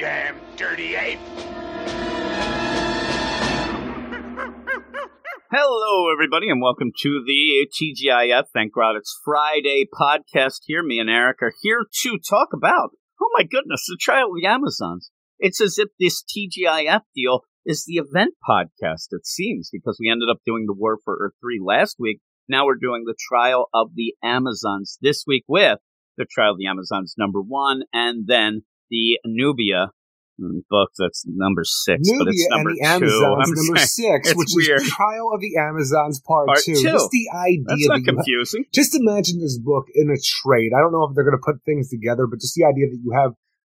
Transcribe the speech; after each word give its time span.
damn 0.00 0.34
dirty 0.56 0.94
ape! 0.94 1.18
Hello, 5.52 6.10
everybody, 6.10 6.48
and 6.48 6.62
welcome 6.62 6.90
to 7.02 7.22
the 7.26 7.68
TGIF. 7.68 8.44
Thank 8.54 8.72
God 8.72 8.96
it's 8.96 9.20
Friday 9.22 9.84
podcast 9.92 10.60
here. 10.64 10.82
Me 10.82 10.98
and 11.00 11.10
Eric 11.10 11.42
are 11.42 11.52
here 11.60 11.84
to 12.02 12.18
talk 12.18 12.48
about, 12.54 12.92
oh 13.20 13.28
my 13.36 13.42
goodness, 13.42 13.84
the 13.86 13.98
trial 14.00 14.28
of 14.28 14.36
the 14.40 14.48
Amazons. 14.48 15.10
It's 15.38 15.60
as 15.60 15.76
if 15.76 15.88
this 16.00 16.24
TGIF 16.24 17.02
deal 17.14 17.40
is 17.66 17.84
the 17.86 17.96
event 17.96 18.36
podcast, 18.48 19.08
it 19.10 19.26
seems, 19.26 19.68
because 19.70 19.98
we 20.00 20.10
ended 20.10 20.30
up 20.30 20.38
doing 20.46 20.64
the 20.66 20.72
War 20.72 20.96
for 21.04 21.18
Earth 21.20 21.34
3 21.42 21.60
last 21.62 21.96
week. 21.98 22.20
Now 22.48 22.64
we're 22.64 22.76
doing 22.80 23.04
the 23.04 23.16
trial 23.28 23.68
of 23.74 23.90
the 23.94 24.14
Amazons 24.24 24.96
this 25.02 25.24
week 25.26 25.44
with 25.46 25.78
the 26.16 26.24
trial 26.24 26.52
of 26.52 26.58
the 26.58 26.68
Amazons 26.68 27.16
number 27.18 27.42
one, 27.42 27.82
and 27.92 28.26
then 28.26 28.62
the 28.90 29.18
Nubia 29.24 29.92
mm, 30.40 30.60
book 30.68 30.90
that's 30.98 31.24
number 31.26 31.62
six, 31.64 32.00
Nubia 32.04 32.18
but 32.18 32.28
it's 32.28 32.46
number 32.50 32.70
and 32.70 32.78
the. 32.78 32.86
Amazons, 32.88 33.66
number 33.66 33.80
six, 33.80 34.34
which 34.34 34.48
weird. 34.52 34.82
is 34.82 34.88
Trial 34.88 35.30
of 35.32 35.40
the 35.40 35.56
Amazons 35.56 36.20
Part, 36.20 36.48
Part 36.48 36.60
two. 36.64 36.74
two. 36.74 36.82
Just 36.82 37.10
the 37.10 37.28
idea 37.34 37.64
That's 37.66 37.86
not 37.86 37.94
that 37.94 38.00
you 38.00 38.16
ha- 38.16 38.22
confusing. 38.22 38.64
just 38.74 38.94
imagine 38.94 39.40
this 39.40 39.58
book 39.58 39.86
in 39.94 40.10
a 40.10 40.18
trade. 40.18 40.72
I 40.76 40.80
don't 40.80 40.92
know 40.92 41.04
if 41.04 41.14
they're 41.14 41.24
going 41.24 41.38
to 41.38 41.44
put 41.44 41.62
things 41.64 41.88
together, 41.90 42.26
but 42.26 42.40
just 42.40 42.54
the 42.54 42.64
idea 42.64 42.88
that 42.90 43.00
you 43.02 43.12
have 43.14 43.32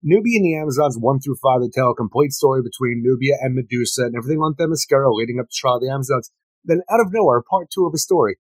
Nubia 0.03 0.39
and 0.39 0.47
the 0.47 0.57
Amazons 0.57 0.97
one 0.99 1.21
through 1.21 1.37
five 1.43 1.61
that 1.61 1.73
tell 1.75 1.91
a 1.91 1.95
complete 1.95 2.33
story 2.33 2.63
between 2.63 3.03
Nubia 3.05 3.37
and 3.41 3.55
Medusa 3.55 4.05
and 4.09 4.17
everything 4.17 4.41
on 4.41 4.55
Themyscira 4.55 5.13
leading 5.13 5.39
up 5.41 5.47
to 5.51 5.55
Trial 5.55 5.77
of 5.77 5.83
the 5.83 5.91
Amazons. 5.91 6.31
Then 6.65 6.81
out 6.91 7.01
of 7.01 7.13
nowhere, 7.13 7.43
part 7.43 7.69
two 7.75 7.87
of 7.87 7.93
a 7.95 7.99
story. 7.99 8.39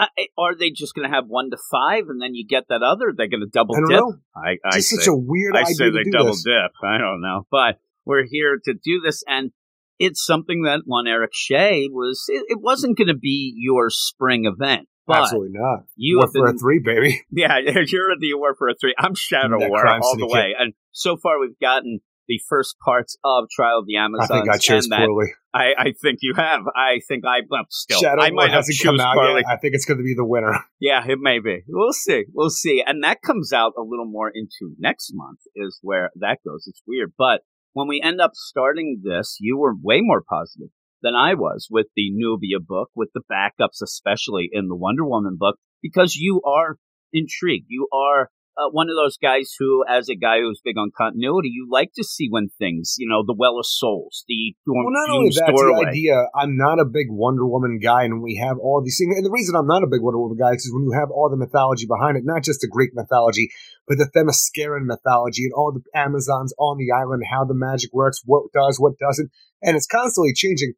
Uh, 0.00 0.06
are 0.38 0.54
they 0.54 0.70
just 0.70 0.94
going 0.94 1.06
to 1.06 1.14
have 1.14 1.26
one 1.26 1.50
to 1.50 1.58
five, 1.70 2.04
and 2.08 2.22
then 2.22 2.34
you 2.34 2.46
get 2.46 2.64
that 2.70 2.82
other? 2.82 3.12
They're 3.14 3.28
going 3.28 3.42
to 3.42 3.50
double 3.52 3.76
I 3.76 3.80
don't 3.80 3.88
dip. 3.90 3.98
know. 4.00 4.14
I, 4.34 4.56
I 4.64 4.80
say, 4.80 4.96
such 4.96 5.06
a 5.08 5.14
weird 5.14 5.54
I 5.54 5.60
idea 5.60 5.74
say 5.74 5.90
they 5.90 6.04
do 6.04 6.10
double 6.10 6.30
this. 6.32 6.42
dip. 6.44 6.72
I 6.82 6.96
don't 6.96 7.20
know, 7.20 7.46
but 7.50 7.78
we're 8.06 8.24
here 8.24 8.58
to 8.64 8.72
do 8.72 9.00
this, 9.04 9.22
and 9.28 9.50
it's 9.98 10.24
something 10.24 10.62
that 10.62 10.80
one 10.86 11.06
Eric 11.06 11.32
Shea 11.34 11.88
was. 11.90 12.24
It, 12.28 12.44
it 12.48 12.58
wasn't 12.60 12.96
going 12.96 13.08
to 13.08 13.14
be 13.14 13.52
your 13.56 13.90
spring 13.90 14.46
event, 14.46 14.88
but 15.06 15.18
Absolutely 15.22 15.50
not. 15.52 15.84
you 15.96 16.16
War 16.18 16.28
for 16.28 16.46
been 16.46 16.54
a 16.54 16.58
three, 16.58 16.78
baby. 16.78 17.20
Yeah, 17.30 17.58
you're 17.58 18.12
at 18.12 18.20
the 18.20 18.34
War 18.34 18.54
for 18.56 18.68
a 18.68 18.74
Three. 18.80 18.94
I'm 18.98 19.14
Shadow 19.14 19.58
War 19.58 19.86
all 19.86 20.16
the 20.16 20.26
way, 20.26 20.54
and 20.58 20.72
so 20.92 21.16
far 21.16 21.38
we've 21.38 21.58
gotten 21.60 22.00
the 22.28 22.40
first 22.48 22.76
parts 22.84 23.16
of 23.24 23.44
Trial 23.50 23.80
of 23.80 23.86
the 23.86 23.96
Amazon. 23.96 24.24
I 24.30 24.40
think 24.40 24.48
I 24.48 24.58
chose 24.58 24.88
poorly. 24.88 25.32
I, 25.52 25.72
I 25.76 25.92
think 26.00 26.20
you 26.22 26.34
have. 26.36 26.62
I 26.76 27.00
think 27.08 27.24
I 27.26 27.40
well, 27.48 27.64
still. 27.70 28.00
Shadow 28.00 28.22
I 28.22 28.30
might 28.30 28.50
have 28.50 28.58
hasn't 28.58 28.76
choose 28.76 28.84
come 28.84 29.00
out 29.00 29.14
poorly. 29.14 29.42
I 29.48 29.56
think 29.56 29.74
it's 29.74 29.84
going 29.84 29.98
to 29.98 30.04
be 30.04 30.14
the 30.14 30.24
winner. 30.24 30.58
Yeah, 30.82 31.04
it 31.06 31.18
may 31.20 31.40
be. 31.40 31.62
We'll 31.68 31.92
see. 31.92 32.24
We'll 32.32 32.48
see. 32.48 32.82
And 32.84 33.04
that 33.04 33.20
comes 33.20 33.52
out 33.52 33.74
a 33.76 33.82
little 33.82 34.06
more 34.06 34.30
into 34.32 34.74
next 34.78 35.10
month 35.12 35.40
is 35.54 35.78
where 35.82 36.10
that 36.16 36.38
goes. 36.46 36.64
It's 36.66 36.80
weird. 36.86 37.12
But 37.18 37.42
when 37.74 37.86
we 37.86 38.00
end 38.02 38.20
up 38.20 38.30
starting 38.34 39.02
this, 39.04 39.36
you 39.40 39.58
were 39.58 39.74
way 39.74 40.00
more 40.00 40.22
positive 40.26 40.70
than 41.02 41.14
I 41.14 41.34
was 41.34 41.68
with 41.70 41.86
the 41.96 42.10
Nubia 42.10 42.60
book, 42.60 42.88
with 42.94 43.10
the 43.14 43.22
backups, 43.30 43.82
especially 43.82 44.48
in 44.50 44.68
the 44.68 44.76
Wonder 44.76 45.04
Woman 45.04 45.36
book, 45.38 45.56
because 45.82 46.14
you 46.14 46.40
are 46.44 46.76
intrigued. 47.12 47.66
You 47.68 47.88
are 47.92 48.30
uh, 48.60 48.68
one 48.70 48.88
of 48.90 48.96
those 48.96 49.16
guys 49.16 49.54
who, 49.58 49.84
as 49.88 50.08
a 50.08 50.14
guy 50.14 50.40
who's 50.40 50.60
big 50.62 50.76
on 50.76 50.90
continuity, 50.96 51.48
you 51.48 51.66
like 51.70 51.92
to 51.96 52.04
see 52.04 52.28
when 52.28 52.48
things, 52.58 52.96
you 52.98 53.08
know, 53.08 53.24
the 53.24 53.34
Well 53.36 53.58
of 53.58 53.66
Souls, 53.66 54.24
the 54.28 54.54
Well, 54.66 54.84
not 54.90 55.08
only 55.10 55.30
that, 55.30 55.48
Doorway. 55.48 55.84
the 55.84 55.88
idea. 55.88 56.16
I'm 56.34 56.56
not 56.56 56.78
a 56.78 56.84
big 56.84 57.06
Wonder 57.08 57.46
Woman 57.46 57.80
guy, 57.82 58.04
and 58.04 58.22
we 58.22 58.36
have 58.36 58.58
all 58.58 58.82
these 58.84 58.98
things. 58.98 59.16
And 59.16 59.24
the 59.24 59.30
reason 59.30 59.56
I'm 59.56 59.66
not 59.66 59.82
a 59.82 59.86
big 59.90 60.02
Wonder 60.02 60.20
Woman 60.20 60.36
guy 60.36 60.52
is 60.52 60.70
when 60.72 60.84
you 60.84 60.92
have 60.92 61.10
all 61.10 61.30
the 61.30 61.36
mythology 61.36 61.86
behind 61.86 62.16
it, 62.16 62.24
not 62.24 62.44
just 62.44 62.60
the 62.60 62.68
Greek 62.68 62.90
mythology, 62.92 63.48
but 63.88 63.96
the 63.96 64.10
Themysciran 64.14 64.84
mythology 64.84 65.44
and 65.44 65.52
all 65.54 65.72
the 65.72 65.82
Amazons 65.98 66.52
on 66.58 66.76
the 66.76 66.92
island, 66.92 67.22
how 67.30 67.44
the 67.44 67.54
magic 67.54 67.90
works, 67.92 68.20
what 68.24 68.52
does, 68.52 68.78
what 68.78 68.98
doesn't, 68.98 69.30
and 69.62 69.76
it's 69.76 69.86
constantly 69.86 70.32
changing. 70.34 70.74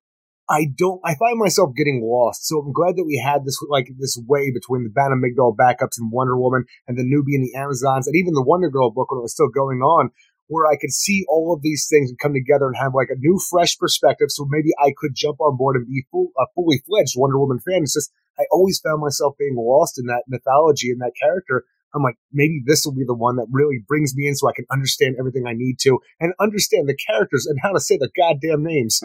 I 0.50 0.66
don't. 0.76 1.00
I 1.04 1.14
find 1.14 1.38
myself 1.38 1.74
getting 1.76 2.02
lost. 2.04 2.46
So 2.46 2.58
I'm 2.58 2.72
glad 2.72 2.96
that 2.96 3.04
we 3.04 3.16
had 3.16 3.44
this 3.44 3.58
like 3.68 3.88
this 3.98 4.18
way 4.26 4.50
between 4.52 4.84
the 4.84 4.90
Bana 4.90 5.14
Mighdall 5.14 5.56
backups 5.56 5.98
and 5.98 6.10
Wonder 6.12 6.36
Woman 6.36 6.64
and 6.86 6.98
the 6.98 7.04
newbie 7.04 7.34
and 7.34 7.44
the 7.44 7.54
Amazons 7.56 8.06
and 8.06 8.16
even 8.16 8.34
the 8.34 8.42
Wonder 8.42 8.68
Girl 8.68 8.90
book 8.90 9.10
when 9.10 9.18
it 9.18 9.22
was 9.22 9.32
still 9.32 9.48
going 9.48 9.80
on 9.80 10.10
where 10.52 10.66
I 10.66 10.76
could 10.76 10.92
see 10.92 11.24
all 11.28 11.54
of 11.54 11.62
these 11.62 11.86
things 11.88 12.10
and 12.10 12.18
come 12.18 12.34
together 12.34 12.66
and 12.66 12.76
have 12.76 12.94
like 12.94 13.08
a 13.10 13.18
new, 13.18 13.38
fresh 13.38 13.78
perspective. 13.78 14.28
So 14.30 14.46
maybe 14.48 14.70
I 14.78 14.92
could 14.96 15.14
jump 15.14 15.40
on 15.40 15.56
board 15.56 15.76
and 15.76 15.86
be 15.86 16.04
full, 16.10 16.28
a 16.38 16.44
fully 16.54 16.82
fledged 16.86 17.14
Wonder 17.16 17.38
Woman 17.38 17.58
fan. 17.58 17.82
It's 17.82 17.94
just 17.94 18.12
I 18.38 18.44
always 18.52 18.78
found 18.78 19.00
myself 19.00 19.34
being 19.38 19.56
lost 19.56 19.98
in 19.98 20.06
that 20.06 20.24
mythology 20.28 20.90
and 20.90 21.00
that 21.00 21.12
character. 21.20 21.64
I'm 21.94 22.02
like, 22.02 22.16
maybe 22.32 22.62
this 22.64 22.84
will 22.84 22.94
be 22.94 23.04
the 23.06 23.14
one 23.14 23.36
that 23.36 23.46
really 23.50 23.78
brings 23.86 24.14
me 24.16 24.28
in, 24.28 24.34
so 24.34 24.48
I 24.48 24.52
can 24.54 24.66
understand 24.70 25.16
everything 25.18 25.44
I 25.46 25.52
need 25.54 25.78
to 25.80 25.98
and 26.20 26.32
understand 26.40 26.88
the 26.88 26.96
characters 26.96 27.46
and 27.46 27.58
how 27.62 27.72
to 27.72 27.80
say 27.80 27.96
the 27.96 28.10
goddamn 28.16 28.64
names. 28.64 29.00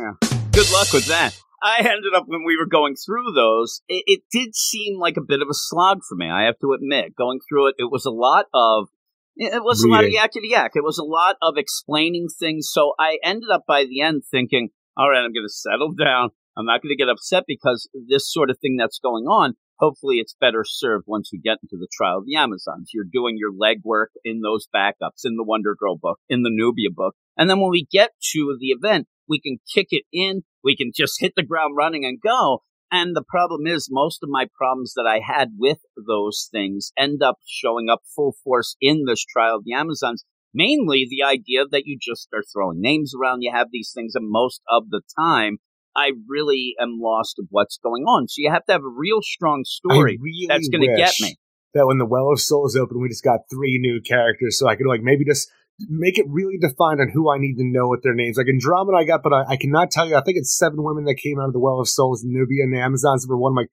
good 0.52 0.72
luck 0.72 0.94
with 0.94 1.08
that. 1.08 1.38
I 1.62 1.80
ended 1.80 2.14
up 2.16 2.25
when 2.28 2.46
we 2.46 2.56
were 2.58 2.68
going 2.68 2.96
through 2.96 3.34
those, 3.34 3.81
it, 3.88 4.03
it 4.06 4.22
did 4.31 4.56
seem 4.56 5.00
like 5.00 5.18
a 5.18 5.25
bit 5.25 5.42
of 5.42 5.48
a 5.50 5.53
slog 5.56 6.02
for 6.08 6.16
me. 6.16 6.30
I 6.30 6.44
have 6.44 6.59
to 6.59 6.74
admit, 6.74 7.16
going 7.16 7.40
through 7.48 7.70
it, 7.70 7.75
it 7.80 7.92
was 7.92 8.06
a 8.06 8.12
lot 8.12 8.46
of 8.53 8.90
it 9.38 9.64
was 9.64 9.84
a 9.84 9.88
lot 9.88 10.04
of 10.04 10.06
Reading. 10.06 10.19
yakety 10.19 10.50
yak. 10.50 10.72
It 10.74 10.84
was 10.84 10.98
a 10.98 11.04
lot 11.04 11.36
of 11.44 11.56
explaining 11.58 12.28
things. 12.40 12.69
So 12.72 12.94
I 12.98 13.19
ended 13.24 13.50
up 13.54 13.66
by 13.68 13.84
the 13.84 14.02
end 14.02 14.24
thinking, 14.30 14.69
all 14.98 15.12
right, 15.12 15.24
I'm 15.24 15.34
going 15.34 15.46
to 15.46 15.54
settle 15.54 15.94
down. 15.94 16.30
I'm 16.58 16.66
not 16.66 16.81
going 16.81 16.90
to 16.90 16.98
get 16.98 17.09
upset 17.09 17.44
because 17.48 17.88
this 18.09 18.31
sort 18.31 18.50
of 18.50 18.58
thing 18.59 18.78
that's 18.80 18.98
going 18.98 19.25
on. 19.25 19.54
Hopefully, 19.79 20.17
it's 20.17 20.35
better 20.39 20.63
served 20.65 21.05
once 21.07 21.29
we 21.31 21.39
get 21.39 21.59
into 21.61 21.77
the 21.77 21.88
trial 21.91 22.19
of 22.19 22.25
the 22.25 22.35
Amazons. 22.35 22.91
You're 22.93 23.05
doing 23.11 23.38
your 23.38 23.51
legwork 23.51 24.07
in 24.23 24.41
those 24.41 24.67
backups, 24.73 25.25
in 25.25 25.35
the 25.35 25.43
Wonder 25.43 25.75
Girl 25.79 25.97
book, 25.97 26.19
in 26.27 26.41
the 26.41 26.51
Nubia 26.51 26.89
book. 26.91 27.15
And 27.38 27.49
then 27.49 27.59
when 27.59 27.69
we 27.69 27.88
get 27.91 28.11
to 28.33 28.57
the 28.59 28.67
event, 28.67 29.07
we 29.27 29.39
can 29.39 29.59
kick 29.73 29.88
it 29.91 30.03
in. 30.11 30.43
We 30.63 30.75
can 30.75 30.91
just 30.95 31.19
hit 31.19 31.33
the 31.35 31.43
ground 31.43 31.75
running 31.77 32.05
and 32.05 32.19
go. 32.19 32.63
And 32.91 33.15
the 33.15 33.23
problem 33.27 33.67
is, 33.67 33.89
most 33.91 34.23
of 34.23 34.29
my 34.29 34.47
problems 34.57 34.93
that 34.95 35.05
I 35.07 35.19
had 35.19 35.49
with 35.57 35.79
those 35.95 36.47
things 36.51 36.91
end 36.97 37.21
up 37.21 37.38
showing 37.45 37.89
up 37.89 38.01
full 38.15 38.35
force 38.44 38.75
in 38.79 39.03
this 39.05 39.25
trial 39.25 39.57
of 39.57 39.63
the 39.65 39.73
Amazons. 39.73 40.23
Mainly 40.53 41.05
the 41.07 41.23
idea 41.23 41.65
that 41.69 41.83
you 41.85 41.99
just 42.01 42.21
start 42.23 42.45
throwing 42.51 42.79
names 42.79 43.13
around. 43.13 43.41
You 43.41 43.51
have 43.53 43.67
these 43.71 43.91
things, 43.94 44.15
and 44.15 44.29
most 44.29 44.61
of 44.71 44.89
the 44.89 45.01
time, 45.19 45.57
I 45.97 46.12
really 46.28 46.75
am 46.80 47.00
lost 47.02 47.40
of 47.40 47.47
what's 47.50 47.80
going 47.81 48.03
on. 48.03 48.28
So 48.28 48.35
you 48.38 48.52
have 48.52 48.66
to 48.68 48.74
have 48.74 48.84
a 48.84 48.88
real 48.88 49.22
strong 49.22 49.63
story 49.66 50.19
really 50.22 50.46
that's 50.47 50.69
going 50.69 50.88
to 50.88 50.96
get 50.96 51.13
me. 51.19 51.38
That 51.74 51.88
when 51.88 51.97
the 51.97 52.06
Well 52.06 52.31
of 52.31 52.40
Souls 52.40 52.75
opened, 52.75 53.02
we 53.02 53.09
just 53.09 53.24
got 53.24 53.41
three 53.50 53.78
new 53.80 54.00
characters, 54.02 54.57
so 54.57 54.68
I 54.68 54.75
could 54.75 54.88
like 54.88 55.02
maybe 55.02 55.25
just 55.25 55.50
make 55.80 56.18
it 56.18 56.25
really 56.30 56.57
defined 56.59 57.02
on 57.02 57.09
who 57.13 57.30
I 57.30 57.38
need 57.38 57.56
to 57.56 57.63
know 57.63 57.88
what 57.88 58.02
their 58.03 58.16
names. 58.16 58.38
Like 58.38 58.47
Andromeda, 58.47 58.97
I 58.97 59.03
got, 59.03 59.22
but 59.22 59.34
I, 59.34 59.44
I 59.50 59.57
cannot 59.57 59.91
tell 59.91 60.07
you. 60.07 60.16
I 60.16 60.22
think 60.22 60.38
it's 60.38 60.57
seven 60.57 60.84
women 60.84 61.06
that 61.06 61.16
came 61.16 61.40
out 61.40 61.47
of 61.47 61.53
the 61.53 61.59
Well 61.59 61.80
of 61.80 61.90
Souls, 61.90 62.24
Nubia 62.24 62.63
and 62.63 62.74
the 62.74 62.80
Amazons 62.80 63.25
number 63.25 63.38
one. 63.38 63.52
I'm 63.52 63.56
like, 63.56 63.72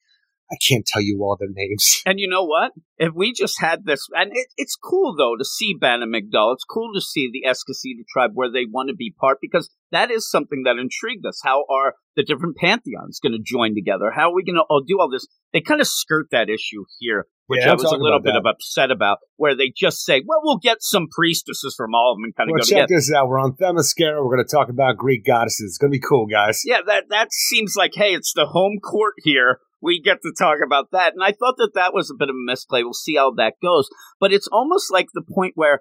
I 0.51 0.55
can't 0.67 0.85
tell 0.85 1.01
you 1.01 1.19
all 1.21 1.37
their 1.39 1.49
names. 1.51 2.01
And 2.07 2.19
you 2.19 2.29
know 2.29 2.43
what? 2.43 2.71
If 2.97 3.13
we 3.15 3.33
just 3.33 3.59
had 3.59 3.85
this, 3.85 4.07
and 4.13 4.31
it, 4.31 4.47
it's 4.57 4.75
cool 4.75 5.15
though 5.15 5.35
to 5.35 5.43
see 5.43 5.73
Ban 5.73 6.03
and 6.03 6.13
Migdal. 6.13 6.53
It's 6.53 6.63
cool 6.63 6.93
to 6.93 7.01
see 7.01 7.29
the 7.31 7.49
Esquecida 7.49 8.03
tribe 8.07 8.31
where 8.35 8.51
they 8.51 8.65
want 8.69 8.89
to 8.89 8.95
be 8.95 9.13
part 9.19 9.39
because 9.41 9.71
that 9.91 10.11
is 10.11 10.29
something 10.29 10.63
that 10.65 10.77
intrigued 10.77 11.25
us. 11.25 11.41
How 11.43 11.65
are 11.69 11.95
the 12.15 12.23
different 12.23 12.57
pantheons 12.57 13.19
going 13.19 13.33
to 13.33 13.39
join 13.43 13.73
together? 13.73 14.11
How 14.15 14.29
are 14.29 14.35
we 14.35 14.43
going 14.43 14.55
to 14.55 14.63
oh, 14.69 14.75
all 14.75 14.83
do 14.85 14.99
all 14.99 15.09
this? 15.09 15.27
They 15.51 15.61
kind 15.61 15.81
of 15.81 15.87
skirt 15.87 16.27
that 16.31 16.49
issue 16.49 16.85
here, 16.99 17.25
which 17.47 17.61
Yeah, 17.63 17.71
I 17.71 17.73
was 17.73 17.83
a 17.83 17.97
little 17.97 18.19
bit 18.19 18.33
that. 18.33 18.39
of 18.39 18.45
upset 18.45 18.91
about, 18.91 19.17
where 19.37 19.55
they 19.55 19.73
just 19.75 20.05
say, 20.05 20.21
"Well, 20.25 20.41
we'll 20.43 20.59
get 20.59 20.77
some 20.81 21.07
priestesses 21.09 21.73
from 21.75 21.95
all 21.95 22.11
of 22.11 22.17
them 22.17 22.25
and 22.25 22.35
kind 22.35 22.49
of 22.49 22.53
Well, 22.53 22.59
go 22.59 22.65
check 22.65 22.87
together." 22.87 22.95
this 22.95 23.11
out. 23.11 23.29
We're 23.29 23.39
on 23.39 23.53
Themyscira. 23.53 24.23
We're 24.23 24.35
going 24.35 24.45
to 24.45 24.51
talk 24.51 24.69
about 24.69 24.97
Greek 24.97 25.25
goddesses. 25.25 25.71
It's 25.71 25.77
going 25.77 25.91
to 25.91 25.97
be 25.97 26.05
cool, 26.05 26.27
guys. 26.27 26.61
Yeah, 26.65 26.81
that 26.85 27.05
that 27.09 27.31
seems 27.31 27.75
like, 27.75 27.91
hey, 27.95 28.13
it's 28.13 28.33
the 28.33 28.45
home 28.45 28.79
court 28.79 29.15
here. 29.23 29.59
We 29.85 30.01
get 30.01 30.23
to 30.23 30.33
talk 30.35 30.57
about 30.65 30.87
that, 30.93 31.13
and 31.13 31.23
I 31.23 31.31
thought 31.31 31.55
that 31.57 31.73
that 31.75 31.93
was 31.93 32.09
a 32.09 32.17
bit 32.17 32.29
of 32.29 32.35
a 32.35 32.43
misplay. 32.43 32.81
We'll 32.81 32.93
see 32.93 33.15
how 33.15 33.31
that 33.37 33.53
goes, 33.61 33.87
but 34.19 34.33
it's 34.33 34.47
almost 34.51 34.91
like 34.91 35.07
the 35.13 35.21
point 35.21 35.53
where 35.53 35.79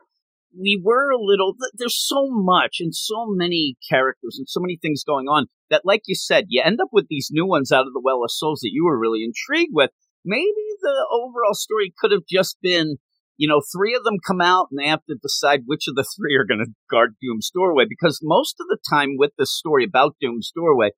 we 0.54 0.78
were 0.82 1.10
a 1.10 1.18
little. 1.18 1.54
There's 1.72 1.98
so 1.98 2.28
much 2.28 2.76
and 2.80 2.94
so 2.94 3.24
many 3.26 3.76
characters 3.90 4.36
and 4.38 4.46
so 4.46 4.60
many 4.60 4.78
things 4.80 5.04
going 5.04 5.26
on 5.26 5.46
that, 5.70 5.86
like 5.86 6.02
you 6.06 6.14
said, 6.14 6.44
you 6.48 6.62
end 6.62 6.80
up 6.82 6.88
with 6.92 7.06
these 7.08 7.30
new 7.32 7.46
ones 7.46 7.72
out 7.72 7.86
of 7.86 7.94
the 7.94 8.02
Well 8.04 8.22
of 8.22 8.30
Souls 8.30 8.60
that 8.60 8.70
you 8.72 8.84
were 8.84 8.98
really 8.98 9.24
intrigued 9.24 9.72
with. 9.72 9.90
Maybe 10.22 10.64
the 10.82 11.06
overall 11.10 11.54
story 11.54 11.92
could 11.98 12.12
have 12.12 12.26
just 12.28 12.58
been 12.60 12.98
you 13.36 13.48
know, 13.48 13.60
three 13.74 13.94
of 13.96 14.04
them 14.04 14.18
come 14.24 14.40
out 14.40 14.68
and 14.70 14.78
they 14.78 14.88
have 14.88 15.04
to 15.08 15.16
decide 15.20 15.62
which 15.66 15.88
of 15.88 15.96
the 15.96 16.06
three 16.16 16.36
are 16.36 16.44
going 16.44 16.64
to 16.64 16.72
guard 16.90 17.16
Doom's 17.20 17.50
doorway 17.50 17.84
because 17.88 18.20
most 18.22 18.56
of 18.60 18.66
the 18.68 18.78
time 18.88 19.16
with 19.16 19.32
this 19.38 19.52
story 19.52 19.84
about 19.84 20.16
Doom's 20.20 20.52
doorway, 20.54 20.90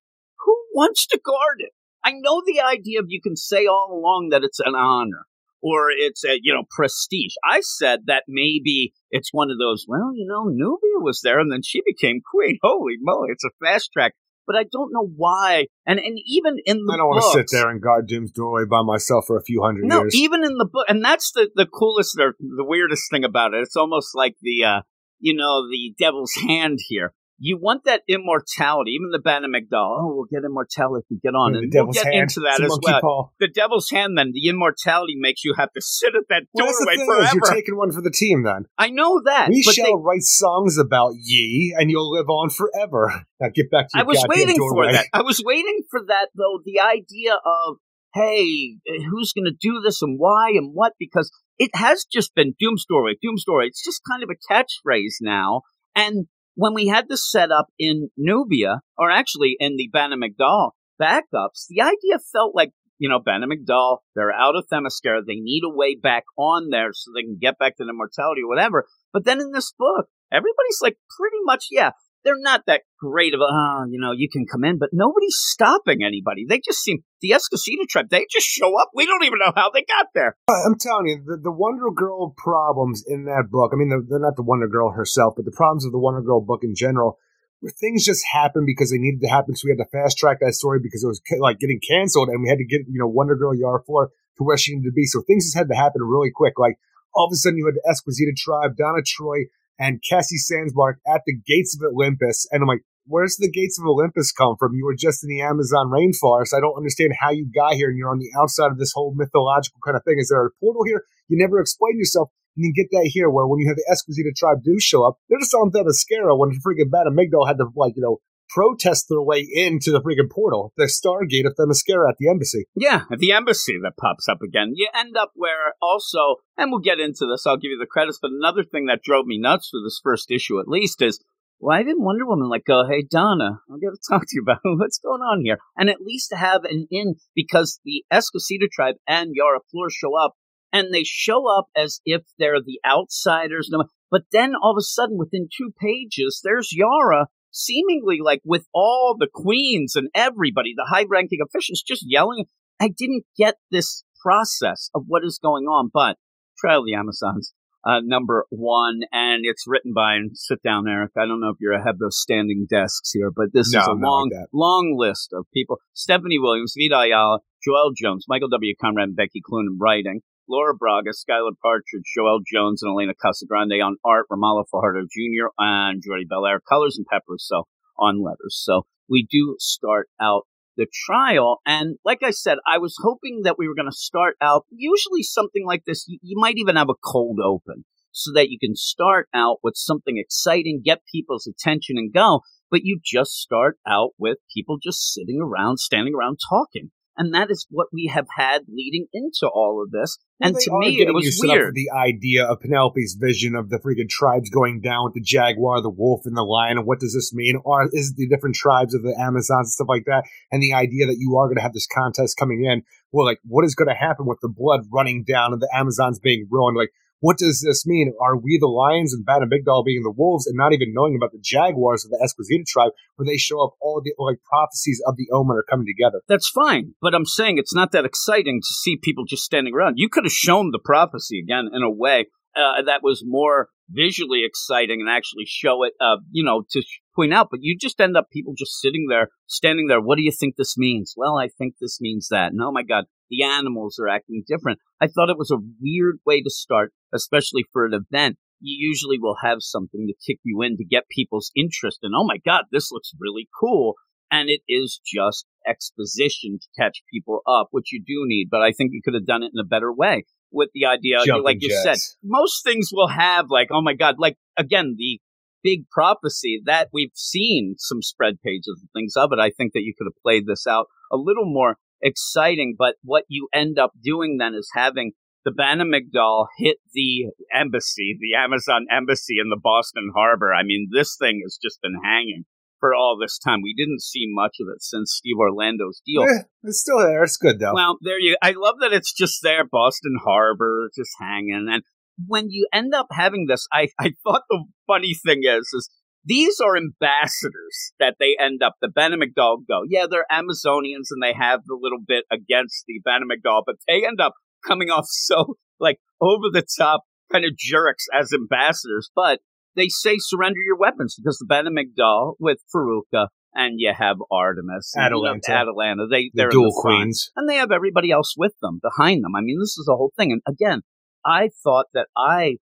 who 0.45 0.55
wants 0.73 1.07
to 1.07 1.19
guard 1.23 1.57
it? 1.59 1.73
I 2.03 2.13
know 2.13 2.41
the 2.45 2.61
idea 2.61 2.99
of 2.99 3.05
you 3.07 3.21
can 3.21 3.35
say 3.35 3.65
all 3.65 3.89
along 3.91 4.29
that 4.31 4.43
it's 4.43 4.59
an 4.59 4.75
honor 4.75 5.25
or 5.61 5.89
it's 5.89 6.23
a, 6.23 6.39
you 6.41 6.53
know, 6.53 6.63
prestige. 6.69 7.33
I 7.43 7.61
said 7.61 8.01
that 8.05 8.23
maybe 8.27 8.93
it's 9.11 9.29
one 9.33 9.49
of 9.51 9.57
those, 9.57 9.85
well, 9.87 10.11
you 10.15 10.27
know, 10.27 10.45
Nubia 10.45 10.99
was 10.99 11.21
there 11.23 11.39
and 11.39 11.51
then 11.51 11.61
she 11.63 11.81
became 11.85 12.21
queen. 12.21 12.59
Holy 12.63 12.95
moly, 12.99 13.29
it's 13.31 13.43
a 13.43 13.49
fast 13.63 13.91
track. 13.91 14.13
But 14.45 14.55
I 14.55 14.63
don't 14.63 14.93
know 14.93 15.05
why. 15.17 15.65
And 15.85 15.99
and 15.99 16.17
even 16.25 16.55
in 16.65 16.85
the 16.85 16.93
I 16.93 16.97
don't 16.97 17.07
want 17.07 17.21
to 17.21 17.37
sit 17.37 17.47
there 17.51 17.69
and 17.69 17.81
guard 17.81 18.07
Doom's 18.07 18.31
doorway 18.31 18.63
by 18.63 18.81
myself 18.81 19.25
for 19.27 19.35
a 19.35 19.43
few 19.43 19.61
hundred 19.61 19.83
no, 19.83 19.99
years. 19.99 20.15
even 20.15 20.45
in 20.45 20.57
the 20.57 20.65
book, 20.71 20.85
and 20.87 21.03
that's 21.03 21.33
the 21.33 21.49
the 21.53 21.65
coolest 21.65 22.17
or 22.17 22.33
the 22.39 22.63
weirdest 22.63 23.11
thing 23.11 23.25
about 23.25 23.53
it. 23.53 23.59
It's 23.59 23.75
almost 23.75 24.15
like 24.15 24.35
the 24.41 24.63
uh 24.63 24.81
you 25.19 25.33
know, 25.33 25.67
the 25.69 25.93
devil's 25.97 26.33
hand 26.47 26.79
here. 26.87 27.13
You 27.39 27.57
want 27.61 27.83
that 27.85 28.01
immortality, 28.07 28.91
even 28.91 29.09
the 29.11 29.19
Banner 29.19 29.47
McDowell. 29.47 29.97
Oh, 30.01 30.13
we'll 30.15 30.25
get 30.25 30.43
immortality 30.45 31.19
get 31.21 31.35
on. 31.35 31.53
Yeah, 31.53 31.59
and 31.61 31.71
we'll 31.73 31.93
get 31.93 32.05
hand. 32.05 32.15
into 32.23 32.39
that 32.41 32.59
It's 32.59 32.73
as 32.73 32.79
well. 32.81 33.01
paw. 33.01 33.29
The 33.39 33.47
devil's 33.47 33.89
hand, 33.91 34.17
then, 34.17 34.31
the 34.33 34.47
immortality 34.49 35.13
makes 35.17 35.43
you 35.45 35.53
have 35.57 35.71
to 35.73 35.81
sit 35.81 36.15
at 36.15 36.23
that 36.29 36.43
Well, 36.53 36.65
doorway 36.65 36.95
forever. 37.05 37.29
you're 37.35 37.53
taking 37.53 37.77
one 37.77 37.91
for 37.91 38.01
the 38.01 38.09
team 38.09 38.43
then. 38.43 38.65
I 38.77 38.89
know 38.89 39.21
that. 39.25 39.49
We 39.49 39.61
but 39.65 39.75
shall 39.75 39.85
they- 39.85 40.01
write 40.03 40.23
songs 40.23 40.77
about 40.79 41.13
ye, 41.15 41.75
and 41.77 41.91
you'll 41.91 42.11
live 42.11 42.29
on 42.29 42.49
forever. 42.49 43.25
Now 43.39 43.49
get 43.53 43.69
back 43.69 43.89
to 43.89 43.99
I 43.99 44.01
was 44.03 44.25
waiting 44.27 44.55
doorway. 44.57 44.87
for 44.87 44.93
that. 44.93 45.05
I 45.13 45.21
was 45.21 45.39
waiting 45.45 45.81
for 45.91 46.01
that, 46.07 46.29
though. 46.35 46.59
The 46.65 46.79
idea 46.79 47.33
of, 47.35 47.77
hey, 48.15 48.77
eh, 48.87 49.03
who's 49.11 49.31
going 49.31 49.45
to 49.45 49.55
do 49.61 49.79
this 49.79 50.01
and 50.01 50.17
why 50.17 50.49
and 50.55 50.71
what? 50.73 50.93
Because 50.99 51.29
it 51.59 51.69
has 51.75 52.05
just 52.11 52.33
been 52.33 52.55
doom 52.59 52.77
story, 52.77 53.15
doom 53.21 53.37
story. 53.37 53.67
It's 53.67 53.83
just 53.85 54.01
kind 54.09 54.23
of 54.23 54.29
a 54.31 54.53
catchphrase 54.53 55.17
now. 55.21 55.61
And 55.95 56.25
when 56.57 56.73
we 56.73 56.87
had 56.87 57.07
this 57.07 57.29
set 57.29 57.51
up 57.51 57.67
in 57.77 58.09
Nubia, 58.17 58.81
or 58.97 59.11
actually 59.11 59.55
in 59.59 59.77
the 59.77 59.89
Banner 59.93 60.17
McDowell 60.17 60.71
backups, 60.99 61.67
the 61.69 61.81
idea 61.81 62.17
felt 62.33 62.55
like, 62.55 62.71
you 62.97 63.07
know, 63.07 63.19
Banner 63.19 63.45
McDowell, 63.45 63.99
they're 64.15 64.33
out 64.33 64.55
of 64.55 64.65
Themyscira. 64.73 65.21
They 65.25 65.35
need 65.35 65.61
a 65.63 65.69
way 65.73 65.95
back 65.95 66.23
on 66.35 66.69
there 66.71 66.89
so 66.93 67.11
they 67.13 67.21
can 67.21 67.37
get 67.39 67.59
back 67.59 67.77
to 67.77 67.83
immortality 67.87 68.41
or 68.41 68.49
whatever. 68.49 68.87
But 69.13 69.23
then 69.23 69.39
in 69.39 69.51
this 69.51 69.71
book, 69.77 70.07
everybody's 70.33 70.79
like 70.81 70.97
pretty 71.19 71.37
much, 71.43 71.67
yeah, 71.69 71.91
they're 72.27 72.35
not 72.37 72.63
that 72.67 72.81
great 72.99 73.33
of 73.33 73.39
a, 73.39 73.47
oh, 73.47 73.85
you 73.89 73.99
know, 74.01 74.11
you 74.11 74.27
can 74.27 74.45
come 74.45 74.65
in, 74.65 74.77
but 74.77 74.89
nobody's 74.91 75.37
stopping 75.39 76.03
anybody. 76.03 76.45
They 76.47 76.59
just 76.59 76.83
seem, 76.83 76.99
the 77.21 77.31
Esquecida 77.31 77.87
tribe, 77.89 78.09
they 78.09 78.25
just 78.29 78.45
show 78.45 78.77
up. 78.77 78.89
We 78.93 79.05
don't 79.05 79.23
even 79.23 79.39
know 79.39 79.53
how 79.55 79.71
they 79.71 79.85
got 79.87 80.07
there. 80.13 80.35
Uh, 80.49 80.59
I'm 80.65 80.77
telling 80.77 81.07
you, 81.07 81.23
the, 81.25 81.37
the 81.41 81.51
Wonder 81.51 81.89
Girl 81.95 82.35
problems 82.37 83.05
in 83.07 83.23
that 83.25 83.45
book. 83.49 83.71
I 83.73 83.77
mean, 83.77 83.87
they're, 83.87 84.03
they're 84.05 84.19
not 84.19 84.35
the 84.35 84.43
Wonder 84.43 84.67
Girl 84.67 84.91
herself, 84.91 85.35
but 85.37 85.45
the 85.45 85.55
problems 85.55 85.85
of 85.85 85.93
the 85.93 85.99
Wonder 85.99 86.21
Girl 86.21 86.41
book 86.41 86.63
in 86.63 86.75
general. 86.75 87.17
Where 87.61 87.71
things 87.71 88.05
just 88.05 88.23
happen 88.31 88.65
because 88.67 88.91
they 88.91 88.99
needed 88.99 89.21
to 89.21 89.27
happen, 89.29 89.55
so 89.55 89.65
we 89.65 89.71
had 89.71 89.81
to 89.81 89.89
fast 89.89 90.19
track 90.19 90.41
that 90.41 90.53
story 90.53 90.79
because 90.83 91.03
it 91.03 91.07
was 91.07 91.19
like 91.39 91.57
getting 91.57 91.79
canceled, 91.79 92.29
and 92.29 92.43
we 92.43 92.49
had 92.49 92.59
to 92.59 92.65
get 92.65 92.81
you 92.85 92.99
know 92.99 93.07
Wonder 93.07 93.35
Girl 93.35 93.55
Yara 93.55 93.81
Flor 93.83 94.11
to 94.37 94.43
where 94.43 94.57
she 94.57 94.75
needed 94.75 94.89
to 94.89 94.93
be. 94.93 95.05
So 95.05 95.23
things 95.25 95.45
just 95.45 95.57
had 95.57 95.67
to 95.69 95.75
happen 95.75 96.03
really 96.03 96.29
quick. 96.29 96.59
Like 96.59 96.77
all 97.15 97.25
of 97.25 97.31
a 97.33 97.35
sudden, 97.35 97.57
you 97.57 97.65
had 97.65 97.73
the 97.73 97.89
Esquecida 97.89 98.33
tribe, 98.37 98.77
Donna 98.77 99.01
Troy, 99.03 99.49
and 99.79 100.03
Cassie 100.07 100.37
Sandsmark 100.37 100.95
at 101.07 101.21
the 101.25 101.35
gates 101.45 101.77
of 101.77 101.85
Olympus, 101.93 102.47
and 102.51 102.61
I'm 102.61 102.67
like, 102.67 102.83
where's 103.05 103.37
the 103.37 103.49
gates 103.49 103.79
of 103.79 103.87
Olympus 103.87 104.31
come 104.31 104.55
from? 104.59 104.73
You 104.73 104.85
were 104.85 104.95
just 104.97 105.23
in 105.23 105.29
the 105.29 105.41
Amazon 105.41 105.87
rainforest. 105.87 106.53
I 106.55 106.59
don't 106.59 106.75
understand 106.75 107.13
how 107.19 107.31
you 107.31 107.49
got 107.53 107.73
here, 107.73 107.89
and 107.89 107.97
you're 107.97 108.11
on 108.11 108.19
the 108.19 108.31
outside 108.37 108.71
of 108.71 108.77
this 108.77 108.91
whole 108.93 109.13
mythological 109.15 109.79
kind 109.83 109.95
of 109.95 110.03
thing. 110.03 110.19
Is 110.19 110.29
there 110.29 110.45
a 110.45 110.51
portal 110.59 110.83
here? 110.85 111.03
You 111.29 111.37
never 111.37 111.59
explain 111.59 111.97
yourself. 111.97 112.29
And 112.57 112.65
you 112.65 112.73
get 112.73 112.89
that 112.91 113.09
here, 113.13 113.29
where 113.29 113.45
when 113.45 113.59
you 113.59 113.67
have 113.67 113.77
the 113.77 113.85
Esquecida 113.91 114.33
tribe 114.35 114.63
do 114.63 114.79
show 114.79 115.05
up, 115.07 115.19
they're 115.29 115.39
just 115.39 115.53
on 115.53 115.71
Themyscira 115.71 116.37
when 116.37 116.57
freaking 116.59 116.89
Bad 116.89 117.05
Amygdala 117.05 117.47
had 117.47 117.57
to, 117.59 117.69
like, 117.75 117.93
you 117.95 118.01
know, 118.01 118.17
protest 118.49 119.07
their 119.09 119.21
way 119.21 119.47
into 119.49 119.91
the 119.91 120.01
freaking 120.01 120.29
portal, 120.29 120.73
the 120.77 120.85
Stargate 120.85 121.45
of 121.45 121.55
Themyscira 121.55 122.09
at 122.09 122.17
the 122.19 122.29
embassy. 122.29 122.65
Yeah, 122.75 123.03
at 123.11 123.19
the 123.19 123.31
embassy 123.31 123.77
that 123.83 123.97
pops 123.97 124.27
up 124.27 124.41
again. 124.41 124.73
You 124.75 124.89
end 124.95 125.15
up 125.17 125.31
where 125.35 125.73
also, 125.81 126.37
and 126.57 126.71
we'll 126.71 126.81
get 126.81 126.99
into 126.99 127.25
this, 127.25 127.45
I'll 127.45 127.57
give 127.57 127.71
you 127.71 127.79
the 127.79 127.85
credits, 127.85 128.19
but 128.21 128.31
another 128.31 128.63
thing 128.63 128.85
that 128.87 129.03
drove 129.03 129.25
me 129.25 129.37
nuts 129.37 129.69
for 129.69 129.79
this 129.83 129.99
first 130.03 130.31
issue 130.31 130.59
at 130.59 130.67
least 130.67 131.01
is 131.01 131.19
why 131.59 131.81
didn't 131.81 132.03
Wonder 132.03 132.25
Woman 132.25 132.49
like 132.49 132.65
go, 132.65 132.87
hey 132.87 133.03
Donna, 133.09 133.59
I 133.69 133.73
gotta 133.81 133.97
talk 134.09 134.21
to 134.21 134.35
you 134.35 134.43
about 134.43 134.59
what's 134.63 134.99
going 134.99 135.21
on 135.21 135.41
here. 135.43 135.57
And 135.75 135.89
at 135.89 136.01
least 136.01 136.33
have 136.35 136.63
an 136.65 136.87
in 136.91 137.15
because 137.35 137.79
the 137.83 138.03
Esquecida 138.11 138.67
tribe 138.71 138.95
and 139.07 139.31
Yara 139.33 139.59
Flor 139.71 139.89
show 139.89 140.15
up 140.15 140.33
and 140.71 140.93
they 140.93 141.03
show 141.03 141.47
up 141.47 141.67
as 141.75 142.01
if 142.05 142.21
they're 142.37 142.61
the 142.61 142.79
outsiders. 142.85 143.71
But 144.11 144.23
then 144.31 144.53
all 144.61 144.71
of 144.71 144.77
a 144.77 144.83
sudden 144.83 145.17
within 145.17 145.49
two 145.55 145.71
pages, 145.79 146.41
there's 146.43 146.69
Yara 146.73 147.27
seemingly 147.51 148.19
like 148.23 148.41
with 148.45 148.65
all 148.73 149.15
the 149.17 149.27
queens 149.31 149.95
and 149.95 150.09
everybody, 150.13 150.73
the 150.75 150.87
high 150.89 151.05
ranking 151.09 151.39
officials 151.41 151.83
just 151.85 152.03
yelling. 152.07 152.45
I 152.79 152.89
didn't 152.95 153.23
get 153.37 153.55
this 153.71 154.03
process 154.21 154.89
of 154.93 155.03
what 155.07 155.23
is 155.23 155.39
going 155.41 155.65
on, 155.65 155.89
but 155.93 156.17
Trial 156.59 156.79
of 156.79 156.85
the 156.85 156.95
Amazons, 156.95 157.53
uh, 157.85 158.01
number 158.03 158.45
one, 158.49 159.01
and 159.11 159.41
it's 159.45 159.63
written 159.67 159.93
by, 159.95 160.15
and 160.15 160.31
sit 160.33 160.61
down, 160.61 160.87
Eric. 160.87 161.11
I 161.17 161.25
don't 161.25 161.39
know 161.39 161.49
if 161.49 161.57
you 161.59 161.71
have 161.71 161.99
those 161.99 162.19
standing 162.19 162.67
desks 162.69 163.11
here, 163.13 163.31
but 163.33 163.53
this 163.53 163.71
No, 163.73 163.79
is 163.79 163.87
a 163.87 163.91
long, 163.93 164.29
like 164.33 164.47
long 164.53 164.95
list 164.97 165.31
of 165.33 165.45
people. 165.53 165.77
Stephanie 165.93 166.39
Williams, 166.39 166.73
Vita 166.77 166.99
Ayala, 166.99 167.39
Joëlle 167.65 167.95
Jones, 167.95 168.25
Michael 168.27 168.49
W. 168.49 168.73
Conrad, 168.79 169.09
and 169.09 169.15
Becky 169.15 169.41
Cloonan 169.41 169.73
in 169.73 169.77
writing. 169.79 170.21
Laura 170.49 170.73
Braga, 170.75 171.11
Skylar 171.11 171.53
Patridge, 171.63 172.07
Joëlle 172.17 172.41
Jones, 172.45 172.81
and 172.81 172.91
Elena 172.91 173.13
Casagrande 173.13 173.83
on 173.83 173.97
art, 174.03 174.27
Romulo 174.31 174.63
Fajardo 174.71 175.01
Jr. 175.03 175.47
and 175.57 176.01
Jordie 176.03 176.27
Bellaire, 176.29 176.59
colors 176.67 176.97
and 176.97 177.05
Peppers, 177.05 177.45
so 177.47 177.63
on 177.97 178.23
letters. 178.23 178.61
So 178.63 178.85
we 179.09 179.27
do 179.29 179.55
start 179.59 180.09
out 180.21 180.43
the 180.77 180.87
trial. 181.05 181.59
And 181.65 181.97
like 182.05 182.23
I 182.23 182.31
said, 182.31 182.57
I 182.65 182.77
was 182.77 182.95
hoping 183.01 183.41
that 183.43 183.57
we 183.57 183.67
were 183.67 183.75
going 183.75 183.89
to 183.89 183.97
start 183.97 184.35
out, 184.41 184.65
usually 184.69 185.23
something 185.23 185.65
like 185.65 185.83
this, 185.85 186.05
you, 186.07 186.19
you 186.21 186.39
might 186.39 186.57
even 186.57 186.75
have 186.75 186.89
a 186.89 187.01
cold 187.03 187.39
open 187.43 187.83
so 188.11 188.31
that 188.33 188.49
you 188.49 188.57
can 188.59 188.75
start 188.75 189.27
out 189.33 189.57
with 189.63 189.75
something 189.75 190.17
exciting, 190.17 190.81
get 190.83 191.01
people's 191.11 191.47
attention 191.47 191.97
and 191.97 192.13
go. 192.13 192.41
But 192.69 192.81
you 192.83 192.99
just 193.03 193.31
start 193.31 193.77
out 193.87 194.11
with 194.17 194.37
people 194.53 194.77
just 194.81 195.13
sitting 195.13 195.39
around, 195.41 195.77
standing 195.77 196.13
around 196.15 196.39
talking. 196.49 196.91
And 197.17 197.33
that 197.33 197.49
is 197.49 197.65
what 197.71 197.87
we 197.91 198.11
have 198.13 198.27
had 198.37 198.61
leading 198.69 199.07
into 199.11 199.47
all 199.47 199.83
of 199.83 199.91
this. 199.91 200.19
And 200.39 200.55
to 200.55 200.71
me, 200.79 201.01
it 201.01 201.13
was 201.13 201.39
weird. 201.43 201.73
the 201.73 201.89
idea 201.89 202.45
of 202.45 202.59
Penelope's 202.59 203.17
vision 203.19 203.55
of 203.55 203.69
the 203.69 203.79
freaking 203.79 204.07
tribes 204.07 204.51
going 204.51 204.81
down 204.81 205.05
with 205.05 205.15
the 205.15 205.21
jaguar, 205.21 205.81
the 205.81 205.89
wolf, 205.89 206.21
and 206.25 206.37
the 206.37 206.43
lion. 206.43 206.77
And 206.77 206.85
what 206.85 206.99
does 206.99 207.15
this 207.15 207.33
mean? 207.33 207.59
Or 207.65 207.89
is 207.91 208.11
it 208.11 208.17
the 208.17 208.27
different 208.27 208.55
tribes 208.55 208.93
of 208.93 209.01
the 209.01 209.17
Amazons 209.19 209.65
and 209.65 209.69
stuff 209.69 209.89
like 209.89 210.05
that? 210.05 210.25
And 210.51 210.61
the 210.61 210.73
idea 210.73 211.07
that 211.07 211.17
you 211.17 211.35
are 211.37 211.47
going 211.47 211.57
to 211.57 211.63
have 211.63 211.73
this 211.73 211.87
contest 211.87 212.37
coming 212.37 212.65
in. 212.65 212.83
Well, 213.11 213.25
like, 213.25 213.39
what 213.43 213.65
is 213.65 213.73
going 213.73 213.89
to 213.89 213.95
happen 213.95 214.27
with 214.27 214.39
the 214.41 214.53
blood 214.55 214.81
running 214.93 215.23
down 215.23 215.53
and 215.53 215.61
the 215.61 215.69
Amazons 215.73 216.19
being 216.19 216.47
ruined? 216.51 216.77
Like, 216.77 216.91
what 217.19 217.37
does 217.37 217.63
this 217.65 217.85
mean? 217.85 218.13
Are 218.21 218.37
we 218.37 218.57
the 218.59 218.67
lions 218.67 219.13
and 219.13 219.25
Bad 219.25 219.41
and 219.41 219.49
Big 219.49 219.65
Doll 219.65 219.83
being 219.83 220.03
the 220.03 220.13
wolves 220.15 220.45
and 220.45 220.55
not 220.55 220.73
even 220.73 220.93
knowing 220.93 221.15
about 221.15 221.31
the 221.31 221.41
jaguars 221.41 222.05
of 222.05 222.11
the 222.11 222.19
Esquecida 222.23 222.63
tribe 222.67 222.91
where 223.15 223.25
they 223.25 223.37
show 223.37 223.63
up 223.63 223.73
all 223.81 224.01
the 224.03 224.13
like 224.17 224.37
prophecies 224.43 225.01
of 225.07 225.15
the 225.17 225.27
omen 225.33 225.57
are 225.57 225.65
coming 225.67 225.87
together? 225.87 226.21
That's 226.27 226.49
fine, 226.49 226.93
but 227.01 227.15
I'm 227.15 227.25
saying 227.25 227.57
it's 227.57 227.75
not 227.75 227.91
that 227.91 228.05
exciting 228.05 228.61
to 228.61 228.73
see 228.81 228.97
people 229.01 229.25
just 229.25 229.43
standing 229.43 229.73
around. 229.73 229.95
You 229.97 230.09
could 230.09 230.25
have 230.25 230.33
shown 230.33 230.71
the 230.71 230.79
prophecy 230.83 231.39
again 231.39 231.69
in 231.73 231.81
a 231.81 231.91
way 231.91 232.27
uh, 232.57 232.81
that 232.85 233.03
was 233.03 233.23
more 233.25 233.69
visually 233.89 234.43
exciting 234.43 234.99
and 234.99 235.09
actually 235.09 235.45
show 235.45 235.83
it, 235.83 235.93
uh, 236.01 236.17
you 236.31 236.43
know, 236.43 236.63
to 236.71 236.83
point 237.15 237.33
out. 237.33 237.47
But 237.49 237.59
you 237.61 237.77
just 237.79 238.01
end 238.01 238.17
up 238.17 238.29
people 238.31 238.53
just 238.57 238.79
sitting 238.81 239.07
there, 239.09 239.29
standing 239.45 239.87
there. 239.87 240.01
What 240.01 240.17
do 240.17 240.23
you 240.23 240.31
think 240.31 240.55
this 240.55 240.77
means? 240.77 241.13
Well, 241.15 241.37
I 241.37 241.47
think 241.47 241.75
this 241.79 241.99
means 242.01 242.27
that. 242.29 242.51
And 242.51 242.61
oh 242.61 242.71
my 242.71 242.83
God, 242.83 243.05
the 243.29 243.43
animals 243.43 243.97
are 243.99 244.07
acting 244.07 244.43
different. 244.47 244.79
I 245.01 245.07
thought 245.07 245.29
it 245.29 245.37
was 245.37 245.51
a 245.51 245.63
weird 245.81 246.19
way 246.25 246.41
to 246.41 246.49
start, 246.49 246.93
especially 247.13 247.65
for 247.71 247.85
an 247.85 247.93
event. 247.93 248.37
You 248.59 248.75
usually 248.89 249.19
will 249.19 249.37
have 249.43 249.57
something 249.59 250.07
to 250.07 250.13
kick 250.25 250.39
you 250.43 250.61
in 250.63 250.77
to 250.77 250.85
get 250.85 251.03
people's 251.09 251.51
interest. 251.55 251.99
And 252.01 252.13
oh 252.15 252.25
my 252.25 252.37
God, 252.45 252.65
this 252.71 252.91
looks 252.91 253.11
really 253.19 253.47
cool 253.59 253.93
and 254.31 254.49
it 254.49 254.61
is 254.67 254.99
just 255.05 255.45
exposition 255.67 256.59
to 256.59 256.67
catch 256.81 257.03
people 257.13 257.41
up, 257.47 257.67
which 257.71 257.91
you 257.91 258.01
do 258.01 258.25
need. 258.25 258.47
But 258.49 258.61
I 258.61 258.71
think 258.71 258.91
you 258.93 259.01
could 259.03 259.13
have 259.13 259.27
done 259.27 259.43
it 259.43 259.51
in 259.53 259.59
a 259.59 259.67
better 259.67 259.93
way 259.93 260.25
with 260.51 260.69
the 260.73 260.85
idea, 260.85 261.17
Jumping 261.25 261.43
like 261.43 261.57
you 261.61 261.75
said, 261.83 261.97
most 262.23 262.63
things 262.63 262.89
will 262.91 263.09
have 263.09 263.47
like, 263.49 263.67
oh 263.71 263.81
my 263.81 263.93
god, 263.93 264.15
like 264.17 264.37
again 264.57 264.95
the 264.97 265.19
big 265.63 265.89
prophecy 265.89 266.61
that 266.65 266.87
we've 266.93 267.11
seen 267.13 267.75
some 267.77 268.01
spread 268.01 268.35
pages 268.43 268.79
and 268.81 268.89
things 268.93 269.13
of 269.17 269.31
it. 269.33 269.39
I 269.39 269.49
think 269.49 269.73
that 269.73 269.81
you 269.81 269.93
could 269.97 270.05
have 270.05 270.21
played 270.23 270.45
this 270.47 270.65
out 270.67 270.87
a 271.11 271.17
little 271.17 271.45
more 271.45 271.77
exciting. 272.01 272.75
But 272.77 272.95
what 273.03 273.23
you 273.27 273.47
end 273.53 273.77
up 273.79 273.91
doing 274.01 274.37
then 274.39 274.53
is 274.53 274.69
having 274.73 275.13
the 275.45 275.51
Bana 275.51 275.85
Mighdall 275.85 276.47
hit 276.57 276.77
the 276.93 277.31
embassy, 277.53 278.17
the 278.19 278.35
Amazon 278.37 278.85
embassy 278.91 279.35
in 279.41 279.49
the 279.49 279.59
Boston 279.61 280.11
harbor. 280.13 280.53
I 280.53 280.63
mean, 280.63 280.89
this 280.91 281.15
thing 281.17 281.41
has 281.45 281.57
just 281.61 281.79
been 281.81 281.99
hanging 282.03 282.43
for 282.79 282.93
all 282.93 283.17
this 283.19 283.39
time. 283.39 283.61
We 283.61 283.73
didn't 283.73 284.01
see 284.01 284.25
much 284.27 284.57
of 284.59 284.67
it 284.73 284.81
since 284.81 285.13
Steve 285.13 285.37
Orlando's 285.39 286.01
deal. 286.05 286.23
Eh, 286.23 286.43
it's 286.63 286.81
still 286.81 286.99
there. 286.99 287.23
It's 287.23 287.37
good 287.37 287.59
though. 287.59 287.73
Well, 287.73 287.97
there 288.01 288.19
you. 288.19 288.37
I 288.41 288.51
love 288.57 288.75
that 288.81 288.93
it's 288.93 289.13
just 289.13 289.39
there, 289.41 289.63
Boston 289.65 290.17
Harbor, 290.23 290.89
just 290.95 291.11
hanging. 291.19 291.67
And 291.71 291.83
when 292.25 292.49
you 292.49 292.67
end 292.73 292.93
up 292.93 293.07
having 293.11 293.45
this, 293.47 293.67
I 293.71 293.87
I 293.99 294.13
thought 294.23 294.43
the 294.49 294.65
funny 294.85 295.13
thing 295.25 295.41
is 295.43 295.69
is 295.73 295.89
these 296.27 296.57
are 296.63 296.75
ambassadors 296.75 297.93
that 297.99 298.15
they 298.19 298.35
end 298.39 298.61
up. 298.61 298.73
The 298.81 298.89
Benamigdal 298.89 299.65
go, 299.67 299.81
yeah, 299.87 300.05
they're 300.09 300.25
Amazonians 300.31 301.07
and 301.09 301.23
they 301.23 301.33
have 301.33 301.61
the 301.65 301.77
little 301.79 302.01
bit 302.05 302.25
against 302.31 302.83
the 302.85 303.01
Benamigdal, 303.07 303.63
but 303.65 303.75
they 303.87 304.05
end 304.05 304.19
up 304.19 304.33
coming 304.65 304.89
off 304.89 305.05
so 305.09 305.55
like 305.79 305.97
over 306.21 306.49
the 306.51 306.65
top 306.77 307.03
kind 307.31 307.45
of 307.45 307.55
jerks 307.57 308.05
as 308.13 308.33
ambassadors. 308.33 309.09
But 309.15 309.39
they 309.75 309.87
say 309.87 310.17
surrender 310.19 310.59
your 310.65 310.77
weapons 310.77 311.15
because 311.17 311.37
the 311.37 311.47
Benamigdal 311.47 312.35
with 312.39 312.57
Faruka 312.75 313.27
and 313.53 313.75
you 313.79 313.93
have 313.97 314.17
Artemis, 314.29 314.93
and, 314.95 315.03
you 315.15 315.23
know, 315.23 315.27
Atalanta. 315.29 315.51
Atalanta. 315.51 316.07
They 316.07 316.23
the 316.23 316.31
they're 316.33 316.47
in 316.47 316.51
dual 316.51 316.65
the 316.65 316.81
queens. 316.81 317.31
and 317.35 317.49
they 317.49 317.55
have 317.55 317.71
everybody 317.71 318.11
else 318.11 318.35
with 318.37 318.53
them 318.61 318.79
behind 318.81 319.23
them. 319.23 319.35
I 319.35 319.41
mean, 319.41 319.57
this 319.59 319.77
is 319.77 319.85
the 319.87 319.95
whole 319.95 320.11
thing. 320.17 320.31
And 320.31 320.41
again, 320.47 320.81
I 321.25 321.49
thought 321.63 321.87
that 321.93 322.07
I 322.15 322.57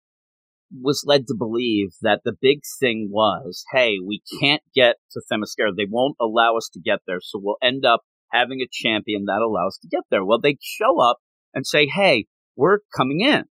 was 0.82 1.04
led 1.06 1.26
to 1.26 1.34
believe 1.36 1.90
that 2.02 2.20
the 2.24 2.34
big 2.40 2.60
thing 2.80 3.08
was, 3.10 3.64
hey, 3.72 3.98
we 4.04 4.22
can't 4.40 4.62
get 4.74 4.96
to 5.12 5.20
Themyscira. 5.30 5.70
They 5.76 5.86
won't 5.88 6.16
allow 6.20 6.56
us 6.56 6.68
to 6.72 6.80
get 6.80 7.00
there, 7.06 7.20
so 7.20 7.40
we'll 7.42 7.56
end 7.62 7.84
up 7.84 8.00
having 8.32 8.60
a 8.60 8.68
champion 8.70 9.24
that 9.26 9.42
allows 9.42 9.74
us 9.74 9.78
to 9.82 9.88
get 9.88 10.02
there. 10.10 10.24
Well, 10.24 10.40
they 10.40 10.56
show 10.60 11.00
up 11.00 11.18
and 11.52 11.66
say, 11.66 11.86
hey, 11.86 12.26
we're 12.56 12.78
coming 12.96 13.20
in. 13.20 13.44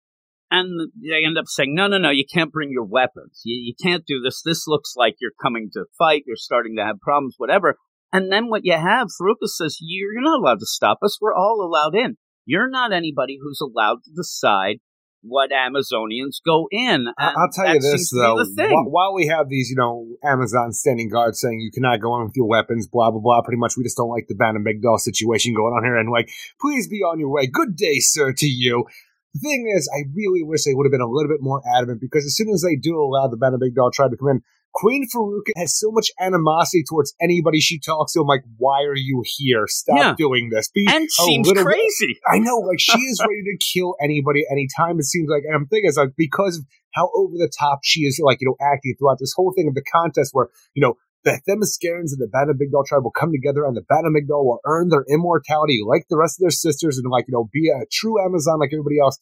And 0.50 0.90
they 1.00 1.24
end 1.24 1.38
up 1.38 1.44
saying, 1.46 1.74
no, 1.74 1.86
no, 1.86 1.98
no, 1.98 2.10
you 2.10 2.24
can't 2.32 2.50
bring 2.50 2.70
your 2.72 2.84
weapons. 2.84 3.42
You, 3.44 3.60
you 3.62 3.74
can't 3.80 4.04
do 4.04 4.20
this. 4.20 4.42
This 4.42 4.66
looks 4.66 4.94
like 4.96 5.14
you're 5.20 5.30
coming 5.40 5.68
to 5.74 5.84
fight. 5.96 6.24
You're 6.26 6.36
starting 6.36 6.74
to 6.76 6.84
have 6.84 6.98
problems, 7.00 7.34
whatever. 7.36 7.76
And 8.12 8.32
then 8.32 8.48
what 8.48 8.62
you 8.64 8.72
have, 8.72 9.08
Faruka 9.08 9.46
says, 9.46 9.76
you're 9.80 10.20
not 10.20 10.40
allowed 10.40 10.58
to 10.58 10.66
stop 10.66 10.98
us. 11.02 11.18
We're 11.20 11.36
all 11.36 11.60
allowed 11.62 11.94
in. 11.94 12.16
You're 12.46 12.68
not 12.68 12.92
anybody 12.92 13.38
who's 13.40 13.60
allowed 13.60 13.98
to 14.04 14.10
decide 14.16 14.78
what 15.22 15.50
Amazonians 15.50 16.40
go 16.44 16.66
in. 16.70 17.06
I'll 17.18 17.50
tell 17.52 17.74
you 17.74 17.80
this 17.80 18.10
though, 18.10 18.42
while 18.86 19.14
we 19.14 19.26
have 19.26 19.48
these, 19.48 19.70
you 19.70 19.76
know, 19.76 20.06
Amazon 20.24 20.72
standing 20.72 21.08
guard 21.08 21.36
saying 21.36 21.60
you 21.60 21.70
cannot 21.70 22.00
go 22.00 22.16
in 22.16 22.24
with 22.24 22.36
your 22.36 22.48
weapons, 22.48 22.86
blah 22.86 23.10
blah 23.10 23.20
blah. 23.20 23.42
Pretty 23.42 23.58
much, 23.58 23.76
we 23.76 23.82
just 23.82 23.96
don't 23.96 24.08
like 24.08 24.26
the 24.28 24.34
Bana 24.34 24.58
Mighdall 24.58 24.98
situation 24.98 25.54
going 25.54 25.74
on 25.74 25.84
here, 25.84 25.96
and 25.96 26.10
like, 26.10 26.30
please 26.60 26.88
be 26.88 27.02
on 27.02 27.18
your 27.20 27.30
way. 27.30 27.46
Good 27.46 27.76
day, 27.76 27.98
sir, 27.98 28.32
to 28.32 28.46
you. 28.46 28.86
The 29.34 29.40
thing 29.40 29.72
is, 29.76 29.88
I 29.94 30.10
really 30.12 30.42
wish 30.42 30.64
they 30.64 30.74
would 30.74 30.86
have 30.86 30.90
been 30.90 31.00
a 31.00 31.08
little 31.08 31.30
bit 31.30 31.40
more 31.40 31.62
adamant 31.76 32.00
because 32.00 32.24
as 32.24 32.34
soon 32.34 32.48
as 32.48 32.62
they 32.62 32.74
do 32.76 33.00
allow 33.00 33.28
the 33.28 33.36
Bana 33.36 33.58
Mighdall 33.58 33.92
tribe 33.92 34.10
to 34.10 34.16
come 34.16 34.28
in, 34.28 34.42
Queen 34.72 35.06
Faruka 35.14 35.50
has 35.56 35.78
so 35.78 35.90
much 35.90 36.10
animosity 36.20 36.84
towards 36.88 37.14
anybody 37.20 37.60
she 37.60 37.78
talks 37.78 38.12
to. 38.12 38.20
I'm 38.20 38.26
like, 38.26 38.44
why 38.56 38.82
are 38.84 38.96
you 38.96 39.22
here? 39.24 39.64
Stop 39.66 39.96
yeah. 39.96 40.14
doing 40.16 40.50
this. 40.50 40.70
Be 40.70 40.86
and 40.88 41.10
seems 41.10 41.50
crazy. 41.52 42.20
I 42.30 42.38
know, 42.38 42.58
like 42.58 42.78
she 42.78 42.98
is 42.98 43.20
ready 43.20 43.42
to 43.42 43.58
kill 43.58 43.96
anybody 44.02 44.40
at 44.40 44.52
any 44.52 44.68
time. 44.76 44.98
It 44.98 45.04
seems 45.04 45.28
like, 45.28 45.42
and 45.44 45.54
I'm 45.54 45.66
thinking, 45.66 45.88
it's 45.88 45.96
like 45.96 46.14
because 46.16 46.58
of 46.58 46.64
how 46.94 47.10
over 47.14 47.34
the 47.36 47.50
top 47.58 47.80
she 47.82 48.00
is, 48.02 48.20
like 48.22 48.38
you 48.40 48.48
know, 48.48 48.56
acting 48.60 48.94
throughout 48.98 49.18
this 49.18 49.32
whole 49.34 49.52
thing 49.56 49.68
of 49.68 49.74
the 49.74 49.82
contest, 49.82 50.30
where 50.32 50.48
you 50.74 50.82
know 50.82 50.94
the 51.24 51.40
Themyscirans 51.48 52.12
and 52.12 52.20
the 52.20 52.28
Bana 52.30 52.54
Mighdall 52.54 52.86
tribe 52.86 53.04
will 53.04 53.10
come 53.10 53.32
together, 53.32 53.64
and 53.64 53.76
the 53.76 53.84
Bana 53.88 54.08
Mighdall 54.08 54.44
will 54.44 54.60
earn 54.64 54.88
their 54.88 55.04
immortality 55.10 55.80
like 55.86 56.06
the 56.08 56.16
rest 56.16 56.38
of 56.38 56.42
their 56.42 56.50
sisters, 56.50 56.98
and 56.98 57.10
like 57.10 57.26
you 57.28 57.32
know, 57.32 57.48
be 57.52 57.68
a 57.68 57.86
true 57.90 58.22
Amazon 58.24 58.60
like 58.60 58.70
everybody 58.72 59.00
else 59.02 59.18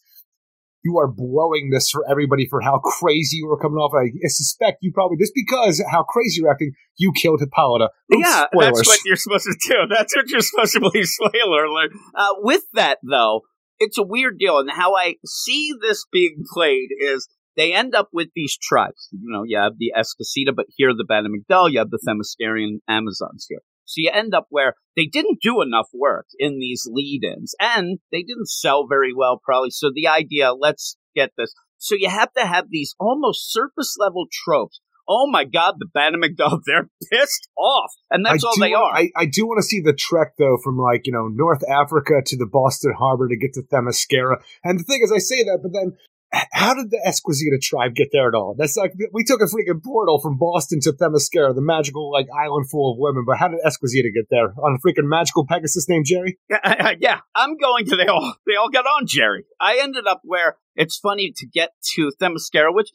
you 0.89 0.99
are 0.99 1.09
blowing 1.09 1.71
this 1.71 1.91
for 1.91 2.05
everybody 2.11 2.47
for 2.49 2.61
how 2.61 2.79
crazy 2.79 3.37
you 3.39 3.47
were 3.47 3.59
coming 3.59 3.77
off. 3.77 3.93
I 3.95 4.09
suspect 4.29 4.79
you 4.81 4.93
probably 4.93 5.19
just 5.19 5.33
because 5.35 5.85
how 5.91 6.03
crazy 6.03 6.41
you're 6.41 6.51
acting, 6.51 6.73
you 6.97 7.13
killed 7.13 7.41
Hippolyta. 7.41 7.91
Oops, 8.15 8.23
yeah, 8.25 8.47
spoilers. 8.47 8.79
that's 8.79 8.89
what 8.89 9.01
you're 9.05 9.17
supposed 9.17 9.45
to 9.45 9.57
do. 9.69 9.75
That's 9.89 10.17
what 10.17 10.29
you're 10.31 10.41
supposed 10.41 10.73
to 10.75 10.81
believe. 10.81 11.07
Spoiler 11.07 11.65
alert. 11.65 11.91
Uh, 12.15 12.35
with 12.39 12.63
that 12.75 12.99
though, 13.09 13.43
it's 13.79 13.99
a 13.99 14.03
weird 14.03 14.39
deal, 14.39 14.59
and 14.59 14.71
how 14.71 14.97
I 14.97 15.17
see 15.25 15.73
this 15.81 16.05
being 16.11 16.45
played 16.53 16.89
is 16.99 17.29
they 17.57 17.75
end 17.75 17.95
up 17.95 18.09
with 18.13 18.29
these 18.35 18.57
tribes. 18.57 19.09
You 19.13 19.31
know, 19.31 19.43
you 19.45 19.59
have 19.59 19.75
the 19.79 19.93
Esquecida, 19.97 20.55
but 20.55 20.67
here 20.77 20.93
the 20.95 21.05
Bana 21.07 21.29
Mighdall, 21.29 21.71
you 21.71 21.79
have 21.79 21.91
the 21.91 22.01
Themyscirian 22.07 22.79
Amazons 22.89 23.47
here. 23.49 23.61
So 23.89 24.03
you 24.03 24.11
end 24.13 24.35
up 24.35 24.47
where 24.51 24.75
they 24.97 25.07
didn't 25.07 25.41
do 25.41 25.63
enough 25.63 25.89
work 25.95 26.27
in 26.39 26.59
these 26.59 26.87
lead 26.91 27.25
ins 27.25 27.55
and 27.59 27.99
they 28.13 28.23
didn't 28.23 28.51
sell 28.51 28.87
very 28.87 29.15
well, 29.15 29.41
probably. 29.43 29.71
So 29.71 29.91
the 29.93 30.07
idea, 30.07 30.53
let's 30.53 30.97
get 31.17 31.31
this. 31.39 31.55
So 31.79 31.95
you 31.99 32.11
have 32.11 32.33
to 32.35 32.47
have 32.47 32.67
these 32.69 32.95
almost 33.01 33.51
surface 33.51 33.97
level 33.99 34.27
tropes. 34.31 34.81
Oh 35.09 35.27
my 35.31 35.45
God, 35.45 35.77
the 35.79 35.87
Bana 35.87 36.19
Mighdall, 36.19 36.61
they're 36.67 36.91
pissed 37.11 37.49
off. 37.57 37.91
And 38.11 38.27
that's 38.27 38.45
I 38.45 38.49
all 38.49 38.55
they 38.61 38.75
are. 38.75 38.93
I, 38.95 39.11
I 39.17 39.25
do 39.25 39.47
want 39.47 39.59
to 39.59 39.67
see 39.67 39.81
the 39.81 39.95
trek, 39.95 40.35
though, 40.39 40.59
from 40.63 40.77
like, 40.77 41.07
you 41.07 41.13
know, 41.15 41.29
North 41.29 41.63
Africa 41.67 42.21
to 42.27 42.37
the 42.37 42.47
Boston 42.47 42.93
Harbor 42.99 43.27
to 43.27 43.37
get 43.37 43.55
to 43.55 43.63
Themyscira. 43.63 44.43
And 44.63 44.79
the 44.79 44.85
thing 44.85 45.01
is, 45.03 45.11
I 45.11 45.19
say 45.19 45.45
that, 45.45 45.61
but 45.63 45.73
then 45.73 45.97
how 46.33 46.75
did 46.75 46.91
the 46.91 47.01
Esquecida 47.07 47.59
tribe 47.59 47.95
get 47.95 48.09
there 48.13 48.29
at 48.29 48.35
all? 48.35 48.55
That's 48.57 48.77
like 48.77 48.93
we 49.13 49.25
took 49.25 49.41
a 49.41 49.45
freaking 49.45 49.83
portal 49.83 50.21
from 50.21 50.37
Boston 50.39 50.81
to 50.83 50.93
Themyscira, 50.93 51.55
the 51.55 51.63
magical 51.63 52.13
like 52.13 52.27
island 52.37 52.69
full 52.71 52.93
of 52.93 52.99
women. 52.99 53.25
But 53.27 53.39
how 53.39 53.49
did 53.49 53.61
Esquecida 53.65 54.11
get 54.13 54.27
there 54.31 54.53
on 54.63 54.77
a 54.77 54.87
freaking 54.87 55.09
magical 55.09 55.47
Pegasus 55.47 55.89
named 55.89 56.05
Jerry? 56.07 56.39
Yeah, 56.51 56.93
yeah. 57.01 57.21
I'm 57.35 57.57
going 57.57 57.87
to 57.87 57.97
they 57.97 58.07
all 58.07 58.35
they 58.47 58.57
all 58.57 58.69
got 58.71 58.85
on 58.85 59.07
Jerry. 59.07 59.45
I 59.61 59.79
ended 59.81 60.07
up 60.07 60.21
where 60.25 60.57
it's 60.75 60.99
funny 60.99 61.33
to 61.37 61.47
get 61.47 61.71
to 61.95 62.13
Themyscira, 62.21 62.75
which 62.75 62.91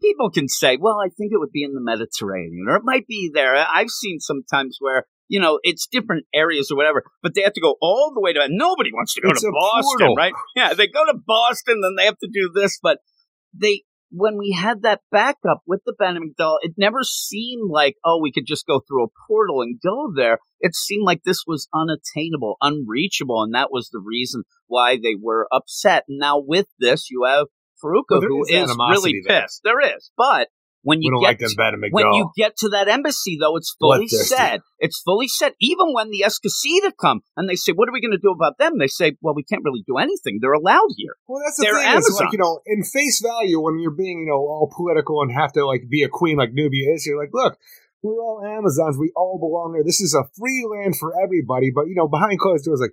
people 0.00 0.30
can 0.30 0.48
say, 0.48 0.76
well, 0.80 0.98
I 0.98 1.08
think 1.08 1.32
it 1.32 1.38
would 1.38 1.52
be 1.52 1.62
in 1.62 1.74
the 1.74 1.80
Mediterranean, 1.80 2.66
or 2.68 2.76
it 2.76 2.82
might 2.84 3.06
be 3.06 3.30
there. 3.32 3.54
I've 3.54 3.90
seen 3.90 4.20
sometimes 4.20 4.78
where 4.80 5.06
you 5.28 5.40
know, 5.40 5.58
it's 5.62 5.86
different 5.86 6.26
areas 6.34 6.70
or 6.70 6.76
whatever, 6.76 7.02
but 7.22 7.34
they 7.34 7.42
have 7.42 7.54
to 7.54 7.60
go 7.60 7.76
all 7.80 8.12
the 8.14 8.20
way 8.20 8.32
to, 8.32 8.46
nobody 8.50 8.90
wants 8.92 9.14
to 9.14 9.20
go 9.20 9.30
it's 9.30 9.42
to 9.42 9.50
Boston, 9.52 9.98
portal. 9.98 10.16
right? 10.16 10.32
Yeah, 10.54 10.74
they 10.74 10.86
go 10.86 11.04
to 11.06 11.14
Boston, 11.26 11.80
then 11.82 11.94
they 11.96 12.04
have 12.04 12.18
to 12.18 12.28
do 12.32 12.50
this, 12.54 12.78
but 12.82 12.98
they, 13.58 13.82
when 14.10 14.38
we 14.38 14.52
had 14.52 14.82
that 14.82 15.00
backup 15.10 15.62
with 15.66 15.80
the 15.86 15.94
Bana 15.98 16.20
Mighdall, 16.20 16.58
it 16.62 16.74
never 16.76 17.02
seemed 17.02 17.70
like, 17.70 17.96
oh, 18.04 18.20
we 18.22 18.32
could 18.32 18.46
just 18.46 18.66
go 18.66 18.80
through 18.86 19.04
a 19.04 19.08
portal 19.26 19.62
and 19.62 19.80
go 19.82 20.12
there. 20.14 20.38
It 20.60 20.74
seemed 20.74 21.04
like 21.04 21.22
this 21.24 21.42
was 21.46 21.68
unattainable, 21.74 22.56
unreachable, 22.60 23.42
and 23.42 23.54
that 23.54 23.72
was 23.72 23.88
the 23.90 24.02
reason 24.04 24.44
why 24.66 24.96
they 24.96 25.16
were 25.20 25.48
upset. 25.50 26.04
Now 26.08 26.38
with 26.38 26.66
this, 26.78 27.10
you 27.10 27.24
have 27.24 27.46
Faruka, 27.82 28.20
well, 28.20 28.20
who 28.20 28.44
is, 28.44 28.70
is 28.70 28.76
really 28.90 29.22
there. 29.26 29.42
pissed. 29.42 29.62
There 29.64 29.80
is, 29.80 30.10
but 30.16 30.48
when 30.84 31.02
you 31.02 31.10
get 31.20 31.26
like 31.26 31.38
to, 31.38 31.88
when 31.90 32.12
you 32.12 32.30
get 32.36 32.56
to 32.58 32.68
that 32.70 32.88
embassy, 32.88 33.38
though, 33.40 33.56
it's 33.56 33.74
fully 33.80 34.06
said. 34.06 34.60
It's 34.78 35.00
fully 35.00 35.28
said. 35.28 35.52
Even 35.60 35.92
when 35.92 36.10
the 36.10 36.24
Esquecida 36.24 36.92
come 37.00 37.22
and 37.36 37.48
they 37.48 37.56
say, 37.56 37.72
"What 37.72 37.88
are 37.88 37.92
we 37.92 38.00
going 38.00 38.12
to 38.12 38.18
do 38.18 38.30
about 38.30 38.58
them?" 38.58 38.78
They 38.78 38.86
say, 38.86 39.16
"Well, 39.20 39.34
we 39.34 39.42
can't 39.42 39.64
really 39.64 39.82
do 39.86 39.96
anything. 39.96 40.38
They're 40.40 40.52
allowed 40.52 40.90
here." 40.96 41.16
Well, 41.26 41.42
that's 41.44 41.56
the 41.56 41.64
They're 41.64 41.74
thing. 41.74 41.96
It's 41.96 42.20
like 42.20 42.32
you 42.32 42.38
know, 42.38 42.60
in 42.66 42.84
face 42.84 43.20
value, 43.20 43.60
when 43.60 43.80
you're 43.80 43.90
being 43.90 44.20
you 44.20 44.26
know 44.26 44.38
all 44.38 44.70
political 44.74 45.22
and 45.22 45.32
have 45.32 45.52
to 45.54 45.66
like 45.66 45.88
be 45.88 46.02
a 46.02 46.08
queen 46.08 46.36
like 46.36 46.52
Nubia 46.52 46.92
is, 46.94 47.06
you're 47.06 47.20
like, 47.20 47.32
look. 47.32 47.58
We're 48.02 48.20
all 48.20 48.44
Amazons. 48.44 48.98
We 48.98 49.12
all 49.16 49.38
belong 49.38 49.72
there. 49.72 49.82
This 49.82 50.02
is 50.02 50.12
a 50.12 50.28
free 50.38 50.68
land 50.70 50.94
for 50.94 51.14
everybody. 51.24 51.70
But 51.74 51.88
you 51.88 51.94
know, 51.94 52.06
behind 52.06 52.38
closed 52.38 52.66
doors, 52.66 52.78
like 52.78 52.92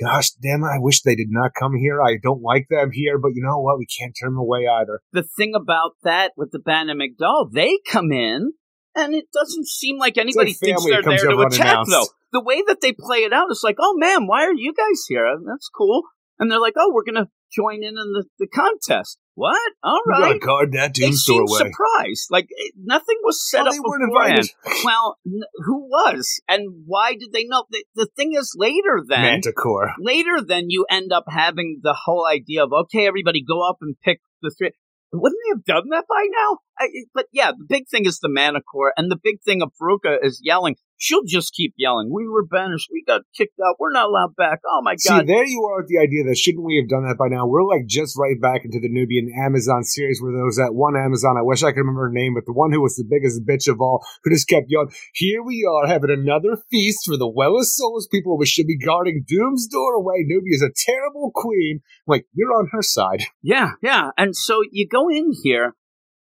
gosh 0.00 0.30
damn 0.32 0.62
it, 0.62 0.66
I 0.66 0.78
wish 0.78 1.02
they 1.02 1.14
did 1.14 1.28
not 1.30 1.52
come 1.58 1.74
here. 1.76 2.00
I 2.02 2.16
don't 2.22 2.42
like 2.42 2.66
them 2.70 2.90
here, 2.92 3.18
but 3.18 3.32
you 3.34 3.42
know 3.42 3.60
what? 3.60 3.78
We 3.78 3.86
can't 3.86 4.16
turn 4.18 4.30
them 4.30 4.38
away 4.38 4.66
either. 4.66 5.00
The 5.12 5.22
thing 5.22 5.54
about 5.54 5.92
that 6.02 6.32
with 6.36 6.50
the 6.52 6.58
Bana 6.58 6.94
Mighdall, 6.94 7.50
they 7.52 7.78
come 7.90 8.12
in, 8.12 8.52
and 8.94 9.14
it 9.14 9.26
doesn't 9.32 9.66
seem 9.66 9.98
like 9.98 10.18
anybody 10.18 10.50
like 10.50 10.58
thinks 10.58 10.84
they're 10.84 11.02
there 11.02 11.28
to 11.28 11.40
attack, 11.40 11.86
though. 11.88 12.06
The 12.32 12.42
way 12.42 12.62
that 12.66 12.80
they 12.82 12.92
play 12.92 13.18
it 13.18 13.32
out 13.32 13.50
is 13.50 13.62
like, 13.64 13.76
oh 13.78 13.94
man, 13.96 14.26
why 14.26 14.44
are 14.44 14.54
you 14.54 14.74
guys 14.74 15.04
here? 15.08 15.26
That's 15.46 15.70
cool. 15.74 16.02
And 16.38 16.50
they're 16.50 16.60
like, 16.60 16.74
oh, 16.76 16.92
we're 16.92 17.04
going 17.04 17.24
to 17.24 17.30
join 17.50 17.82
in 17.82 17.96
in 17.96 18.12
the, 18.12 18.24
the 18.38 18.46
contest. 18.46 19.18
What? 19.38 19.72
All 19.84 20.02
right. 20.04 20.34
You 20.34 20.40
guard 20.40 20.72
that 20.72 20.94
they 20.94 21.12
doorway. 21.24 21.58
surprised. 21.58 22.26
Like 22.28 22.48
it, 22.50 22.74
nothing 22.76 23.18
was 23.22 23.48
set 23.48 23.66
oh, 23.66 23.68
up 23.68 23.72
they 23.72 23.78
weren't 23.78 24.02
invited. 24.02 24.50
well, 24.84 25.16
n- 25.24 25.42
who 25.64 25.88
was? 25.88 26.40
And 26.48 26.82
why 26.86 27.12
did 27.12 27.32
they 27.32 27.44
know? 27.44 27.62
The, 27.70 27.84
the 27.94 28.08
thing 28.16 28.32
is, 28.36 28.56
later 28.58 29.00
then, 29.06 29.22
Manticore. 29.22 29.92
Later 30.00 30.38
then, 30.44 30.70
you 30.70 30.86
end 30.90 31.12
up 31.12 31.26
having 31.28 31.78
the 31.84 31.96
whole 32.04 32.26
idea 32.26 32.64
of 32.64 32.72
okay, 32.72 33.06
everybody 33.06 33.40
go 33.40 33.62
up 33.62 33.76
and 33.80 33.94
pick 34.04 34.18
the 34.42 34.52
three. 34.58 34.72
Wouldn't 35.12 35.38
they 35.46 35.50
have 35.54 35.64
done 35.64 35.88
that 35.90 36.06
by 36.08 36.26
now? 36.36 36.58
I, 36.76 36.88
but 37.14 37.26
yeah, 37.32 37.52
the 37.52 37.64
big 37.66 37.84
thing 37.88 38.06
is 38.06 38.18
the 38.18 38.28
Manticore, 38.28 38.92
and 38.96 39.08
the 39.08 39.20
big 39.22 39.40
thing 39.44 39.62
of 39.62 39.70
Faruka 39.80 40.16
is 40.20 40.40
yelling. 40.42 40.74
She'll 40.98 41.24
just 41.24 41.54
keep 41.54 41.74
yelling. 41.76 42.10
We 42.12 42.28
were 42.28 42.44
banished. 42.44 42.88
We 42.92 43.04
got 43.06 43.22
kicked 43.36 43.58
out. 43.64 43.76
We're 43.78 43.92
not 43.92 44.06
allowed 44.06 44.34
back. 44.36 44.60
Oh 44.66 44.82
my 44.82 44.92
god! 44.92 44.98
See, 44.98 45.26
there 45.26 45.46
you 45.46 45.62
are 45.70 45.80
with 45.80 45.88
the 45.88 45.98
idea 45.98 46.24
that 46.24 46.36
shouldn't 46.36 46.64
we 46.64 46.76
have 46.76 46.88
done 46.88 47.06
that 47.06 47.16
by 47.16 47.28
now? 47.28 47.46
We're 47.46 47.64
like 47.64 47.86
just 47.86 48.18
right 48.18 48.40
back 48.40 48.64
into 48.64 48.80
the 48.80 48.90
Nubian 48.90 49.32
Amazon 49.32 49.84
series 49.84 50.20
where 50.20 50.32
there 50.32 50.44
was 50.44 50.56
that 50.56 50.74
one 50.74 50.96
Amazon. 50.96 51.36
I 51.38 51.42
wish 51.42 51.62
I 51.62 51.70
could 51.70 51.86
remember 51.86 52.08
her 52.08 52.12
name, 52.12 52.34
but 52.34 52.46
the 52.46 52.52
one 52.52 52.72
who 52.72 52.82
was 52.82 52.96
the 52.96 53.06
biggest 53.08 53.46
bitch 53.46 53.70
of 53.70 53.80
all, 53.80 54.04
who 54.24 54.30
just 54.30 54.48
kept 54.48 54.66
yelling. 54.68 54.90
Here 55.14 55.42
we 55.42 55.64
are 55.64 55.86
having 55.86 56.10
another 56.10 56.58
feast 56.70 57.06
for 57.06 57.16
the 57.16 57.28
wellest 57.28 57.76
souls 57.76 58.08
people. 58.10 58.36
We 58.36 58.46
should 58.46 58.66
be 58.66 58.76
guarding 58.76 59.24
Doom's 59.26 59.68
doorway. 59.68 60.24
Nubia's 60.26 60.62
a 60.62 60.74
terrible 60.74 61.30
queen. 61.32 61.80
Like 62.06 62.26
you're 62.34 62.52
on 62.52 62.70
her 62.72 62.82
side. 62.82 63.22
Yeah, 63.42 63.72
yeah. 63.82 64.10
And 64.18 64.34
so 64.34 64.62
you 64.72 64.88
go 64.88 65.08
in 65.08 65.30
here 65.44 65.76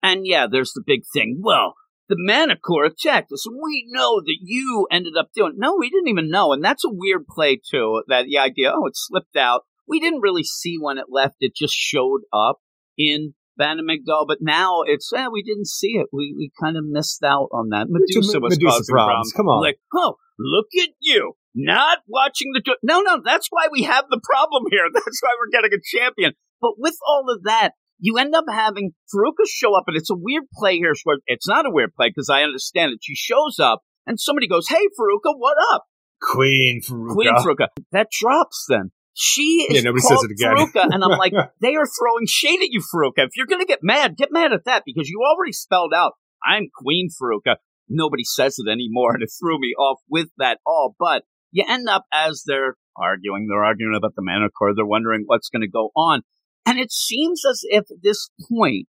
and 0.01 0.25
yeah, 0.25 0.47
there's 0.51 0.73
the 0.73 0.83
big 0.85 1.03
thing. 1.13 1.39
Well, 1.41 1.75
the 2.10 2.15
Manticore 2.17 2.86
attacked 2.86 3.31
us. 3.31 3.45
We 3.50 3.86
know 3.89 4.22
that 4.22 4.38
you 4.41 4.88
ended 4.91 5.13
up 5.17 5.29
doing. 5.33 5.53
No, 5.57 5.75
we 5.77 5.89
didn't 5.89 6.10
even 6.10 6.29
know, 6.29 6.53
and 6.53 6.63
that's 6.63 6.83
a 6.83 6.89
weird 6.91 7.27
play 7.27 7.60
too. 7.69 8.03
That 8.07 8.25
the 8.25 8.38
idea, 8.38 8.72
oh, 8.74 8.88
it 8.88 8.93
slipped 8.95 9.36
out. 9.36 9.62
We 9.88 10.00
didn't 10.00 10.22
really 10.22 10.43
see 10.43 10.77
when 10.79 10.98
it 10.98 11.05
left. 11.10 11.36
It 11.39 11.55
just 11.55 11.74
showed 11.74 12.22
up 12.33 12.60
in 12.98 13.33
Bana 13.57 13.83
Mighdall, 13.83 14.27
but 14.27 14.39
now 14.41 14.81
it's 14.86 15.12
eh, 15.15 15.27
we 15.31 15.43
didn't 15.43 15.67
see 15.67 15.93
it. 15.93 16.07
We 16.12 16.33
we 16.38 16.51
kind 16.62 16.77
of 16.77 16.86
missed 16.86 17.24
out 17.24 17.50
on 17.51 17.69
that. 17.69 17.88
Medusa 17.89 18.39
was 18.39 18.57
Medusa 18.57 18.77
causing 18.77 18.93
problems. 18.93 19.31
problems. 19.31 19.33
Come 19.33 19.48
on, 19.48 19.62
like 19.62 19.79
oh, 19.93 20.15
look 20.39 20.67
at 20.81 20.89
you 21.00 21.36
not 21.55 22.00
watching 22.07 22.51
the. 22.53 22.77
No, 22.81 23.01
no, 23.01 23.22
that's 23.24 23.48
why 23.50 23.67
we 23.72 23.83
have 23.83 24.05
the 24.10 24.19
problem 24.24 24.63
here. 24.69 24.86
That's 24.93 25.22
why 25.22 25.36
we're 25.39 25.51
getting 25.51 25.77
a 25.77 25.81
champion. 25.83 26.33
But 26.62 26.74
with 26.77 26.95
all 27.07 27.25
of 27.29 27.43
that, 27.43 27.74
you 28.03 28.17
end 28.17 28.36
up 28.36 28.43
having 28.51 28.91
Faruka 29.15 29.48
show 29.48 29.77
up, 29.77 29.86
and 29.88 29.95
it's 29.95 30.10
a 30.10 30.15
weird 30.15 30.43
play 30.53 30.75
here. 30.75 30.93
Where 31.05 31.19
it's 31.25 31.48
not 31.48 31.65
a 31.65 31.69
weird 31.72 31.95
play 31.95 32.10
because 32.10 32.29
I 32.29 32.43
understand 32.43 32.91
it. 32.91 33.00
She 33.01 33.15
shows 33.15 33.60
up, 33.60 33.79
and 34.05 34.19
somebody 34.19 34.45
goes, 34.45 34.67
"Hey, 34.67 34.86
Faruka, 35.00 35.31
what 35.38 35.55
up?" 35.74 35.86
Queen 36.22 36.81
Faruka. 36.86 37.13
Queen 37.13 37.36
Faruka. 37.36 37.67
That 37.93 38.10
drops 38.12 38.65
then. 38.67 38.91
She 39.13 39.67
is 39.69 39.75
Yeah, 39.75 39.81
nobody 39.83 40.01
called 40.01 40.19
says 40.19 40.29
it 40.29 40.31
again. 40.31 40.53
Faruka, 40.53 40.93
and 40.93 41.01
I'm 41.01 41.17
like, 41.17 41.31
they 41.62 41.75
are 41.75 41.86
throwing 41.86 42.25
shade 42.27 42.60
at 42.62 42.72
you, 42.72 42.81
Faruka. 42.81 43.25
If 43.25 43.38
you're 43.38 43.48
going 43.48 43.62
to 43.62 43.65
get 43.65 43.79
mad, 43.81 44.17
get 44.17 44.29
mad 44.31 44.51
at 44.51 44.65
that 44.65 44.83
because 44.86 45.07
you 45.07 45.22
already 45.24 45.53
spelled 45.53 45.93
out, 45.95 46.13
I'm 46.43 46.67
Queen 46.75 47.07
Faruka. 47.10 47.55
Nobody 47.88 48.24
says 48.25 48.57
it 48.57 48.69
anymore, 48.69 49.13
and 49.13 49.24
it 49.24 49.31
threw 49.39 49.60
me 49.60 49.74
off 49.79 50.00
with 50.10 50.27
that 50.39 50.60
all. 50.65 50.93
But 51.00 51.24
you 51.51 51.63
end 51.65 51.88
up 51.88 52.03
as 52.12 52.43
they're 52.45 52.75
arguing, 52.98 53.48
they're 53.48 53.63
arguing 53.63 53.95
about 53.95 54.15
the 54.15 54.24
Manticore, 54.24 54.74
they're 54.75 54.86
wondering 54.86 55.24
what's 55.25 55.50
going 55.50 55.62
to 55.62 55.69
go 55.69 55.91
on. 55.95 56.24
And 56.65 56.79
it 56.79 56.91
seems 56.91 57.41
as 57.50 57.62
if 57.63 57.86
at 57.91 57.98
this 58.03 58.29
point, 58.50 58.88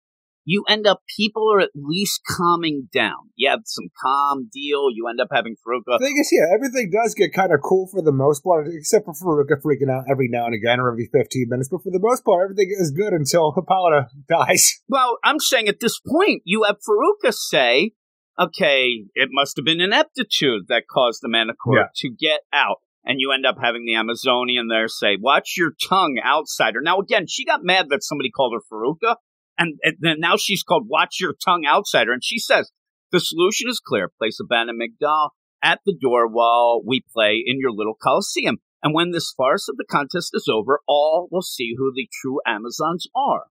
you 0.49 0.63
end 0.69 0.87
up, 0.87 1.01
people 1.17 1.53
are 1.53 1.59
at 1.59 1.71
least 1.75 2.21
calming 2.25 2.89
down. 2.95 3.31
You 3.35 3.51
have 3.51 3.63
some 3.65 3.87
calm 4.01 4.49
deal. 4.53 4.87
You 4.95 5.09
end 5.09 5.21
up 5.21 5.27
having 5.33 5.57
Faruka. 5.57 5.95
Uh, 5.95 5.99
the 5.99 6.05
thing 6.07 6.17
is, 6.21 6.31
yeah, 6.33 6.55
everything 6.55 6.89
does 6.93 7.15
get 7.15 7.33
kind 7.35 7.53
of 7.53 7.61
cool 7.63 7.89
for 7.89 8.01
the 8.01 8.13
most 8.13 8.45
part, 8.45 8.69
except 8.71 9.07
for 9.07 9.13
Faruka 9.15 9.61
freaking 9.61 9.91
out 9.91 10.05
every 10.09 10.29
now 10.31 10.47
and 10.47 10.55
again 10.55 10.79
or 10.79 10.89
every 10.93 11.09
15 11.13 11.47
minutes. 11.49 11.69
But 11.69 11.83
for 11.83 11.91
the 11.91 11.99
most 12.01 12.25
part, 12.25 12.45
everything 12.45 12.73
is 12.79 12.93
good 12.93 13.13
until 13.13 13.55
Hippolyta 13.55 14.07
dies. 14.29 14.81
Well, 14.89 15.19
I'm 15.25 15.41
saying 15.41 15.67
at 15.67 15.81
this 15.81 15.99
point, 15.99 16.43
you 16.45 16.63
have 16.63 16.77
Faruka 16.77 17.33
say, 17.35 17.91
okay, 18.39 19.03
it 19.17 19.31
must 19.33 19.57
have 19.57 19.65
been 19.65 19.81
ineptitude 19.81 20.67
that 20.69 20.85
caused 20.89 21.23
the 21.23 21.29
Manticore 21.29 21.77
Yeah. 21.79 21.87
to 21.97 22.09
get 22.11 22.43
out. 22.53 22.77
And 23.07 23.21
you 23.21 23.31
end 23.33 23.47
up 23.47 23.57
having 23.63 23.85
the 23.87 23.95
Amazonian 23.95 24.67
there 24.69 24.89
say, 24.89 25.17
watch 25.19 25.55
your 25.57 25.71
tongue, 25.89 26.19
outsider. 26.27 26.81
Now, 26.83 26.99
again, 26.99 27.27
she 27.29 27.45
got 27.45 27.61
mad 27.63 27.87
that 27.91 28.03
somebody 28.03 28.31
called 28.31 28.55
her 28.55 28.67
Faruka. 28.71 29.15
And, 29.57 29.79
and 29.83 29.97
then 30.01 30.17
now 30.19 30.37
she's 30.37 30.65
called 30.65 30.89
watch 30.89 31.21
your 31.21 31.35
tongue, 31.45 31.65
outsider. 31.67 32.13
And 32.13 32.25
she 32.25 32.39
says, 32.39 32.73
the 33.13 33.21
solution 33.21 33.71
is 33.71 33.81
clear. 33.81 34.11
Place 34.19 34.39
a 34.41 34.45
Bana 34.45 34.73
Mighdall 34.73 35.31
at 35.63 35.79
the 35.87 35.97
door 35.99 36.27
while 36.27 36.83
we 36.85 37.03
play 37.15 37.43
in 37.47 37.59
your 37.61 37.71
little 37.71 37.95
Coliseum. 37.95 38.59
And 38.83 38.93
when 38.93 39.13
this 39.13 39.33
farce 39.37 39.69
of 39.69 39.77
the 39.77 39.87
contest 39.89 40.33
is 40.35 40.49
over, 40.53 40.81
all 40.87 41.29
will 41.31 41.43
see 41.43 41.75
who 41.77 41.93
the 41.95 42.09
true 42.21 42.41
Amazons 42.47 43.07
are. 43.15 43.45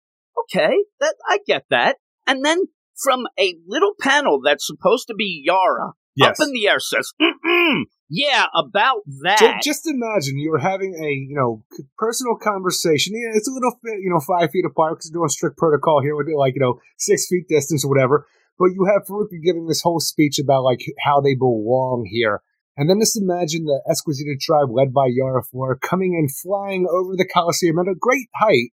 Okay, 0.44 0.75
that 1.00 1.14
I 1.28 1.38
get 1.47 1.64
that. 1.71 1.97
And 2.26 2.44
then 2.44 2.64
from 2.97 3.26
a 3.38 3.54
little 3.66 3.92
panel 4.00 4.40
that's 4.42 4.66
supposed 4.66 5.09
to 5.09 5.14
be 5.14 5.42
Yara 5.44 5.92
Yes. 6.14 6.40
up 6.40 6.47
in 6.47 6.52
the 6.52 6.69
air 6.69 6.78
says, 6.78 7.12
Mm-mm, 7.21 7.85
"Yeah, 8.09 8.47
about 8.54 9.02
that." 9.23 9.61
Just 9.62 9.87
imagine 9.87 10.38
you're 10.38 10.59
having 10.59 10.95
a 10.95 11.09
you 11.09 11.35
know 11.35 11.64
personal 11.97 12.37
conversation. 12.37 13.14
Yeah, 13.14 13.37
it's 13.37 13.49
a 13.49 13.52
little 13.52 13.73
you 13.85 14.11
know 14.11 14.21
five 14.21 14.50
feet 14.50 14.64
apart 14.66 14.99
because 14.99 15.11
doing 15.11 15.28
strict 15.28 15.57
protocol 15.57 16.02
here 16.02 16.14
with 16.14 16.28
like 16.37 16.54
you 16.54 16.61
know 16.61 16.81
six 16.99 17.26
feet 17.28 17.49
distance 17.49 17.85
or 17.85 17.88
whatever. 17.88 18.26
But 18.59 18.73
you 18.75 18.85
have 18.92 19.07
Faruka 19.07 19.42
giving 19.42 19.66
this 19.66 19.81
whole 19.81 20.00
speech 20.00 20.38
about 20.38 20.64
like 20.64 20.81
how 21.02 21.21
they 21.21 21.35
belong 21.35 22.07
here, 22.11 22.42
and 22.76 22.90
then 22.90 23.00
just 23.00 23.16
imagine 23.16 23.64
the 23.64 23.83
Esquecida 23.90 24.38
tribe 24.38 24.69
led 24.71 24.92
by 24.92 25.07
Yara 25.09 25.42
Flora 25.42 25.78
coming 25.78 26.14
in 26.14 26.28
flying 26.28 26.87
over 26.90 27.16
the 27.16 27.26
Coliseum 27.26 27.78
at 27.78 27.88
a 27.88 27.95
great 27.99 28.28
height. 28.35 28.73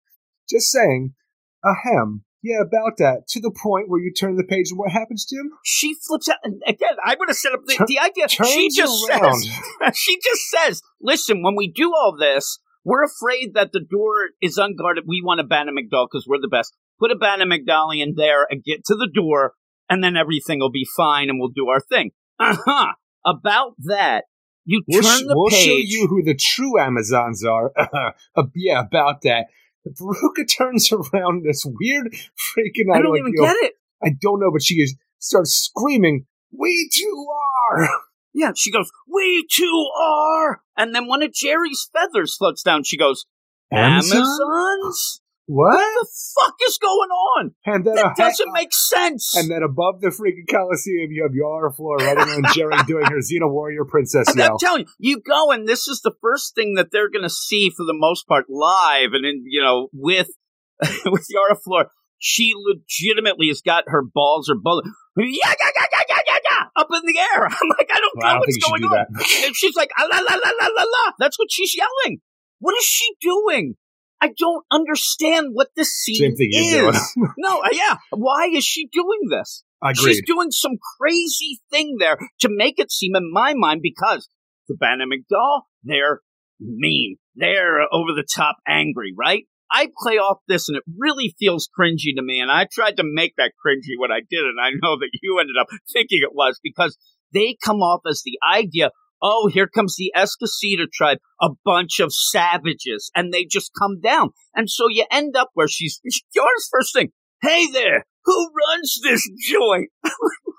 Just 0.50 0.72
saying, 0.72 1.14
ahem. 1.64 2.26
Yeah, 2.42 2.62
about 2.62 2.98
that. 2.98 3.28
To 3.30 3.40
the 3.42 3.52
point 3.52 3.90
where 3.90 4.00
you 4.00 4.14
turn 4.14 4.36
the 4.38 4.44
page 4.46 4.68
and 4.72 4.80
what 4.80 4.92
happens, 4.92 5.26
Jim? 5.26 5.52
she 5.66 5.94
flips 6.08 6.30
out. 6.30 6.38
And 6.44 6.62
again, 6.66 6.96
I'm 7.06 7.18
going 7.18 7.28
to 7.28 7.34
set 7.34 7.52
up 7.54 7.60
the, 7.66 7.76
Tur- 7.76 7.86
the 7.88 8.00
idea. 8.00 8.30
She 8.30 8.70
just 8.74 9.10
around. 9.10 9.36
says, 9.36 9.52
she 9.98 10.18
just 10.24 10.42
says, 10.50 10.82
"Listen, 11.02 11.44
when 11.44 11.56
we 11.58 11.70
do 11.70 11.92
all 11.94 12.16
this, 12.18 12.60
we're 12.86 13.04
afraid 13.04 13.54
that 13.56 13.72
the 13.74 13.82
door 13.82 14.30
is 14.42 14.58
unguarded. 14.58 15.04
We 15.08 15.22
want 15.24 15.42
a 15.42 15.44
Banner 15.44 15.74
McDowell 15.74 16.08
because 16.10 16.26
we're 16.28 16.40
the 16.42 16.48
best. 16.48 16.74
Put 17.00 17.12
a 17.12 17.16
Banner 17.16 17.46
McDowell 17.46 18.02
in 18.02 18.14
there 18.16 18.48
and 18.50 18.64
get 18.64 18.86
to 18.86 18.96
the 18.96 19.10
door, 19.14 19.54
and 19.90 20.02
then 20.04 20.16
everything 20.16 20.60
will 20.60 20.72
be 20.72 20.88
fine, 20.96 21.30
and 21.30 21.40
we'll 21.40 21.50
do 21.54 21.68
our 21.68 21.82
thing." 21.82 22.12
Uh 22.40 22.56
huh. 22.66 22.94
About 23.26 23.74
that, 23.80 24.24
you 24.64 24.82
We'll, 24.88 25.02
turn 25.02 25.12
sh- 25.20 25.24
the 25.28 25.34
we'll 25.36 25.50
page. 25.50 25.66
show 25.66 25.76
you 25.76 26.08
who 26.08 26.24
the 26.24 26.36
true 26.36 26.80
Amazons 26.80 27.44
are. 27.44 27.74
Uh, 28.36 28.44
yeah, 28.56 28.80
about 28.80 29.24
that. 29.24 29.48
Faruka 29.88 30.46
turns 30.58 30.92
around 30.92 31.44
this 31.46 31.66
weird 31.66 32.08
freaking 32.12 32.94
I 32.94 33.02
don't 33.02 33.12
like, 33.12 33.20
even 33.20 33.34
you 33.34 33.42
know, 33.42 33.48
get 33.48 33.56
it. 33.62 33.74
I 34.04 34.10
don't 34.22 34.40
know, 34.40 34.52
but 34.52 34.64
she 34.64 34.76
is 34.76 34.96
starts 35.20 35.52
screaming, 35.52 36.26
We 36.58 36.90
too 36.94 37.28
are 37.72 37.90
Yeah, 38.34 38.52
she 38.56 38.72
goes, 38.72 38.92
"We 39.12 39.46
too 39.52 39.90
are," 40.00 40.62
and 40.78 40.94
then 40.94 41.08
one 41.08 41.24
of 41.24 41.34
Jerry's 41.34 41.90
feathers 41.92 42.36
floats 42.38 42.62
down. 42.62 42.84
She 42.84 42.98
goes, 42.98 43.26
Amazon? 43.72 44.20
"Amazons." 44.20 45.22
What? 45.50 45.74
What 45.74 46.06
the 46.06 46.08
fuck 46.38 46.56
is 46.68 46.78
going 46.78 47.10
on? 47.10 47.52
And 47.66 47.84
then, 47.84 47.96
That 47.96 48.14
a- 48.14 48.22
doesn't 48.22 48.54
make 48.54 48.70
sense. 48.72 49.34
and 49.36 49.50
then 49.50 49.64
above 49.64 50.00
the 50.00 50.10
freaking 50.10 50.46
Coliseum, 50.48 51.10
you 51.10 51.24
have 51.24 51.34
Yara 51.34 51.74
Flor 51.74 51.98
riding 51.98 52.30
on 52.30 52.44
Jerry 52.54 52.78
doing 52.88 53.06
her 53.06 53.18
Xena 53.18 53.50
Warrior 53.52 53.86
Princess 53.86 54.28
I'm 54.30 54.58
telling 54.60 54.86
you, 55.00 55.16
you 55.18 55.22
go 55.28 55.52
and 55.52 55.68
this 55.68 55.88
is 55.88 56.02
the 56.04 56.14
first 56.22 56.54
thing 56.54 56.76
that 56.76 56.90
they're 56.92 57.10
going 57.10 57.24
to 57.24 57.32
see 57.34 57.72
for 57.76 57.84
the 57.84 57.96
most 57.98 58.28
part 58.28 58.46
live, 58.48 59.14
and 59.14 59.26
in 59.26 59.44
you 59.48 59.62
know 59.64 59.90
with 59.92 60.30
with 61.06 61.26
Yara 61.30 61.56
Flor, 61.56 61.88
she 62.20 62.54
legitimately 62.56 63.48
has 63.48 63.62
got 63.62 63.86
her 63.88 64.04
balls 64.04 64.50
or 64.50 64.56
bullet. 64.62 64.86
Yeah, 65.18 65.26
yeah, 65.26 65.54
yeah, 65.76 65.86
yeah, 65.92 66.04
yeah, 66.10 66.16
yeah, 66.28 66.38
yeah, 66.50 66.64
up 66.76 66.88
in 66.94 67.02
the 67.06 67.20
air. 67.20 67.46
I'm 67.50 67.70
like, 67.78 67.90
I 67.92 68.00
don't 68.00 68.14
Well, 68.16 68.28
I 68.28 68.30
know 68.30 68.34
don't 68.36 68.40
what's 68.46 68.58
going 68.58 68.84
on. 68.84 69.06
And 69.46 69.56
she's 69.56 69.76
like, 69.76 69.90
ah, 69.98 70.08
la 70.10 70.18
la 70.20 70.36
la 70.36 70.52
la 70.62 70.68
la 70.78 70.84
la. 70.84 71.12
That's 71.18 71.40
what 71.40 71.48
she's 71.52 71.76
yelling. 71.76 72.20
What 72.60 72.76
is 72.78 72.86
she 72.86 73.08
doing? 73.20 73.76
I 74.22 74.32
don't 74.38 74.66
understand 74.72 75.50
what 75.54 75.70
this 75.76 75.90
scene 75.92 76.16
Same 76.16 76.36
thing 76.36 76.50
is. 76.52 77.18
no, 77.38 77.60
uh, 77.62 77.70
yeah. 77.72 77.98
Why 78.12 78.50
is 78.54 78.64
she 78.64 78.88
doing 78.92 79.30
this? 79.30 79.64
Agreed. 79.82 80.16
She's 80.16 80.22
doing 80.26 80.52
some 80.52 80.74
crazy 81.00 81.62
thing 81.72 81.98
there 82.00 82.18
to 82.42 82.50
make 82.52 82.80
it 82.80 82.92
seem, 82.92 83.16
in 83.16 83.32
my 83.32 83.54
mind, 83.56 83.82
because 83.82 84.28
the 84.68 84.76
Banner 84.76 85.06
McDowell, 85.06 85.62
they're 85.84 86.20
mean. 86.60 87.18
They're 87.36 87.82
over 87.92 88.12
the 88.14 88.28
top 88.36 88.58
angry, 88.68 89.14
right? 89.18 89.46
I 89.72 89.90
play 90.02 90.16
off 90.16 90.40
this 90.48 90.68
and 90.68 90.78
it 90.78 90.84
really 90.98 91.36
feels 91.40 91.70
cringy 91.80 92.16
to 92.16 92.24
me. 92.24 92.40
And 92.40 92.52
I 92.52 92.68
tried 92.72 92.98
to 92.98 93.04
make 93.06 93.36
that 93.38 93.52
cringy 93.66 94.00
when 94.00 94.12
I 94.12 94.20
did 94.20 94.44
it. 94.44 94.50
And 94.50 94.60
I 94.60 94.72
know 94.82 94.98
that 94.98 95.10
you 95.22 95.40
ended 95.40 95.56
up 95.60 95.68
thinking 95.94 96.20
it 96.24 96.34
was 96.34 96.60
because 96.64 96.98
they 97.34 97.56
come 97.64 97.78
off 97.78 98.02
as 98.10 98.24
the 98.26 98.38
idea 98.52 98.90
oh, 99.22 99.50
here 99.52 99.68
comes 99.68 99.96
the 99.96 100.12
Esquecida 100.16 100.86
tribe, 100.92 101.20
a 101.42 101.50
bunch 101.66 102.00
of 102.00 102.14
savages, 102.14 103.12
and 103.16 103.34
they 103.34 103.46
just 103.46 103.72
come 103.78 104.00
down. 104.02 104.30
And 104.56 104.70
so 104.70 104.88
you 104.90 105.06
end 105.12 105.36
up 105.36 105.50
where 105.54 105.68
she's, 105.68 106.02
Yours 106.36 106.70
first 106.72 106.94
thing, 106.94 107.12
hey 107.42 107.68
there, 107.72 108.06
who 108.26 108.50
runs 108.70 109.00
this 109.04 109.30
joint? 109.50 109.90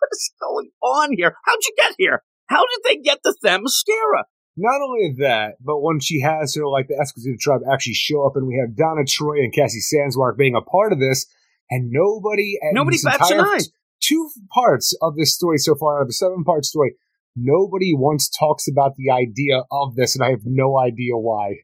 What 0.00 0.16
is 0.16 0.32
going 0.40 0.70
on 0.82 1.10
here? 1.14 1.36
How'd 1.44 1.58
you 1.62 1.74
get 1.76 1.94
here? 1.98 2.22
How 2.46 2.62
did 2.62 2.80
they 2.84 3.00
get 3.00 3.18
the 3.22 3.36
Themyscira? 3.44 4.24
Not 4.56 4.82
only 4.82 5.14
that, 5.18 5.54
but 5.60 5.80
when 5.80 6.00
she 6.00 6.20
has 6.22 6.54
her, 6.56 6.66
like 6.66 6.88
the 6.88 6.98
Esquecida 7.00 7.38
tribe 7.38 7.60
actually 7.70 7.94
show 7.94 8.26
up, 8.26 8.34
and 8.34 8.46
we 8.46 8.58
have 8.60 8.76
Donna 8.76 9.04
Troy 9.06 9.38
and 9.38 9.52
Cassie 9.52 9.80
Sandsmark 9.80 10.36
being 10.36 10.56
a 10.56 10.60
part 10.60 10.92
of 10.92 10.98
this, 10.98 11.26
and 11.70 11.90
nobody, 11.90 12.58
Nobody 12.72 12.98
bats 13.04 13.30
an 13.30 13.40
eye. 13.40 13.60
Two 14.00 14.30
parts 14.52 14.96
of 15.00 15.16
this 15.16 15.34
story 15.34 15.58
so 15.58 15.74
far, 15.76 15.98
out 15.98 16.02
of 16.02 16.08
a 16.08 16.12
seven 16.12 16.42
part 16.42 16.64
story, 16.64 16.94
nobody 17.40 17.92
once 17.94 18.28
talks 18.28 18.66
about 18.68 18.92
the 18.96 19.10
idea 19.10 19.62
of 19.70 19.94
this, 19.96 20.14
and 20.14 20.24
I 20.24 20.30
have 20.30 20.44
no 20.44 20.78
idea 20.78 21.16
why. 21.16 21.56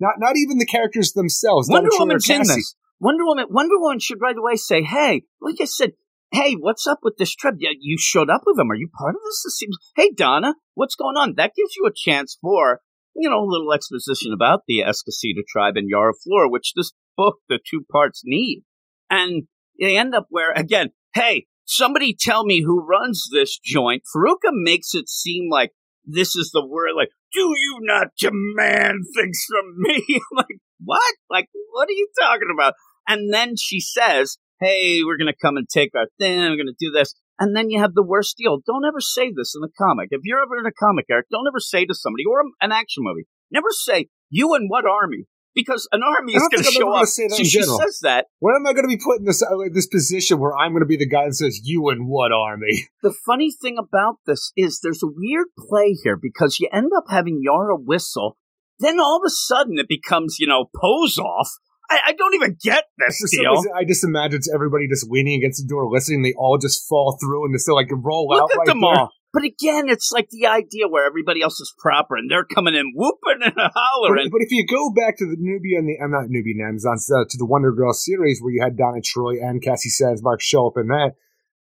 Not, 0.00 0.14
not 0.18 0.36
even 0.36 0.58
the 0.58 0.66
characters 0.66 1.12
themselves. 1.12 1.68
Wonder 1.68 1.90
Woman's 1.98 2.28
in 2.30 2.42
this. 2.42 2.74
Wonder 3.00 3.24
Woman, 3.24 3.46
Wonder 3.50 3.78
Woman 3.78 3.98
should 4.00 4.20
right 4.20 4.36
away 4.36 4.56
say, 4.56 4.82
hey, 4.82 5.22
like 5.40 5.56
I 5.60 5.64
said, 5.64 5.92
hey, 6.32 6.54
what's 6.54 6.86
up 6.86 7.00
with 7.02 7.16
this 7.16 7.34
trip? 7.34 7.56
Yeah, 7.58 7.70
you 7.78 7.96
showed 7.98 8.30
up 8.30 8.42
with 8.46 8.56
them. 8.56 8.70
Are 8.70 8.76
you 8.76 8.88
part 8.96 9.14
of 9.14 9.20
this? 9.24 9.44
It 9.46 9.50
seems, 9.52 9.76
hey, 9.96 10.10
Donna, 10.16 10.54
what's 10.74 10.94
going 10.94 11.16
on? 11.16 11.34
That 11.36 11.54
gives 11.56 11.74
you 11.76 11.86
a 11.86 11.92
chance 11.94 12.36
for, 12.40 12.80
you 13.14 13.30
know, 13.30 13.40
a 13.40 13.48
little 13.48 13.72
exposition 13.72 14.32
about 14.32 14.60
the 14.66 14.82
Esquecida 14.82 15.42
tribe 15.48 15.76
and 15.76 15.88
Yara 15.88 16.12
Flora, 16.24 16.48
which 16.48 16.72
this 16.76 16.92
book, 17.16 17.36
the 17.48 17.58
two 17.58 17.84
parts 17.90 18.22
need. 18.24 18.62
And 19.10 19.44
they 19.80 19.96
end 19.96 20.14
up 20.14 20.26
where, 20.28 20.52
again, 20.52 20.90
hey, 21.14 21.46
somebody 21.68 22.16
tell 22.18 22.44
me 22.44 22.62
who 22.62 22.84
runs 22.84 23.28
this 23.32 23.58
joint. 23.62 24.02
Faruka 24.14 24.50
makes 24.50 24.94
it 24.94 25.08
seem 25.08 25.48
like 25.50 25.72
this 26.04 26.34
is 26.34 26.50
the 26.52 26.66
word, 26.66 26.92
like, 26.96 27.10
do 27.32 27.40
you 27.40 27.78
not 27.82 28.08
demand 28.18 29.04
things 29.14 29.44
from 29.48 29.74
me? 29.76 30.20
Like, 30.34 30.58
what? 30.84 31.14
Like, 31.30 31.48
what 31.72 31.88
are 31.88 31.92
you 31.92 32.08
talking 32.20 32.48
about? 32.52 32.74
And 33.06 33.32
then 33.32 33.54
she 33.58 33.80
says, 33.80 34.38
hey, 34.60 35.02
we're 35.04 35.16
going 35.16 35.32
to 35.32 35.38
come 35.40 35.56
and 35.56 35.68
take 35.68 35.90
our 35.94 36.06
thing. 36.18 36.38
We're 36.38 36.56
going 36.56 36.66
to 36.66 36.74
do 36.78 36.90
this. 36.90 37.14
And 37.38 37.56
then 37.56 37.70
you 37.70 37.80
have 37.80 37.94
the 37.94 38.02
worst 38.02 38.36
deal. 38.36 38.58
Don't 38.64 38.84
ever 38.86 39.00
say 39.00 39.32
this 39.34 39.54
in 39.56 39.62
a 39.62 39.72
comic. 39.76 40.08
If 40.10 40.20
you're 40.24 40.42
ever 40.42 40.58
in 40.58 40.66
a 40.66 40.72
comic, 40.72 41.06
Eric, 41.10 41.26
don't 41.30 41.46
ever 41.48 41.60
say 41.60 41.84
to 41.84 41.94
somebody 41.94 42.24
or 42.28 42.42
an 42.60 42.72
action 42.72 43.04
movie, 43.04 43.26
never 43.50 43.68
say, 43.70 44.08
you 44.30 44.54
and 44.54 44.70
what 44.70 44.84
army? 44.86 45.24
Because 45.58 45.88
an 45.90 46.02
army 46.04 46.34
is 46.34 46.46
going 46.52 46.62
to 46.62 46.70
show 46.70 46.92
up. 46.94 47.06
say 47.06 47.24
that 47.26 47.34
so 47.34 47.38
in 47.40 47.44
she 47.44 47.58
general. 47.58 47.78
says 47.80 47.98
that. 48.02 48.26
When 48.38 48.54
am 48.54 48.64
I 48.66 48.72
going 48.72 48.84
to 48.84 48.96
be 48.96 49.02
put 49.02 49.18
in 49.18 49.24
this 49.24 49.42
uh, 49.42 49.48
this 49.72 49.86
position 49.88 50.38
where 50.38 50.56
I'm 50.56 50.70
going 50.70 50.82
to 50.82 50.86
be 50.86 50.96
the 50.96 51.08
guy 51.08 51.24
that 51.26 51.34
says 51.34 51.60
you 51.64 51.88
and 51.88 52.06
what 52.08 52.30
army? 52.32 52.86
The 53.02 53.14
funny 53.26 53.50
thing 53.62 53.76
about 53.78 54.16
this 54.26 54.52
is 54.56 54.80
there's 54.82 55.02
a 55.02 55.06
weird 55.06 55.46
play 55.58 55.96
here 56.02 56.16
because 56.20 56.58
you 56.60 56.68
end 56.72 56.90
up 56.96 57.04
having 57.08 57.40
Yara 57.42 57.76
whistle, 57.76 58.36
then 58.78 58.98
all 59.00 59.16
of 59.16 59.22
a 59.26 59.30
sudden 59.30 59.78
it 59.78 59.88
becomes, 59.88 60.36
you 60.38 60.46
know, 60.46 60.66
pose 60.80 61.18
off. 61.18 61.48
I, 61.90 61.98
I 62.08 62.12
don't 62.12 62.34
even 62.34 62.56
get 62.62 62.84
this 62.98 63.24
deal. 63.30 63.50
reason, 63.52 63.72
I 63.74 63.84
just 63.84 64.04
imagine 64.04 64.36
it's 64.36 64.52
everybody 64.52 64.86
just 64.88 65.08
leaning 65.08 65.38
against 65.40 65.62
the 65.62 65.68
door, 65.68 65.88
listening. 65.90 66.22
They 66.22 66.34
all 66.36 66.58
just 66.58 66.86
fall 66.88 67.16
through 67.20 67.46
and 67.46 67.54
just 67.54 67.68
like 67.70 67.88
roll 67.90 68.28
out 68.34 68.42
Look 68.42 68.52
at 68.52 68.58
right 68.58 68.66
them 68.66 68.80
there. 68.80 68.90
all. 68.90 69.10
But 69.32 69.44
again, 69.44 69.88
it's 69.88 70.10
like 70.10 70.30
the 70.30 70.46
idea 70.46 70.88
where 70.88 71.06
everybody 71.06 71.42
else 71.42 71.60
is 71.60 71.74
proper 71.76 72.16
and 72.16 72.30
they're 72.30 72.48
coming 72.48 72.74
in 72.74 72.92
whooping 72.94 73.44
and 73.44 73.54
hollering. 73.56 74.30
But, 74.32 74.40
if 74.40 74.50
you 74.50 74.64
go 74.66 74.90
back 74.90 75.18
to 75.18 75.26
the 75.26 75.36
Nubia 75.38 75.78
and 75.78 75.88
the, 75.88 75.98
I'm 76.02 76.10
not 76.10 76.28
Nubia 76.28 76.54
and 76.56 76.68
Amazons, 76.68 77.10
uh, 77.12 77.24
to 77.28 77.36
the 77.36 77.44
Wonder 77.44 77.72
Girl 77.72 77.92
series 77.92 78.40
where 78.40 78.52
you 78.52 78.62
had 78.62 78.76
Donna 78.78 79.02
Troy 79.04 79.36
and 79.40 79.62
Cassie 79.62 79.90
Sandsmark 79.90 80.40
show 80.40 80.66
up 80.68 80.78
in 80.78 80.88
that, 80.88 81.12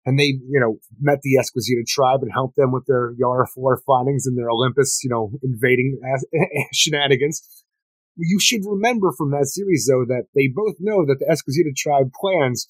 and 0.06 0.18
they, 0.18 0.40
you 0.48 0.60
know, 0.64 0.80
met 1.02 1.20
the 1.24 1.36
Esquecida 1.36 1.84
tribe 1.86 2.22
and 2.22 2.32
helped 2.32 2.56
them 2.56 2.72
with 2.72 2.86
their 2.88 3.14
Yara 3.18 3.46
Flor 3.46 3.82
findings 3.86 4.26
and 4.26 4.38
their 4.38 4.50
Olympus, 4.50 5.04
you 5.04 5.10
know, 5.10 5.32
invading 5.44 6.00
shenanigans. 6.74 7.44
You 8.16 8.40
should 8.40 8.62
remember 8.66 9.12
from 9.12 9.32
that 9.32 9.48
series, 9.48 9.88
though, 9.92 10.06
that 10.08 10.28
they 10.34 10.48
both 10.48 10.76
know 10.80 11.06
that 11.06 11.20
the 11.20 11.30
Esquecida 11.30 11.76
tribe 11.76 12.12
plans 12.20 12.70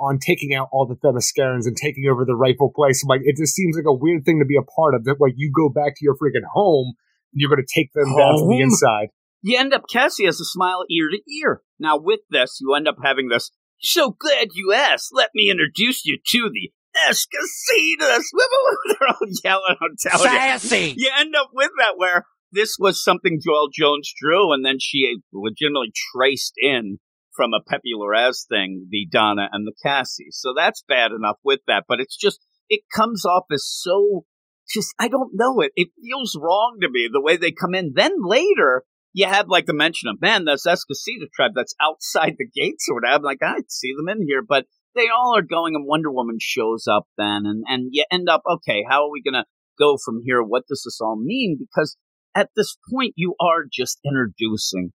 on 0.00 0.18
taking 0.18 0.54
out 0.54 0.68
all 0.72 0.86
the 0.86 0.96
Themyscirans 0.96 1.66
and 1.66 1.76
taking 1.76 2.04
over 2.10 2.24
the 2.24 2.36
rightful 2.36 2.72
place. 2.74 3.04
Like, 3.04 3.20
it 3.24 3.36
just 3.36 3.54
seems 3.54 3.76
like 3.76 3.86
a 3.86 3.94
weird 3.94 4.24
thing 4.24 4.38
to 4.40 4.46
be 4.46 4.56
a 4.56 4.62
part 4.62 4.94
of. 4.94 5.04
That, 5.04 5.16
like, 5.20 5.34
you 5.36 5.52
go 5.54 5.68
back 5.68 5.94
to 5.96 6.04
your 6.04 6.14
freaking 6.14 6.46
home, 6.52 6.94
and 7.32 7.40
you're 7.40 7.50
going 7.50 7.64
to 7.64 7.74
take 7.74 7.92
them 7.92 8.08
home? 8.08 8.18
down 8.18 8.38
from 8.38 8.48
the 8.48 8.60
inside. 8.60 9.08
You 9.42 9.58
end 9.58 9.72
up, 9.72 9.84
Cassie 9.90 10.26
has 10.26 10.40
a 10.40 10.44
smile 10.44 10.84
ear 10.90 11.08
to 11.10 11.18
ear. 11.42 11.62
Now, 11.78 11.96
with 11.96 12.20
this, 12.30 12.58
you 12.60 12.74
end 12.74 12.88
up 12.88 12.96
having 13.02 13.28
this 13.28 13.50
so 13.80 14.16
glad 14.18 14.48
you 14.54 14.72
asked. 14.72 15.10
Let 15.12 15.30
me 15.34 15.50
introduce 15.50 16.04
you 16.04 16.18
to 16.32 16.50
the 16.52 16.72
Esquecidas. 17.08 18.24
They're 18.88 19.08
all 19.08 19.28
yelling 19.44 19.76
on 19.80 19.96
television. 20.00 20.36
Sassy. 20.36 20.94
You 20.96 21.10
end 21.16 21.34
up 21.36 21.50
with 21.52 21.70
that 21.78 21.94
where 21.96 22.26
this 22.52 22.76
was 22.78 23.02
something 23.02 23.40
Joëlle 23.46 23.72
Jones 23.72 24.12
drew, 24.20 24.52
and 24.52 24.64
then 24.64 24.78
she 24.80 25.16
legitimately 25.32 25.92
traced 26.12 26.54
in 26.56 26.98
from 27.38 27.52
a 27.54 27.62
Pepe 27.62 27.92
Larraz 27.96 28.48
thing, 28.48 28.88
the 28.90 29.06
Donna 29.08 29.48
and 29.52 29.64
the 29.64 29.72
Cassie. 29.80 30.32
So 30.32 30.54
that's 30.56 30.82
bad 30.88 31.12
enough 31.12 31.36
with 31.44 31.60
that, 31.68 31.84
but 31.86 32.00
it's 32.00 32.16
just, 32.16 32.40
it 32.68 32.80
comes 32.92 33.24
off 33.24 33.44
as 33.52 33.64
so, 33.64 34.24
just, 34.68 34.92
I 34.98 35.06
don't 35.06 35.30
know 35.34 35.60
it. 35.60 35.70
It 35.76 35.90
feels 36.02 36.36
wrong 36.36 36.78
to 36.82 36.90
me 36.90 37.08
the 37.10 37.22
way 37.22 37.36
they 37.36 37.52
come 37.52 37.76
in. 37.76 37.92
Then 37.94 38.16
later, 38.20 38.82
you 39.12 39.26
have 39.26 39.46
like 39.46 39.66
the 39.66 39.72
mention 39.72 40.08
of, 40.08 40.20
man, 40.20 40.46
that's 40.46 40.66
Esquecida 40.66 41.26
tribe 41.32 41.52
that's 41.54 41.76
outside 41.80 42.34
the 42.38 42.48
gates 42.52 42.86
or 42.90 42.96
whatever. 42.96 43.18
I'm 43.18 43.22
like, 43.22 43.38
I 43.40 43.60
see 43.68 43.92
them 43.96 44.08
in 44.08 44.26
here, 44.26 44.42
but 44.46 44.66
they 44.96 45.06
all 45.08 45.36
are 45.36 45.42
going 45.42 45.76
and 45.76 45.86
Wonder 45.86 46.10
Woman 46.10 46.38
shows 46.40 46.88
up 46.90 47.04
then 47.16 47.44
and, 47.46 47.62
and 47.68 47.90
you 47.92 48.04
end 48.10 48.28
up, 48.28 48.42
okay, 48.50 48.84
how 48.90 49.04
are 49.04 49.12
we 49.12 49.22
going 49.22 49.40
to 49.40 49.46
go 49.78 49.96
from 50.04 50.22
here? 50.24 50.42
What 50.42 50.66
does 50.66 50.82
this 50.84 50.98
all 51.00 51.16
mean? 51.16 51.56
Because 51.56 51.96
at 52.34 52.50
this 52.56 52.76
point, 52.92 53.14
you 53.16 53.34
are 53.40 53.64
just 53.70 54.00
introducing 54.04 54.92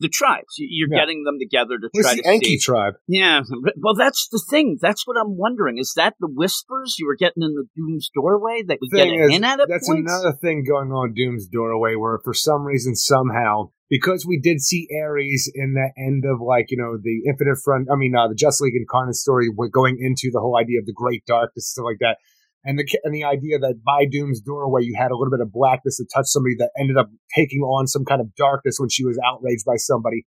the 0.00 0.08
tribes. 0.08 0.56
You're 0.58 0.88
yeah. 0.90 1.00
getting 1.00 1.24
them 1.24 1.38
together 1.38 1.78
to 1.78 1.88
What's 1.92 2.08
try 2.08 2.16
the 2.16 2.22
to 2.22 2.28
Enki 2.28 2.56
see. 2.56 2.58
tribe. 2.58 2.94
Yeah. 3.06 3.42
Well, 3.76 3.94
that's 3.96 4.28
the 4.32 4.42
thing. 4.50 4.78
That's 4.80 5.06
what 5.06 5.16
I'm 5.20 5.36
wondering. 5.36 5.78
Is 5.78 5.92
that 5.96 6.14
the 6.20 6.28
whispers 6.28 6.96
you 6.98 7.06
were 7.06 7.16
getting 7.16 7.42
in 7.42 7.54
the 7.54 7.66
Doom's 7.76 8.10
doorway 8.14 8.62
that 8.66 8.78
we 8.80 8.88
thing 8.88 9.16
get 9.16 9.30
is, 9.30 9.36
in 9.36 9.44
at? 9.44 9.58
That's 9.68 9.88
points? 9.88 10.10
another 10.10 10.36
thing 10.40 10.64
going 10.64 10.90
on 10.90 11.14
Doom's 11.14 11.46
doorway, 11.46 11.94
where 11.94 12.18
for 12.24 12.34
some 12.34 12.64
reason, 12.64 12.96
somehow, 12.96 13.70
because 13.88 14.26
we 14.26 14.40
did 14.40 14.60
see 14.60 14.88
Ares 15.02 15.50
in 15.54 15.74
the 15.74 15.90
end 16.02 16.24
of 16.24 16.40
like 16.40 16.70
you 16.70 16.78
know 16.78 16.96
the 17.00 17.30
Infinite 17.30 17.58
Front. 17.62 17.88
I 17.92 17.96
mean, 17.96 18.14
uh, 18.16 18.28
the 18.28 18.34
Just 18.34 18.60
League 18.60 18.74
Incarnate 18.74 19.14
story, 19.14 19.48
we're 19.48 19.68
going 19.68 19.98
into 20.00 20.30
the 20.32 20.40
whole 20.40 20.56
idea 20.58 20.80
of 20.80 20.86
the 20.86 20.94
Great 20.94 21.24
Darkness 21.26 21.52
and 21.56 21.62
stuff 21.62 21.84
like 21.84 21.98
that 22.00 22.16
and 22.64 22.78
the 22.78 22.86
and 23.04 23.14
the 23.14 23.24
idea 23.24 23.58
that 23.58 23.80
by 23.84 24.04
Doom's 24.10 24.40
doorway 24.40 24.82
you 24.82 24.94
had 24.96 25.10
a 25.10 25.16
little 25.16 25.30
bit 25.30 25.40
of 25.40 25.52
blackness 25.52 25.98
that 25.98 26.08
touched 26.12 26.28
somebody 26.28 26.56
that 26.58 26.70
ended 26.78 26.96
up 26.96 27.08
taking 27.34 27.60
on 27.60 27.86
some 27.86 28.04
kind 28.04 28.20
of 28.20 28.34
darkness 28.34 28.76
when 28.78 28.88
she 28.88 29.04
was 29.04 29.18
outraged 29.24 29.64
by 29.64 29.76
somebody. 29.76 30.26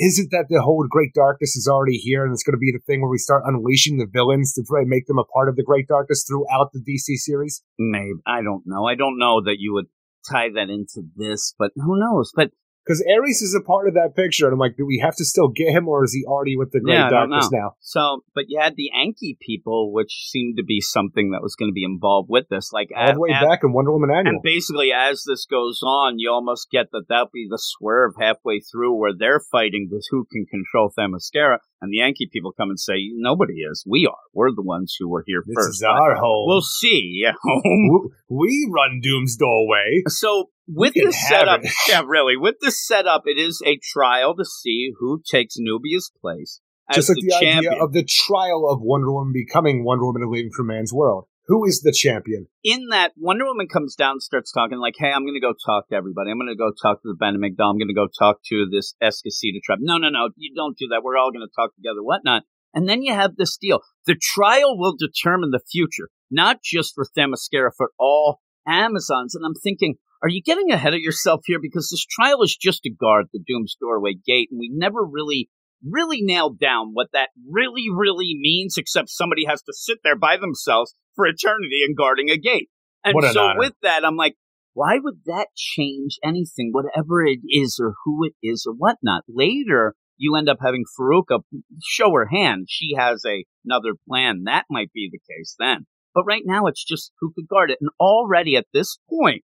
Is 0.00 0.20
it 0.20 0.28
that 0.30 0.46
the 0.48 0.62
whole 0.62 0.86
Great 0.88 1.12
Darkness 1.12 1.56
is 1.56 1.66
already 1.66 1.96
here 1.96 2.24
and 2.24 2.32
it's 2.32 2.44
going 2.44 2.54
to 2.54 2.58
be 2.58 2.70
the 2.70 2.78
thing 2.86 3.00
where 3.00 3.10
we 3.10 3.18
start 3.18 3.42
unleashing 3.44 3.98
the 3.98 4.06
villains 4.06 4.52
to 4.52 4.62
try 4.62 4.82
and 4.82 4.88
make 4.88 5.08
them 5.08 5.18
a 5.18 5.24
part 5.24 5.48
of 5.48 5.56
the 5.56 5.64
Great 5.64 5.88
Darkness 5.88 6.24
throughout 6.24 6.70
the 6.72 6.78
DC 6.78 7.16
series? 7.16 7.64
Maybe 7.80 8.20
I 8.24 8.42
don't 8.42 8.62
know. 8.64 8.86
I 8.86 8.94
don't 8.94 9.18
know 9.18 9.42
that 9.42 9.56
you 9.58 9.74
would 9.74 9.86
tie 10.30 10.50
that 10.54 10.70
into 10.70 11.02
this, 11.16 11.52
but 11.58 11.72
who 11.74 11.98
knows? 11.98 12.30
But 12.34 12.52
because 12.88 13.04
Ares 13.06 13.42
is 13.42 13.54
a 13.54 13.60
part 13.60 13.86
of 13.86 13.94
that 13.94 14.16
picture, 14.16 14.46
and 14.46 14.54
I'm 14.54 14.58
like, 14.58 14.78
do 14.78 14.86
we 14.86 14.98
have 15.04 15.14
to 15.16 15.24
still 15.24 15.48
get 15.48 15.68
him, 15.68 15.88
or 15.88 16.04
is 16.04 16.14
he 16.14 16.24
already 16.24 16.56
with 16.56 16.72
the 16.72 16.80
Great 16.80 16.94
yeah, 16.94 17.10
Darkness 17.10 17.50
now? 17.52 17.76
So, 17.80 18.24
but 18.34 18.44
you 18.48 18.58
had 18.58 18.76
the 18.76 18.90
Anki 18.96 19.38
people, 19.38 19.92
which 19.92 20.28
seemed 20.28 20.56
to 20.56 20.64
be 20.64 20.80
something 20.80 21.32
that 21.32 21.42
was 21.42 21.54
going 21.54 21.70
to 21.70 21.74
be 21.74 21.84
involved 21.84 22.30
with 22.30 22.48
this, 22.48 22.72
like 22.72 22.88
all 22.96 23.12
the 23.12 23.20
way 23.20 23.30
at, 23.30 23.44
back 23.44 23.60
in 23.62 23.74
Wonder 23.74 23.92
Woman 23.92 24.10
Annual. 24.10 24.36
And 24.36 24.42
basically, 24.42 24.90
as 24.96 25.24
this 25.26 25.44
goes 25.44 25.80
on, 25.82 26.18
you 26.18 26.30
almost 26.30 26.70
get 26.70 26.86
that 26.92 27.04
that'll 27.10 27.28
be 27.30 27.46
the 27.50 27.58
swerve 27.60 28.14
halfway 28.18 28.60
through 28.60 28.96
where 28.96 29.12
they're 29.16 29.40
fighting 29.52 29.88
this 29.92 30.06
who 30.10 30.26
can 30.32 30.46
control 30.46 30.90
Themyscira, 30.96 31.58
and 31.82 31.92
the 31.92 32.00
Enki 32.00 32.28
people 32.32 32.52
come 32.52 32.70
and 32.70 32.80
say, 32.80 33.10
nobody 33.12 33.60
is. 33.70 33.84
We 33.86 34.06
are. 34.06 34.16
We're 34.32 34.54
the 34.54 34.62
ones 34.62 34.96
who 34.98 35.08
were 35.08 35.24
here 35.26 35.42
this 35.46 35.54
first. 35.54 35.68
This 35.68 35.76
is 35.76 35.82
our 35.82 36.16
home. 36.16 36.46
We'll 36.48 36.62
see. 36.62 37.24
Home. 37.42 38.08
We 38.28 38.68
run 38.70 39.00
Doom's 39.02 39.36
doorway. 39.36 40.02
So 40.08 40.50
with 40.68 40.94
this 40.94 41.16
setup, 41.28 41.62
yeah, 41.88 42.02
really, 42.06 42.36
with 42.36 42.56
this 42.60 42.86
setup, 42.86 43.22
it 43.26 43.38
is 43.38 43.62
a 43.64 43.78
trial 43.82 44.36
to 44.36 44.44
see 44.44 44.92
who 44.98 45.22
takes 45.28 45.54
Nubia's 45.58 46.12
place. 46.20 46.60
Just 46.92 47.10
like 47.10 47.16
the, 47.16 47.22
the 47.22 47.40
champion. 47.40 47.72
idea 47.72 47.84
of 47.84 47.92
the 47.92 48.04
trial 48.04 48.68
of 48.70 48.80
Wonder 48.80 49.12
Woman 49.12 49.32
becoming 49.32 49.84
Wonder 49.84 50.06
Woman 50.06 50.22
and 50.22 50.30
leaving 50.30 50.52
for 50.54 50.64
man's 50.64 50.92
world. 50.92 51.26
Who 51.46 51.64
is 51.64 51.80
the 51.80 51.92
champion? 51.92 52.46
In 52.62 52.88
that, 52.90 53.12
Wonder 53.16 53.46
Woman 53.46 53.68
comes 53.68 53.94
down 53.94 54.12
and 54.12 54.22
starts 54.22 54.52
talking 54.52 54.78
like, 54.78 54.94
hey, 54.98 55.10
I'm 55.10 55.24
going 55.24 55.34
to 55.34 55.40
go 55.40 55.54
talk 55.64 55.88
to 55.88 55.96
everybody. 55.96 56.30
I'm 56.30 56.38
going 56.38 56.52
to 56.52 56.56
go 56.56 56.72
talk 56.82 57.02
to 57.02 57.08
the 57.08 57.16
Ben 57.18 57.36
McDowell. 57.36 57.72
I'm 57.72 57.78
going 57.78 57.88
to 57.88 57.94
go 57.94 58.08
talk 58.18 58.40
to 58.48 58.66
this 58.70 58.94
Esquecida 59.02 59.60
tribe. 59.64 59.78
No, 59.80 59.96
no, 59.96 60.10
no, 60.10 60.28
you 60.36 60.54
don't 60.54 60.76
do 60.76 60.88
that. 60.88 61.00
We're 61.02 61.16
all 61.16 61.32
going 61.32 61.46
to 61.46 61.54
talk 61.54 61.74
together, 61.74 62.02
whatnot. 62.02 62.42
And 62.74 62.86
then 62.86 63.02
you 63.02 63.14
have 63.14 63.36
this 63.36 63.56
deal. 63.56 63.80
The 64.04 64.14
trial 64.20 64.78
will 64.78 64.94
determine 64.98 65.50
the 65.50 65.60
future, 65.72 66.10
not 66.30 66.62
just 66.62 66.94
for 66.94 67.06
Themyscira, 67.16 67.70
for 67.74 67.92
all 67.98 68.40
Amazons. 68.66 69.34
And 69.34 69.44
I'm 69.44 69.54
thinking, 69.54 69.96
are 70.22 70.28
you 70.28 70.42
getting 70.42 70.70
ahead 70.70 70.94
of 70.94 71.00
yourself 71.00 71.40
here? 71.44 71.58
Because 71.60 71.88
this 71.90 72.04
trial 72.04 72.42
is 72.42 72.56
just 72.56 72.82
to 72.82 72.90
guard 72.90 73.26
the 73.32 73.40
Doom's 73.46 73.76
doorway 73.80 74.14
gate, 74.14 74.48
and 74.50 74.58
we 74.58 74.70
never 74.72 75.04
really, 75.04 75.48
really 75.84 76.20
nailed 76.22 76.58
down 76.58 76.90
what 76.92 77.08
that 77.12 77.28
really, 77.48 77.86
really 77.94 78.36
means, 78.38 78.76
except 78.76 79.10
somebody 79.10 79.44
has 79.46 79.62
to 79.62 79.72
sit 79.72 79.98
there 80.02 80.16
by 80.16 80.36
themselves 80.36 80.94
for 81.14 81.26
eternity 81.26 81.82
and 81.86 81.96
guarding 81.96 82.30
a 82.30 82.36
gate. 82.36 82.68
And 83.04 83.14
an 83.16 83.32
so 83.32 83.42
honor. 83.42 83.58
with 83.58 83.74
that, 83.82 84.04
I'm 84.04 84.16
like, 84.16 84.34
why 84.74 84.98
would 85.02 85.20
that 85.26 85.48
change 85.56 86.18
anything, 86.22 86.70
whatever 86.72 87.24
it 87.24 87.40
is 87.48 87.80
or 87.82 87.94
who 88.04 88.24
it 88.24 88.34
is 88.42 88.64
or 88.66 88.74
whatnot? 88.74 89.22
Later, 89.28 89.94
you 90.16 90.36
end 90.36 90.48
up 90.48 90.58
having 90.60 90.84
Faruka 90.98 91.40
show 91.84 92.12
her 92.12 92.26
hand. 92.26 92.66
She 92.68 92.94
has 92.96 93.22
a, 93.24 93.44
another 93.64 93.94
plan. 94.08 94.42
That 94.44 94.64
might 94.68 94.92
be 94.92 95.08
the 95.10 95.18
case 95.18 95.54
then. 95.58 95.86
But 96.14 96.24
right 96.26 96.42
now, 96.44 96.66
it's 96.66 96.84
just 96.84 97.12
who 97.20 97.32
could 97.34 97.48
guard 97.48 97.70
it. 97.70 97.78
And 97.80 97.90
already 98.00 98.56
at 98.56 98.66
this 98.72 98.98
point, 99.08 99.42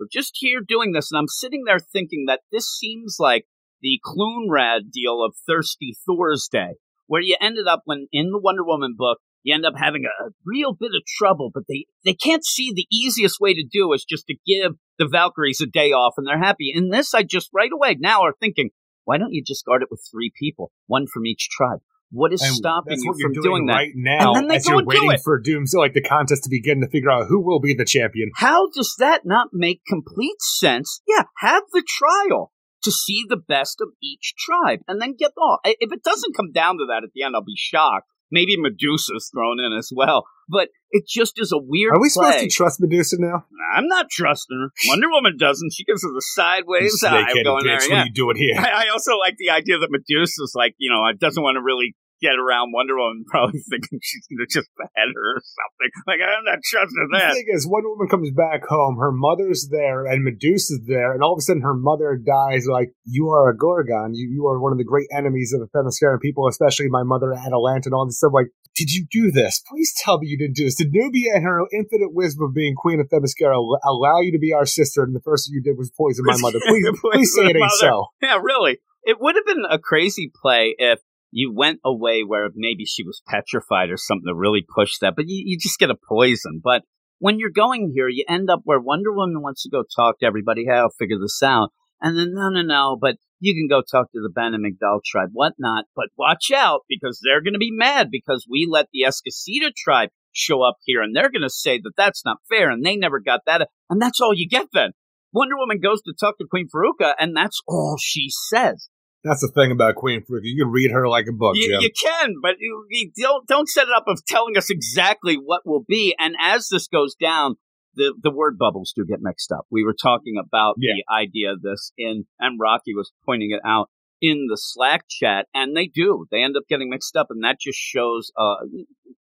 we're 0.00 0.06
just 0.10 0.32
here 0.34 0.60
doing 0.66 0.92
this, 0.92 1.12
and 1.12 1.18
I'm 1.18 1.28
sitting 1.28 1.64
there 1.66 1.78
thinking 1.78 2.24
that 2.26 2.40
this 2.50 2.66
seems 2.66 3.16
like 3.20 3.44
the 3.82 4.00
Clunrad 4.04 4.90
deal 4.90 5.22
of 5.22 5.36
Thirsty 5.46 5.94
Thursday, 6.06 6.74
where 7.06 7.20
you 7.20 7.36
ended 7.40 7.66
up 7.68 7.82
when 7.84 8.08
in 8.10 8.30
the 8.30 8.40
Wonder 8.40 8.64
Woman 8.64 8.94
book, 8.96 9.18
you 9.42 9.54
end 9.54 9.66
up 9.66 9.74
having 9.76 10.04
a, 10.04 10.24
a 10.24 10.30
real 10.44 10.74
bit 10.74 10.92
of 10.94 11.02
trouble, 11.18 11.50
but 11.52 11.64
they, 11.68 11.86
they 12.04 12.14
can't 12.14 12.44
see 12.44 12.72
the 12.72 12.86
easiest 12.90 13.40
way 13.40 13.54
to 13.54 13.64
do 13.70 13.92
is 13.92 14.04
just 14.04 14.26
to 14.26 14.36
give 14.46 14.72
the 14.98 15.08
Valkyries 15.08 15.60
a 15.60 15.66
day 15.66 15.92
off 15.92 16.14
and 16.16 16.26
they're 16.26 16.38
happy. 16.38 16.72
In 16.74 16.90
this, 16.90 17.14
I 17.14 17.22
just 17.22 17.50
right 17.54 17.70
away 17.72 17.96
now 17.98 18.22
are 18.22 18.34
thinking, 18.38 18.70
why 19.04 19.18
don't 19.18 19.32
you 19.32 19.42
just 19.44 19.64
guard 19.64 19.82
it 19.82 19.88
with 19.90 20.06
three 20.10 20.30
people, 20.38 20.72
one 20.86 21.06
from 21.06 21.26
each 21.26 21.48
tribe? 21.50 21.80
What 22.10 22.32
is 22.32 22.42
And 22.42 22.54
stopping 22.54 22.98
you 23.02 23.14
from 23.20 23.32
doing 23.32 23.42
doing 23.42 23.66
that? 23.66 23.74
right 23.74 23.92
now 23.94 24.32
And 24.34 24.36
then 24.36 24.48
they 24.48 24.56
as 24.56 24.64
go 24.66 24.72
you're 24.72 24.78
and 24.80 24.88
do 24.88 24.96
waiting 24.96 25.12
it. 25.12 25.20
for 25.22 25.40
Doom's 25.40 25.72
like 25.74 25.94
the 25.94 26.02
contest 26.02 26.44
to 26.44 26.50
begin 26.50 26.80
to 26.80 26.88
figure 26.88 27.10
out 27.10 27.26
who 27.28 27.40
will 27.40 27.60
be 27.60 27.74
the 27.74 27.84
champion. 27.84 28.30
How 28.36 28.68
does 28.74 28.94
that 28.98 29.22
not 29.24 29.48
make 29.52 29.82
complete 29.86 30.40
sense? 30.40 31.00
Yeah, 31.06 31.24
have 31.38 31.62
the 31.72 31.84
trial 31.86 32.52
to 32.82 32.90
see 32.90 33.24
the 33.28 33.36
best 33.36 33.80
of 33.80 33.88
each 34.02 34.34
tribe 34.38 34.80
and 34.88 35.00
then 35.00 35.14
get 35.18 35.32
off. 35.38 35.60
If 35.64 35.92
it 35.92 36.02
doesn't 36.02 36.34
come 36.34 36.50
down 36.52 36.78
to 36.78 36.86
that 36.88 37.04
at 37.04 37.10
the 37.14 37.22
end, 37.22 37.34
I'll 37.36 37.44
be 37.44 37.54
shocked. 37.56 38.06
Maybe 38.32 38.56
Medusa's 38.56 39.30
thrown 39.32 39.58
in 39.60 39.76
as 39.76 39.90
well, 39.94 40.24
but 40.50 40.68
it 40.90 41.04
just 41.08 41.34
is 41.36 41.52
a 41.52 41.58
weird. 41.58 41.94
Are 41.94 42.00
we 42.00 42.10
play. 42.12 42.32
supposed 42.32 42.38
to 42.40 42.48
trust 42.50 42.80
Medusa 42.80 43.16
now? 43.18 43.44
I'm 43.74 43.86
not 43.86 44.06
trusting 44.10 44.58
her. 44.58 44.70
Wonder 44.88 45.08
Woman 45.10 45.36
doesn't. 45.38 45.72
She 45.72 45.84
gives 45.84 46.04
us 46.04 46.10
a 46.10 46.20
sideways 46.34 47.02
eye 47.04 47.24
going 47.44 47.64
there. 47.64 47.78
bitch, 47.78 47.88
Yeah. 47.88 47.94
What 47.96 48.02
are 48.02 48.06
you 48.06 48.12
doing 48.12 48.36
here? 48.36 48.54
I, 48.58 48.86
I 48.86 48.88
also 48.92 49.16
like 49.16 49.36
the 49.38 49.50
idea 49.50 49.78
that 49.78 49.88
Medusa's 49.90 50.52
like, 50.54 50.74
you 50.78 50.90
know, 50.90 51.04
doesn't 51.18 51.42
want 51.42 51.56
to 51.56 51.62
really 51.62 51.94
get 52.20 52.36
around 52.36 52.72
Wonder 52.72 52.96
Woman, 52.96 53.24
probably 53.28 53.60
thinking 53.68 53.98
she's 54.02 54.26
going 54.28 54.44
to 54.44 54.50
just 54.52 54.68
behead 54.76 55.08
her 55.14 55.28
or 55.36 55.40
something. 55.40 55.90
Like, 56.06 56.20
I'm 56.20 56.44
not 56.44 56.60
trusting 56.62 57.08
The 57.10 57.18
that. 57.18 57.32
thing 57.34 57.48
is, 57.48 57.66
Wonder 57.66 57.88
Woman 57.90 58.08
comes 58.08 58.30
back 58.30 58.66
home, 58.68 58.96
her 59.00 59.12
mother's 59.12 59.68
there, 59.70 60.04
and 60.06 60.22
Medusa's 60.24 60.80
there, 60.86 61.12
and 61.12 61.22
all 61.22 61.32
of 61.32 61.38
a 61.38 61.42
sudden 61.42 61.62
her 61.62 61.74
mother 61.74 62.20
dies 62.20 62.66
like, 62.70 62.92
you 63.04 63.30
are 63.30 63.48
a 63.48 63.56
Gorgon, 63.56 64.12
you, 64.14 64.28
you 64.30 64.46
are 64.46 64.60
one 64.60 64.72
of 64.72 64.78
the 64.78 64.84
great 64.84 65.08
enemies 65.16 65.54
of 65.56 65.60
the 65.60 65.68
Themysciran 65.72 66.20
people, 66.20 66.46
especially 66.46 66.88
my 66.88 67.02
mother 67.02 67.32
Atalanta 67.32 67.88
and 67.88 67.94
all 67.94 68.06
this 68.06 68.18
stuff. 68.18 68.32
Like, 68.34 68.48
did 68.74 68.90
you 68.90 69.06
do 69.10 69.30
this? 69.30 69.62
Please 69.68 69.92
tell 69.96 70.18
me 70.18 70.28
you 70.28 70.38
didn't 70.38 70.56
do 70.56 70.64
this. 70.64 70.76
Did 70.76 70.88
Nubia 70.92 71.34
and 71.34 71.44
her 71.44 71.60
infinite 71.72 72.14
wisdom 72.14 72.46
of 72.46 72.54
being 72.54 72.74
queen 72.74 73.00
of 73.00 73.08
Themyscira 73.08 73.54
allow 73.84 74.20
you 74.20 74.32
to 74.32 74.38
be 74.38 74.52
our 74.52 74.66
sister, 74.66 75.02
and 75.02 75.14
the 75.14 75.20
first 75.20 75.46
thing 75.46 75.54
you 75.54 75.62
did 75.62 75.78
was 75.78 75.90
poison 75.90 76.24
my 76.26 76.36
mother? 76.40 76.58
Please, 76.66 76.86
please 77.00 77.34
say 77.34 77.46
it 77.46 77.56
ain't 77.56 77.70
so. 77.72 78.06
Yeah, 78.22 78.38
really. 78.42 78.78
It 79.02 79.18
would 79.20 79.34
have 79.34 79.46
been 79.46 79.64
a 79.68 79.78
crazy 79.78 80.30
play 80.42 80.74
if 80.78 81.00
you 81.30 81.52
went 81.54 81.80
away 81.84 82.22
where 82.22 82.48
maybe 82.54 82.84
she 82.84 83.02
was 83.02 83.22
petrified 83.26 83.90
or 83.90 83.96
something 83.96 84.26
to 84.26 84.34
really 84.34 84.64
push 84.74 84.98
that, 85.00 85.14
but 85.16 85.26
you, 85.28 85.42
you 85.46 85.58
just 85.58 85.78
get 85.78 85.90
a 85.90 85.96
poison. 86.08 86.60
But 86.62 86.82
when 87.18 87.38
you're 87.38 87.50
going 87.50 87.92
here, 87.94 88.08
you 88.08 88.24
end 88.28 88.50
up 88.50 88.60
where 88.64 88.80
Wonder 88.80 89.12
Woman 89.12 89.42
wants 89.42 89.62
to 89.62 89.70
go 89.70 89.84
talk 89.96 90.18
to 90.20 90.26
everybody. 90.26 90.64
Hey, 90.64 90.76
I'll 90.76 90.90
figure 90.90 91.18
this 91.20 91.42
out. 91.42 91.70
And 92.00 92.16
then, 92.16 92.32
no, 92.34 92.48
no, 92.48 92.62
no, 92.62 92.98
but 93.00 93.16
you 93.40 93.54
can 93.54 93.66
go 93.68 93.82
talk 93.82 94.12
to 94.12 94.20
the 94.22 94.30
Ben 94.32 94.54
and 94.54 94.64
McDowell 94.64 95.00
tribe, 95.04 95.30
whatnot. 95.32 95.86
But 95.96 96.08
watch 96.16 96.50
out 96.54 96.82
because 96.88 97.20
they're 97.24 97.42
going 97.42 97.54
to 97.54 97.58
be 97.58 97.72
mad 97.72 98.08
because 98.10 98.46
we 98.48 98.68
let 98.70 98.86
the 98.92 99.04
Esquecida 99.06 99.72
tribe 99.76 100.10
show 100.32 100.62
up 100.62 100.76
here 100.84 101.02
and 101.02 101.16
they're 101.16 101.30
going 101.30 101.42
to 101.42 101.50
say 101.50 101.80
that 101.82 101.92
that's 101.96 102.24
not 102.24 102.36
fair 102.48 102.70
and 102.70 102.84
they 102.84 102.96
never 102.96 103.18
got 103.18 103.40
that. 103.46 103.68
And 103.88 104.00
that's 104.00 104.20
all 104.20 104.32
you 104.34 104.48
get 104.48 104.66
then. 104.72 104.90
Wonder 105.32 105.56
Woman 105.56 105.80
goes 105.80 106.02
to 106.02 106.12
talk 106.18 106.38
to 106.38 106.46
Queen 106.48 106.68
Faruka 106.72 107.14
and 107.18 107.36
that's 107.36 107.60
all 107.66 107.96
she 108.00 108.28
says. 108.50 108.88
That's 109.24 109.40
the 109.42 109.48
thing 109.54 109.70
about 109.70 109.96
Queen 109.96 110.20
Faruka. 110.20 110.40
You 110.44 110.64
can 110.64 110.72
read 110.72 110.92
her 110.92 111.08
like 111.08 111.26
a 111.28 111.32
book, 111.32 111.54
You, 111.56 111.68
Jim. 111.68 111.80
you 111.80 111.90
can, 112.00 112.34
but 112.42 112.52
you, 112.58 112.86
you 112.90 113.10
don't 113.18 113.46
don't 113.46 113.68
set 113.68 113.84
it 113.84 113.94
up 113.96 114.04
of 114.06 114.24
telling 114.26 114.56
us 114.56 114.70
exactly 114.70 115.34
what 115.34 115.62
will 115.64 115.84
be. 115.86 116.14
And 116.18 116.34
as 116.40 116.68
this 116.70 116.88
goes 116.88 117.14
down, 117.14 117.56
the 117.94 118.14
the 118.22 118.30
word 118.30 118.56
bubbles 118.58 118.92
do 118.94 119.04
get 119.04 119.18
mixed 119.20 119.52
up. 119.52 119.66
We 119.70 119.84
were 119.84 119.94
talking 120.00 120.34
about 120.38 120.76
Yeah. 120.78 120.94
the 120.96 121.12
idea 121.12 121.52
of 121.52 121.62
this 121.62 121.92
in, 121.98 122.24
and 122.38 122.58
Rocky 122.60 122.94
was 122.94 123.12
pointing 123.26 123.50
it 123.50 123.60
out 123.64 123.88
in 124.20 124.46
the 124.50 124.56
Slack 124.56 125.04
chat, 125.08 125.46
and 125.54 125.76
they 125.76 125.86
do. 125.86 126.26
They 126.30 126.42
end 126.42 126.56
up 126.56 126.64
getting 126.68 126.90
mixed 126.90 127.16
up, 127.16 127.28
and 127.30 127.42
that 127.42 127.56
just 127.60 127.78
shows 127.78 128.30
uh, 128.38 128.56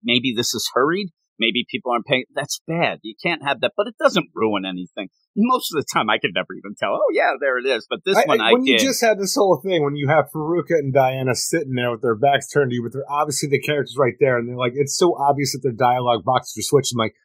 maybe 0.04 0.34
this 0.36 0.54
is 0.54 0.70
hurried. 0.74 1.10
Maybe 1.38 1.66
people 1.70 1.92
aren't 1.92 2.06
paying. 2.06 2.24
That's 2.34 2.62
bad. 2.66 3.00
You 3.04 3.14
can't 3.22 3.44
have 3.44 3.60
that, 3.60 3.74
but 3.76 3.88
it 3.88 3.96
doesn't 4.00 4.30
ruin 4.34 4.64
anything. 4.66 5.10
Most 5.36 5.74
of 5.74 5.82
the 5.82 5.86
time, 5.94 6.10
I 6.10 6.18
could 6.18 6.32
never 6.34 6.54
even 6.54 6.76
tell. 6.80 6.94
Oh 6.94 7.12
yeah, 7.12 7.34
there 7.42 7.58
it 7.58 7.66
is. 7.66 7.86
But 7.90 8.00
this 8.06 8.18
one, 8.26 8.40
I, 8.40 8.54
when 8.54 8.66
you 8.66 8.80
just 8.80 9.02
had 9.02 9.20
this 9.20 9.36
whole 9.36 9.60
thing, 9.62 9.84
when 9.84 9.98
you 9.98 10.08
have 10.08 10.30
Faruka 10.34 10.80
and 10.80 10.94
Diana 10.94 11.36
sitting 11.36 11.74
there 11.74 11.92
with 11.92 12.02
their 12.02 12.16
backs 12.16 12.50
turned 12.50 12.72
to 12.72 12.76
you, 12.76 12.84
but 12.84 12.94
they're 12.94 13.12
obviously 13.12 13.50
the 13.50 13.60
characters 13.60 13.98
right 14.00 14.14
there, 14.22 14.38
and 14.38 14.48
they're 14.48 14.56
like, 14.56 14.74
it's 14.76 14.96
so 14.98 15.14
obvious 15.20 15.52
that 15.52 15.60
their 15.62 15.74
dialogue 15.74 16.24
boxes 16.24 16.56
are 16.58 16.68
switched. 16.68 16.94
I'm 16.94 17.00
like, 17.00 17.16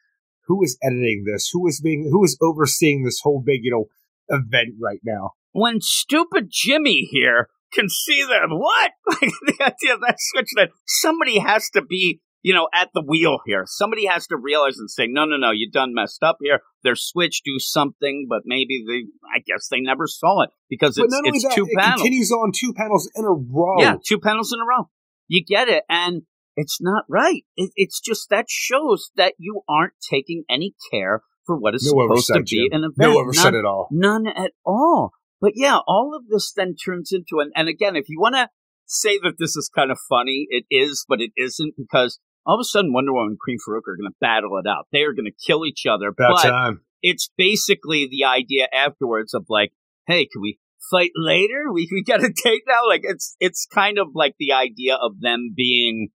who 0.47 0.63
is 0.63 0.77
editing 0.83 1.25
this? 1.31 1.49
Who 1.53 1.67
is 1.67 1.81
being, 1.81 2.09
who 2.11 2.23
is 2.23 2.37
overseeing 2.41 3.03
this 3.03 3.21
whole 3.21 3.41
big, 3.45 3.61
you 3.63 3.71
know, 3.71 3.85
event 4.29 4.75
right 4.79 4.99
now? 5.03 5.31
when 5.51 5.81
stupid 5.81 6.47
Jimmy 6.49 7.07
here 7.11 7.49
can 7.73 7.89
see 7.89 8.23
them. 8.23 8.51
What? 8.51 8.91
Like 9.21 9.31
the 9.45 9.63
idea 9.63 9.93
of 9.93 10.01
that 10.01 10.15
switch 10.17 10.49
that 10.55 10.69
somebody 10.87 11.37
has 11.37 11.69
to 11.71 11.81
be, 11.81 12.21
you 12.41 12.53
know, 12.53 12.67
at 12.73 12.89
the 12.93 13.03
wheel 13.05 13.39
here. 13.45 13.65
Somebody 13.67 14.05
has 14.07 14.25
to 14.27 14.37
realize 14.37 14.77
and 14.79 14.89
say, 14.89 15.05
no, 15.07 15.25
no, 15.25 15.37
no, 15.37 15.51
you 15.51 15.69
done 15.69 15.93
messed 15.93 16.23
up 16.23 16.37
here. 16.41 16.61
Their 16.83 16.95
switch 16.95 17.41
do 17.43 17.59
something, 17.59 18.25
but 18.27 18.41
maybe 18.45 18.83
they, 18.87 19.03
I 19.35 19.39
guess 19.45 19.67
they 19.69 19.79
never 19.79 20.07
saw 20.07 20.43
it 20.43 20.49
because 20.69 20.97
it's, 20.97 21.21
it's 21.23 21.43
that, 21.43 21.53
two 21.53 21.67
it 21.69 21.77
panels. 21.77 22.01
continues 22.01 22.31
on 22.31 22.51
two 22.55 22.73
panels 22.73 23.11
in 23.15 23.25
a 23.25 23.31
row. 23.31 23.79
Yeah, 23.79 23.95
two 24.03 24.19
panels 24.19 24.51
in 24.53 24.59
a 24.59 24.65
row. 24.65 24.89
You 25.27 25.43
get 25.43 25.67
it. 25.67 25.83
And 25.87 26.23
it's 26.61 26.79
not 26.81 27.03
right. 27.09 27.43
It, 27.55 27.71
it's 27.75 27.99
just 27.99 28.29
that 28.29 28.45
shows 28.49 29.11
that 29.15 29.33
you 29.37 29.61
aren't 29.67 29.93
taking 30.09 30.43
any 30.49 30.73
care 30.91 31.21
for 31.45 31.57
what 31.57 31.75
is 31.75 31.83
No 31.91 32.03
supposed 32.03 32.27
to 32.27 32.43
be 32.43 32.69
Jim. 32.69 32.77
an 32.77 32.83
event. 32.83 32.97
No 32.97 33.19
oversight 33.19 33.53
None- 33.53 33.59
at 33.59 33.65
all. 33.65 33.87
None 33.91 34.27
at 34.27 34.51
all. 34.65 35.11
But 35.41 35.53
yeah, 35.55 35.79
all 35.87 36.15
of 36.15 36.27
this 36.27 36.53
then 36.55 36.75
turns 36.75 37.11
into 37.11 37.39
an, 37.41 37.51
and 37.55 37.67
again, 37.67 37.95
if 37.95 38.05
you 38.09 38.19
want 38.19 38.35
to 38.35 38.49
say 38.85 39.17
that 39.23 39.35
this 39.39 39.55
is 39.55 39.71
kind 39.73 39.91
of 39.91 39.97
funny, 40.07 40.45
it 40.49 40.65
is, 40.69 41.03
but 41.09 41.19
it 41.19 41.31
isn't 41.35 41.73
because 41.77 42.19
all 42.45 42.55
of 42.55 42.61
a 42.61 42.63
sudden 42.63 42.93
Wonder 42.93 43.13
Woman 43.13 43.31
and 43.31 43.39
Queen 43.39 43.57
Faruka 43.57 43.87
are 43.93 43.97
going 43.97 44.11
to 44.11 44.15
battle 44.21 44.57
it 44.63 44.69
out. 44.69 44.85
They 44.91 45.01
are 45.01 45.13
going 45.13 45.25
to 45.25 45.45
kill 45.47 45.65
each 45.65 45.85
other. 45.89 46.09
About 46.09 46.35
but 46.43 46.49
time. 46.49 46.81
it's 47.01 47.31
basically 47.37 48.07
the 48.09 48.25
idea 48.25 48.67
afterwards 48.71 49.33
of 49.33 49.45
like, 49.49 49.71
hey, 50.07 50.27
can 50.31 50.41
we 50.41 50.59
fight 50.91 51.11
later? 51.15 51.71
We 51.73 51.87
we 51.91 52.03
got 52.03 52.23
a 52.23 52.29
date 52.43 52.63
now. 52.67 52.87
Like 52.87 53.01
it's 53.03 53.35
it's 53.39 53.67
kind 53.73 53.97
of 53.97 54.09
like 54.13 54.35
the 54.39 54.53
idea 54.53 54.95
of 54.95 55.19
them 55.21 55.53
being. 55.55 56.09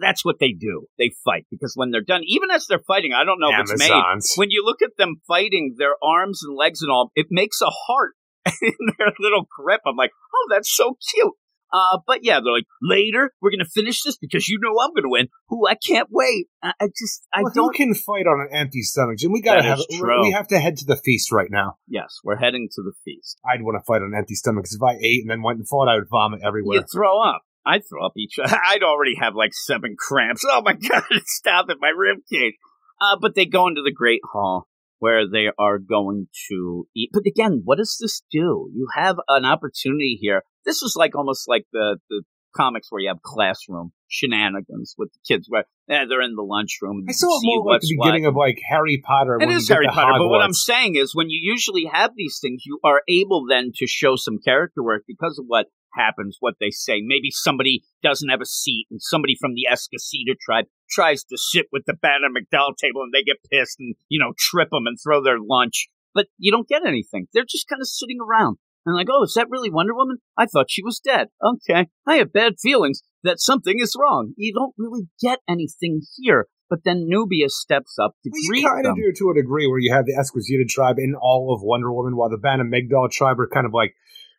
That's 0.00 0.24
what 0.24 0.36
they 0.40 0.52
do. 0.52 0.86
They 0.98 1.12
fight 1.24 1.46
because 1.50 1.74
when 1.76 1.90
they're 1.90 2.00
done, 2.00 2.22
even 2.26 2.50
as 2.50 2.66
they're 2.66 2.82
fighting, 2.86 3.12
I 3.12 3.24
don't 3.24 3.40
know 3.40 3.50
if 3.50 3.70
it's 3.70 3.78
made 3.78 3.88
when 4.36 4.50
you 4.50 4.64
look 4.64 4.82
at 4.82 4.96
them 4.96 5.16
fighting, 5.28 5.74
their 5.78 5.94
arms 6.02 6.42
and 6.46 6.56
legs 6.56 6.82
and 6.82 6.90
all, 6.90 7.10
it 7.14 7.26
makes 7.30 7.60
a 7.60 7.70
heart 7.70 8.14
in 8.62 8.72
their 8.98 9.12
little 9.18 9.46
grip. 9.56 9.80
I'm 9.86 9.96
like, 9.96 10.12
oh, 10.34 10.46
that's 10.50 10.74
so 10.74 10.96
cute. 11.12 11.32
Uh, 11.72 11.98
but 12.06 12.20
yeah, 12.22 12.38
they're 12.42 12.52
like, 12.54 12.64
later, 12.80 13.32
we're 13.42 13.50
going 13.50 13.58
to 13.58 13.68
finish 13.68 14.02
this 14.02 14.16
because 14.16 14.48
you 14.48 14.58
know 14.62 14.70
I'm 14.80 14.90
going 14.94 15.02
to 15.02 15.08
win. 15.10 15.28
Ooh, 15.52 15.66
I 15.68 15.74
can't 15.74 16.08
wait. 16.10 16.46
I, 16.62 16.72
I 16.80 16.86
just, 16.96 17.26
I 17.34 17.42
Well, 17.42 17.52
who 17.52 17.60
don't. 17.62 17.74
can 17.74 17.94
fight 17.94 18.26
on 18.26 18.40
an 18.40 18.56
empty 18.56 18.82
stomach, 18.82 19.18
Jim? 19.18 19.32
We 19.32 19.42
gotta 19.42 19.62
That 19.62 19.78
have. 19.78 19.78
true. 19.98 20.22
We 20.22 20.30
have 20.30 20.46
to 20.48 20.58
head 20.60 20.76
to 20.78 20.84
the 20.86 20.96
feast 20.96 21.32
right 21.32 21.50
now. 21.50 21.76
Yes, 21.88 22.20
we're 22.22 22.36
heading 22.36 22.68
to 22.76 22.82
the 22.82 22.92
feast. 23.04 23.40
I'd 23.44 23.62
want 23.62 23.76
to 23.80 23.84
fight 23.84 24.00
on 24.00 24.12
an 24.12 24.14
empty 24.16 24.34
stomach 24.36 24.62
because 24.64 24.76
if 24.76 24.82
I 24.82 24.94
ate 25.04 25.22
and 25.22 25.30
then 25.30 25.42
went 25.42 25.58
and 25.58 25.68
fought, 25.68 25.88
I 25.88 25.96
would 25.96 26.08
vomit 26.08 26.40
everywhere. 26.44 26.78
You 26.78 26.84
throw 26.90 27.20
up. 27.20 27.42
I'd 27.66 27.82
throw 27.88 28.06
up 28.06 28.12
each. 28.16 28.36
I'd 28.44 28.82
already 28.82 29.16
have 29.20 29.34
like 29.34 29.52
seven 29.52 29.96
cramps. 29.98 30.44
Oh 30.48 30.62
my 30.64 30.72
god! 30.88 31.02
Stop 31.24 31.66
it, 31.68 31.78
my 31.80 31.90
rib 31.96 32.18
cage. 32.30 32.54
Uh, 33.00 33.16
but 33.20 33.34
they 33.34 33.44
go 33.44 33.66
into 33.68 33.82
the 33.82 33.92
great 33.92 34.22
hall 34.32 34.68
where 34.98 35.28
they 35.30 35.50
are 35.58 35.78
going 35.78 36.28
to 36.48 36.88
eat. 36.96 37.10
But 37.12 37.26
again, 37.26 37.62
what 37.64 37.76
does 37.76 37.98
this 38.00 38.22
do? 38.30 38.70
You 38.72 38.88
have 38.94 39.16
an 39.28 39.44
opportunity 39.44 40.18
here. 40.20 40.42
This 40.64 40.82
is 40.82 40.94
like 40.96 41.14
almost 41.14 41.48
like 41.48 41.66
the 41.72 41.98
the 42.08 42.22
comics 42.56 42.90
where 42.90 43.02
you 43.02 43.08
have 43.08 43.20
classroom 43.22 43.92
shenanigans 44.08 44.94
with 44.96 45.10
the 45.12 45.18
kids 45.26 45.46
where 45.48 45.64
eh, 45.90 46.04
they're 46.08 46.22
in 46.22 46.34
the 46.34 46.42
lunchroom. 46.42 47.04
I 47.08 47.12
saw 47.12 47.26
it 47.26 47.40
more 47.42 47.72
like 47.72 47.82
the 47.82 47.96
what. 47.96 48.06
beginning 48.06 48.26
of 48.26 48.34
like 48.34 48.58
Harry 48.68 49.02
Potter. 49.04 49.38
It 49.40 49.50
is 49.50 49.68
Harry 49.68 49.88
Potter, 49.88 50.14
but 50.18 50.28
what 50.28 50.40
I'm 50.40 50.54
saying 50.54 50.96
is 50.96 51.14
when 51.14 51.28
you 51.28 51.38
usually 51.42 51.84
have 51.92 52.12
these 52.16 52.38
things, 52.40 52.62
you 52.64 52.78
are 52.82 53.02
able 53.08 53.46
then 53.48 53.72
to 53.76 53.86
show 53.86 54.16
some 54.16 54.38
character 54.38 54.82
work 54.82 55.02
because 55.06 55.38
of 55.38 55.44
what 55.46 55.66
happens, 55.96 56.36
what 56.40 56.54
they 56.60 56.70
say. 56.70 57.00
Maybe 57.02 57.30
somebody 57.30 57.82
doesn't 58.02 58.28
have 58.28 58.40
a 58.40 58.46
seat 58.46 58.86
and 58.90 59.00
somebody 59.02 59.36
from 59.40 59.54
the 59.54 59.66
Esquecida 59.70 60.34
tribe 60.40 60.66
tries 60.90 61.24
to 61.24 61.36
sit 61.38 61.66
with 61.72 61.84
the 61.86 61.94
Banner 61.94 62.28
McDowell 62.28 62.76
table 62.76 63.02
and 63.02 63.12
they 63.12 63.22
get 63.22 63.42
pissed 63.50 63.80
and, 63.80 63.94
you 64.08 64.20
know, 64.20 64.32
trip 64.38 64.70
them 64.70 64.86
and 64.86 64.98
throw 65.02 65.22
their 65.22 65.38
lunch. 65.40 65.88
But 66.14 66.26
you 66.38 66.50
don't 66.50 66.68
get 66.68 66.86
anything. 66.86 67.28
They're 67.32 67.44
just 67.48 67.68
kind 67.68 67.82
of 67.82 67.88
sitting 67.88 68.18
around. 68.20 68.58
And 68.86 68.94
like, 68.94 69.08
oh, 69.10 69.24
is 69.24 69.34
that 69.34 69.50
really 69.50 69.70
Wonder 69.70 69.94
Woman? 69.94 70.18
I 70.38 70.46
thought 70.46 70.70
she 70.70 70.82
was 70.82 71.00
dead. 71.00 71.28
Okay. 71.42 71.88
I 72.06 72.14
have 72.16 72.32
bad 72.32 72.54
feelings 72.60 73.02
that 73.24 73.40
something 73.40 73.80
is 73.80 73.96
wrong. 73.98 74.32
You 74.36 74.54
don't 74.54 74.74
really 74.78 75.08
get 75.20 75.40
anything 75.48 76.02
here. 76.16 76.46
But 76.70 76.80
then 76.84 77.06
Nubia 77.08 77.48
steps 77.48 77.96
up 77.98 78.14
to 78.24 78.30
Well, 78.32 78.56
you 78.56 78.66
kind 78.66 78.86
of 78.86 78.96
do 78.96 79.12
to 79.12 79.30
a 79.30 79.34
degree 79.34 79.66
where 79.66 79.78
you 79.78 79.92
have 79.92 80.06
the 80.06 80.16
Esquecida 80.18 80.64
tribe 80.68 80.98
in 80.98 81.14
all 81.14 81.54
of 81.54 81.62
Wonder 81.62 81.92
Woman, 81.92 82.16
while 82.16 82.28
the 82.28 82.38
Bana 82.38 82.64
Mighdall 82.64 83.10
tribe 83.10 83.38
are 83.38 83.48
kind 83.48 83.66
of 83.66 83.72
like 83.72 83.94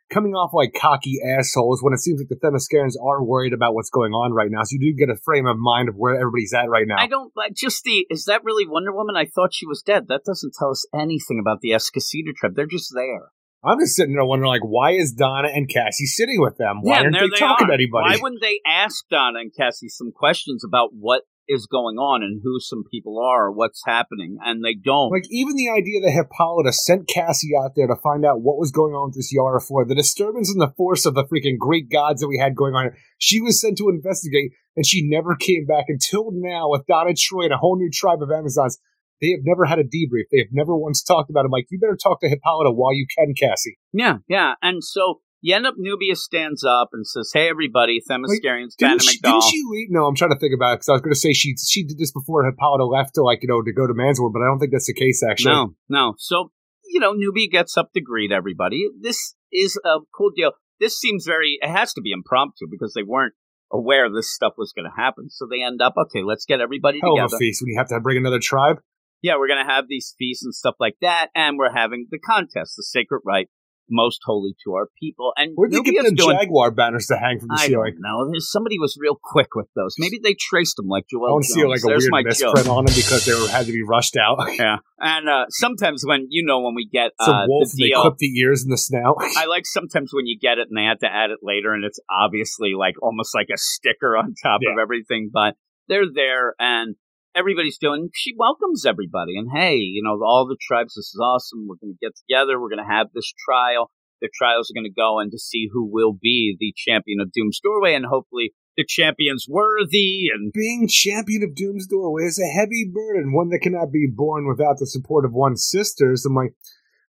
coming 0.09 0.33
off 0.33 0.51
like 0.53 0.73
cocky 0.73 1.17
assholes 1.37 1.81
when 1.81 1.93
it 1.93 1.99
seems 1.99 2.19
like 2.19 2.29
the 2.29 2.35
Themyscirans 2.35 2.93
are 3.01 3.23
worried 3.23 3.53
about 3.53 3.73
what's 3.73 3.89
going 3.89 4.13
on 4.13 4.33
right 4.33 4.49
now. 4.49 4.63
So 4.63 4.77
you 4.79 4.93
do 4.93 4.97
get 4.97 5.13
a 5.13 5.19
frame 5.23 5.45
of 5.45 5.57
mind 5.57 5.89
of 5.89 5.95
where 5.95 6.15
everybody's 6.15 6.53
at 6.53 6.69
right 6.69 6.87
now. 6.87 6.95
I 6.97 7.07
don't 7.07 7.31
like 7.35 7.53
just 7.53 7.83
the. 7.83 8.05
Is 8.09 8.25
that 8.25 8.43
really 8.43 8.67
Wonder 8.67 8.93
Woman? 8.93 9.15
I 9.15 9.25
thought 9.25 9.53
she 9.53 9.65
was 9.65 9.81
dead. 9.81 10.07
That 10.07 10.23
doesn't 10.25 10.53
tell 10.57 10.71
us 10.71 10.87
anything 10.93 11.39
about 11.39 11.61
the 11.61 11.73
Esquecida 11.73 12.33
tribe. 12.33 12.55
They're 12.55 12.65
just 12.65 12.93
there. 12.93 13.31
I'm 13.63 13.79
just 13.79 13.95
sitting 13.95 14.13
there 14.13 14.23
wondering, 14.23 14.49
like, 14.49 14.61
why 14.61 14.91
is 14.91 15.11
Donna 15.11 15.49
and 15.53 15.67
Cassie 15.67 16.05
sitting 16.05 16.39
with 16.39 16.57
them? 16.57 16.79
Why 16.81 16.97
yeah, 16.97 17.01
aren't 17.03 17.13
there 17.13 17.29
they, 17.29 17.37
talking 17.37 17.65
are. 17.65 17.69
to 17.69 17.73
anybody? 17.73 18.03
Why 18.03 18.17
wouldn't 18.21 18.41
they 18.41 18.61
ask 18.65 19.03
Donna 19.09 19.39
and 19.39 19.51
Cassie 19.53 19.89
some 19.89 20.11
questions 20.11 20.63
about 20.63 20.91
what 20.93 21.23
is 21.47 21.65
going 21.65 21.97
on 21.97 22.23
and 22.23 22.41
who 22.43 22.59
some 22.59 22.83
people 22.89 23.19
are 23.19 23.51
what's 23.51 23.81
happening? 23.85 24.37
And 24.43 24.63
they 24.63 24.73
don't. 24.73 25.11
Like 25.11 25.25
even 25.29 25.55
the 25.55 25.69
idea 25.69 26.01
that 26.01 26.11
Hippolyta 26.11 26.73
sent 26.73 27.07
Cassie 27.07 27.55
out 27.57 27.71
there 27.75 27.87
to 27.87 27.95
find 27.95 28.25
out 28.25 28.41
what 28.41 28.57
was 28.57 28.71
going 28.71 28.93
on 28.93 29.09
with 29.09 29.15
this 29.15 29.33
Yara 29.33 29.61
Flor, 29.61 29.85
the 29.85 29.95
disturbance 29.95 30.51
in 30.51 30.59
the 30.59 30.73
force 30.75 31.05
of 31.05 31.15
the 31.15 31.25
freaking 31.25 31.57
Greek 31.57 31.91
gods 31.91 32.21
that 32.21 32.27
we 32.27 32.37
had 32.37 32.55
going 32.55 32.73
on. 32.73 32.91
She 33.17 33.41
was 33.41 33.59
sent 33.59 33.77
to 33.79 33.89
investigate, 33.89 34.51
and 34.75 34.85
she 34.85 35.07
never 35.07 35.35
came 35.35 35.65
back 35.65 35.85
until 35.87 36.29
now 36.31 36.69
with 36.69 36.85
Donna 36.85 37.13
Troy 37.15 37.45
and 37.45 37.53
a 37.53 37.57
whole 37.57 37.77
new 37.77 37.89
tribe 37.91 38.21
of 38.21 38.31
Amazons. 38.31 38.77
They 39.21 39.31
have 39.31 39.41
never 39.43 39.65
had 39.65 39.79
a 39.79 39.83
debrief. 39.83 40.25
They 40.31 40.37
have 40.37 40.51
never 40.51 40.77
once 40.77 41.01
talked 41.01 41.31
about 41.31 41.45
it. 41.45 41.51
Like, 41.51 41.65
you 41.71 41.79
better 41.79 41.97
talk 41.97 42.21
to 42.21 42.29
Hippolyta 42.29 42.71
while 42.71 42.93
you 42.93 43.07
can, 43.17 43.33
Cassie. 43.33 43.77
yeah, 43.91 44.17
yeah. 44.27 44.53
And 44.61 44.83
so 44.83 45.21
you 45.41 45.55
end 45.55 45.67
up 45.67 45.75
Nubia 45.77 46.15
stands 46.15 46.63
up 46.63 46.89
and 46.93 47.05
says, 47.05 47.31
"Hey, 47.33 47.49
everybody, 47.49 47.99
Themyscirians, 48.09 48.75
Didn't 48.77 48.79
Banner 48.79 48.99
she, 48.99 49.19
McDowell." 49.19 49.41
didn't 49.41 49.43
she 49.43 49.63
leave? 49.69 49.87
No, 49.89 50.05
I'm 50.05 50.15
trying 50.15 50.31
to 50.31 50.39
think 50.39 50.53
about 50.53 50.73
it 50.73 50.75
because 50.77 50.89
I 50.89 50.93
was 50.93 51.01
going 51.01 51.13
to 51.13 51.19
say 51.19 51.33
she 51.33 51.55
she 51.57 51.83
did 51.83 51.97
this 51.97 52.11
before 52.11 52.45
Hippolyta 52.45 52.85
left 52.85 53.15
to 53.15 53.23
like 53.23 53.39
you 53.41 53.47
know 53.47 53.61
to 53.61 53.73
go 53.73 53.87
to 53.87 53.93
Man's 53.93 54.19
World, 54.19 54.33
but 54.33 54.41
I 54.41 54.45
don't 54.45 54.59
think 54.59 54.71
that's 54.71 54.87
the 54.87 54.93
case 54.93 55.23
actually. 55.23 55.53
No, 55.53 55.75
no. 55.89 56.13
So, 56.17 56.51
you 56.85 56.99
know, 56.99 57.13
Nubia 57.13 57.49
gets 57.49 57.77
up 57.77 57.91
to 57.93 58.01
greet 58.01 58.31
everybody. 58.31 58.89
This 58.99 59.35
is 59.51 59.79
a 59.85 59.99
cool 60.15 60.31
deal. 60.35 60.51
This 60.79 60.97
seems 60.97 61.25
very, 61.25 61.57
it 61.61 61.69
has 61.69 61.93
to 61.93 62.01
be 62.01 62.11
impromptu 62.11 62.67
because 62.69 62.93
they 62.93 63.03
weren't 63.03 63.33
aware 63.71 64.09
this 64.09 64.33
stuff 64.33 64.53
was 64.57 64.73
going 64.73 64.85
to 64.85 64.95
happen. 64.95 65.29
So 65.29 65.47
they 65.49 65.63
end 65.63 65.81
up, 65.81 65.95
okay, 65.97 66.23
let's 66.23 66.45
get 66.45 66.61
everybody 66.61 66.99
Hell 67.01 67.13
of 67.13 67.17
together. 67.17 67.35
a 67.35 67.39
feast 67.39 67.61
when 67.61 67.71
you 67.71 67.77
have 67.77 67.89
to 67.89 67.99
bring 67.99 68.17
another 68.17 68.39
tribe. 68.39 68.77
Yeah, 69.21 69.37
we're 69.37 69.47
going 69.47 69.65
to 69.65 69.71
have 69.71 69.85
these 69.87 70.13
feasts 70.17 70.45
and 70.45 70.53
stuff 70.53 70.75
like 70.79 70.95
that. 71.01 71.29
And 71.35 71.57
we're 71.57 71.73
having 71.73 72.07
the 72.11 72.19
contest, 72.19 72.75
the 72.77 72.83
sacred 72.83 73.21
right, 73.25 73.49
most 73.89 74.19
holy 74.25 74.55
to 74.65 74.73
our 74.73 74.89
people. 74.99 75.33
And 75.37 75.51
Where'd 75.55 75.71
they 75.71 75.81
get 75.81 76.05
them 76.05 76.15
doing, 76.15 76.37
jaguar 76.37 76.71
banners 76.71 77.07
to 77.07 77.17
hang 77.17 77.39
from 77.39 77.49
the 77.49 77.57
I 77.59 77.67
ceiling? 77.67 77.97
don't 78.01 78.31
know. 78.31 78.39
Somebody 78.39 78.79
was 78.79 78.97
real 78.99 79.17
quick 79.21 79.55
with 79.55 79.67
those. 79.75 79.95
Maybe 79.97 80.19
they 80.21 80.35
traced 80.39 80.77
them 80.77 80.87
like 80.87 81.05
Joel 81.09 81.37
I 81.37 81.41
to 81.41 81.47
see 81.47 81.65
like 81.65 81.79
a 81.83 81.87
There's 81.87 82.03
weird 82.03 82.11
my 82.11 82.23
misprint 82.23 82.65
joke. 82.65 82.67
on 82.69 82.85
them 82.85 82.95
because 82.95 83.25
they 83.25 83.33
were 83.33 83.47
had 83.47 83.65
to 83.65 83.71
be 83.71 83.83
rushed 83.83 84.17
out. 84.17 84.37
Yeah. 84.57 84.77
And 84.99 85.29
uh, 85.29 85.45
sometimes 85.49 86.03
when, 86.05 86.25
you 86.29 86.43
know, 86.43 86.61
when 86.61 86.73
we 86.73 86.87
get 86.91 87.11
Some 87.21 87.33
uh, 87.35 87.45
wolf, 87.47 87.69
the 87.75 87.83
and 87.83 87.91
they 87.91 88.01
clip 88.01 88.17
the 88.17 88.39
ears 88.39 88.63
and 88.63 88.71
the 88.73 88.77
snout. 88.77 89.17
I 89.37 89.45
like 89.45 89.65
sometimes 89.67 90.11
when 90.13 90.25
you 90.25 90.37
get 90.39 90.57
it 90.57 90.67
and 90.69 90.77
they 90.77 90.85
have 90.85 90.99
to 90.99 91.07
add 91.07 91.29
it 91.29 91.39
later 91.43 91.73
and 91.73 91.85
it's 91.85 91.99
obviously 92.09 92.73
like 92.77 92.95
almost 93.01 93.35
like 93.35 93.47
a 93.53 93.57
sticker 93.57 94.17
on 94.17 94.33
top 94.41 94.61
of 94.67 94.79
everything, 94.81 95.29
but 95.31 95.55
they're 95.87 96.11
there 96.11 96.55
and 96.59 96.95
everybody's 97.37 97.77
doing. 97.77 98.09
She 98.13 98.33
welcomes 98.35 98.85
everybody, 98.85 99.37
and 99.37 99.49
hey, 99.53 99.75
you 99.75 100.01
know, 100.03 100.19
all 100.25 100.47
the 100.47 100.57
tribes. 100.59 100.95
This 100.95 101.13
is 101.13 101.19
awesome. 101.21 101.67
We're 101.67 101.77
going 101.79 101.93
to 101.93 102.05
get 102.05 102.15
together. 102.17 102.59
We're 102.59 102.69
going 102.69 102.85
to 102.85 102.93
have 102.93 103.07
this 103.13 103.31
trial. 103.45 103.91
The 104.21 104.29
trials 104.33 104.71
are 104.71 104.73
going 104.73 104.91
to 104.91 105.01
go 105.01 105.19
and 105.19 105.31
to 105.31 105.37
see 105.37 105.69
who 105.71 105.85
will 105.85 106.13
be 106.19 106.57
the 106.59 106.73
champion 106.75 107.19
of 107.21 107.31
Doom's 107.31 107.59
Doorway, 107.63 107.93
and 107.93 108.05
hopefully 108.05 108.53
the 108.75 108.85
champion's 108.87 109.45
worthy. 109.47 110.29
And 110.33 110.51
being 110.51 110.87
champion 110.89 111.43
of 111.43 111.55
Doom's 111.55 111.87
Doorway 111.87 112.23
is 112.23 112.39
a 112.39 112.57
heavy 112.57 112.89
burden, 112.91 113.33
one 113.33 113.49
that 113.49 113.59
cannot 113.59 113.91
be 113.91 114.07
borne 114.11 114.47
without 114.47 114.79
the 114.79 114.87
support 114.87 115.23
of 115.25 115.33
one's 115.33 115.69
sisters. 115.69 116.25
I'm 116.25 116.33
like, 116.33 116.53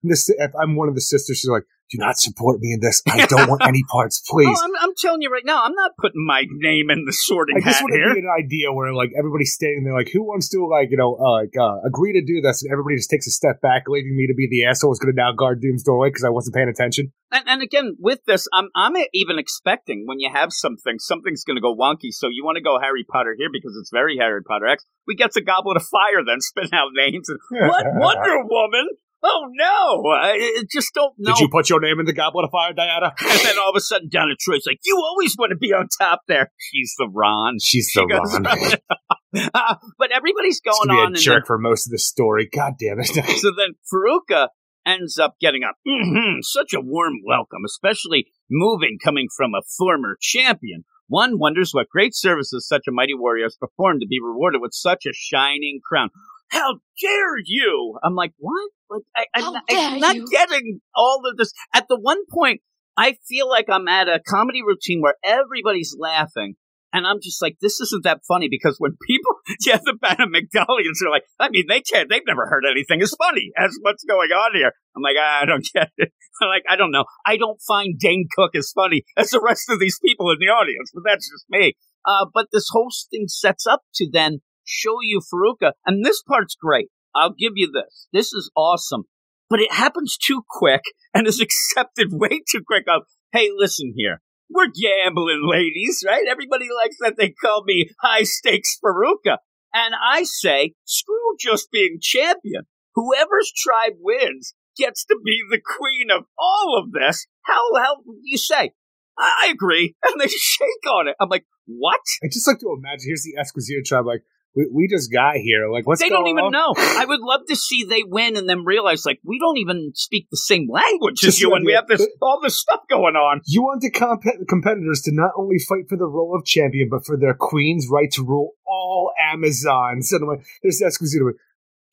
this, 0.03 0.29
if 0.29 0.51
I'm 0.61 0.77
one 0.77 0.89
of 0.89 0.95
the 0.95 1.01
sisters, 1.01 1.39
she's 1.39 1.51
like, 1.51 1.65
do 1.91 1.99
not 1.99 2.19
support 2.19 2.61
me 2.61 2.73
in 2.73 2.81
this. 2.81 3.03
I 3.09 3.27
don't 3.29 3.49
want 3.49 3.63
any 3.67 3.83
parts, 3.91 4.23
please. 4.29 4.59
Oh, 4.61 4.65
I'm, 4.65 4.73
I'm, 4.81 4.95
telling 4.97 5.23
you 5.23 5.31
right 5.31 5.45
now, 5.45 5.63
I'm 5.63 5.75
not 5.75 5.93
putting 5.99 6.25
my 6.27 6.45
name 6.51 6.91
in 6.91 7.05
the 7.05 7.13
sorting 7.13 7.57
I 7.57 7.61
just 7.61 7.77
hat 7.77 7.83
want 7.83 7.95
here. 7.95 8.09
to 8.09 8.15
be 8.15 8.21
an 8.21 8.33
idea 8.33 8.73
where 8.73 8.93
like 8.93 9.11
everybody's 9.17 9.53
standing 9.55 9.85
there, 9.85 9.95
like 9.95 10.11
who 10.13 10.23
wants 10.23 10.49
to 10.51 10.67
like 10.67 10.91
you 10.91 10.97
know 10.97 11.17
uh, 11.17 11.43
like 11.43 11.55
uh, 11.59 11.87
agree 11.87 12.13
to 12.15 12.25
do 12.25 12.41
this, 12.41 12.63
and 12.63 12.73
everybody 12.73 12.97
just 12.97 13.11
takes 13.11 13.27
a 13.27 13.31
step 13.31 13.61
back, 13.61 13.85
leaving 13.89 14.17
me 14.17 14.27
to 14.27 14.35
be 14.35 14.49
the 14.51 14.67
asshole 14.67 14.91
who's 14.91 14.99
going 14.99 15.15
to 15.15 15.17
now 15.17 15.33
guard 15.33 15.61
Doom's 15.61 15.83
doorway 15.83 16.09
because 16.09 16.25
I 16.25 16.31
wasn't 16.31 16.57
paying 16.57 16.69
attention. 16.69 17.13
And, 17.31 17.45
and 17.47 17.63
again, 17.63 17.97
with 17.99 18.25
this, 18.27 18.47
I'm 18.53 18.69
I'm 18.75 18.95
even 19.13 19.39
expecting 19.39 20.05
when 20.07 20.21
you 20.21 20.31
have 20.33 20.53
something, 20.53 20.99
something's 20.99 21.45
going 21.45 21.57
to 21.57 21.61
go 21.61 21.75
wonky. 21.75 22.11
So 22.11 22.29
you 22.29 22.45
want 22.45 22.57
to 22.57 22.63
go 22.63 22.79
Harry 22.81 23.05
Potter 23.05 23.35
here 23.37 23.49
because 23.53 23.77
it's 23.79 23.91
very 23.93 24.17
Harry 24.19 24.43
Potter 24.43 24.67
X. 24.67 24.85
We 25.07 25.15
get 25.15 25.33
the 25.33 25.43
Goblet 25.43 25.77
of 25.77 25.85
Fire, 25.85 26.25
then 26.25 26.41
spin 26.41 26.71
out 26.73 26.91
names 26.95 27.29
and 27.29 27.39
what 27.51 27.85
Wonder 27.87 28.43
Woman. 28.45 28.89
Oh 29.23 29.47
no! 29.51 30.11
I 30.11 30.63
just 30.71 30.93
don't 30.95 31.15
know. 31.19 31.33
Did 31.33 31.41
you 31.41 31.49
put 31.49 31.71
your 31.71 31.81
name 31.81 31.99
in 31.99 32.07
the 32.07 32.13
Goblet 32.13 32.45
of 32.45 32.51
Fire, 32.51 32.73
Diana? 32.73 33.15
and 33.21 33.41
then 33.41 33.59
all 33.59 33.71
of 33.71 33.77
a 33.77 33.81
sudden, 33.81 34.09
Donna 34.11 34.35
Troy's 34.39 34.65
like, 34.67 34.79
"You 34.85 34.97
always 34.97 35.35
want 35.39 35.51
to 35.51 35.57
be 35.57 35.73
on 35.73 35.89
top 35.99 36.21
there." 36.29 36.53
She's 36.59 36.95
the 36.99 37.09
Ron. 37.13 37.57
She's 37.63 37.91
the 37.95 38.07
goes, 38.07 38.33
Ron. 38.33 38.47
uh, 39.55 39.75
but 39.99 40.13
everybody's 40.13 40.61
going 40.61 40.91
on. 40.91 40.99
a 40.99 41.07
and 41.07 41.17
jerk 41.17 41.47
for 41.47 41.59
most 41.59 41.87
of 41.87 41.93
the 41.93 41.99
story. 41.99 42.49
God 42.53 42.75
damn 42.79 43.01
it! 43.01 43.07
so 43.39 43.51
then 43.57 43.75
Faruka 43.93 44.49
ends 44.85 45.19
up 45.19 45.37
getting 45.41 45.63
a 45.63 45.73
"Mhm, 45.89 46.39
such 46.43 46.75
a 46.75 46.81
warm 46.81 47.15
welcome, 47.27 47.63
especially 47.65 48.27
moving 48.51 48.99
coming 49.03 49.29
from 49.35 49.55
a 49.55 49.63
former 49.79 50.17
champion. 50.21 50.85
One 51.09 51.39
wonders 51.39 51.71
what 51.73 51.89
great 51.89 52.15
services 52.15 52.67
such 52.67 52.83
a 52.89 52.93
mighty 52.93 53.15
warrior 53.15 53.45
has 53.45 53.57
performed 53.57 54.01
to 54.01 54.09
be 54.09 54.19
rewarded 54.21 54.61
with 54.61 54.73
such 54.75 55.07
a 55.07 55.13
shining 55.15 55.81
crown. 55.89 56.11
How 56.49 56.75
dare 57.01 57.39
you? 57.45 57.99
I'm 58.03 58.15
like, 58.15 58.33
what? 58.39 58.71
Like, 58.89 59.03
I, 59.17 59.25
I'm, 59.35 59.53
not, 59.53 59.63
I'm 59.71 59.99
not 59.99 60.17
getting 60.31 60.81
all 60.95 61.23
of 61.31 61.37
this. 61.37 61.53
At 61.75 61.87
the 61.89 61.99
one 61.99 62.25
point, 62.31 62.61
I 62.97 63.17
feel 63.29 63.49
like 63.49 63.67
I'm 63.69 63.89
at 63.89 64.09
a 64.09 64.21
comedy 64.27 64.63
routine 64.67 65.01
where 65.03 65.17
everybody's 65.25 65.95
laughing. 65.99 66.55
And 66.93 67.07
I'm 67.07 67.19
just 67.21 67.43
like, 67.43 67.59
this 67.61 67.81
isn't 67.81 68.05
that 68.05 68.21
funny 68.27 68.49
because 68.49 68.77
when 68.79 68.97
people 69.07 69.35
get 69.65 69.83
the 69.85 69.99
Bana 70.01 70.27
Mighdallians 70.27 71.05
are 71.05 71.11
like, 71.11 71.25
I 71.39 71.51
mean, 71.51 71.65
they 71.69 71.83
can't, 71.83 72.09
they've 72.09 72.27
never 72.27 72.47
heard 72.47 72.65
anything 72.65 73.03
as 73.03 73.13
funny 73.19 73.51
as 73.59 73.77
what's 73.83 74.05
going 74.05 74.31
on 74.31 74.53
here. 74.55 74.73
I'm 74.97 75.03
like, 75.03 75.17
I 75.21 75.45
don't 75.45 75.67
get 75.75 75.91
it. 75.99 76.13
I'm 76.41 76.49
like, 76.49 76.63
I 76.69 76.77
don't 76.77 76.93
know. 76.93 77.05
I 77.27 77.37
don't 77.37 77.61
find 77.67 77.99
Dane 77.99 78.29
Cook 78.35 78.55
as 78.55 78.73
funny 78.75 79.03
as 79.17 79.31
the 79.31 79.43
rest 79.45 79.69
of 79.69 79.79
these 79.79 79.99
people 80.03 80.31
in 80.31 80.39
the 80.41 80.47
audience, 80.47 80.91
but 80.95 81.03
that's 81.05 81.29
just 81.29 81.45
me. 81.51 81.75
Uh, 82.07 82.27
but 82.33 82.47
this 82.53 82.69
whole 82.71 82.89
thing 83.11 83.27
sets 83.27 83.67
up 83.67 83.83
to 83.97 84.09
then 84.11 84.41
show 84.67 84.97
you 85.03 85.21
Faruka, 85.21 85.73
and 85.87 86.05
this 86.05 86.23
part's 86.23 86.55
great. 86.55 86.89
I'll 87.15 87.33
give 87.33 87.53
you 87.55 87.71
this. 87.73 88.09
This 88.13 88.33
is 88.33 88.51
awesome, 88.55 89.05
but 89.49 89.61
it 89.61 89.73
happens 89.73 90.17
too 90.17 90.43
quick 90.49 90.83
and 91.15 91.27
is 91.27 91.41
accepted 91.77 92.09
way 92.11 92.43
too 92.51 92.63
quick. 92.67 92.85
Of 92.89 93.03
hey, 93.33 93.49
listen 93.57 93.95
here, 93.97 94.21
we're 94.51 94.69
gambling 94.69 95.43
ladies, 95.51 96.05
right? 96.07 96.27
Everybody 96.29 96.67
likes 96.75 96.97
that 97.01 97.17
they 97.17 97.31
call 97.31 97.65
me 97.65 97.89
high 98.03 98.25
stakes 98.25 98.79
Faruka, 98.85 99.39
and 99.73 99.95
I 100.03 100.25
say 100.25 100.75
screw 100.85 101.37
just 101.41 101.71
being 101.71 101.99
champion. 102.01 102.65
Whoever's 102.95 103.53
tribe 103.55 103.99
wins 104.01 104.55
gets 104.77 105.05
to 105.07 105.17
be 105.25 105.43
the 105.51 105.61
queen 105.61 106.11
of 106.11 106.25
all 106.39 106.83
of 106.83 106.93
this. 106.93 107.27
How 107.43 107.73
the 107.73 107.81
hell 107.81 108.03
do 108.05 108.13
you 108.25 108.39
say? 108.39 108.73
I 109.19 109.51
agree, 109.53 109.95
and 110.05 110.21
they 110.21 110.29
shake 110.29 110.91
on 110.91 111.09
it. 111.09 111.17
I'm 111.21 111.29
like, 111.29 111.47
what? 111.67 112.01
I 112.23 112.29
just 112.29 112.47
like 112.47 112.59
to 112.61 112.77
imagine. 112.77 113.07
Here's 113.07 113.23
the 113.23 113.41
Esquecida 113.41 113.83
tribe. 113.85 114.07
Like 114.07 114.23
we, 114.57 114.69
we 114.73 114.89
just 114.89 115.13
got 115.13 115.37
here. 115.37 115.69
Like 115.71 115.87
what's 115.87 116.01
going 116.01 116.13
on? 116.13 116.25
they 116.25 116.31
don't 116.31 116.39
even 116.39 116.45
on? 116.47 116.53
know. 116.53 116.75
I 116.77 117.05
would 117.07 117.21
love 117.21 117.43
to 117.49 117.57
see 117.57 117.85
they 117.85 118.03
win 118.03 118.37
and 118.37 118.49
then 118.49 118.65
realize 118.65 119.05
like 119.05 119.21
we 119.25 119.39
don't 119.39 119.59
even 119.59 119.93
speak 119.95 120.27
the 120.31 120.37
same 120.37 120.69
language 120.71 121.25
as 121.25 121.41
you, 121.41 121.55
and 121.55 121.65
we 121.65 121.75
have 121.75 121.87
this 121.87 122.07
all 122.23 122.41
this 122.43 122.59
stuff 122.59 122.81
going 122.89 123.15
on. 123.15 123.43
You 123.45 123.63
want 123.63 123.83
the 123.83 123.91
comp- 123.91 124.25
competitors 124.49 125.03
to 125.03 125.11
not 125.13 125.33
only 125.37 125.59
fight 125.59 125.89
for 125.89 125.97
the 125.97 126.07
role 126.07 126.35
of 126.37 126.45
champion, 126.45 126.89
but 126.91 127.05
for 127.05 127.17
their 127.17 127.35
queen's 127.35 127.87
right 127.91 128.11
to 128.13 128.25
rule 128.25 128.53
all 128.67 129.13
Amazons. 129.33 130.13
And 130.13 130.23
I'm 130.23 130.29
like, 130.29 130.47
there's. 130.63 130.83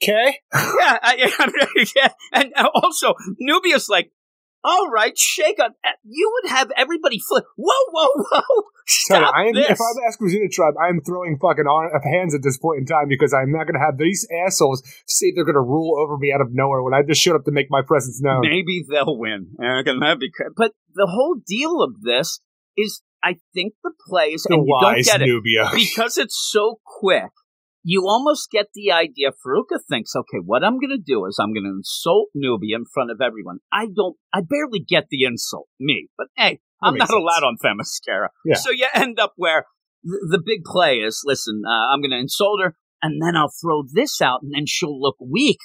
Okay. 0.04 0.40
Yeah, 0.54 0.98
I, 1.02 1.32
I 1.40 1.48
mean, 1.76 1.86
yeah. 1.96 2.10
and 2.32 2.54
also 2.74 3.14
Nubia's 3.40 3.90
like, 3.90 4.12
all 4.64 4.90
right, 4.90 5.18
shake 5.18 5.60
on. 5.62 5.72
Eh, 5.84 5.90
you 6.04 6.32
would 6.34 6.52
have 6.52 6.72
everybody 6.78 7.20
flip. 7.20 7.44
Whoa, 7.58 7.72
whoa, 7.92 8.08
whoa! 8.32 8.64
Tell 9.08 9.22
you, 9.22 9.28
I 9.28 9.44
am, 9.48 9.54
this. 9.54 9.70
if 9.72 9.80
I'm 9.82 9.96
Esquecida 10.10 10.50
tribe, 10.52 10.74
I'm 10.82 11.02
throwing 11.02 11.38
fucking 11.42 11.66
ar- 11.68 11.96
uh, 11.96 12.00
hands 12.04 12.34
at 12.36 12.42
this 12.44 12.58
point 12.58 12.80
in 12.80 12.86
time 12.86 13.08
because 13.08 13.34
I'm 13.34 13.52
not 13.52 13.64
going 13.66 13.76
to 13.76 13.80
have 13.86 13.98
these 13.98 14.28
assholes 14.46 14.84
say 15.08 15.32
they're 15.36 15.46
going 15.46 15.56
to 15.56 15.62
rule 15.62 15.98
over 16.00 16.18
me 16.18 16.32
out 16.34 16.42
of 16.42 16.48
nowhere 16.52 16.82
when 16.84 16.94
I 16.94 17.02
just 17.08 17.22
showed 17.22 17.36
up 17.36 17.46
to 17.46 17.52
make 17.52 17.68
my 17.70 17.82
presence 17.82 18.22
known. 18.22 18.42
Maybe 18.42 18.84
they'll 18.90 19.18
win. 19.18 19.48
Eh, 19.62 19.84
and 19.86 20.02
that'd 20.02 20.20
be 20.20 20.32
cra- 20.32 20.52
But 20.56 20.72
the 20.96 21.08
whole 21.10 21.36
deal 21.46 21.82
of 21.82 22.02
this 22.02 22.40
is, 22.78 23.02
I 23.24 23.38
think 23.54 23.74
the 23.84 23.92
plays, 24.08 24.44
The 24.44 24.56
and 24.56 24.68
you 24.68 24.78
don't 24.82 24.94
wise 24.94 25.06
get 25.06 25.22
it 25.22 25.26
Nubia. 25.28 25.70
because 25.74 26.18
it's 26.18 26.38
so 26.52 26.80
quick. 26.86 27.30
You 27.84 28.06
almost 28.08 28.50
get 28.50 28.68
the 28.74 28.92
idea. 28.92 29.32
Faruka 29.32 29.80
thinks, 29.90 30.16
okay, 30.16 30.40
what 30.44 30.64
I'm 30.64 30.80
going 30.80 30.96
to 30.98 31.04
do 31.04 31.26
is 31.26 31.38
I'm 31.42 31.54
going 31.54 31.66
to 31.66 31.72
insult 31.78 32.30
Nubia 32.34 32.78
in 32.78 32.86
front 32.94 33.12
of 33.12 33.20
everyone. 33.22 33.60
I 33.72 33.88
don't, 33.94 34.16
I 34.34 34.40
barely 34.42 34.80
get 34.80 35.08
the 35.10 35.24
insult, 35.26 35.68
me. 35.80 36.08
But 36.18 36.28
hey, 36.38 36.60
I'm 36.82 36.96
not 36.96 37.10
sense. 37.10 37.18
allowed 37.20 37.44
on 37.44 37.58
Themyscira. 37.64 38.28
Yeah. 38.46 38.56
So 38.56 38.72
you 38.72 38.88
end 38.94 39.20
up 39.20 39.34
where 39.36 39.66
the, 40.04 40.28
the 40.32 40.42
big 40.46 40.64
play 40.64 40.98
is, 41.00 41.22
listen, 41.26 41.64
uh, 41.68 41.70
I'm 41.94 42.00
going 42.02 42.12
to 42.12 42.18
insult 42.20 42.62
her, 42.64 42.76
and 43.02 43.22
then 43.22 43.36
I'll 43.36 43.52
throw 43.62 43.84
this 43.92 44.22
out, 44.22 44.42
and 44.44 44.54
then 44.56 44.64
she'll 44.66 45.00
look 45.00 45.18
weak. 45.20 45.60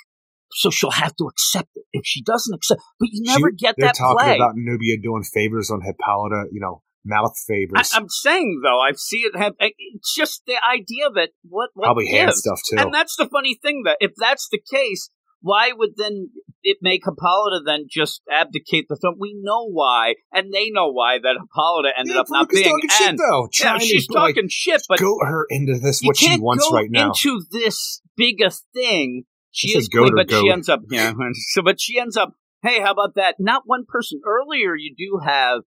So 0.50 0.70
she'll 0.70 0.90
have 0.90 1.14
to 1.16 1.24
accept 1.26 1.68
it. 1.74 1.84
If 1.92 2.02
she 2.04 2.22
doesn't 2.22 2.54
accept, 2.54 2.80
but 2.98 3.10
you 3.12 3.22
never 3.24 3.50
She- 3.50 3.56
get 3.64 3.74
They're 3.78 3.88
that 3.88 3.96
talking 3.96 4.18
play. 4.18 4.36
about 4.36 4.54
Nubia 4.56 4.96
doing 5.00 5.22
favors 5.22 5.70
on 5.70 5.82
Hippolyta, 5.82 6.46
you 6.50 6.58
know, 6.60 6.82
mouth 7.04 7.34
favors. 7.46 7.92
I'm 7.94 8.08
saying 8.08 8.60
though, 8.62 8.80
I 8.80 8.92
see 8.96 9.18
it 9.18 9.36
have. 9.36 9.54
It's 9.60 10.14
just 10.14 10.42
the 10.46 10.56
idea 10.64 11.06
of 11.06 11.16
it. 11.16 11.30
What, 11.48 11.70
what 11.74 11.86
Probably 11.86 12.08
hand 12.08 12.34
stuff 12.34 12.60
too. 12.68 12.76
And 12.78 12.92
that's 12.92 13.16
the 13.16 13.28
funny 13.28 13.58
thing 13.60 13.82
that 13.84 13.96
if 14.00 14.12
that's 14.16 14.48
the 14.50 14.60
case, 14.72 15.10
why 15.40 15.70
would 15.74 15.90
then 15.96 16.30
it 16.62 16.78
make 16.82 17.02
Hippolyta 17.04 17.62
then 17.64 17.86
just 17.88 18.22
abdicate 18.30 18.86
the 18.88 18.96
throne? 18.96 19.16
We 19.18 19.38
know 19.40 19.68
why, 19.68 20.14
and 20.32 20.52
they 20.52 20.70
know 20.70 20.90
why 20.90 21.18
that 21.18 21.36
Hippolyta 21.40 21.90
ended 21.98 22.14
yeah, 22.14 22.20
up 22.20 22.26
not 22.30 22.48
being. 22.48 22.64
talking 22.64 22.90
shit 22.90 23.16
though. 23.16 23.48
yeah, 23.60 23.78
she's 23.78 24.06
to, 24.08 24.14
like, 24.14 24.34
talking 24.34 24.48
shit, 24.50 24.82
but 24.88 24.98
goat 24.98 25.20
her 25.24 25.46
into 25.48 25.78
this 25.78 26.00
what 26.02 26.16
she 26.16 26.38
wants 26.38 26.68
go 26.68 26.74
right 26.74 26.90
now. 26.90 27.12
into 27.12 27.42
this 27.50 28.02
bigger 28.16 28.50
thing. 28.74 29.24
She 29.50 29.74
I 29.74 29.78
is 29.78 29.88
goat 29.88 30.12
but 30.14 30.30
she 30.30 30.50
ends 30.50 30.68
up 30.68 30.80
yeah. 30.90 31.12
So, 31.52 31.62
but 31.62 31.80
she 31.80 31.98
ends 31.98 32.16
up. 32.16 32.34
Hey, 32.62 32.80
how 32.80 32.90
about 32.90 33.14
that? 33.14 33.36
Not 33.38 33.62
one 33.66 33.84
person. 33.88 34.20
Earlier, 34.26 34.74
you 34.74 34.94
do 34.96 35.20
have 35.24 35.60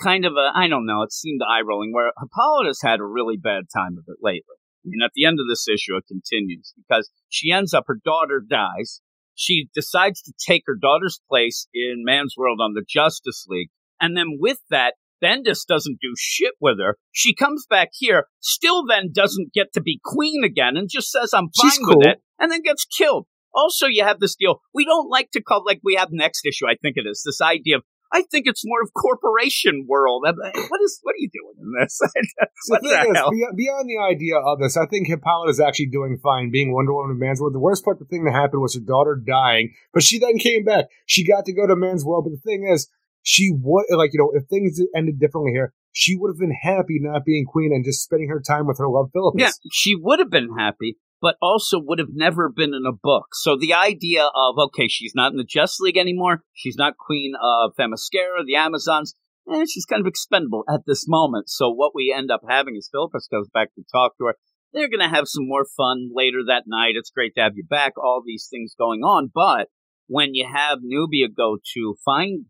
kind 0.00 0.24
of 0.24 0.32
a 0.34 0.50
I 0.54 0.68
don't 0.68 0.86
know. 0.86 1.02
It 1.02 1.12
seemed 1.12 1.40
eye 1.42 1.62
rolling 1.66 1.92
where 1.92 2.12
Hippolyta's 2.20 2.80
had 2.82 3.00
a 3.00 3.04
really 3.04 3.36
bad 3.36 3.64
time 3.74 3.96
of 3.98 4.04
it 4.08 4.18
lately. 4.20 4.56
And 4.84 5.02
at 5.04 5.10
the 5.14 5.24
end 5.24 5.38
of 5.40 5.48
this 5.48 5.66
issue, 5.66 5.96
it 5.96 6.04
continues 6.06 6.72
because 6.76 7.10
she 7.28 7.50
ends 7.50 7.74
up. 7.74 7.84
Her 7.86 7.98
daughter 8.02 8.40
dies. 8.40 9.00
She 9.34 9.68
decides 9.74 10.22
to 10.22 10.32
take 10.46 10.62
her 10.66 10.76
daughter's 10.80 11.20
place 11.28 11.68
in 11.74 12.04
Man's 12.04 12.34
World 12.36 12.58
on 12.62 12.72
the 12.72 12.84
Justice 12.88 13.44
League, 13.48 13.68
and 14.00 14.16
then 14.16 14.38
with 14.38 14.58
that, 14.70 14.94
Bendis 15.22 15.66
doesn't 15.66 15.98
do 16.00 16.14
shit 16.18 16.54
with 16.60 16.78
her. 16.80 16.96
She 17.12 17.34
comes 17.34 17.66
back 17.68 17.88
here, 17.92 18.26
still 18.40 18.86
then 18.86 19.10
doesn't 19.12 19.52
get 19.52 19.72
to 19.74 19.80
be 19.80 20.00
queen 20.04 20.44
again, 20.44 20.76
and 20.76 20.88
just 20.90 21.10
says, 21.10 21.32
I'm 21.32 21.48
fine 21.60 21.70
She's 21.70 21.80
with 21.82 22.06
it, 22.06 22.22
and 22.38 22.50
then 22.50 22.62
gets 22.62 22.84
killed. 22.84 23.26
Also, 23.54 23.86
you 23.86 24.04
have 24.04 24.20
this 24.20 24.36
deal. 24.36 24.60
We 24.74 24.84
don't 24.84 25.08
like 25.08 25.30
to 25.32 25.42
call, 25.42 25.64
like 25.64 25.80
we 25.82 25.94
have 25.94 26.08
next 26.12 26.44
issue, 26.46 26.66
I 26.66 26.76
think 26.80 26.96
it 26.96 27.08
is, 27.08 27.22
this 27.24 27.40
idea 27.40 27.76
of, 27.76 27.82
I 28.16 28.22
think 28.30 28.46
it's 28.46 28.62
more 28.64 28.80
of 28.82 28.94
corporation 28.94 29.84
world. 29.86 30.24
What 30.24 30.80
is, 30.82 31.00
what 31.02 31.12
are 31.12 31.18
you 31.18 31.28
doing 31.28 31.54
in 31.60 31.72
this? 31.78 32.00
what 32.68 32.80
the 32.80 32.88
the, 32.88 32.94
is, 32.94 33.16
hell? 33.16 33.30
beyond, 33.30 33.56
beyond 33.56 33.90
the 33.90 33.98
idea 33.98 34.38
of 34.38 34.58
this, 34.58 34.78
I 34.78 34.86
think 34.86 35.06
Hippolyta 35.06 35.50
is 35.50 35.60
actually 35.60 35.88
doing 35.92 36.18
fine 36.22 36.50
being 36.50 36.72
Wonder 36.72 36.94
Woman 36.94 37.10
in 37.12 37.18
Man's 37.18 37.42
World. 37.42 37.54
The 37.54 37.58
worst 37.58 37.84
part, 37.84 37.98
the 37.98 38.06
thing 38.06 38.24
that 38.24 38.32
happened 38.32 38.62
was 38.62 38.74
her 38.74 38.80
daughter 38.80 39.16
dying, 39.16 39.74
but 39.92 40.02
she 40.02 40.18
then 40.18 40.38
came 40.38 40.64
back. 40.64 40.86
She 41.04 41.26
got 41.26 41.44
to 41.44 41.52
go 41.52 41.66
to 41.66 41.76
Man's 41.76 42.06
World, 42.06 42.24
but 42.24 42.30
the 42.30 42.40
thing 42.40 42.66
is, 42.72 42.88
she 43.20 43.50
would, 43.52 43.84
like, 43.90 44.14
you 44.14 44.18
know, 44.18 44.30
if 44.32 44.48
things 44.48 44.80
ended 44.94 45.20
differently 45.20 45.52
here, 45.52 45.74
she 45.92 46.16
would 46.16 46.30
have 46.30 46.38
been 46.38 46.56
happy 46.62 46.98
not 47.00 47.24
being 47.26 47.44
queen 47.44 47.72
and 47.74 47.84
just 47.84 48.02
spending 48.02 48.30
her 48.30 48.40
time 48.40 48.66
with 48.66 48.78
her 48.78 48.88
love 48.88 49.10
Philippus. 49.12 49.40
Yeah, 49.42 49.50
she 49.72 49.94
would 49.94 50.20
have 50.20 50.30
been 50.30 50.56
happy, 50.56 50.96
but 51.26 51.34
also 51.42 51.80
would 51.80 51.98
have 51.98 52.14
never 52.14 52.48
been 52.48 52.72
in 52.72 52.86
a 52.86 52.92
book. 52.92 53.26
So 53.32 53.56
the 53.58 53.74
idea 53.74 54.26
of 54.32 54.54
okay, 54.66 54.86
she's 54.86 55.10
not 55.12 55.32
in 55.32 55.38
the 55.38 55.42
Justice 55.42 55.80
League 55.80 55.96
anymore. 55.96 56.44
She's 56.54 56.76
not 56.76 56.96
queen 56.96 57.32
of 57.42 57.72
Themyscira, 57.76 58.46
the 58.46 58.54
Amazons. 58.54 59.16
Eh, 59.52 59.64
she's 59.68 59.86
kind 59.86 60.00
of 60.00 60.06
expendable 60.06 60.62
at 60.72 60.82
this 60.86 61.08
moment. 61.08 61.48
So 61.48 61.68
what 61.68 61.96
we 61.96 62.14
end 62.16 62.30
up 62.30 62.42
having 62.48 62.76
is 62.76 62.88
Philippus 62.92 63.26
goes 63.28 63.48
back 63.52 63.74
to 63.74 63.82
talk 63.90 64.16
to 64.18 64.26
her. 64.26 64.34
they're 64.72 64.88
going 64.88 65.00
to 65.00 65.12
have 65.12 65.24
some 65.26 65.48
more 65.48 65.66
fun 65.76 66.10
later 66.14 66.42
that 66.46 66.62
night. 66.68 66.94
It's 66.94 67.10
great 67.10 67.34
to 67.34 67.40
have 67.40 67.56
you 67.56 67.64
back. 67.68 67.94
All 67.98 68.22
these 68.24 68.46
things 68.48 68.76
going 68.78 69.00
on. 69.00 69.28
But 69.34 69.66
when 70.06 70.32
you 70.32 70.46
have 70.46 70.78
Nubia 70.80 71.26
go 71.26 71.56
to 71.74 71.96
find 72.04 72.44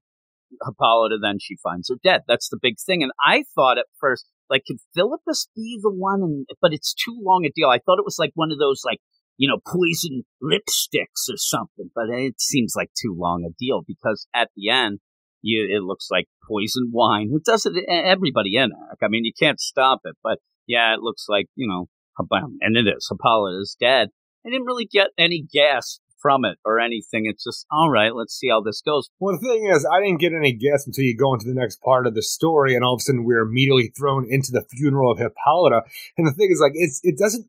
Hippolyta, 0.67 1.17
then 1.23 1.39
she 1.41 1.57
finds 1.63 1.89
her 1.89 1.97
dead. 2.05 2.25
That's 2.29 2.51
the 2.51 2.59
big 2.61 2.75
thing. 2.85 3.03
And 3.03 3.13
I 3.27 3.45
thought 3.55 3.79
at 3.79 3.87
first, 3.99 4.27
like, 4.51 4.63
could 4.67 4.79
Philippus 4.95 5.49
be 5.55 5.79
the 5.83 5.93
one? 5.93 6.23
And, 6.23 6.47
but 6.61 6.73
it's 6.73 6.95
too 6.95 7.19
long 7.23 7.45
a 7.45 7.51
deal. 7.55 7.69
I 7.69 7.79
thought 7.79 7.99
it 7.99 8.05
was 8.05 8.19
like 8.19 8.33
one 8.35 8.53
of 8.53 8.59
those, 8.59 8.83
like, 8.85 8.99
you 9.37 9.49
know, 9.49 9.59
poison 9.67 10.25
lipsticks 10.43 11.29
or 11.29 11.37
something. 11.37 11.91
But 11.95 12.09
it 12.11 12.41
seems 12.41 12.75
like 12.77 12.91
too 13.01 13.15
long 13.17 13.45
a 13.45 13.53
deal 13.59 13.83
because 13.87 14.27
at 14.35 14.49
the 14.57 14.71
end, 14.71 15.01
you, 15.43 15.69
it 15.71 15.83
looks 15.83 16.09
like 16.11 16.27
poison 16.49 16.91
wine. 16.93 17.31
It 17.35 17.45
does 17.45 17.67
it 17.67 17.75
everybody 17.89 18.57
in 18.57 18.71
it. 18.71 18.99
I 19.03 19.09
mean, 19.09 19.25
you 19.25 19.33
can't 19.39 19.61
stop 19.61 20.01
it. 20.05 20.17
But 20.23 20.39
yeah, 20.67 20.95
it 20.95 21.01
looks 21.01 21.27
like, 21.29 21.47
you 21.55 21.69
know, 21.69 21.87
and 22.61 22.77
it 22.77 22.87
is. 22.89 23.09
Hippolyta 23.11 23.61
is 23.61 23.77
dead. 23.79 24.09
I 24.45 24.51
didn't 24.51 24.67
really 24.67 24.87
get 24.87 25.09
any 25.19 25.45
gas 25.53 26.01
from 26.21 26.45
it 26.45 26.59
or 26.65 26.81
anything. 26.81 27.27
It's 27.27 27.45
just, 27.45 27.67
all 27.71 27.91
right, 27.91 28.15
let's 28.15 28.35
see 28.35 28.49
how 28.49 28.61
this 28.61 28.83
goes. 28.83 29.09
Well, 29.19 29.37
the 29.39 29.47
thing 29.47 29.67
is, 29.67 29.87
I 29.87 30.01
didn't 30.01 30.21
get 30.21 30.33
any 30.33 30.53
guess 30.53 30.87
until 30.87 31.05
you 31.05 31.17
go 31.17 31.35
into 31.35 31.47
the 31.47 31.55
next 31.55 31.81
part 31.83 32.07
of 32.07 32.15
the 32.15 32.23
story, 32.23 32.75
and 32.75 32.85
all 32.85 32.95
of 32.95 32.99
a 32.99 33.03
sudden 33.03 33.25
we're 33.25 33.43
immediately 33.43 33.93
thrown 33.97 34.27
into 34.29 34.53
the 34.53 34.65
funeral 34.71 35.13
of 35.13 35.19
Hippolyta. 35.19 35.83
And 36.17 36.27
the 36.27 36.33
thing 36.33 36.51
is, 36.51 36.61
like, 36.61 36.73
it's 36.75 37.01
it 37.03 37.19
doesn't 37.19 37.47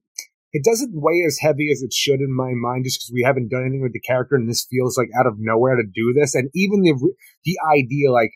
it 0.54 0.64
doesn't 0.64 0.94
weigh 0.96 1.24
as 1.26 1.40
heavy 1.40 1.70
as 1.72 1.82
it 1.82 1.94
should 1.94 2.22
in 2.22 2.34
my 2.34 2.54
mind 2.54 2.86
just 2.86 3.00
because 3.00 3.12
we 3.14 3.24
haven't 3.24 3.50
done 3.50 3.62
anything 3.62 3.82
with 3.82 3.94
the 3.94 4.00
character 4.00 4.36
and 4.36 4.50
this 4.50 4.66
feels 4.66 4.98
like 4.98 5.10
out 5.20 5.28
of 5.28 5.36
nowhere 5.38 5.76
to 5.76 5.84
do 5.84 6.14
this 6.14 6.34
and 6.34 6.50
even 6.56 6.82
the 6.82 6.96
the 7.44 7.58
idea 7.76 8.10
like 8.12 8.32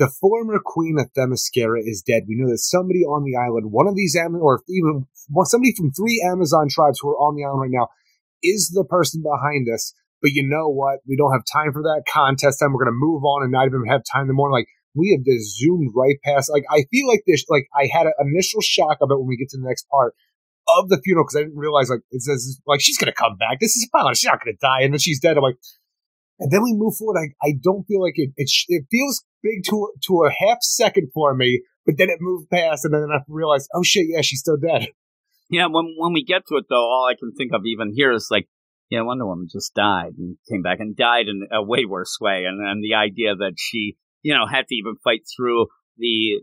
the 0.00 0.08
former 0.08 0.58
queen 0.64 0.96
of 0.98 1.12
Themyscira 1.12 1.78
is 1.84 2.02
dead. 2.02 2.24
We 2.26 2.34
know 2.34 2.48
that 2.48 2.58
somebody 2.58 3.04
on 3.04 3.22
the 3.22 3.36
island, 3.36 3.70
one 3.70 3.86
of 3.86 3.94
these, 3.94 4.16
Am- 4.16 4.34
or 4.34 4.62
even 4.66 5.06
somebody 5.44 5.74
from 5.76 5.92
three 5.92 6.26
Amazon 6.26 6.68
tribes 6.70 6.98
who 7.00 7.10
are 7.10 7.20
on 7.20 7.36
the 7.36 7.44
island 7.44 7.60
right 7.60 7.70
now, 7.70 7.88
is 8.42 8.70
the 8.74 8.84
person 8.84 9.22
behind 9.22 9.68
us. 9.72 9.94
But 10.22 10.32
you 10.32 10.46
know 10.46 10.68
what? 10.68 11.00
We 11.08 11.16
don't 11.16 11.32
have 11.32 11.44
time 11.50 11.72
for 11.72 11.82
that 11.82 12.04
contest 12.08 12.60
time. 12.60 12.72
We're 12.72 12.84
going 12.84 12.94
to 12.94 13.06
move 13.06 13.24
on 13.24 13.42
and 13.42 13.52
not 13.52 13.66
even 13.66 13.86
have 13.86 14.02
time 14.04 14.22
in 14.22 14.28
the 14.28 14.34
morning. 14.34 14.52
Like, 14.52 14.68
we 14.94 15.16
have 15.16 15.24
just 15.24 15.56
zoomed 15.58 15.92
right 15.96 16.16
past. 16.24 16.50
Like, 16.50 16.64
I 16.70 16.84
feel 16.90 17.08
like 17.08 17.22
this, 17.26 17.44
like, 17.48 17.68
I 17.74 17.88
had 17.90 18.06
an 18.06 18.12
initial 18.20 18.60
shock 18.60 18.98
of 19.00 19.10
it 19.10 19.18
when 19.18 19.28
we 19.28 19.36
get 19.36 19.48
to 19.50 19.56
the 19.56 19.66
next 19.66 19.88
part 19.88 20.14
of 20.76 20.88
the 20.88 21.00
funeral 21.02 21.24
because 21.24 21.36
I 21.36 21.42
didn't 21.44 21.56
realize, 21.56 21.88
like, 21.88 22.02
it 22.10 22.22
says, 22.22 22.60
like, 22.66 22.80
she's 22.80 22.98
going 22.98 23.10
to 23.10 23.16
come 23.16 23.36
back. 23.38 23.60
This 23.60 23.76
is 23.76 23.88
a 23.88 23.96
pilot. 23.96 24.16
She's 24.16 24.28
not 24.28 24.44
going 24.44 24.54
to 24.54 24.60
die. 24.60 24.82
And 24.82 24.92
then 24.92 24.98
she's 24.98 25.20
dead. 25.20 25.36
I'm 25.36 25.42
like, 25.42 25.56
and 26.38 26.50
then 26.50 26.62
we 26.62 26.74
move 26.74 26.96
forward. 26.96 27.18
I, 27.18 27.46
I 27.46 27.52
don't 27.62 27.84
feel 27.84 28.02
like 28.02 28.14
it, 28.16 28.30
it, 28.36 28.50
it 28.68 28.84
feels 28.90 29.24
big 29.42 29.64
to, 29.68 29.92
to 30.06 30.24
a 30.24 30.30
half 30.46 30.58
second 30.62 31.10
for 31.14 31.34
me, 31.34 31.62
but 31.86 31.96
then 31.98 32.10
it 32.10 32.18
moved 32.20 32.50
past 32.50 32.84
and 32.84 32.92
then 32.92 33.08
I 33.10 33.20
realized, 33.28 33.68
oh 33.74 33.82
shit, 33.82 34.06
yeah, 34.08 34.20
she's 34.22 34.40
still 34.40 34.56
dead. 34.56 34.88
Yeah, 35.50 35.66
when 35.66 35.94
when 35.98 36.12
we 36.12 36.24
get 36.24 36.46
to 36.48 36.56
it 36.56 36.66
though, 36.70 36.76
all 36.76 37.08
I 37.10 37.18
can 37.18 37.32
think 37.32 37.52
of 37.52 37.62
even 37.66 37.92
here 37.94 38.12
is 38.12 38.28
like, 38.30 38.48
yeah, 38.88 39.02
Wonder 39.02 39.26
Woman 39.26 39.48
just 39.50 39.74
died 39.74 40.12
and 40.16 40.36
came 40.48 40.62
back 40.62 40.78
and 40.80 40.96
died 40.96 41.26
in 41.26 41.46
a 41.52 41.62
way 41.62 41.84
worse 41.84 42.18
way, 42.20 42.44
and 42.46 42.60
and 42.60 42.82
the 42.82 42.94
idea 42.94 43.34
that 43.34 43.54
she, 43.58 43.96
you 44.22 44.34
know, 44.34 44.46
had 44.46 44.66
to 44.68 44.74
even 44.74 44.94
fight 45.02 45.22
through 45.36 45.66
the 45.98 46.40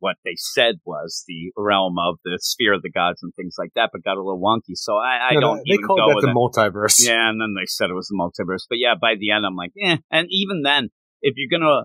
what 0.00 0.16
they 0.24 0.34
said 0.36 0.76
was 0.84 1.24
the 1.26 1.52
realm 1.56 1.96
of 1.98 2.18
the 2.24 2.38
sphere 2.40 2.74
of 2.74 2.82
the 2.82 2.90
gods 2.90 3.22
and 3.22 3.32
things 3.34 3.54
like 3.58 3.70
that, 3.74 3.90
but 3.92 4.04
got 4.04 4.16
a 4.16 4.22
little 4.22 4.40
wonky. 4.40 4.74
So 4.74 4.96
I, 4.96 5.30
I 5.30 5.34
no, 5.34 5.40
don't. 5.40 5.62
They 5.68 5.78
called 5.78 5.98
that 5.98 6.20
the 6.20 6.30
it. 6.30 6.34
multiverse. 6.34 7.04
Yeah, 7.04 7.28
and 7.28 7.40
then 7.40 7.54
they 7.58 7.66
said 7.66 7.90
it 7.90 7.94
was 7.94 8.08
the 8.08 8.16
multiverse. 8.16 8.64
But 8.68 8.78
yeah, 8.78 8.94
by 9.00 9.14
the 9.18 9.30
end, 9.30 9.44
I'm 9.44 9.56
like, 9.56 9.72
eh. 9.82 9.96
And 10.10 10.28
even 10.30 10.62
then, 10.62 10.90
if 11.22 11.34
you're 11.36 11.58
gonna 11.58 11.84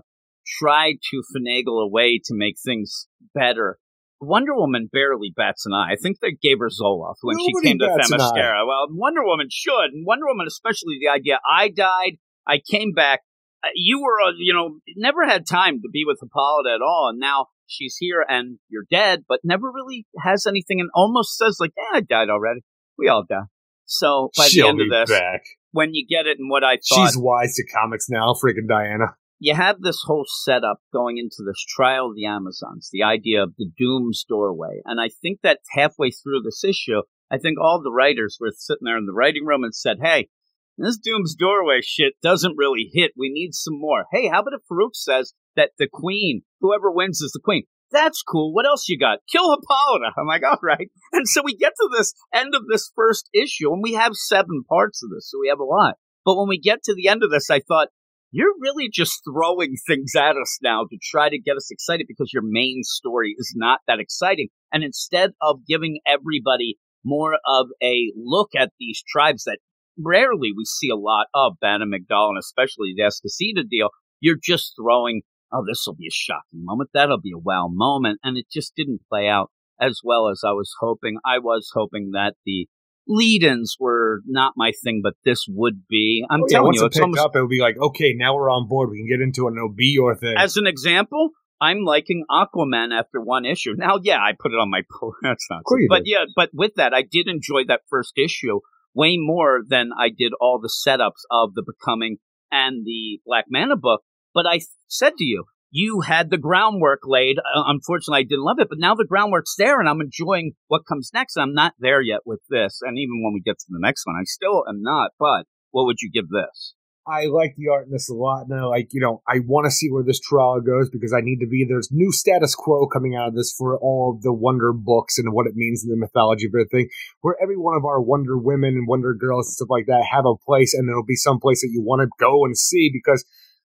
try 0.60 0.92
to 0.92 1.22
finagle 1.34 1.82
a 1.82 1.88
way 1.88 2.20
to 2.24 2.34
make 2.34 2.56
things 2.62 3.08
better, 3.34 3.78
Wonder 4.24 4.54
Woman 4.54 4.88
barely 4.92 5.32
bats 5.34 5.66
an 5.66 5.72
eye. 5.72 5.92
I 5.92 5.96
think 5.96 6.18
they 6.20 6.32
gave 6.32 6.58
her 6.58 6.68
Zoloft 6.68 7.18
when 7.22 7.36
Nobody 7.36 7.52
she 7.62 7.68
came 7.68 7.78
to 7.78 7.86
Themyscira. 7.86 8.66
Well, 8.66 8.86
Wonder 8.90 9.24
Woman 9.24 9.48
should. 9.50 9.92
And 9.92 10.06
Wonder 10.06 10.26
Woman, 10.26 10.46
especially 10.46 10.98
the 11.00 11.08
idea 11.08 11.38
I 11.48 11.68
died, 11.68 12.18
I 12.46 12.58
came 12.58 12.92
back. 12.92 13.20
Uh, 13.62 13.68
you 13.74 14.02
were, 14.02 14.20
uh, 14.20 14.32
you 14.38 14.52
know, 14.52 14.78
never 14.96 15.26
had 15.26 15.46
time 15.46 15.80
to 15.82 15.88
be 15.92 16.04
with 16.06 16.18
Hippolyta 16.20 16.74
at 16.74 16.82
all. 16.82 17.08
And 17.10 17.18
now 17.18 17.46
she's 17.66 17.96
here 17.98 18.24
and 18.28 18.58
you're 18.68 18.86
dead, 18.90 19.24
but 19.28 19.40
never 19.44 19.68
really 19.72 20.06
has 20.22 20.46
anything 20.46 20.80
and 20.80 20.90
almost 20.94 21.36
says, 21.36 21.58
like, 21.60 21.72
yeah, 21.76 21.98
I 21.98 22.00
died 22.00 22.28
already. 22.30 22.60
We 22.98 23.08
all 23.08 23.24
die. 23.28 23.46
So 23.86 24.30
by 24.36 24.46
She'll 24.46 24.66
the 24.66 24.70
end 24.70 24.80
of 24.80 24.90
this, 24.90 25.10
back. 25.10 25.42
when 25.72 25.94
you 25.94 26.06
get 26.06 26.26
it 26.26 26.38
and 26.38 26.50
what 26.50 26.64
I 26.64 26.76
thought. 26.76 27.06
She's 27.06 27.16
wise 27.16 27.54
to 27.56 27.64
comics 27.66 28.06
now, 28.08 28.34
freaking 28.34 28.68
Diana 28.68 29.16
you 29.38 29.54
have 29.54 29.80
this 29.80 30.02
whole 30.04 30.24
setup 30.26 30.78
going 30.92 31.18
into 31.18 31.42
this 31.44 31.62
trial 31.68 32.08
of 32.08 32.14
the 32.14 32.26
Amazons, 32.26 32.88
the 32.92 33.02
idea 33.02 33.42
of 33.42 33.54
the 33.56 33.70
Doom's 33.76 34.24
doorway. 34.28 34.80
And 34.84 35.00
I 35.00 35.08
think 35.08 35.40
that 35.42 35.60
halfway 35.70 36.10
through 36.10 36.42
this 36.42 36.62
issue, 36.64 37.02
I 37.30 37.38
think 37.38 37.58
all 37.60 37.80
the 37.82 37.92
writers 37.92 38.38
were 38.40 38.52
sitting 38.56 38.84
there 38.84 38.98
in 38.98 39.06
the 39.06 39.12
writing 39.12 39.44
room 39.44 39.64
and 39.64 39.74
said, 39.74 39.98
Hey, 40.02 40.28
this 40.76 40.98
Doom's 40.98 41.34
doorway 41.34 41.80
shit 41.82 42.14
doesn't 42.22 42.56
really 42.56 42.90
hit. 42.92 43.12
We 43.16 43.30
need 43.30 43.54
some 43.54 43.78
more. 43.78 44.06
Hey, 44.12 44.28
how 44.28 44.40
about 44.40 44.54
if 44.54 44.62
Farouk 44.70 44.94
says 44.94 45.34
that 45.56 45.70
the 45.78 45.88
queen, 45.92 46.42
whoever 46.60 46.90
wins 46.90 47.20
is 47.20 47.32
the 47.32 47.40
queen? 47.42 47.64
That's 47.92 48.22
cool. 48.22 48.52
What 48.52 48.66
else 48.66 48.88
you 48.88 48.98
got? 48.98 49.20
Kill 49.30 49.50
Hippolyta. 49.50 50.12
I'm 50.18 50.26
like, 50.26 50.42
all 50.42 50.58
right. 50.62 50.90
And 51.12 51.28
so 51.28 51.42
we 51.44 51.56
get 51.56 51.74
to 51.76 51.88
this 51.96 52.12
end 52.32 52.54
of 52.54 52.62
this 52.68 52.90
first 52.96 53.28
issue, 53.32 53.72
and 53.72 53.82
we 53.82 53.92
have 53.92 54.14
seven 54.14 54.64
parts 54.68 55.00
of 55.02 55.10
this, 55.10 55.30
so 55.30 55.38
we 55.40 55.48
have 55.48 55.60
a 55.60 55.64
lot. 55.64 55.94
But 56.24 56.36
when 56.36 56.48
we 56.48 56.58
get 56.58 56.82
to 56.84 56.94
the 56.94 57.06
end 57.06 57.22
of 57.22 57.30
this, 57.30 57.50
I 57.50 57.60
thought, 57.60 57.88
you're 58.34 58.54
really 58.60 58.88
just 58.92 59.22
throwing 59.24 59.76
things 59.86 60.16
at 60.16 60.36
us 60.36 60.58
now 60.60 60.82
to 60.90 60.98
try 61.00 61.28
to 61.28 61.38
get 61.38 61.56
us 61.56 61.70
excited 61.70 62.06
because 62.08 62.32
your 62.32 62.42
main 62.44 62.80
story 62.82 63.36
is 63.38 63.54
not 63.56 63.78
that 63.86 64.00
exciting. 64.00 64.48
And 64.72 64.82
instead 64.82 65.30
of 65.40 65.60
giving 65.68 66.00
everybody 66.04 66.76
more 67.04 67.34
of 67.46 67.68
a 67.80 68.12
look 68.16 68.50
at 68.56 68.72
these 68.80 69.04
tribes 69.08 69.44
that 69.44 69.58
rarely 69.96 70.50
we 70.56 70.64
see 70.64 70.88
a 70.88 70.96
lot 70.96 71.28
of, 71.32 71.52
Bana 71.60 71.84
Mighdall, 71.86 72.30
and 72.30 72.38
especially 72.38 72.92
the 72.96 73.04
Esquecida 73.04 73.62
deal, 73.70 73.90
you're 74.18 74.38
just 74.42 74.72
throwing, 74.76 75.22
oh, 75.52 75.62
this 75.64 75.84
will 75.86 75.94
be 75.94 76.08
a 76.08 76.10
shocking 76.10 76.64
moment. 76.64 76.90
That'll 76.92 77.20
be 77.20 77.32
a 77.32 77.38
wow 77.38 77.68
moment. 77.70 78.18
And 78.24 78.36
it 78.36 78.46
just 78.52 78.72
didn't 78.74 79.02
play 79.08 79.28
out 79.28 79.52
as 79.80 80.00
well 80.02 80.28
as 80.28 80.40
I 80.44 80.50
was 80.50 80.72
hoping. 80.80 81.18
I 81.24 81.38
was 81.38 81.70
hoping 81.72 82.10
that 82.14 82.34
the 82.44 82.66
lead-ins 83.06 83.76
were 83.78 84.20
not 84.26 84.54
my 84.56 84.72
thing, 84.82 85.00
but 85.02 85.14
this 85.24 85.44
would 85.48 85.86
be. 85.88 86.24
I'm 86.30 86.42
oh, 86.42 86.46
yeah, 86.48 86.56
telling 86.56 86.74
you, 86.74 86.82
it 86.82 86.86
it's 86.86 87.00
almost, 87.00 87.20
up, 87.20 87.36
it 87.36 87.40
would 87.40 87.50
be 87.50 87.60
like, 87.60 87.76
okay, 87.78 88.14
now 88.16 88.34
we're 88.34 88.50
on 88.50 88.68
board. 88.68 88.90
We 88.90 88.98
can 88.98 89.08
get 89.08 89.22
into 89.22 89.48
it. 89.48 89.52
No, 89.54 89.68
be 89.68 89.92
your 89.94 90.16
thing. 90.16 90.34
as 90.36 90.56
an 90.56 90.66
example. 90.66 91.30
I'm 91.60 91.84
liking 91.84 92.24
Aquaman 92.30 92.92
after 92.92 93.20
one 93.20 93.44
issue. 93.46 93.74
Now, 93.76 93.98
yeah, 94.02 94.18
I 94.18 94.32
put 94.38 94.52
it 94.52 94.56
on 94.56 94.70
my. 94.70 94.82
That's 95.22 95.46
not, 95.48 95.62
Cool 95.66 95.86
but 95.88 96.04
did. 96.04 96.08
yeah, 96.08 96.24
but 96.34 96.50
with 96.52 96.72
that, 96.76 96.92
I 96.92 97.02
did 97.02 97.28
enjoy 97.28 97.62
that 97.68 97.82
first 97.88 98.12
issue 98.18 98.60
way 98.94 99.16
more 99.18 99.62
than 99.66 99.90
I 99.96 100.08
did 100.08 100.32
all 100.40 100.60
the 100.60 100.70
setups 100.86 101.22
of 101.30 101.54
the 101.54 101.64
Becoming 101.64 102.18
and 102.50 102.84
the 102.84 103.20
Black 103.24 103.46
Manta 103.48 103.76
book. 103.76 104.02
But 104.34 104.46
I 104.46 104.60
said 104.88 105.12
to 105.18 105.24
you, 105.24 105.44
you 105.74 106.02
had 106.02 106.30
the 106.30 106.38
groundwork 106.38 107.00
laid. 107.04 107.38
Uh, 107.38 107.64
unfortunately, 107.66 108.20
I 108.20 108.22
didn't 108.22 108.44
love 108.44 108.60
it, 108.60 108.68
but 108.68 108.78
now 108.78 108.94
the 108.94 109.04
groundwork's 109.04 109.56
there, 109.58 109.80
and 109.80 109.88
I'm 109.88 110.00
enjoying 110.00 110.52
what 110.68 110.86
comes 110.86 111.10
next. 111.12 111.36
I'm 111.36 111.52
not 111.52 111.74
there 111.80 112.00
yet 112.00 112.20
with 112.24 112.38
this, 112.48 112.78
and 112.80 112.96
even 112.96 113.24
when 113.24 113.34
we 113.34 113.40
get 113.40 113.58
to 113.58 113.66
the 113.68 113.80
next 113.80 114.06
one, 114.06 114.14
I 114.14 114.22
still 114.22 114.62
am 114.68 114.82
not. 114.82 115.10
But 115.18 115.46
what 115.72 115.86
would 115.86 116.00
you 116.00 116.12
give 116.12 116.28
this? 116.28 116.74
I 117.08 117.26
like 117.26 117.56
the 117.56 117.68
art 117.68 117.86
in 117.86 117.92
this 117.92 118.08
a 118.08 118.14
lot. 118.14 118.46
I 118.50 118.62
like, 118.62 118.88
you 118.92 119.00
know, 119.00 119.20
I 119.28 119.40
want 119.44 119.66
to 119.66 119.70
see 119.70 119.90
where 119.90 120.04
this 120.04 120.20
trial 120.20 120.60
goes 120.60 120.88
because 120.88 121.12
I 121.12 121.20
need 121.20 121.40
to 121.40 121.46
be 121.46 121.66
there's 121.68 121.90
new 121.90 122.12
status 122.12 122.54
quo 122.54 122.86
coming 122.86 123.16
out 123.16 123.28
of 123.28 123.34
this 123.34 123.52
for 123.52 123.76
all 123.76 124.14
of 124.14 124.22
the 124.22 124.32
Wonder 124.32 124.72
books 124.72 125.18
and 125.18 125.32
what 125.32 125.48
it 125.48 125.56
means 125.56 125.84
in 125.84 125.90
the 125.90 125.98
mythology 125.98 126.46
of 126.46 126.52
everything, 126.54 126.88
where 127.20 127.34
every 127.42 127.58
one 127.58 127.76
of 127.76 127.84
our 127.84 128.00
Wonder 128.00 128.38
women 128.38 128.74
and 128.74 128.86
Wonder 128.86 129.12
girls 129.12 129.48
and 129.48 129.54
stuff 129.54 129.68
like 129.70 129.86
that 129.86 130.06
have 130.08 130.24
a 130.24 130.36
place 130.46 130.72
and 130.72 130.88
there'll 130.88 131.04
be 131.04 131.16
some 131.16 131.40
place 131.40 131.60
that 131.62 131.72
you 131.72 131.82
want 131.82 132.00
to 132.00 132.08
go 132.18 132.44
and 132.44 132.56
see 132.56 132.90
because 132.92 133.24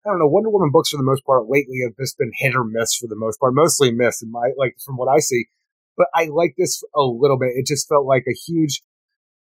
I 0.07 0.11
don't 0.11 0.19
know, 0.19 0.29
Wonder 0.29 0.51
Woman 0.51 0.71
books 0.71 0.91
for 0.91 0.99
the 0.99 1.03
most 1.03 1.25
part 1.25 1.49
lately 1.49 1.79
have 1.85 1.97
just 1.99 2.19
been 2.19 2.33
hit 2.35 2.55
or 2.55 2.65
miss 2.65 2.95
for 2.95 3.07
the 3.07 3.17
most 3.17 3.41
part, 3.41 3.55
mostly 3.55 3.91
miss 3.91 4.23
in 4.23 4.31
my 4.31 4.51
like 4.59 4.77
from 4.85 4.97
what 4.97 5.09
I 5.09 5.19
see. 5.19 5.47
But 5.97 6.09
I 6.15 6.27
like 6.27 6.55
this 6.59 6.83
a 6.95 7.03
little 7.03 7.39
bit. 7.39 7.53
It 7.55 7.67
just 7.67 7.89
felt 7.89 8.05
like 8.05 8.25
a 8.29 8.35
huge 8.35 8.83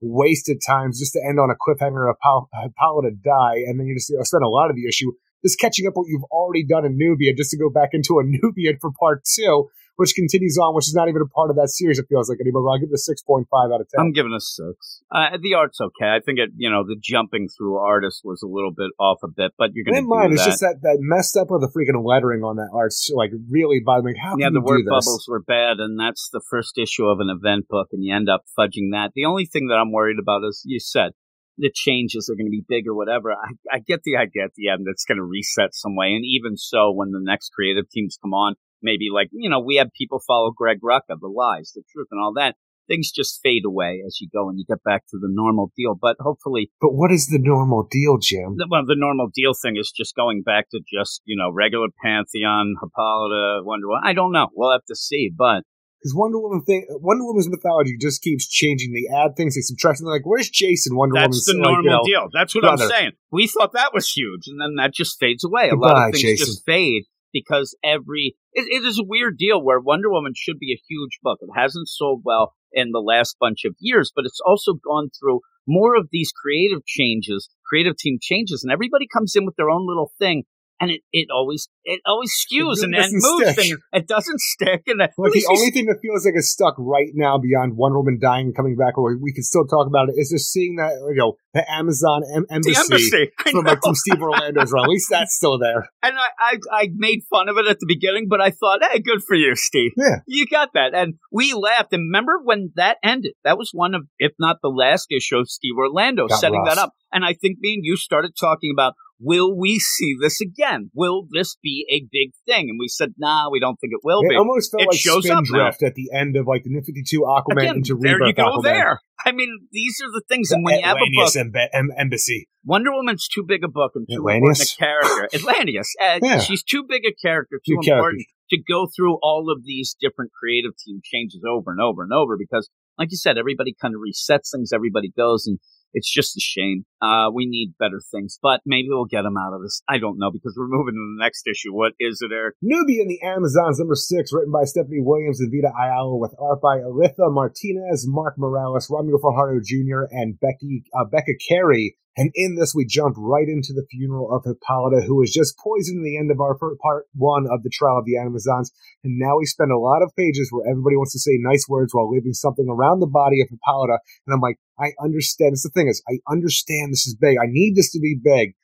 wasted 0.00 0.60
times 0.64 0.98
just 0.98 1.14
to 1.14 1.20
end 1.26 1.40
on 1.40 1.50
a 1.50 1.54
cliffhanger 1.54 2.10
of 2.10 2.16
Paula 2.20 3.02
to 3.02 3.10
die, 3.10 3.56
and 3.66 3.78
then 3.78 3.86
you 3.86 3.96
just 3.96 4.10
you 4.10 4.16
know, 4.16 4.22
spend 4.22 4.44
a 4.44 4.48
lot 4.48 4.70
of 4.70 4.76
the 4.76 4.86
issue 4.86 5.12
just 5.42 5.58
catching 5.58 5.86
up 5.86 5.94
what 5.94 6.06
you've 6.08 6.24
already 6.24 6.64
done 6.64 6.84
in 6.84 6.96
Nubia, 6.96 7.34
just 7.34 7.50
to 7.50 7.58
go 7.58 7.70
back 7.70 7.90
into 7.92 8.18
a 8.18 8.22
Nubia 8.24 8.72
for 8.80 8.90
part 8.98 9.24
two, 9.24 9.68
which 9.96 10.14
continues 10.14 10.56
on, 10.58 10.74
which 10.74 10.88
is 10.88 10.94
not 10.94 11.08
even 11.08 11.22
a 11.22 11.26
part 11.26 11.50
of 11.50 11.56
that 11.56 11.68
series. 11.68 11.98
It 11.98 12.06
feels 12.08 12.28
like 12.28 12.40
anymore. 12.40 12.68
I'll 12.70 12.78
give 12.78 12.88
it 12.90 12.94
a 12.94 12.98
six 12.98 13.22
point 13.22 13.48
five 13.50 13.70
out 13.70 13.80
of 13.80 13.88
ten. 13.88 14.00
I'm 14.00 14.12
giving 14.12 14.32
a 14.32 14.40
six. 14.40 15.02
Uh, 15.10 15.36
the 15.40 15.54
art's 15.54 15.80
okay. 15.80 16.08
I 16.08 16.20
think 16.24 16.38
it, 16.38 16.50
you 16.56 16.70
know, 16.70 16.84
the 16.86 16.96
jumping 16.98 17.48
through 17.48 17.76
artist 17.76 18.22
was 18.24 18.42
a 18.42 18.46
little 18.46 18.72
bit 18.72 18.90
off 18.98 19.18
a 19.22 19.28
bit, 19.28 19.52
but 19.58 19.70
you're 19.74 19.84
going 19.84 20.02
to 20.02 20.08
mind. 20.08 20.32
It's 20.32 20.44
just 20.44 20.60
that 20.60 20.80
that 20.82 20.98
messed 21.00 21.36
up 21.36 21.50
of 21.50 21.60
the 21.60 21.68
freaking 21.68 22.04
lettering 22.04 22.42
on 22.42 22.56
that 22.56 22.70
art's 22.72 23.10
like 23.14 23.30
really 23.50 23.80
bothering 23.84 24.14
me. 24.14 24.20
How 24.20 24.36
yeah, 24.38 24.50
the 24.52 24.60
word 24.60 24.82
this? 24.86 24.90
bubbles 24.90 25.26
were 25.28 25.40
bad, 25.40 25.78
and 25.78 25.98
that's 25.98 26.30
the 26.32 26.42
first 26.48 26.78
issue 26.78 27.06
of 27.06 27.20
an 27.20 27.28
event 27.28 27.68
book, 27.68 27.88
and 27.92 28.02
you 28.02 28.14
end 28.14 28.28
up 28.28 28.44
fudging 28.58 28.92
that. 28.92 29.12
The 29.14 29.26
only 29.26 29.46
thing 29.46 29.68
that 29.68 29.74
I'm 29.74 29.92
worried 29.92 30.18
about 30.20 30.42
is 30.48 30.62
you 30.64 30.80
said 30.80 31.12
the 31.58 31.70
changes 31.74 32.28
are 32.30 32.36
going 32.36 32.46
to 32.46 32.50
be 32.50 32.64
big 32.66 32.86
or 32.88 32.94
whatever. 32.94 33.32
I, 33.32 33.76
I 33.76 33.78
get 33.78 34.02
the 34.04 34.16
idea 34.16 34.44
at 34.44 34.54
the 34.56 34.68
end 34.68 34.84
that's 34.86 35.04
going 35.04 35.18
to 35.18 35.24
reset 35.24 35.74
some 35.74 35.96
way, 35.96 36.08
and 36.14 36.24
even 36.24 36.56
so, 36.56 36.90
when 36.92 37.10
the 37.12 37.20
next 37.22 37.50
creative 37.50 37.88
teams 37.90 38.18
come 38.22 38.32
on, 38.34 38.54
maybe 38.82 39.08
like 39.12 39.28
you 39.32 39.50
know 39.50 39.60
we 39.60 39.76
have 39.76 39.88
people 39.96 40.20
follow 40.26 40.50
Greg 40.50 40.78
Rucka, 40.82 41.18
the 41.20 41.28
lies, 41.28 41.72
the 41.74 41.82
truth, 41.92 42.08
and 42.10 42.20
all 42.20 42.32
that. 42.34 42.56
things 42.88 43.12
just 43.12 43.40
fade 43.42 43.64
away 43.64 44.02
as 44.06 44.18
you 44.20 44.28
go 44.32 44.48
and 44.48 44.58
you 44.58 44.64
get 44.68 44.82
back 44.82 45.02
to 45.08 45.16
the 45.18 45.28
normal 45.30 45.70
deal. 45.76 45.94
But 45.94 46.16
hopefully, 46.18 46.70
But 46.80 46.94
what 46.94 47.12
is 47.12 47.28
the 47.28 47.38
normal 47.38 47.86
deal, 47.90 48.18
Jim? 48.18 48.56
the, 48.56 48.66
well, 48.68 48.84
the 48.84 48.96
normal 48.98 49.28
deal 49.32 49.52
thing 49.54 49.76
is 49.76 49.92
just 49.96 50.16
going 50.16 50.42
back 50.42 50.68
to 50.70 50.80
just 50.92 51.22
you 51.24 51.36
know 51.36 51.50
regular 51.52 51.88
Pantheon, 52.04 52.74
Hippolyta, 52.82 53.62
Wonder 53.64 53.88
Woman. 53.88 54.02
I 54.04 54.12
don't 54.14 54.32
know. 54.32 54.48
We'll 54.54 54.72
have 54.72 54.84
to 54.88 54.96
see. 54.96 55.30
But 55.36 55.62
Because 56.02 56.16
Wonder 56.16 56.40
Woman 56.40 56.62
thing, 56.62 56.84
Wonder 56.90 57.24
Woman's 57.24 57.48
mythology 57.48 57.96
just 58.00 58.22
keeps 58.22 58.48
changing. 58.48 58.92
They 58.92 59.06
add 59.14 59.36
things, 59.36 59.54
they 59.54 59.60
subtract. 59.60 60.00
And 60.00 60.08
they're 60.08 60.14
like, 60.14 60.26
"Where's 60.26 60.50
Jason?" 60.50 60.96
Wonder 60.96 61.14
Woman. 61.14 61.30
that's 61.30 61.46
Woman's 61.46 61.62
the 61.62 61.68
like, 61.68 61.84
normal 61.84 61.84
you 61.84 61.90
know, 61.90 62.02
deal. 62.04 62.28
That's 62.32 62.54
what 62.54 62.62
brother. 62.62 62.84
I'm 62.84 62.90
saying. 62.90 63.10
We 63.30 63.46
thought 63.46 63.74
that 63.74 63.94
was 63.94 64.10
huge, 64.10 64.48
and 64.48 64.60
then 64.60 64.74
that 64.76 64.92
just 64.92 65.18
fades 65.20 65.44
away. 65.44 65.70
a 65.70 65.76
lot 65.76 66.08
of 66.08 66.12
things 66.12 66.22
Jason. 66.22 66.46
just 66.46 66.66
fade 66.66 67.04
because 67.32 67.76
every 67.84 68.34
it, 68.52 68.66
it 68.68 68.84
is 68.84 68.98
a 68.98 69.06
weird 69.06 69.38
deal 69.38 69.62
where 69.62 69.80
Wonder 69.80 70.10
Woman 70.10 70.32
should 70.36 70.58
be 70.58 70.72
a 70.72 70.82
huge 70.88 71.18
book. 71.22 71.38
It 71.40 71.50
hasn't 71.54 71.88
sold 71.88 72.22
well 72.24 72.54
in 72.72 72.90
the 72.90 73.00
last 73.00 73.36
bunch 73.38 73.64
of 73.64 73.76
years, 73.78 74.12
but 74.14 74.24
it's 74.24 74.40
also 74.44 74.74
gone 74.74 75.10
through 75.18 75.40
more 75.66 75.94
of 75.96 76.08
these 76.10 76.32
creative 76.32 76.84
changes, 76.84 77.48
creative 77.64 77.96
team 77.96 78.18
changes, 78.20 78.62
and 78.64 78.72
everybody 78.72 79.06
comes 79.06 79.34
in 79.36 79.46
with 79.46 79.56
their 79.56 79.70
own 79.70 79.86
little 79.86 80.10
thing. 80.18 80.44
And 80.82 80.90
it, 80.90 81.00
it 81.12 81.28
always 81.32 81.68
it 81.84 82.00
always 82.04 82.30
skews 82.34 82.78
It 82.78 82.84
and, 82.84 82.94
and 82.94 83.12
moves 83.14 83.52
stick. 83.52 83.56
things. 83.56 83.78
It 83.92 84.08
doesn't 84.08 84.40
stick. 84.52 84.82
And 84.88 85.00
at 85.00 85.12
Like 85.16 85.32
the 85.32 85.46
only 85.50 85.70
thing 85.70 85.86
that 85.86 85.98
feels 86.02 86.24
like 86.26 86.34
it's 86.36 86.50
stuck 86.50 86.74
right 86.76 87.08
now 87.14 87.38
beyond 87.38 87.76
Wonder 87.76 87.98
Woman 87.98 88.18
dying 88.20 88.46
and 88.46 88.56
coming 88.56 88.76
back, 88.76 88.98
or 88.98 89.16
we 89.16 89.32
can 89.32 89.44
still 89.44 89.64
talk 89.64 89.86
about 89.86 90.08
it, 90.08 90.14
is 90.18 90.30
just 90.30 90.50
seeing 90.52 90.76
that 90.76 90.92
you 90.92 91.14
know 91.16 91.34
the 91.54 91.64
Amazon 91.70 92.22
em- 92.34 92.46
the 92.50 92.56
embassy, 92.56 92.82
embassy. 92.82 93.30
From 93.52 93.64
like 93.64 93.80
from 93.82 93.94
Steve 93.94 94.20
Orlando's 94.20 94.72
run. 94.72 94.84
At 94.84 94.90
least 94.90 95.06
that's 95.08 95.36
still 95.36 95.58
there. 95.58 95.88
And 96.02 96.16
I, 96.18 96.26
I, 96.40 96.58
I 96.72 96.88
made 96.94 97.20
fun 97.30 97.48
of 97.48 97.58
it 97.58 97.66
at 97.66 97.78
the 97.78 97.86
beginning, 97.86 98.26
but 98.28 98.40
I 98.40 98.50
thought, 98.50 98.80
hey, 98.90 98.98
good 98.98 99.22
for 99.22 99.36
you, 99.36 99.54
Steve. 99.54 99.92
Yeah. 99.96 100.16
You 100.26 100.46
got 100.46 100.70
that. 100.74 100.94
And 100.94 101.14
we 101.30 101.52
laughed. 101.52 101.92
And 101.92 102.08
remember 102.08 102.40
when 102.42 102.72
that 102.76 102.96
ended? 103.04 103.34
That 103.44 103.58
was 103.58 103.70
one 103.72 103.94
of, 103.94 104.02
if 104.18 104.32
not 104.40 104.56
the 104.62 104.68
last 104.68 105.08
issue 105.10 105.36
of 105.36 105.48
Steve 105.48 105.74
Orlando 105.78 106.26
God 106.28 106.38
setting 106.38 106.64
that 106.64 106.78
up. 106.78 106.92
And 107.12 107.24
I 107.24 107.34
think 107.34 107.58
me 107.60 107.74
and 107.74 107.84
you 107.84 107.96
started 107.96 108.32
talking 108.38 108.72
about, 108.74 108.94
will 109.22 109.56
we 109.56 109.78
see 109.78 110.14
this 110.20 110.40
again? 110.40 110.90
Will 110.94 111.26
this 111.30 111.56
be 111.62 111.86
a 111.90 112.02
big 112.10 112.32
thing? 112.46 112.68
And 112.68 112.78
we 112.78 112.88
said, 112.88 113.14
nah, 113.18 113.48
we 113.50 113.60
don't 113.60 113.76
think 113.80 113.92
it 113.92 114.00
will 114.02 114.20
It 114.24 114.30
be. 114.30 114.36
almost 114.36 114.70
felt 114.72 114.82
It 114.82 114.88
like 114.88 114.98
shows 114.98 115.24
up 115.30 115.44
now. 115.50 115.70
Spindrift 115.70 115.82
at 115.82 115.94
the 115.94 116.10
end 116.14 116.36
of 116.36 116.46
like 116.46 116.64
the 116.64 116.70
New 116.70 116.82
Fifty 116.82 117.02
Two 117.06 117.20
Aquaman 117.20 117.62
Again, 117.62 117.76
into 117.76 117.96
there 118.00 118.18
you 118.26 118.34
go 118.34 118.58
Aquaman. 118.58 118.62
there. 118.64 119.00
I 119.24 119.32
mean, 119.32 119.50
these 119.70 120.00
are 120.02 120.10
the 120.10 120.22
things. 120.28 120.48
The 120.48 120.56
and 120.56 120.64
when 120.64 120.78
you 120.80 120.84
have 120.84 120.96
a 120.96 121.00
book, 121.00 121.36
Atlantis 121.36 121.68
em- 121.72 121.90
embassy. 121.96 122.48
Wonder 122.64 122.90
Woman's 122.92 123.28
too 123.28 123.44
big 123.46 123.62
a 123.64 123.68
book 123.68 123.92
and 123.94 124.06
too 124.10 124.16
Atlantis? 124.16 124.74
important 124.80 125.02
a 125.02 125.16
character. 125.16 125.28
Atlantis. 125.48 125.94
Uh, 126.00 126.18
Yeah. 126.22 126.38
She's 126.40 126.62
too 126.62 126.84
big 126.88 127.02
a 127.06 127.14
character, 127.14 127.60
too 127.64 127.78
Two 127.82 127.92
important 127.92 128.24
to 128.50 128.58
go 128.68 128.86
through 128.94 129.18
all 129.22 129.50
of 129.50 129.64
these 129.64 129.96
different 130.00 130.30
creative 130.38 130.72
team 130.76 131.00
changes 131.02 131.40
over 131.48 131.70
and 131.70 131.80
over 131.80 132.02
and 132.02 132.12
over 132.12 132.36
because, 132.36 132.68
like 132.98 133.08
you 133.10 133.16
said, 133.16 133.38
everybody 133.38 133.74
kind 133.80 133.94
of 133.94 134.00
resets 134.00 134.50
things, 134.52 134.72
everybody 134.72 135.10
goes, 135.16 135.46
and 135.46 135.58
it's 135.92 136.10
just 136.10 136.36
a 136.36 136.40
shame. 136.40 136.84
Uh, 137.00 137.30
we 137.32 137.46
need 137.46 137.74
better 137.78 138.00
things, 138.12 138.38
but 138.42 138.60
maybe 138.64 138.88
we'll 138.90 139.04
get 139.04 139.22
them 139.22 139.36
out 139.36 139.54
of 139.54 139.62
this. 139.62 139.82
I 139.88 139.98
don't 139.98 140.18
know 140.18 140.30
because 140.30 140.54
we're 140.56 140.68
moving 140.68 140.94
to 140.94 141.16
the 141.16 141.22
next 141.22 141.46
issue. 141.46 141.72
What 141.72 141.92
is 141.98 142.20
it, 142.22 142.32
Eric? 142.32 142.56
Nubia 142.62 143.02
in 143.02 143.08
the 143.08 143.22
Amazons, 143.22 143.78
number 143.78 143.94
six, 143.94 144.32
written 144.32 144.52
by 144.52 144.64
Stephanie 144.64 145.02
Williams 145.02 145.40
and 145.40 145.50
Vita 145.50 145.72
Ayala, 145.74 146.16
with 146.16 146.34
art 146.40 146.60
by 146.60 146.78
Alitha 146.78 147.30
Martinez, 147.30 148.06
Mark 148.06 148.34
Morales, 148.38 148.88
Romulo 148.88 149.20
Fajardo 149.20 149.60
Jr., 149.64 150.06
and 150.10 150.38
Becky 150.38 150.84
uh, 150.94 151.04
Becca 151.04 151.32
Carey. 151.48 151.96
And 152.16 152.30
in 152.34 152.56
this, 152.56 152.74
we 152.74 152.84
jump 152.84 153.16
right 153.18 153.48
into 153.48 153.72
the 153.72 153.86
funeral 153.90 154.34
of 154.34 154.44
Hippolyta, 154.44 155.06
who 155.06 155.16
was 155.16 155.32
just 155.32 155.56
poisoned 155.58 155.98
in 155.98 156.04
the 156.04 156.18
end 156.18 156.30
of 156.30 156.40
our 156.40 156.56
part 156.56 157.06
one 157.14 157.46
of 157.50 157.62
the 157.62 157.70
trial 157.70 157.98
of 157.98 158.04
the 158.04 158.18
Amazons. 158.18 158.70
And 159.02 159.18
now 159.18 159.38
we 159.38 159.46
spend 159.46 159.72
a 159.72 159.78
lot 159.78 160.02
of 160.02 160.14
pages 160.16 160.50
where 160.50 160.68
everybody 160.70 160.96
wants 160.96 161.12
to 161.12 161.18
say 161.20 161.38
nice 161.38 161.64
words 161.68 161.94
while 161.94 162.10
leaving 162.10 162.34
something 162.34 162.68
around 162.68 163.00
the 163.00 163.06
body 163.06 163.40
of 163.40 163.48
Hippolyta. 163.48 163.98
And 164.26 164.34
I'm 164.34 164.40
like, 164.40 164.58
I 164.78 164.92
understand. 165.02 165.52
It's 165.52 165.62
the 165.62 165.70
thing 165.70 165.88
is, 165.88 166.02
I 166.08 166.18
understand 166.30 166.92
this 166.92 167.06
is 167.06 167.14
big. 167.14 167.38
I 167.42 167.46
need 167.48 167.76
this 167.76 167.90
to 167.92 168.00
be 168.00 168.18
big 168.22 168.54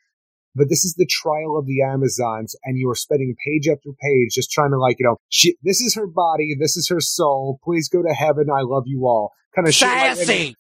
but 0.55 0.69
this 0.69 0.85
is 0.85 0.95
the 0.95 1.07
trial 1.07 1.57
of 1.57 1.67
the 1.67 1.83
Amazons, 1.83 2.57
and 2.65 2.77
you 2.77 2.91
are 2.91 2.95
spending 2.97 3.37
page 3.47 3.69
after 3.69 3.91
page 4.03 4.35
just 4.35 4.51
trying 4.51 4.71
to 4.73 4.79
like, 4.79 4.97
you 4.99 5.07
know, 5.07 5.17
she, 5.29 5.57
this 5.63 5.81
is 5.81 5.95
her 5.95 6.07
body, 6.09 6.57
this 6.59 6.77
is 6.77 6.89
her 6.89 7.01
soul. 7.01 7.61
Please 7.63 7.89
go 7.89 8.03
to 8.03 8.13
heaven. 8.13 8.47
I 8.51 8.63
love 8.63 8.83
you 8.87 9.07
all. 9.07 9.33
Kind 9.55 9.69
of 9.69 9.75
shit. 9.75 9.89
like- 10.29 10.57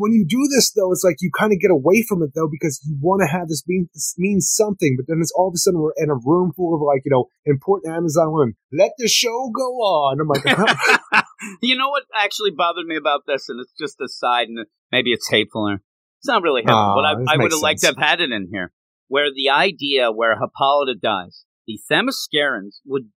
when 0.00 0.12
you 0.12 0.24
do 0.26 0.48
this, 0.50 0.72
though, 0.72 0.90
it's 0.92 1.04
like 1.04 1.16
you 1.20 1.30
kind 1.36 1.52
of 1.52 1.60
get 1.60 1.70
away 1.70 2.02
from 2.08 2.22
it, 2.22 2.30
though, 2.34 2.48
because 2.50 2.80
you 2.88 2.96
want 3.00 3.20
to 3.20 3.28
have 3.28 3.48
this 3.48 3.62
mean 3.68 3.88
this 3.92 4.14
mean 4.16 4.40
something. 4.40 4.96
But 4.96 5.06
then 5.06 5.18
it's 5.20 5.32
all 5.36 5.48
of 5.48 5.54
a 5.54 5.58
sudden 5.58 5.80
we're 5.80 5.92
in 5.98 6.08
a 6.08 6.14
room 6.14 6.52
full 6.56 6.74
of 6.74 6.80
like, 6.80 7.02
you 7.04 7.10
know, 7.10 7.26
important 7.44 7.94
Amazon 7.94 8.32
women. 8.32 8.56
Let 8.72 8.92
the 8.98 9.08
show 9.08 9.50
go 9.54 9.70
on. 9.84 10.20
I'm 10.20 10.28
like, 10.28 11.24
you 11.62 11.76
know 11.76 11.90
what 11.90 12.04
actually 12.16 12.50
bothered 12.50 12.86
me 12.86 12.96
about 12.96 13.22
this, 13.26 13.48
and 13.48 13.60
it's 13.60 13.74
just 13.78 14.00
a 14.00 14.08
side, 14.08 14.48
and 14.48 14.66
maybe 14.90 15.12
it's 15.12 15.28
hateful. 15.28 15.68
Or 15.68 15.74
it's 15.74 16.28
not 16.28 16.42
really 16.42 16.62
hateful, 16.62 16.94
but 16.96 17.04
I, 17.04 17.34
I 17.34 17.36
would 17.36 17.52
have 17.52 17.60
liked 17.60 17.80
to 17.80 17.88
have 17.88 17.98
had 17.98 18.20
it 18.20 18.30
in 18.30 18.48
here, 18.50 18.72
where 19.08 19.30
the 19.30 19.50
idea 19.50 20.10
where 20.10 20.38
Hippolyta 20.38 20.98
dies, 21.00 21.44
the 21.66 21.78
Themyscirans 21.90 22.76
would 22.86 23.10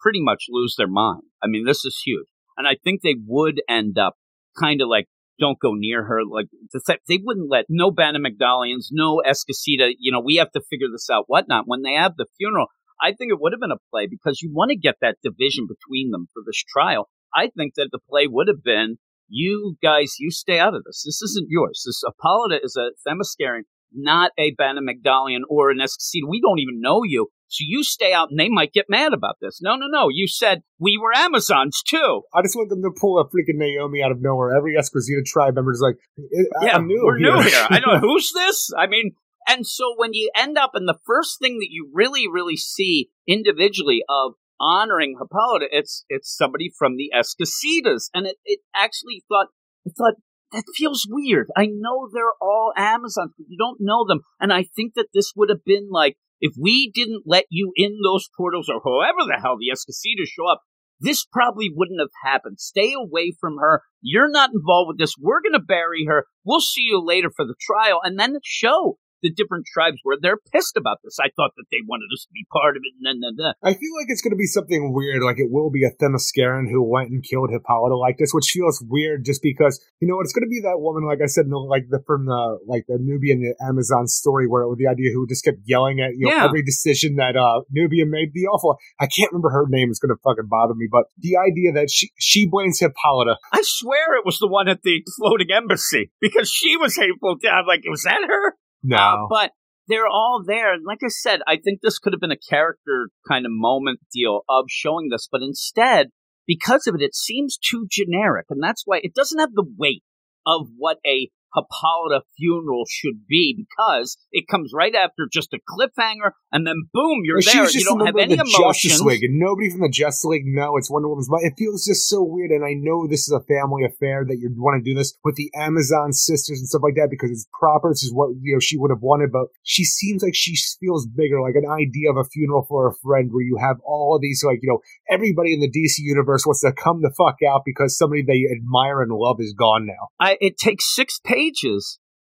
pretty 0.00 0.22
much 0.22 0.46
lose 0.48 0.74
their 0.76 0.88
mind. 0.88 1.22
I 1.42 1.46
mean, 1.46 1.64
this 1.64 1.84
is 1.84 2.02
huge, 2.04 2.26
and 2.56 2.66
I 2.66 2.76
think 2.82 3.02
they 3.02 3.16
would 3.26 3.60
end 3.68 3.96
up 3.96 4.16
kind 4.58 4.80
of 4.80 4.88
like. 4.88 5.06
Don't 5.38 5.58
go 5.58 5.72
near 5.74 6.04
her. 6.04 6.24
Like 6.24 6.46
the 6.72 6.80
th- 6.86 7.00
they 7.08 7.18
wouldn't 7.22 7.50
let 7.50 7.66
no 7.68 7.90
Bana 7.90 8.18
Mighdallians, 8.18 8.86
no 8.90 9.22
Esquecida. 9.24 9.90
You 9.98 10.12
know, 10.12 10.20
we 10.20 10.36
have 10.36 10.50
to 10.52 10.62
figure 10.70 10.88
this 10.90 11.10
out. 11.10 11.24
Whatnot. 11.26 11.64
When 11.66 11.82
they 11.82 11.92
have 11.92 12.16
the 12.16 12.26
funeral, 12.38 12.66
I 13.00 13.12
think 13.12 13.30
it 13.30 13.40
would 13.40 13.52
have 13.52 13.60
been 13.60 13.70
a 13.70 13.82
play 13.90 14.06
because 14.06 14.40
you 14.40 14.50
want 14.52 14.70
to 14.70 14.76
get 14.76 14.96
that 15.00 15.18
division 15.22 15.66
between 15.68 16.10
them 16.10 16.28
for 16.32 16.42
this 16.44 16.62
trial. 16.66 17.08
I 17.34 17.50
think 17.56 17.74
that 17.76 17.88
the 17.92 18.00
play 18.08 18.26
would 18.26 18.48
have 18.48 18.62
been 18.62 18.96
you 19.28 19.76
guys, 19.82 20.16
you 20.18 20.30
stay 20.30 20.58
out 20.58 20.74
of 20.74 20.84
this. 20.84 21.02
This 21.04 21.20
isn't 21.22 21.48
yours. 21.50 21.82
This 21.84 22.02
Hippolyta 22.06 22.60
is 22.62 22.76
a 22.76 22.90
Themyscirian, 23.06 23.62
not 23.92 24.32
a 24.38 24.52
Bana 24.56 24.80
Mighdallian 24.80 25.40
or 25.48 25.70
an 25.70 25.78
Esquecida. 25.80 26.26
We 26.28 26.40
don't 26.40 26.58
even 26.58 26.80
know 26.80 27.02
you. 27.04 27.28
So 27.48 27.58
you 27.66 27.84
stay 27.84 28.12
out 28.12 28.28
and 28.30 28.38
they 28.40 28.48
might 28.48 28.72
get 28.72 28.86
mad 28.88 29.12
about 29.12 29.36
this. 29.40 29.60
No, 29.62 29.76
no, 29.76 29.86
no. 29.88 30.08
You 30.10 30.26
said 30.26 30.62
we 30.80 30.98
were 31.00 31.12
Amazons 31.16 31.80
too. 31.86 32.22
I 32.34 32.42
just 32.42 32.56
want 32.56 32.70
them 32.70 32.82
to 32.82 32.90
pull 33.00 33.20
a 33.20 33.24
freaking 33.24 33.54
Naomi 33.56 34.02
out 34.02 34.10
of 34.10 34.20
nowhere. 34.20 34.56
Every 34.56 34.74
Esquecida 34.76 35.22
tribe 35.24 35.54
member 35.54 35.70
is 35.72 35.80
like, 35.80 35.94
eh, 36.18 36.42
I- 36.60 36.66
yeah, 36.66 36.76
I'm 36.76 36.86
new 36.88 37.02
we're 37.04 37.18
here. 37.18 37.34
new 37.36 37.42
here. 37.42 37.66
I 37.70 37.78
know 37.78 37.98
who's 38.00 38.32
this. 38.34 38.70
I 38.76 38.86
mean, 38.88 39.12
and 39.48 39.64
so 39.64 39.94
when 39.96 40.12
you 40.12 40.28
end 40.36 40.58
up, 40.58 40.72
and 40.74 40.88
the 40.88 40.98
first 41.06 41.38
thing 41.40 41.58
that 41.60 41.68
you 41.70 41.88
really, 41.94 42.26
really 42.26 42.56
see 42.56 43.10
individually 43.28 44.02
of 44.08 44.32
honoring 44.58 45.16
Hippolyta, 45.20 45.66
it's 45.70 46.04
it's 46.08 46.34
somebody 46.36 46.72
from 46.76 46.96
the 46.96 47.12
Esquecidas, 47.16 48.10
and 48.12 48.26
it, 48.26 48.36
it 48.44 48.58
actually 48.74 49.22
thought 49.28 49.46
I 49.86 49.90
thought 49.96 50.14
that 50.56 50.64
feels 50.74 51.06
weird. 51.08 51.48
I 51.56 51.66
know 51.66 52.08
they're 52.12 52.24
all 52.40 52.72
Amazons, 52.76 53.32
but 53.36 53.46
you 53.48 53.58
don't 53.58 53.78
know 53.80 54.06
them, 54.06 54.20
and 54.40 54.52
I 54.52 54.64
think 54.74 54.94
that 54.94 55.08
this 55.12 55.32
would 55.36 55.50
have 55.50 55.64
been 55.64 55.88
like 55.90 56.16
if 56.40 56.54
we 56.60 56.90
didn't 56.94 57.22
let 57.26 57.44
you 57.50 57.72
in 57.76 57.98
those 58.02 58.28
portals, 58.36 58.68
or 58.68 58.80
however 58.84 59.26
the 59.26 59.40
hell 59.40 59.56
the 59.58 59.72
Esquecidas 59.72 60.28
show 60.28 60.48
up. 60.50 60.60
This 60.98 61.26
probably 61.30 61.70
wouldn't 61.74 62.00
have 62.00 62.08
happened. 62.24 62.58
Stay 62.58 62.94
away 62.96 63.34
from 63.38 63.58
her. 63.58 63.82
You're 64.00 64.30
not 64.30 64.48
involved 64.54 64.88
with 64.88 64.98
this. 64.98 65.14
We're 65.20 65.42
going 65.42 65.52
to 65.52 65.60
bury 65.60 66.06
her. 66.08 66.24
We'll 66.42 66.62
see 66.62 66.84
you 66.84 67.04
later 67.04 67.28
for 67.36 67.44
the 67.44 67.54
trial. 67.60 68.00
And 68.02 68.18
then 68.18 68.32
the 68.32 68.40
show 68.42 68.96
the 69.22 69.30
different 69.32 69.66
tribes 69.66 69.98
were. 70.04 70.16
They're 70.20 70.38
pissed 70.52 70.76
about 70.76 70.98
this. 71.04 71.18
I 71.20 71.30
thought 71.36 71.52
that 71.56 71.66
they 71.70 71.78
wanted 71.86 72.08
us 72.12 72.24
to 72.26 72.32
be 72.32 72.46
part 72.52 72.76
of 72.76 72.82
it. 72.84 72.92
And 72.98 73.22
then, 73.22 73.34
then. 73.36 73.54
I 73.62 73.74
feel 73.74 73.94
like 73.96 74.06
it's 74.08 74.22
going 74.22 74.32
to 74.32 74.40
be 74.40 74.46
something 74.46 74.92
weird, 74.92 75.22
like 75.22 75.38
it 75.38 75.50
will 75.50 75.70
be 75.70 75.84
a 75.84 75.90
Themysciran 75.90 76.70
who 76.70 76.82
went 76.82 77.10
and 77.10 77.22
killed 77.22 77.50
Hippolyta 77.50 77.96
like 77.96 78.18
this, 78.18 78.32
which 78.32 78.50
feels 78.52 78.82
weird 78.86 79.24
just 79.24 79.42
because, 79.42 79.80
you 80.00 80.08
know, 80.08 80.20
it's 80.20 80.32
going 80.32 80.44
to 80.44 80.50
be 80.52 80.60
that 80.62 80.80
woman, 80.80 81.06
like 81.06 81.20
I 81.22 81.26
said, 81.26 81.44
in 81.44 81.50
the, 81.50 81.58
like 81.58 81.86
the, 81.90 82.02
from 82.06 82.26
the, 82.26 82.58
like 82.66 82.84
the 82.88 82.98
Nubian 83.00 83.54
Amazon 83.60 84.06
story 84.06 84.46
where 84.46 84.62
it 84.62 84.68
was 84.68 84.78
the 84.78 84.88
idea 84.88 85.10
who 85.12 85.26
just 85.26 85.44
kept 85.44 85.58
yelling 85.64 86.00
at, 86.00 86.12
you 86.16 86.26
know, 86.26 86.36
Yeah. 86.36 86.44
every 86.44 86.62
decision 86.62 87.16
that, 87.16 87.36
uh, 87.36 87.62
Nubia 87.70 88.06
made 88.06 88.32
the 88.34 88.46
awful. 88.46 88.76
I 89.00 89.06
can't 89.06 89.32
remember 89.32 89.50
her 89.50 89.66
name. 89.68 89.90
It's 89.90 89.98
going 89.98 90.14
to 90.14 90.20
fucking 90.22 90.48
bother 90.48 90.74
me, 90.74 90.88
but 90.90 91.04
the 91.18 91.36
idea 91.36 91.72
that 91.72 91.90
she, 91.90 92.10
she 92.18 92.48
blames 92.48 92.80
Hippolyta. 92.80 93.36
I 93.52 93.60
swear 93.62 94.16
it 94.18 94.24
was 94.24 94.38
the 94.38 94.48
one 94.48 94.68
at 94.68 94.82
the 94.82 95.02
floating 95.16 95.50
embassy 95.50 96.10
because 96.20 96.50
she 96.50 96.76
was 96.76 96.96
hateful. 96.96 97.38
To, 97.40 97.48
I'm 97.48 97.66
like, 97.66 97.82
was 97.88 98.02
that 98.02 98.20
her? 98.26 98.54
No. 98.86 98.96
Uh, 98.96 99.26
but 99.28 99.50
they're 99.88 100.06
all 100.06 100.42
there. 100.46 100.72
And 100.72 100.84
like 100.86 101.00
I 101.04 101.08
said, 101.08 101.40
I 101.46 101.56
think 101.56 101.80
this 101.82 101.98
could 101.98 102.12
have 102.12 102.20
been 102.20 102.32
a 102.32 102.36
character 102.36 103.10
kind 103.28 103.44
of 103.44 103.52
moment 103.52 104.00
deal 104.12 104.42
of 104.48 104.66
showing 104.68 105.08
this, 105.10 105.28
but 105.30 105.42
instead, 105.42 106.08
because 106.46 106.86
of 106.86 106.94
it, 106.94 107.02
it 107.02 107.14
seems 107.14 107.58
too 107.58 107.86
generic. 107.90 108.46
And 108.48 108.62
that's 108.62 108.82
why 108.84 109.00
it 109.02 109.14
doesn't 109.14 109.40
have 109.40 109.52
the 109.52 109.66
weight 109.76 110.02
of 110.46 110.68
what 110.76 110.98
a 111.04 111.30
Hippolyta 111.56 112.24
funeral 112.36 112.84
should 112.88 113.26
be 113.26 113.56
because 113.56 114.18
it 114.30 114.46
comes 114.48 114.72
right 114.74 114.94
after 114.94 115.26
just 115.30 115.52
a 115.54 115.58
cliffhanger, 115.58 116.32
and 116.52 116.66
then 116.66 116.88
boom, 116.92 117.22
you're 117.24 117.38
Well, 117.44 117.64
there. 117.66 117.70
You 117.70 117.84
don't 117.84 118.06
have 118.06 118.16
any 118.16 118.36
the 118.36 118.42
emotions. 118.42 118.84
Justice 118.84 119.00
League, 119.00 119.24
and 119.24 119.38
nobody 119.38 119.70
from 119.70 119.80
the 119.80 119.88
Justice 119.88 120.24
League 120.24 120.46
No, 120.46 120.76
it's 120.76 120.90
Wonder 120.90 121.08
Woman's. 121.08 121.28
But 121.28 121.42
it 121.42 121.54
feels 121.56 121.84
just 121.84 122.08
so 122.08 122.22
weird, 122.22 122.50
and 122.50 122.64
I 122.64 122.74
know 122.74 123.06
this 123.06 123.26
is 123.26 123.32
a 123.32 123.40
family 123.40 123.84
affair 123.84 124.24
that 124.26 124.36
you 124.38 124.52
want 124.56 124.82
to 124.82 124.88
do 124.88 124.96
this 124.96 125.14
with 125.24 125.36
the 125.36 125.50
Amazon 125.56 126.12
sisters 126.12 126.58
and 126.58 126.68
stuff 126.68 126.82
like 126.82 126.94
that 126.96 127.08
because 127.10 127.30
it's 127.30 127.46
proper. 127.58 127.90
This 127.90 128.04
is 128.04 128.12
what 128.12 128.30
you 128.40 128.54
know 128.54 128.60
she 128.60 128.76
would 128.76 128.90
have 128.90 129.02
wanted, 129.02 129.32
but 129.32 129.48
she 129.62 129.84
seems 129.84 130.22
like 130.22 130.34
she 130.34 130.54
feels 130.80 131.06
bigger, 131.06 131.40
like 131.40 131.54
an 131.56 131.68
idea 131.68 132.10
of 132.10 132.16
a 132.16 132.24
funeral 132.24 132.66
for 132.68 132.88
a 132.88 132.94
friend, 133.02 133.30
where 133.32 133.44
you 133.44 133.56
have 133.60 133.76
all 133.84 134.14
of 134.14 134.20
these, 134.20 134.42
like 134.44 134.60
you 134.62 134.68
know, 134.68 134.80
everybody 135.10 135.54
in 135.54 135.60
the 135.60 135.70
DC 135.70 135.98
universe 135.98 136.44
wants 136.46 136.60
to 136.60 136.72
come 136.72 137.00
the 137.02 137.12
fuck 137.16 137.38
out 137.48 137.62
because 137.64 137.96
somebody 137.96 138.22
they 138.22 138.44
admire 138.54 139.02
and 139.02 139.12
love 139.12 139.36
is 139.40 139.54
gone 139.56 139.86
now. 139.86 140.08
I, 140.20 140.36
it 140.40 140.58
takes 140.58 140.94
six 140.94 141.18
pages 141.24 141.45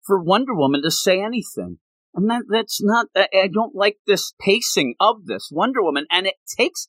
for 0.05 0.21
Wonder 0.21 0.55
Woman 0.55 0.81
to 0.83 0.91
say 0.91 1.21
anything. 1.21 1.79
And 2.15 2.29
that, 2.29 2.43
that's 2.49 2.81
not, 2.81 3.07
I, 3.15 3.27
I 3.33 3.47
don't 3.47 3.75
like 3.75 3.97
this 4.07 4.33
pacing 4.39 4.95
of 4.99 5.25
this 5.25 5.49
Wonder 5.51 5.83
Woman. 5.83 6.05
And 6.09 6.25
it 6.25 6.35
takes 6.57 6.87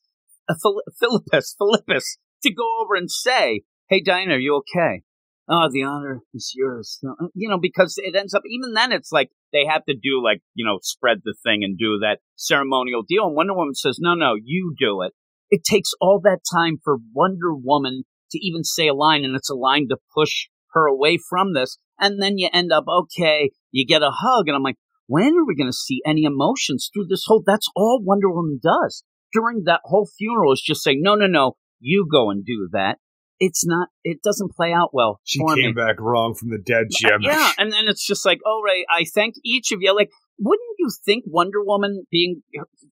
a 0.49 0.55
Phil- 0.55 0.81
Philippus, 0.99 1.55
Philippus 1.59 2.17
to 2.43 2.53
go 2.53 2.81
over 2.81 2.95
and 2.95 3.09
say, 3.09 3.61
Hey, 3.89 4.01
Diana, 4.01 4.35
are 4.35 4.39
you 4.39 4.55
okay? 4.57 5.03
Oh, 5.49 5.67
the 5.71 5.83
honor 5.83 6.21
is 6.33 6.53
yours. 6.55 6.99
Uh, 7.05 7.27
you 7.33 7.49
know, 7.49 7.59
because 7.59 7.95
it 7.97 8.15
ends 8.15 8.33
up, 8.33 8.43
even 8.49 8.73
then, 8.73 8.91
it's 8.91 9.11
like 9.11 9.29
they 9.51 9.65
have 9.65 9.83
to 9.85 9.93
do, 9.93 10.23
like, 10.23 10.41
you 10.53 10.65
know, 10.65 10.79
spread 10.81 11.17
the 11.23 11.35
thing 11.43 11.63
and 11.63 11.77
do 11.77 11.99
that 11.99 12.19
ceremonial 12.35 13.03
deal. 13.07 13.27
And 13.27 13.35
Wonder 13.35 13.53
Woman 13.53 13.75
says, 13.75 13.97
No, 13.99 14.15
no, 14.15 14.35
you 14.41 14.73
do 14.79 15.01
it. 15.01 15.13
It 15.49 15.63
takes 15.65 15.91
all 15.99 16.21
that 16.23 16.39
time 16.51 16.77
for 16.81 16.97
Wonder 17.13 17.53
Woman 17.53 18.03
to 18.31 18.39
even 18.39 18.63
say 18.63 18.87
a 18.87 18.93
line, 18.93 19.25
and 19.25 19.35
it's 19.35 19.49
a 19.49 19.55
line 19.55 19.87
to 19.89 19.97
push 20.15 20.47
her 20.73 20.85
away 20.87 21.17
from 21.29 21.53
this. 21.53 21.77
And 22.01 22.21
then 22.21 22.37
you 22.37 22.49
end 22.51 22.71
up, 22.73 22.85
okay, 22.87 23.51
you 23.71 23.85
get 23.85 24.01
a 24.01 24.11
hug, 24.11 24.47
and 24.47 24.55
I'm 24.55 24.63
like, 24.63 24.77
when 25.07 25.35
are 25.35 25.45
we 25.45 25.55
going 25.55 25.69
to 25.69 25.73
see 25.73 26.01
any 26.05 26.23
emotions 26.23 26.89
through 26.91 27.05
this 27.07 27.23
whole? 27.27 27.43
That's 27.45 27.67
all 27.75 28.01
Wonder 28.03 28.29
Woman 28.29 28.59
does 28.61 29.03
during 29.33 29.63
that 29.65 29.81
whole 29.83 30.09
funeral 30.17 30.53
is 30.53 30.61
just 30.61 30.83
saying, 30.83 31.01
no, 31.01 31.15
no, 31.15 31.27
no, 31.27 31.55
you 31.79 32.07
go 32.09 32.29
and 32.29 32.45
do 32.45 32.69
that. 32.73 32.97
It's 33.39 33.65
not. 33.65 33.89
It 34.03 34.21
doesn't 34.21 34.51
play 34.51 34.71
out 34.71 34.91
well 34.93 35.19
She 35.23 35.39
came 35.39 35.55
me. 35.55 35.73
back 35.73 35.99
wrong 35.99 36.35
from 36.35 36.49
the 36.49 36.59
dead, 36.59 36.85
uh, 36.93 37.09
Jim. 37.09 37.21
Yeah, 37.21 37.51
and 37.57 37.71
then 37.71 37.87
it's 37.87 38.05
just 38.05 38.23
like, 38.23 38.39
all 38.45 38.61
right, 38.63 38.85
I 38.89 39.05
thank 39.15 39.35
each 39.43 39.71
of 39.71 39.79
you. 39.81 39.95
Like, 39.95 40.11
wouldn't 40.37 40.75
you 40.77 40.89
think 41.05 41.23
Wonder 41.25 41.63
Woman 41.63 42.05
being 42.11 42.43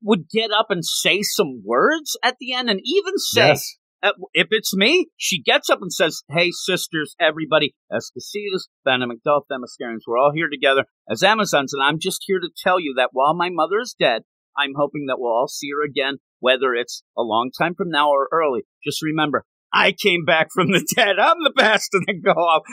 would 0.02 0.30
get 0.30 0.52
up 0.52 0.68
and 0.70 0.86
say 0.86 1.22
some 1.22 1.64
words 1.66 2.16
at 2.24 2.38
the 2.40 2.54
end, 2.54 2.70
and 2.70 2.80
even 2.84 3.18
say, 3.18 3.48
Yes. 3.48 3.76
Uh, 4.04 4.12
if 4.34 4.48
it's 4.52 4.76
me, 4.76 5.08
she 5.18 5.42
gets 5.42 5.70
up 5.70 5.80
and 5.82 5.92
says, 5.92 6.22
"Hey, 6.30 6.52
sisters, 6.52 7.16
everybody, 7.20 7.74
Esquecidas, 7.92 8.68
Bana 8.86 9.08
Mighdall, 9.08 9.42
Themyscirians, 9.52 10.02
we're 10.06 10.18
all 10.18 10.32
here 10.34 10.50
together 10.50 10.86
as 11.10 11.24
Amazons, 11.24 11.74
and 11.74 11.84
I'm 11.84 12.00
just 12.00 12.24
here 12.28 12.40
to 12.40 12.50
tell 12.56 12.80
you 12.80 12.94
that 12.98 13.10
while 13.14 13.34
my 13.34 13.50
mother 13.50 13.80
is 13.80 13.96
dead, 14.00 14.22
I'm 14.58 14.74
hoping 14.78 15.06
that 15.08 15.20
we'll 15.20 15.32
all 15.32 15.48
see 15.48 15.70
her 15.76 15.84
again, 15.84 16.18
whether 16.40 16.74
it's 16.74 17.04
a 17.18 17.24
long 17.24 17.52
time 17.58 17.74
from 17.76 17.90
now 17.90 18.10
or 18.10 18.30
early. 18.32 18.62
Just 18.86 19.02
remember." 19.02 19.44
I 19.74 19.92
came 19.92 20.24
back 20.24 20.48
from 20.54 20.72
the 20.72 20.88
dead. 20.96 21.20
I'm 21.20 21.44
the 21.44 21.54
best, 21.54 21.90
and 21.92 22.06
then 22.08 22.22
go 22.24 22.32
off. 22.32 22.64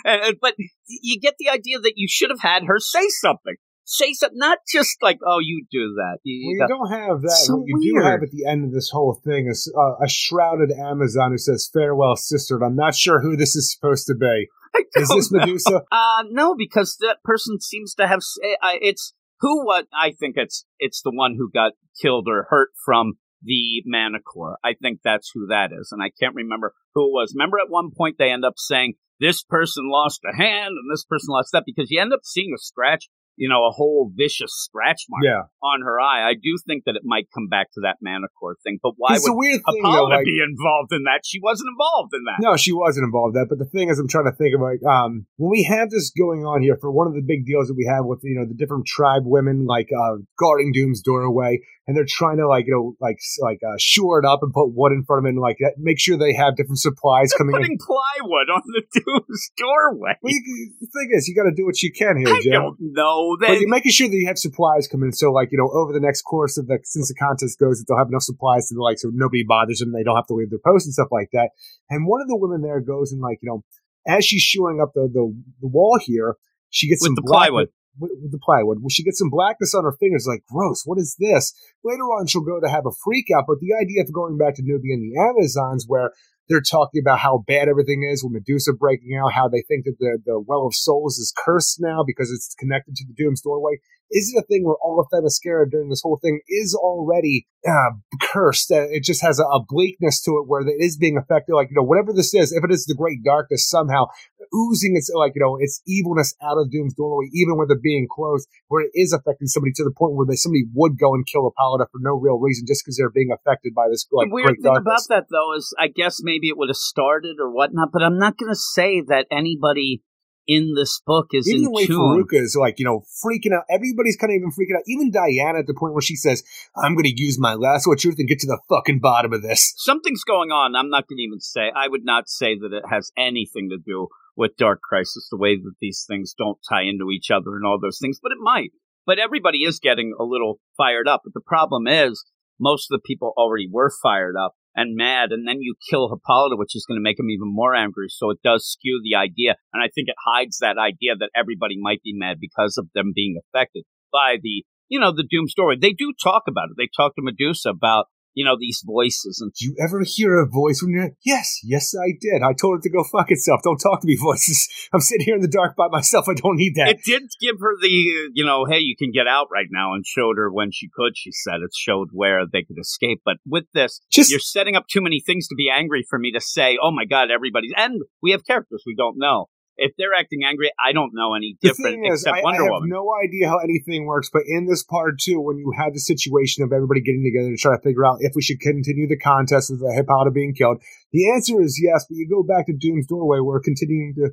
But 0.41 0.55
you 0.87 1.19
get 1.19 1.35
the 1.41 1.49
idea 1.49 1.81
that 1.81 1.95
you 1.97 2.07
should 2.09 2.31
have 2.31 2.41
had 2.41 2.65
her 2.67 2.79
say 2.79 3.09
something. 3.09 3.57
Say 3.87 4.13
something, 4.15 4.39
not 4.39 4.59
just 4.73 4.97
like, 5.03 5.19
"Oh, 5.27 5.39
you 5.41 5.67
do 5.71 5.95
that." 5.97 6.19
You- 6.25 6.57
Well, 6.59 6.69
you 6.69 6.75
don't 6.75 6.91
have 6.91 7.23
that. 7.23 7.31
So 7.45 7.57
what 7.57 7.67
you 7.67 8.01
do 8.01 8.03
have 8.05 8.23
at 8.23 8.31
the 8.31 8.47
end 8.47 8.65
of 8.65 8.73
this 8.73 8.91
whole 8.91 9.15
thing 9.25 9.47
is 9.47 9.71
uh, 9.77 10.03
a 10.03 10.09
shrouded 10.09 10.71
Amazon 10.73 11.33
who 11.33 11.39
says 11.39 11.69
"Farewell, 11.73 12.17
sister." 12.17 12.57
And 12.57 12.65
I'm 12.65 12.77
not 12.77 12.95
sure 12.95 13.21
who 13.21 13.37
this 13.37 13.55
is 13.55 13.73
supposed 13.73 14.07
to 14.07 14.15
be. 14.15 14.49
I 14.75 14.85
Is 14.97 15.09
don't 15.09 15.19
this 15.19 15.33
know. 15.33 15.39
Medusa? 15.41 15.83
Uh, 15.93 16.25
no, 16.31 16.55
because 16.57 16.97
that 17.01 17.19
person 17.25 17.61
seems 17.61 17.95
to 17.95 18.07
have. 18.07 18.19
s- 18.19 18.39
eh, 18.43 18.79
It's 18.81 19.13
who? 19.41 19.65
What? 19.67 19.87
I 19.93 20.13
think 20.13 20.37
it's 20.37 20.65
it's 20.79 21.03
the 21.03 21.13
one 21.15 21.35
who 21.37 21.51
got 21.53 21.73
killed 22.01 22.27
or 22.29 22.47
hurt 22.49 22.71
from 22.85 23.15
the 23.43 23.83
Manticore. 23.85 24.57
I 24.65 24.73
think 24.81 25.01
that's 25.05 25.31
who 25.35 25.47
that 25.49 25.71
is, 25.79 25.91
and 25.93 26.03
I 26.03 26.11
can't 26.19 26.35
remember 26.35 26.73
who 26.95 27.05
it 27.09 27.13
was. 27.13 27.35
Remember, 27.37 27.59
at 27.59 27.69
one 27.71 27.91
point 27.97 28.17
they 28.19 28.31
end 28.31 28.45
up 28.45 28.55
saying 28.57 28.95
this 29.21 29.43
person 29.43 29.85
lost 29.91 30.21
a 30.25 30.35
hand 30.35 30.69
and 30.71 30.91
this 30.91 31.05
person 31.05 31.29
lost 31.29 31.51
that 31.53 31.65
because 31.67 31.91
you 31.91 32.01
end 32.01 32.13
up 32.15 32.21
seeing 32.25 32.53
a 32.55 32.59
scratch. 32.59 33.09
You 33.37 33.49
know, 33.49 33.67
a 33.67 33.71
whole 33.71 34.13
vicious 34.15 34.53
scratch 34.53 35.07
mark 35.11 35.25
Yeah, 35.25 35.43
on 35.63 35.83
her 35.83 36.01
eye. 36.01 36.29
I 36.29 36.35
do 36.35 36.57
think 36.67 36.85
that 36.87 36.95
it 36.97 37.03
might 37.05 37.27
come 37.35 37.49
back 37.49 37.73
to 37.75 37.81
that 37.83 37.97
Manticore 38.01 38.57
thing, 38.63 38.79
but 38.83 38.95
why 38.97 39.15
it's 39.17 39.29
a 39.29 39.33
would 39.33 39.39
weird 39.39 39.61
thing 39.71 39.83
though. 39.83 39.89
Apollo 39.91 40.11
Like, 40.11 40.25
be 40.25 40.41
involved 40.41 40.93
in 40.93 41.03
that? 41.05 41.21
She 41.25 41.41
wasn't 41.43 41.69
involved 41.71 42.13
in 42.15 42.25
that. 42.25 42.39
no, 42.41 42.57
she 42.57 42.73
wasn't 42.73 43.05
involved 43.05 43.37
in 43.37 43.43
that. 43.43 43.49
But 43.49 43.59
the 43.59 43.65
thing 43.67 43.89
is, 43.89 43.99
I'm 43.99 44.09
trying 44.09 44.27
to 44.27 44.37
think 44.37 44.55
of 44.55 44.61
like 44.61 44.83
um, 44.85 45.27
when 45.37 45.51
we 45.51 45.65
have 45.65 45.91
this 45.91 46.11
going 46.17 46.47
on 46.47 46.63
here 46.63 46.77
for 46.81 46.91
one 46.91 47.07
of 47.07 47.15
the 47.15 47.23
big 47.23 47.47
deals 47.47 47.69
that 47.69 47.75
we 47.75 47.87
have 47.91 48.05
with 48.05 48.21
you 48.23 48.39
know 48.39 48.47
the 48.47 48.55
different 48.55 48.87
tribe 48.87 49.23
women 49.25 49.67
like 49.67 49.89
uh, 49.91 50.17
guarding 50.39 50.73
Doom's 50.73 51.03
doorway, 51.03 51.61
and 51.87 51.97
they're 51.97 52.07
trying 52.09 52.39
to 52.39 52.49
like 52.49 52.67
you 52.67 52.73
know 52.73 52.97
like 53.01 53.19
like 53.41 53.61
uh, 53.63 53.77
shore 53.79 54.19
it 54.19 54.25
up 54.25 54.41
and 54.43 54.53
put 54.53 54.73
wood 54.73 54.93
in 54.93 55.05
front 55.05 55.25
of 55.25 55.27
it 55.27 55.31
and 55.31 55.39
like 55.39 55.59
that, 55.61 55.75
make 55.79 56.01
sure 56.01 56.17
they 56.17 56.33
have 56.35 56.57
different 56.57 56.79
supplies 56.79 57.33
coming 57.37 57.55
in. 57.57 57.61
Putting 57.63 57.79
plywood 57.79 58.49
on 58.51 58.63
the 58.67 58.83
dude's 58.93 59.51
doorway. 59.57 60.17
Well, 60.23 60.33
you, 60.33 60.73
the 60.81 60.87
thing 60.87 61.11
is, 61.13 61.29
you 61.29 61.35
got 61.35 61.45
to 61.45 61.55
do 61.55 61.67
what 61.67 61.83
you 61.83 61.93
can 61.93 62.17
here, 62.17 62.29
I 62.29 62.41
Jim. 62.43 62.53
don't 62.53 62.77
know. 62.81 63.37
But 63.39 63.49
That 63.49 63.61
you're 63.61 63.69
making 63.69 63.93
sure 63.93 64.09
that 64.09 64.17
you 64.17 64.27
have 64.27 64.39
supplies 64.39 64.89
coming. 64.89 65.13
so 65.13 65.33
like 65.33 65.51
you 65.53 65.59
know, 65.59 65.71
over 65.73 65.93
the 65.93 66.01
next 66.01 66.23
course 66.23 66.57
of 66.57 66.67
the 66.67 66.79
since 66.85 67.09
the 67.09 67.15
contest 67.15 67.59
goes, 67.59 67.79
that 67.79 67.87
they'll 67.89 67.99
have 67.99 68.09
enough 68.09 68.23
supplies 68.23 68.69
to 68.69 68.81
like 68.81 68.99
so 68.99 69.11
nobody 69.13 69.45
bothers 69.47 69.79
them, 69.79 69.93
they 69.93 70.03
don't 70.03 70.17
have 70.17 70.27
to 70.29 70.35
leave 70.35 70.51
their 70.51 70.63
post 70.65 70.87
and 70.87 70.95
stuff 70.95 71.09
like 71.13 71.29
that. 71.33 71.51
And 71.91 72.07
one 72.07 72.21
of 72.21 72.29
the 72.29 72.37
women 72.37 72.63
there 72.63 72.81
goes 72.81 73.13
and 73.13 73.21
like 73.21 73.39
you 73.43 73.49
know, 73.49 73.65
as 74.07 74.25
she's 74.25 74.43
shoring 74.43 74.81
up 74.81 74.93
the 74.95 75.09
the, 75.13 75.35
the 75.61 75.69
wall 75.69 75.99
here, 76.01 76.37
she 76.71 76.89
gets 76.89 77.03
With 77.03 77.09
some 77.09 77.15
the 77.17 77.23
plywood. 77.23 77.69
With, 77.99 78.11
the 78.31 78.39
plywood, 78.39 78.79
she 78.91 79.05
gets 79.05 79.19
some 79.19 79.31
blackness 79.31 79.75
on 79.75 79.85
her 79.85 79.97
fingers. 79.99 80.27
Like, 80.29 80.45
gross. 80.51 80.83
What 80.85 80.99
is 80.99 81.17
this? 81.19 81.53
Later 81.85 82.03
on, 82.03 82.27
she'll 82.27 82.43
go 82.43 82.61
to 82.61 82.69
have 82.69 82.87
a 82.87 82.97
freak 83.05 83.27
out. 83.35 83.45
But 83.47 83.61
the 83.61 83.75
idea 83.81 84.03
of 84.03 84.13
going 84.13 84.37
back 84.37 84.57
to 84.57 84.63
Nubia 84.63 84.95
and 84.95 85.03
the 85.03 85.21
Amazons, 85.21 85.85
where 85.87 86.11
they're 86.49 86.61
talking 86.61 87.01
about 87.05 87.21
how 87.21 87.45
bad 87.47 87.69
everything 87.69 88.09
is 88.11 88.23
with 88.23 88.33
Medusa 88.33 88.73
breaking 88.73 89.17
out, 89.17 89.33
how 89.33 89.49
they 89.49 89.63
think 89.67 89.85
that 89.85 89.97
the, 89.99 90.19
the 90.25 90.41
Well 90.41 90.67
of 90.67 90.75
Souls 90.75 91.19
is 91.19 91.33
cursed 91.37 91.79
now 91.81 92.05
because 92.07 92.31
it's 92.31 92.55
connected 92.59 92.97
to 92.97 93.05
the 93.07 93.15
Doom's 93.15 93.41
doorway. 93.41 93.79
Is 94.11 94.33
it 94.35 94.39
a 94.39 94.47
thing 94.47 94.65
where 94.65 94.77
all 94.83 95.01
of 95.01 95.07
Themyscira 95.13 95.71
during 95.71 95.89
this 95.89 96.03
whole 96.03 96.19
thing 96.21 96.41
is 96.49 96.75
already 96.75 97.47
uh, 97.67 97.93
cursed? 98.21 98.71
Uh, 98.71 98.87
it 98.91 99.03
just 99.03 99.23
has 99.23 99.39
a, 99.39 99.45
a 99.45 99.65
bleakness 99.67 100.21
to 100.23 100.33
it 100.33 100.47
where 100.47 100.61
it 100.61 100.75
is 100.79 100.99
being 100.99 101.17
affected. 101.17 101.55
Like, 101.55 101.71
you 101.71 101.77
know, 101.77 101.83
whatever 101.83 102.13
this 102.13 102.35
is, 102.35 102.53
if 102.53 102.63
it 102.63 102.71
is 102.71 102.85
the 102.85 102.95
Great 102.95 103.25
Darkness 103.25 103.69
somehow 103.69 104.07
oozing 104.55 104.95
its, 104.97 105.11
like, 105.15 105.33
you 105.35 105.43
know, 105.43 105.57
its 105.59 105.83
evilness 105.87 106.35
out 106.43 106.59
of 106.59 106.71
Doom's 106.71 106.95
doorway, 106.95 107.27
even 107.35 107.59
with 107.59 107.71
it 107.71 107.83
being 107.83 108.07
closed, 108.11 108.49
where 108.69 108.85
it 108.85 108.91
is 108.95 109.13
affecting 109.13 109.49
somebody 109.49 109.73
to 109.75 109.85
the 109.85 109.91
point 109.91 110.15
where 110.15 110.27
they, 110.27 110.37
somebody 110.37 110.65
would 110.73 110.99
go 110.99 111.15
and 111.15 111.27
kill 111.27 111.47
a 111.47 111.51
Hippolyta 111.51 111.91
for 111.91 111.99
no 112.01 112.15
real 112.15 112.39
reason 112.39 112.65
just 112.67 112.85
because 112.85 112.97
they're 112.97 113.11
being 113.11 113.31
affected 113.33 113.75
by 113.75 113.89
this, 113.91 114.07
like, 114.13 114.29
the 114.29 114.35
weird 114.35 114.57
thing 114.57 114.63
Darkness. 114.63 115.07
about 115.09 115.15
that, 115.15 115.27
though, 115.31 115.55
is 115.57 115.75
I 115.79 115.89
guess 115.89 116.21
maybe 116.23 116.49
it 116.49 116.57
would 116.57 116.69
have 116.69 116.77
started 116.77 117.37
or 117.41 117.51
whatnot, 117.51 117.91
but 117.93 118.03
I'm 118.03 118.19
not 118.19 118.39
going 118.39 118.53
to 118.53 118.57
say 118.59 119.03
that 119.09 119.27
anybody 119.31 120.03
in 120.47 120.75
this 120.77 121.01
book 121.07 121.29
is 121.33 121.49
Even 121.49 121.65
in 121.65 121.73
way 121.73 121.87
tune. 121.87 121.97
Faruka 121.99 122.39
is 122.39 122.55
like, 122.55 122.79
you 122.79 122.85
know, 122.85 123.03
freaking 123.25 123.57
out. 123.57 123.65
Everybody's 123.71 124.17
kind 124.17 124.31
of 124.31 124.37
even 124.37 124.51
freaking 124.51 124.77
out. 124.77 124.83
Even 124.87 125.11
Diana 125.11 125.61
at 125.61 125.67
the 125.67 125.73
point 125.73 125.95
where 125.95 126.03
she 126.03 126.17
says, 126.17 126.43
I'm 126.77 126.95
going 126.95 127.05
to 127.05 127.15
use 127.17 127.39
my 127.41 127.55
lasso 127.55 127.93
of 127.93 127.99
truth 127.99 128.17
and 128.19 128.29
get 128.29 128.41
to 128.41 128.47
the 128.47 128.61
fucking 128.69 129.01
bottom 129.01 129.33
of 129.33 129.43
this. 129.43 129.73
Something's 129.79 130.23
going 130.23 130.51
on. 130.51 130.77
I'm 130.77 130.91
not 130.91 131.09
going 131.09 131.17
to 131.17 131.23
even 131.23 131.41
say. 131.41 131.73
I 131.75 131.89
would 131.89 132.05
not 132.05 132.29
say 132.29 132.59
that 132.59 132.75
it 132.75 132.85
has 132.91 133.11
anything 133.17 133.71
to 133.71 133.79
do 133.79 134.09
with 134.37 134.57
Dark 134.57 134.81
Crisis, 134.83 135.29
the 135.31 135.39
way 135.39 135.57
that 135.57 135.75
these 135.81 136.05
things 136.09 136.35
don't 136.37 136.59
tie 136.69 136.83
into 136.83 137.11
each 137.11 137.31
other 137.31 137.57
and 137.57 137.65
all 137.65 137.79
those 137.81 137.99
things, 138.01 138.19
but 138.23 138.33
it 138.33 138.39
might. 138.41 138.71
But 139.07 139.19
everybody 139.19 139.59
is 139.59 139.81
getting 139.81 140.15
a 140.19 140.25
little 140.25 140.59
fired 140.77 141.07
up. 141.07 141.23
But 141.25 141.35
the 141.35 141.41
problem 141.45 141.87
is, 141.87 142.25
most 142.61 142.91
of 142.91 142.97
the 142.97 143.03
people 143.05 143.33
already 143.37 143.69
were 143.71 143.91
fired 144.03 144.35
up 144.37 144.55
and 144.75 144.97
mad, 144.97 145.31
and 145.31 145.47
then 145.47 145.61
you 145.61 145.75
kill 145.89 146.09
Hippolyta, 146.09 146.57
which 146.57 146.75
is 146.75 146.85
going 146.87 146.99
to 146.99 147.03
make 147.03 147.19
him 147.19 147.31
even 147.31 147.47
more 147.53 147.75
angry. 147.75 148.07
So 148.09 148.31
it 148.31 148.39
does 148.43 148.67
skew 148.67 149.01
the 149.03 149.17
idea, 149.17 149.57
and 149.73 149.83
I 149.83 149.89
think 149.95 150.09
it 150.09 150.17
hides 150.27 150.59
that 150.59 150.79
idea 150.79 151.15
that 151.19 151.31
everybody 151.37 151.77
might 151.79 152.03
be 152.03 152.13
mad 152.15 152.39
because 152.41 152.77
of 152.77 152.89
them 152.95 153.13
being 153.15 153.39
affected 153.39 153.85
by 154.13 154.37
the, 154.43 154.65
you 154.89 154.99
know, 154.99 155.13
the 155.13 155.27
Doom 155.29 155.47
story. 155.49 155.77
They 155.81 155.93
do 155.93 156.13
talk 156.23 156.45
about 156.49 156.71
it. 156.71 156.77
They 156.77 156.89
talk 156.97 157.15
to 157.15 157.23
Medusa 157.23 157.71
about, 157.71 158.07
you 158.35 158.45
know, 158.45 158.57
these 158.59 158.83
voices 158.85 159.41
and 159.41 159.53
Do 159.53 159.65
you 159.65 159.77
ever 159.83 160.03
hear 160.05 160.41
a 160.41 160.49
voice 160.49 160.83
when 160.83 160.93
you're, 160.93 161.11
yes, 161.25 161.61
yes, 161.63 161.95
I 161.95 162.13
did. 162.21 162.43
I 162.43 162.53
told 162.53 162.79
it 162.79 162.83
to 162.83 162.91
go 162.91 163.05
fuck 163.05 163.31
itself. 163.31 163.61
Don't 163.63 163.79
talk 163.79 164.01
to 164.01 164.07
me, 164.07 164.17
voices. 164.21 164.69
I'm 164.93 165.01
sitting 165.01 165.25
here 165.25 165.37
in 165.37 165.43
the 165.43 165.49
dark 165.49 165.77
by 165.77 165.89
myself. 165.89 166.27
I 166.29 166.35
don't 166.35 166.57
need 166.57 166.75
that. 166.77 166.89
It 166.89 167.05
did 167.05 167.23
give 167.41 167.57
her 167.61 167.77
the, 167.81 167.89
you 167.89 168.45
know, 168.45 168.65
hey, 168.65 168.81
you 168.81 168.97
can 168.97 169.13
get 169.13 169.27
out 169.27 169.49
right 169.53 169.69
now, 169.71 169.95
and 169.95 170.05
showed 170.07 170.37
her 170.37 170.53
when 170.53 170.71
she 170.73 170.89
could. 170.95 171.17
She 171.17 171.31
said 171.33 171.57
it 171.65 171.71
showed 171.75 172.09
where 172.13 172.43
they 172.51 172.63
could 172.63 172.79
escape. 172.79 173.23
But 173.25 173.37
with 173.47 173.65
this, 173.73 174.01
Just 174.11 174.31
you're 174.31 174.41
setting 174.41 174.77
up 174.77 174.87
too 174.89 175.01
many 175.01 175.23
things 175.25 175.49
to 175.49 175.55
be 175.55 175.71
angry 175.71 176.05
for 176.09 176.19
me 176.19 176.33
to 176.33 176.41
say, 176.41 176.79
oh 176.83 176.91
my 176.91 177.05
god, 177.05 177.31
everybody's. 177.31 177.73
And 177.77 178.03
we 178.23 178.33
have 178.33 178.45
characters 178.45 178.83
we 178.87 178.95
don't 178.95 179.19
know. 179.19 179.47
If 179.77 179.93
they're 179.99 180.15
acting 180.17 180.45
angry, 180.45 180.71
I 180.79 180.93
don't 180.93 181.13
know 181.15 181.35
any 181.35 181.57
The 181.61 181.69
different 181.69 182.07
is, 182.07 182.23
except 182.23 182.37
I, 182.37 182.41
I 182.41 182.43
Wonder 182.43 182.63
have 182.63 182.71
Woman. 182.71 182.91
no 182.91 183.11
idea 183.23 183.49
how 183.49 183.59
anything 183.59 184.07
works, 184.07 184.31
but 184.33 184.43
in 184.47 184.67
this 184.67 184.85
part 184.85 185.19
too, 185.19 185.41
when 185.41 185.59
you 185.59 185.73
have 185.77 185.93
the 185.93 186.01
situation 186.01 186.63
of 186.63 186.73
everybody 186.73 187.01
getting 187.01 187.25
together 187.25 187.51
to 187.51 187.57
try 187.57 187.77
to 187.77 187.83
figure 187.83 188.07
out 188.07 188.19
if 188.21 188.33
we 188.35 188.43
should 188.43 188.61
continue 188.61 189.09
the 189.09 189.19
contest 189.19 189.71
with 189.71 189.81
the 189.81 189.93
Hippolyta 189.93 190.31
being 190.31 190.55
killed, 190.55 190.83
the 191.13 191.31
answer 191.31 191.61
is 191.61 191.81
yes, 191.83 192.07
but 192.09 192.17
you 192.17 192.29
go 192.29 192.43
back 192.43 192.67
to 192.67 192.73
Doom's 192.73 193.07
Doorway, 193.07 193.41
we're 193.41 193.61
continuing 193.61 194.15
to 194.15 194.31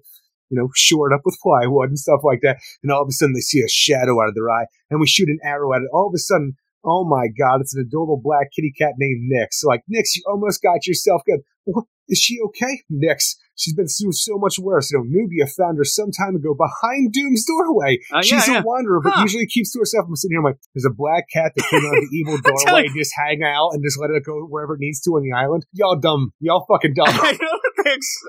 you 0.51 0.59
know, 0.59 0.69
shored 0.75 1.13
up 1.13 1.21
with 1.23 1.39
plywood 1.41 1.87
and 1.89 1.97
stuff 1.97 2.19
like 2.23 2.41
that. 2.43 2.57
And 2.83 2.91
all 2.91 3.01
of 3.01 3.07
a 3.07 3.11
sudden 3.13 3.33
they 3.33 3.39
see 3.39 3.61
a 3.61 3.69
shadow 3.69 4.21
out 4.21 4.27
of 4.27 4.35
their 4.35 4.49
eye 4.51 4.65
and 4.89 4.99
we 4.99 5.07
shoot 5.07 5.29
an 5.29 5.39
arrow 5.43 5.73
at 5.73 5.81
it. 5.81 5.87
All 5.93 6.07
of 6.07 6.13
a 6.13 6.19
sudden, 6.19 6.57
oh 6.83 7.05
my 7.05 7.27
God, 7.27 7.61
it's 7.61 7.75
an 7.75 7.81
adorable 7.81 8.19
black 8.23 8.47
kitty 8.55 8.73
cat 8.77 8.93
named 8.97 9.27
Nix. 9.29 9.61
So 9.61 9.67
like, 9.67 9.83
Nix, 9.87 10.15
you 10.15 10.23
almost 10.27 10.61
got 10.61 10.85
yourself 10.87 11.21
good. 11.25 11.41
What, 11.65 11.85
is 12.07 12.19
she 12.19 12.39
okay? 12.47 12.81
Nix, 12.89 13.37
she's 13.55 13.73
been 13.73 13.87
through 13.87 14.11
so 14.11 14.37
much 14.37 14.59
worse. 14.59 14.91
You 14.91 14.97
know, 14.99 15.05
Nubia 15.07 15.47
found 15.47 15.77
her 15.77 15.85
some 15.85 16.11
time 16.11 16.35
ago 16.35 16.53
behind 16.53 17.13
Doom's 17.13 17.45
doorway. 17.45 17.99
Uh, 18.11 18.21
she's 18.21 18.47
yeah, 18.47 18.53
a 18.53 18.57
yeah. 18.57 18.63
wanderer, 18.65 18.99
but 19.01 19.13
Huh. 19.13 19.21
usually 19.21 19.47
keeps 19.47 19.71
to 19.73 19.79
herself. 19.79 20.05
I'm 20.07 20.15
sitting 20.15 20.33
here, 20.33 20.39
I'm 20.39 20.45
like, 20.45 20.57
there's 20.73 20.85
a 20.85 20.93
black 20.93 21.25
cat 21.31 21.53
that 21.55 21.65
came 21.69 21.85
out 21.85 21.97
of 21.97 22.03
the 22.09 22.09
evil 22.17 22.37
doorway 22.43 22.87
and 22.87 22.95
just 22.95 23.13
hang 23.15 23.43
out 23.43 23.71
and 23.73 23.83
just 23.83 23.99
let 23.99 24.09
it 24.09 24.25
go 24.25 24.41
wherever 24.45 24.75
it 24.75 24.79
needs 24.81 24.99
to 25.01 25.11
on 25.11 25.23
the 25.23 25.31
island. 25.31 25.65
Y'all 25.71 25.95
dumb. 25.95 26.33
Y'all 26.39 26.65
fucking 26.67 26.93
dumb. 26.93 27.07
I 27.09 27.37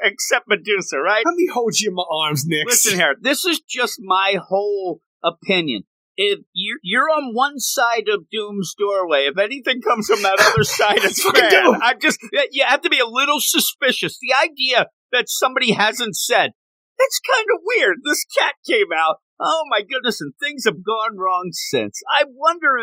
except 0.03 0.49
Medusa, 0.49 0.99
right? 0.99 1.23
Let 1.25 1.35
me 1.35 1.49
hold 1.53 1.79
you 1.79 1.91
in 1.91 1.95
my 1.95 2.05
arms, 2.11 2.45
Nix. 2.47 2.65
Listen 2.67 2.99
here, 2.99 3.15
this 3.21 3.45
is 3.45 3.61
just 3.69 3.99
my 4.01 4.37
whole 4.49 5.01
opinion. 5.23 5.83
If 6.17 6.41
you're, 6.53 6.79
you're 6.83 7.11
on 7.11 7.35
one 7.35 7.59
side 7.59 8.09
of 8.13 8.29
Doom's 8.31 8.75
doorway, 8.79 9.27
if 9.27 9.39
anything 9.39 9.81
comes 9.81 10.07
from 10.07 10.23
that 10.23 10.41
other 10.41 10.65
side, 10.65 10.99
it's 10.99 11.25
bad. 11.33 11.67
I'm 11.83 12.01
just, 12.01 12.19
you 12.51 12.65
have 12.67 12.83
to 12.83 12.91
be 12.91 12.99
a 12.99 13.07
little 13.07 13.39
suspicious. 13.41 14.19
The 14.21 14.35
idea 14.35 14.87
that 15.13 15.29
somebody 15.29 15.73
hasn't 15.73 16.17
said, 16.17 16.51
that's 16.99 17.21
kind 17.21 17.47
of 17.55 17.63
weird. 17.65 17.99
This 18.05 18.25
cat 18.39 18.55
came 18.69 18.93
out. 18.95 19.17
Oh 19.41 19.65
my 19.69 19.81
goodness, 19.83 20.21
and 20.21 20.35
things 20.39 20.65
have 20.67 20.85
gone 20.85 21.17
wrong 21.17 21.51
since. 21.53 22.01
I 22.09 22.25
wonder, 22.29 22.77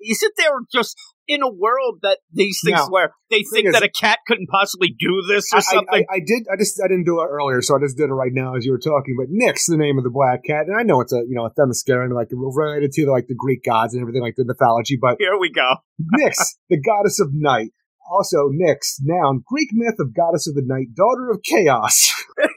is 0.00 0.22
it 0.22 0.32
there 0.38 0.52
just 0.72 0.96
in 1.30 1.42
a 1.42 1.48
world 1.48 2.00
that 2.02 2.18
these 2.32 2.58
things 2.64 2.74
Now, 2.76 2.88
where 2.90 3.14
they 3.30 3.44
think 3.54 3.68
is- 3.68 3.72
that 3.72 3.84
a 3.84 3.88
cat 3.88 4.18
couldn't 4.26 4.48
possibly 4.48 4.90
do 4.98 5.22
this 5.28 5.46
or 5.54 5.58
I, 5.58 5.60
something? 5.60 6.04
I, 6.10 6.16
I 6.16 6.20
did. 6.26 6.42
I 6.52 6.56
just. 6.58 6.80
I 6.82 6.88
didn't 6.88 7.04
do 7.04 7.22
it 7.22 7.26
earlier, 7.30 7.62
so 7.62 7.76
I 7.76 7.78
just 7.80 7.96
did 7.96 8.10
it 8.10 8.12
right 8.12 8.32
now 8.34 8.56
as 8.56 8.66
you 8.66 8.72
were 8.72 8.82
talking. 8.82 9.14
But 9.16 9.30
Nyx, 9.30 9.66
the 9.68 9.76
name 9.78 9.96
of 9.96 10.04
the 10.04 10.10
black 10.10 10.42
cat, 10.44 10.66
and 10.66 10.76
I 10.76 10.82
know 10.82 11.00
it's 11.00 11.12
a 11.12 11.22
you 11.28 11.36
know 11.38 11.46
a 11.46 11.54
Themyscira, 11.54 12.12
like 12.12 12.28
related 12.32 12.90
to 12.92 13.06
like 13.10 13.28
the 13.28 13.36
Greek 13.38 13.62
gods 13.64 13.94
and 13.94 14.02
everything 14.02 14.22
like 14.22 14.34
the 14.36 14.44
mythology. 14.44 14.98
But 15.00 15.16
Here 15.20 15.38
we 15.38 15.50
go. 15.52 15.76
Nyx, 16.18 16.34
the 16.68 16.80
goddess 16.80 17.20
of 17.20 17.28
night. 17.32 17.70
Also, 18.10 18.48
Nyx, 18.50 18.98
noun, 19.02 19.44
Greek 19.46 19.68
myth 19.72 19.94
of 20.00 20.12
goddess 20.12 20.48
of 20.48 20.56
the 20.56 20.62
night, 20.66 20.94
daughter 20.96 21.30
of 21.30 21.40
chaos. 21.44 22.12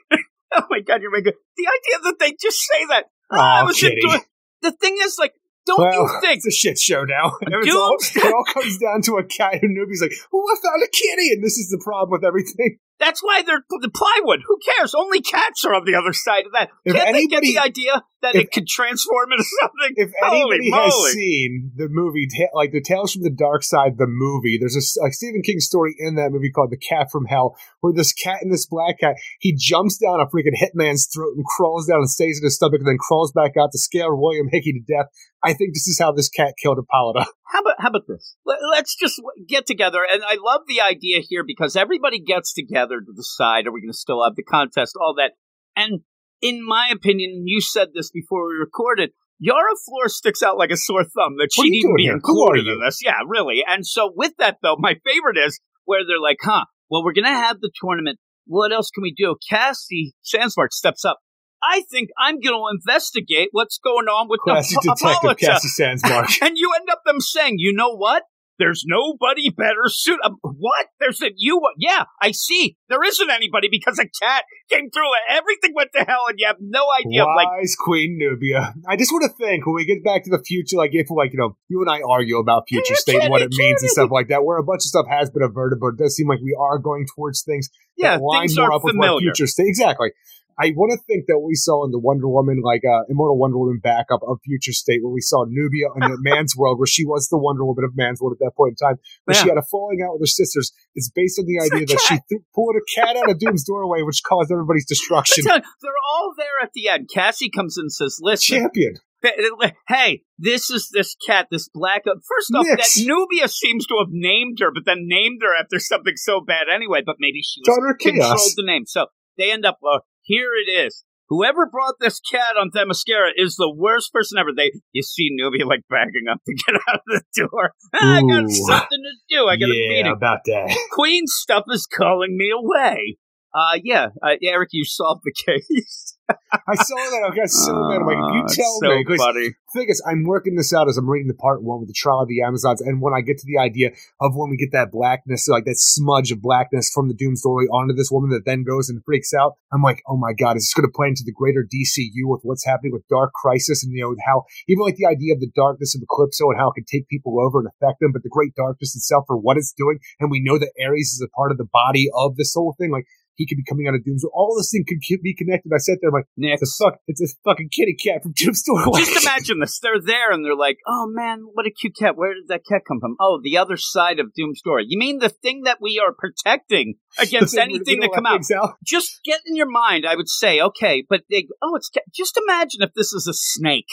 Oh 0.55 0.65
my 0.69 0.81
god, 0.81 1.01
you're 1.01 1.09
making 1.09 1.33
the 1.57 1.65
idea 1.67 2.03
that 2.03 2.19
they 2.19 2.31
just 2.39 2.59
say 2.59 2.85
that. 2.89 3.05
Oh, 3.31 3.39
I 3.39 3.63
was 3.63 3.75
kitty. 3.79 3.95
into 4.03 4.17
it. 4.17 4.21
The 4.61 4.71
thing 4.71 4.97
is, 5.01 5.17
like, 5.19 5.33
don't 5.65 5.79
well, 5.79 5.91
you 6.03 6.19
think? 6.21 6.37
it's 6.37 6.47
a 6.47 6.51
shit 6.51 6.77
show 6.79 7.03
now? 7.03 7.33
It's 7.41 7.75
all, 7.75 7.95
it 7.99 8.33
all 8.33 8.43
comes 8.53 8.77
down 8.77 9.01
to 9.03 9.17
a 9.17 9.23
cat 9.23 9.59
who 9.61 9.67
Nubi's 9.69 10.01
like, 10.01 10.13
oh, 10.33 10.43
I 10.51 10.55
found 10.61 10.83
a 10.83 10.87
kitty, 10.87 11.31
and 11.33 11.43
this 11.43 11.57
is 11.57 11.69
the 11.69 11.81
problem 11.83 12.11
with 12.11 12.25
everything. 12.25 12.77
That's 12.99 13.21
why 13.21 13.41
they're 13.41 13.63
the 13.69 13.91
plywood. 13.91 14.41
Who 14.47 14.57
cares? 14.63 14.93
Only 14.95 15.19
cats 15.21 15.65
are 15.65 15.73
on 15.73 15.83
the 15.83 15.95
other 15.95 16.13
side 16.13 16.45
of 16.45 16.53
that. 16.53 16.69
If 16.85 16.95
Can't 16.95 17.13
they 17.13 17.25
get 17.25 17.41
the 17.41 17.59
idea 17.59 18.03
that 18.21 18.35
if- 18.35 18.43
it 18.43 18.51
could 18.51 18.67
transform 18.67 19.31
into 19.31 19.43
something? 19.61 19.93
If 19.97 20.11
Holy 20.21 20.55
anybody 20.55 20.71
has 20.71 20.93
moly. 20.93 21.11
seen 21.11 21.71
the 21.75 21.89
movie, 21.89 22.27
like 22.53 22.71
the 22.71 22.81
Tales 22.81 23.11
from 23.13 23.23
the 23.23 23.33
Dark 23.33 23.63
Side, 23.63 23.97
the 23.97 24.07
movie, 24.07 24.57
there's 24.59 24.77
a 24.77 25.01
like 25.01 25.13
Stephen 25.13 25.41
King 25.41 25.59
story 25.59 25.95
in 25.97 26.15
that 26.15 26.31
movie 26.31 26.51
called 26.51 26.71
The 26.71 26.77
Cat 26.77 27.07
from 27.11 27.25
Hell, 27.25 27.57
where 27.81 27.93
this 27.93 28.13
cat 28.13 28.39
and 28.41 28.53
this 28.53 28.67
black 28.67 28.99
cat, 28.99 29.15
he 29.39 29.53
jumps 29.57 29.97
down 29.97 30.21
a 30.21 30.27
freaking 30.27 30.55
hitman's 30.55 31.09
throat 31.13 31.33
and 31.35 31.43
crawls 31.45 31.87
down 31.87 31.97
and 31.99 32.09
stays 32.09 32.39
in 32.39 32.45
his 32.45 32.55
stomach 32.55 32.79
and 32.79 32.87
then 32.87 32.97
crawls 32.99 33.33
back 33.33 33.57
out 33.59 33.71
to 33.73 33.79
scare 33.79 34.15
William 34.15 34.47
Hickey 34.49 34.71
to 34.71 34.79
death. 34.79 35.07
I 35.43 35.53
think 35.53 35.73
this 35.73 35.87
is 35.87 35.99
how 35.99 36.11
this 36.11 36.29
cat 36.29 36.55
killed 36.61 36.77
Hippolyta. 36.77 37.25
How 37.53 37.59
about 37.59 37.75
how 37.77 37.89
about 37.89 38.07
this? 38.07 38.35
Let, 38.47 38.57
let's 38.71 38.95
just 38.95 39.21
get 39.47 39.67
together, 39.67 39.99
and 40.09 40.23
I 40.23 40.37
love 40.43 40.61
the 40.67 40.81
idea 40.81 41.19
here 41.21 41.43
because 41.45 41.75
everybody 41.75 42.19
gets 42.19 42.51
together 42.51 42.99
to 42.99 43.13
decide: 43.15 43.67
Are 43.67 43.71
we 43.71 43.81
going 43.81 43.91
to 43.91 43.97
still 43.97 44.23
have 44.23 44.35
the 44.35 44.41
contest? 44.41 44.97
All 44.99 45.13
that, 45.17 45.33
and 45.75 45.99
in 46.41 46.65
my 46.65 46.89
opinion, 46.91 47.43
you 47.45 47.61
said 47.61 47.89
this 47.93 48.09
before 48.09 48.47
we 48.47 48.55
recorded. 48.55 49.11
Yara 49.37 49.75
Flor 49.85 50.09
sticks 50.09 50.41
out 50.41 50.57
like 50.57 50.71
a 50.71 50.77
sore 50.77 51.03
thumb 51.03 51.35
that 51.37 51.49
even 51.57 51.81
doing 51.81 51.95
be 51.97 52.03
here? 52.03 52.19
Who 52.23 52.43
are 52.43 52.55
included 52.55 52.73
in 52.73 52.79
this. 52.83 53.01
Yeah, 53.03 53.19
really. 53.27 53.63
And 53.67 53.85
so 53.85 54.11
with 54.15 54.33
that 54.39 54.57
though, 54.63 54.77
my 54.79 54.95
favorite 55.05 55.37
is 55.37 55.59
where 55.85 56.01
they're 56.07 56.19
like, 56.19 56.37
"Huh? 56.41 56.65
Well, 56.89 57.03
we're 57.03 57.13
going 57.13 57.25
to 57.25 57.31
have 57.31 57.59
the 57.59 57.71
tournament. 57.79 58.17
What 58.47 58.73
else 58.73 58.89
can 58.89 59.03
we 59.03 59.13
do?" 59.15 59.35
Cassie 59.47 60.15
Sandsmark 60.23 60.71
steps 60.71 61.05
up. 61.05 61.19
I 61.63 61.81
think 61.89 62.09
I'm 62.17 62.39
going 62.39 62.55
to 62.55 62.65
investigate 62.71 63.49
what's 63.51 63.77
going 63.77 64.07
on 64.07 64.27
with 64.29 64.41
Classy 64.41 64.75
the 64.75 64.93
detective 64.95 65.29
Hippolyta." 65.31 65.45
Cassie 65.45 65.81
Sandsmark. 65.81 66.41
and 66.45 66.57
you 66.57 66.71
end 66.75 66.89
up 66.89 67.01
them 67.05 67.19
saying, 67.19 67.55
you 67.57 67.73
know 67.73 67.95
what? 67.95 68.23
There's 68.59 68.83
nobody 68.85 69.49
better 69.49 69.87
suit. 69.87 70.19
Um, 70.23 70.37
what? 70.43 70.87
There's 70.99 71.21
a 71.21 71.31
you. 71.35 71.59
Yeah, 71.77 72.03
I 72.21 72.31
see. 72.31 72.77
There 72.87 73.03
isn't 73.03 73.29
anybody 73.29 73.67
because 73.69 73.97
a 73.97 74.05
cat 74.05 74.43
came 74.69 74.91
through 74.91 75.09
and 75.27 75.39
everything 75.39 75.73
went 75.75 75.89
to 75.95 76.03
hell, 76.03 76.25
and 76.29 76.37
you 76.37 76.45
have 76.45 76.57
no 76.59 76.85
idea. 76.99 77.23
I'm 77.23 77.35
like, 77.35 77.47
Wise 77.47 77.75
Queen 77.75 78.17
Nubia. 78.19 78.75
I 78.87 78.95
just 78.95 79.11
want 79.11 79.23
to 79.23 79.35
think 79.43 79.65
when 79.65 79.75
we 79.75 79.85
get 79.85 80.03
back 80.03 80.23
to 80.25 80.29
the 80.29 80.41
future, 80.43 80.77
like 80.77 80.91
if 80.93 81.09
like 81.09 81.33
you 81.33 81.39
know 81.39 81.57
you 81.67 81.81
and 81.81 81.89
I 81.89 82.01
argue 82.07 82.37
about 82.37 82.65
future 82.69 82.95
state 82.95 83.21
and 83.21 83.31
what 83.31 83.41
it 83.41 83.51
means 83.51 83.81
and 83.81 83.89
stuff 83.89 84.11
like 84.11 84.27
that, 84.27 84.45
where 84.45 84.57
a 84.57 84.63
bunch 84.63 84.79
of 84.79 84.89
stuff 84.89 85.07
has 85.09 85.31
been 85.31 85.43
averted, 85.43 85.79
but 85.79 85.87
it 85.87 85.97
does 85.97 86.15
seem 86.15 86.27
like 86.27 86.39
we 86.39 86.55
are 86.57 86.77
going 86.77 87.07
towards 87.15 87.41
things 87.41 87.69
yeah, 87.97 88.17
that 88.17 88.23
line 88.23 88.41
things 88.41 88.57
more 88.57 88.67
are 88.67 88.73
up 88.73 88.83
with 88.83 88.95
what 88.95 89.07
familiar. 89.07 89.33
future 89.33 89.47
state. 89.47 89.67
Exactly. 89.67 90.11
I 90.59 90.71
want 90.75 90.91
to 90.91 90.99
think 91.05 91.25
that 91.27 91.39
we 91.39 91.55
saw 91.55 91.85
in 91.85 91.91
the 91.91 91.99
Wonder 91.99 92.27
Woman, 92.27 92.61
like 92.63 92.81
uh, 92.85 93.03
Immortal 93.09 93.37
Wonder 93.37 93.57
Woman 93.57 93.79
backup 93.83 94.21
of 94.27 94.39
Future 94.45 94.71
State, 94.73 95.03
where 95.03 95.11
we 95.11 95.21
saw 95.21 95.45
Nubia 95.47 95.87
in 95.95 96.11
the 96.11 96.17
Man's 96.21 96.55
World, 96.55 96.79
where 96.79 96.87
she 96.87 97.05
was 97.05 97.27
the 97.29 97.37
Wonder 97.37 97.65
Woman 97.65 97.83
of 97.83 97.91
Man's 97.95 98.21
World 98.21 98.37
at 98.39 98.45
that 98.45 98.55
point 98.55 98.75
in 98.79 98.87
time, 98.87 98.97
where 99.25 99.35
she 99.35 99.49
had 99.49 99.57
a 99.57 99.63
falling 99.69 100.01
out 100.05 100.13
with 100.13 100.21
her 100.21 100.27
sisters. 100.27 100.71
It's 100.95 101.09
based 101.09 101.39
on 101.39 101.45
the 101.45 101.55
It's 101.55 101.73
idea 101.73 101.85
that 101.87 101.99
she 102.01 102.15
th- 102.29 102.41
pulled 102.53 102.75
a 102.75 102.85
cat 102.99 103.15
out 103.17 103.29
of 103.29 103.39
Doom's 103.39 103.63
doorway, 103.63 104.01
which 104.03 104.21
caused 104.23 104.51
everybody's 104.51 104.85
destruction. 104.93 105.43
I'm 105.45 105.47
telling 105.47 105.63
you, 105.63 105.69
They're 105.81 106.03
all 106.09 106.33
there 106.37 106.59
at 106.61 106.71
the 106.73 106.89
end. 106.89 107.09
Cassie 107.13 107.49
comes 107.49 107.77
in 107.77 107.83
and 107.83 107.91
says, 107.93 108.19
"Listen, 108.21 108.59
Champion. 108.59 108.95
hey, 109.87 110.23
this 110.37 110.69
is 110.69 110.89
this 110.93 111.15
cat, 111.25 111.47
this 111.49 111.69
black. 111.73 112.03
First 112.05 112.51
off, 112.55 112.65
Nix. 112.65 112.95
that 112.95 113.05
Nubia 113.05 113.47
seems 113.47 113.85
to 113.87 113.95
have 113.99 114.09
named 114.11 114.57
her, 114.59 114.69
but 114.73 114.83
then 114.85 115.07
named 115.07 115.41
her 115.43 115.53
after 115.59 115.79
something 115.79 116.15
so 116.17 116.41
bad 116.41 116.67
anyway. 116.73 117.01
But 117.05 117.15
maybe 117.19 117.41
she 117.41 117.61
was 117.61 117.75
Daughter 117.75 117.95
controlled 117.99 118.37
Chaos. 118.37 118.53
the 118.55 118.63
name. 118.65 118.85
So 118.85 119.07
they 119.37 119.51
end 119.51 119.65
up, 119.65 119.79
uh, 119.83 119.99
here 120.23 120.51
it 120.55 120.69
is. 120.69 121.03
Whoever 121.29 121.65
brought 121.65 121.95
this 121.99 122.19
cat 122.19 122.57
on 122.59 122.69
Themyscira 122.69 123.31
is 123.35 123.55
the 123.55 123.73
worst 123.73 124.11
person 124.13 124.37
ever. 124.37 124.49
They, 124.55 124.71
you 124.91 125.01
see 125.01 125.29
Nubia 125.31 125.65
like 125.65 125.81
backing 125.89 126.27
up 126.31 126.41
to 126.45 126.53
get 126.67 126.75
out 126.87 126.95
of 126.95 127.01
the 127.07 127.21
door. 127.35 127.73
I 127.93 128.21
got 128.21 128.49
something 128.49 129.01
to 129.01 129.35
do. 129.35 129.47
I 129.47 129.55
got 129.55 129.69
a 129.69 129.75
yeah, 129.75 129.89
meeting. 129.89 130.13
about 130.15 130.39
that. 130.45 130.77
Queen 130.91 131.23
stuff 131.25 131.63
is 131.69 131.87
calling 131.87 132.37
me 132.37 132.51
away. 132.51 133.17
Uh, 133.55 133.77
yeah, 133.83 134.07
uh, 134.23 134.35
Eric, 134.43 134.69
you 134.73 134.83
solved 134.83 135.21
the 135.23 135.33
case. 135.45 136.17
I 136.29 136.75
saw 136.75 136.95
that. 136.95 137.29
I 137.29 137.35
got 137.35 137.49
so 137.49 137.73
mad. 137.73 137.99
I'm 138.01 138.07
like, 138.07 138.17
if 138.17 138.33
you 138.33 138.43
Uh, 138.45 138.53
tell 138.55 138.79
so 138.79 138.89
me, 138.89 139.17
funny. 139.17 139.49
the 139.49 139.71
thing 139.75 139.89
is, 139.89 140.01
I'm 140.07 140.23
working 140.23 140.55
this 140.55 140.73
out 140.73 140.87
as 140.87 140.97
I'm 140.97 141.09
reading 141.09 141.27
the 141.27 141.33
part 141.35 141.61
one 141.61 141.79
with 141.79 141.89
the 141.89 141.93
trial 141.93 142.21
of 142.21 142.29
the 142.29 142.41
Amazons, 142.41 142.81
and 142.81 143.01
when 143.01 143.13
I 143.13 143.21
get 143.21 143.37
to 143.39 143.45
the 143.45 143.59
idea 143.61 143.89
of 144.21 144.31
when 144.35 144.49
we 144.49 144.57
get 144.57 144.71
that 144.71 144.89
blackness, 144.91 145.47
like 145.47 145.65
that 145.65 145.77
smudge 145.77 146.31
of 146.31 146.41
blackness 146.41 146.89
from 146.93 147.09
the 147.09 147.13
Doom 147.13 147.35
story 147.35 147.67
onto 147.67 147.93
this 147.93 148.09
woman 148.09 148.29
that 148.31 148.45
then 148.45 148.63
goes 148.63 148.89
and 148.89 149.03
freaks 149.05 149.33
out, 149.33 149.53
I'm 149.73 149.81
like, 149.83 150.01
oh 150.07 150.15
my 150.17 150.33
god, 150.33 150.55
is 150.57 150.63
this 150.63 150.73
going 150.73 150.87
to 150.89 150.95
play 150.95 151.09
into 151.09 151.23
the 151.25 151.33
greater 151.33 151.61
DCU 151.61 152.23
with 152.25 152.41
what's 152.43 152.65
happening 152.65 152.93
with 152.93 153.07
Dark 153.09 153.33
Crisis 153.33 153.83
and 153.83 153.91
you 153.91 154.01
know 154.01 154.15
how 154.25 154.43
even 154.69 154.81
like 154.83 154.95
the 154.95 155.05
idea 155.05 155.33
of 155.33 155.41
the 155.41 155.51
darkness 155.53 155.93
of 155.93 156.01
Eclipso 156.01 156.49
and 156.49 156.57
how 156.57 156.69
it 156.69 156.75
can 156.75 156.85
take 156.85 157.07
people 157.09 157.37
over 157.41 157.59
and 157.59 157.67
affect 157.67 157.99
them, 157.99 158.11
but 158.13 158.23
the 158.23 158.29
great 158.31 158.55
darkness 158.55 158.95
itself 158.95 159.25
for 159.27 159.37
what 159.37 159.57
it's 159.57 159.73
doing, 159.77 159.99
and 160.19 160.31
we 160.31 160.41
know 160.41 160.57
that 160.57 160.71
Ares 160.81 161.11
is 161.13 161.21
a 161.25 161.29
part 161.35 161.51
of 161.51 161.57
the 161.57 161.67
body 161.71 162.09
of 162.15 162.37
this 162.37 162.53
whole 162.55 162.73
thing, 162.79 162.89
like. 162.91 163.05
He 163.35 163.47
could 163.47 163.57
be 163.57 163.63
coming 163.67 163.87
out 163.87 163.95
of 163.95 164.03
Doom. 164.03 164.19
So 164.19 164.29
all 164.33 164.55
this 164.57 164.71
thing 164.71 164.85
could 164.87 164.99
be 165.21 165.33
connected. 165.33 165.71
I 165.73 165.77
sat 165.77 165.97
there, 166.01 166.09
I'm 166.09 166.13
like, 166.13 166.27
Nick, 166.37 166.59
it's 166.61 166.79
a 166.79 166.83
fuck, 166.83 166.99
it's 167.07 167.21
a 167.21 167.27
fucking 167.43 167.69
kitty 167.69 167.95
cat 167.95 168.21
from 168.23 168.33
Doom 168.33 168.53
Story. 168.53 168.83
just 168.97 169.23
imagine 169.25 169.59
this. 169.59 169.79
They're 169.79 170.01
there 170.01 170.31
and 170.31 170.45
they're 170.45 170.55
like, 170.55 170.77
oh 170.87 171.07
man, 171.09 171.45
what 171.53 171.65
a 171.65 171.71
cute 171.71 171.95
cat. 171.97 172.15
Where 172.15 172.33
did 172.33 172.47
that 172.49 172.65
cat 172.69 172.83
come 172.87 172.99
from? 172.99 173.15
Oh, 173.19 173.39
the 173.43 173.57
other 173.57 173.77
side 173.77 174.19
of 174.19 174.33
Doom 174.33 174.55
Story. 174.55 174.85
You 174.87 174.99
mean 174.99 175.19
the 175.19 175.29
thing 175.29 175.63
that 175.63 175.79
we 175.81 176.01
are 176.03 176.13
protecting 176.13 176.95
against 177.19 177.57
anything 177.57 177.99
that 178.01 178.11
come 178.13 178.25
out? 178.25 178.41
out. 178.55 178.75
Just 178.85 179.21
get 179.23 179.41
in 179.45 179.55
your 179.55 179.69
mind, 179.69 180.05
I 180.05 180.15
would 180.15 180.29
say, 180.29 180.61
okay, 180.61 181.03
but 181.07 181.21
they, 181.29 181.47
oh, 181.61 181.75
it's, 181.75 181.89
just 182.13 182.39
imagine 182.41 182.81
if 182.81 182.93
this 182.93 183.13
is 183.13 183.27
a 183.27 183.33
snake. 183.33 183.89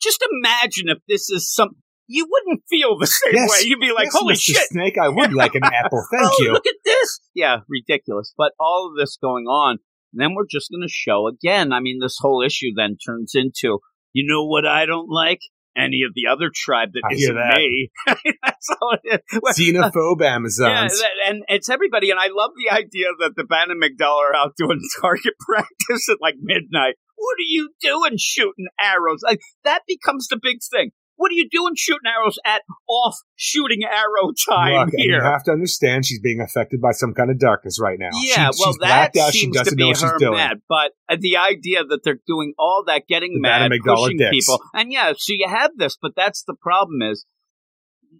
Just 0.00 0.24
imagine 0.32 0.88
if 0.88 0.98
this 1.08 1.30
is 1.30 1.52
some, 1.52 1.76
you 2.12 2.28
wouldn't 2.30 2.62
feel 2.68 2.98
the 2.98 3.06
same 3.06 3.34
Yes. 3.34 3.50
way. 3.50 3.68
You'd 3.68 3.80
be 3.80 3.92
like, 3.92 4.06
Yes, 4.06 4.14
holy 4.16 4.34
Mr. 4.34 4.40
shit, 4.40 4.68
Snake, 4.68 4.96
I 4.98 5.08
would 5.08 5.32
like 5.42 5.54
an 5.54 5.64
apple. 5.64 6.04
Thank 6.12 6.30
oh, 6.30 6.36
you. 6.40 6.52
Look 6.52 6.66
at 6.66 6.74
this. 6.84 7.20
Yeah, 7.34 7.58
ridiculous. 7.68 8.32
But 8.36 8.52
all 8.60 8.90
of 8.90 8.98
this 9.00 9.16
going 9.20 9.46
on, 9.46 9.78
then 10.12 10.34
we're 10.34 10.46
just 10.50 10.70
going 10.70 10.86
to 10.86 10.92
show 10.92 11.26
again. 11.26 11.72
I 11.72 11.80
mean, 11.80 11.98
this 12.00 12.18
whole 12.20 12.42
issue 12.42 12.68
then 12.76 12.96
turns 13.04 13.32
into, 13.34 13.78
you 14.12 14.26
know 14.28 14.46
what 14.46 14.66
I 14.66 14.84
don't 14.86 15.08
like? 15.08 15.40
Any 15.74 16.02
of 16.06 16.12
the 16.14 16.30
other 16.30 16.50
tribe 16.54 16.90
that 16.92 17.02
I 17.10 17.14
isn't 17.14 17.34
that. 17.34 17.56
me. 17.56 17.90
That's 18.44 18.68
all 18.78 18.94
it 19.02 19.22
is. 19.32 19.58
Xenophobe 19.58 20.20
yeah, 20.20 20.34
Amazons. 20.34 21.00
that- 21.00 21.10
and 21.26 21.42
it's 21.48 21.70
everybody. 21.70 22.10
And 22.10 22.20
I 22.20 22.26
love 22.30 22.50
the 22.54 22.74
idea 22.74 23.06
that 23.20 23.32
the 23.36 23.44
Ban 23.44 23.70
and 23.70 23.82
McDowell 23.82 24.18
are 24.20 24.36
out 24.36 24.52
doing 24.58 24.80
target 25.00 25.32
practice 25.40 26.10
at 26.10 26.18
like 26.20 26.34
midnight. 26.42 26.96
What 27.16 27.36
are 27.38 27.48
you 27.48 27.70
doing 27.80 28.18
shooting 28.18 28.66
arrows? 28.78 29.20
Like 29.24 29.40
that 29.64 29.80
becomes 29.88 30.28
the 30.28 30.38
big 30.42 30.58
thing. 30.70 30.90
What 31.16 31.30
are 31.30 31.34
you 31.34 31.48
doing 31.48 31.74
shooting 31.76 32.06
arrows 32.06 32.38
at 32.44 32.62
off 32.88 33.14
shooting 33.36 33.80
arrow 33.84 34.32
time 34.48 34.86
Look, 34.86 34.94
here? 34.96 35.16
you 35.18 35.22
have 35.22 35.44
to 35.44 35.52
understand 35.52 36.04
she's 36.06 36.20
being 36.20 36.40
affected 36.40 36.80
by 36.80 36.92
some 36.92 37.12
kind 37.14 37.30
of 37.30 37.38
darkness 37.38 37.78
right 37.80 37.98
now. 37.98 38.08
Yeah, 38.14 38.34
She- 38.34 38.40
well, 38.40 38.52
she's 38.72 38.76
that 38.78 39.12
blacked 39.12 39.16
out. 39.18 39.32
She 39.32 39.38
seems 39.40 39.56
doesn't 39.56 39.76
to 39.76 39.82
know 39.84 39.88
be 39.90 39.94
she's 39.94 40.02
her 40.02 40.18
doing. 40.18 40.34
mad. 40.34 40.62
But 40.68 40.92
uh, 41.08 41.16
the 41.20 41.36
idea 41.36 41.84
that 41.84 42.00
they're 42.02 42.18
doing 42.26 42.54
all 42.58 42.82
that, 42.86 43.02
getting 43.08 43.34
The 43.34 43.40
mad, 43.40 43.70
pushing 43.84 44.16
dicks. 44.18 44.30
people, 44.46 44.60
and 44.74 44.90
yeah, 44.90 45.12
so 45.16 45.32
you 45.34 45.46
have 45.48 45.72
this, 45.76 45.96
but 46.00 46.12
that's 46.16 46.42
the 46.44 46.54
problem 46.60 47.02
is 47.02 47.24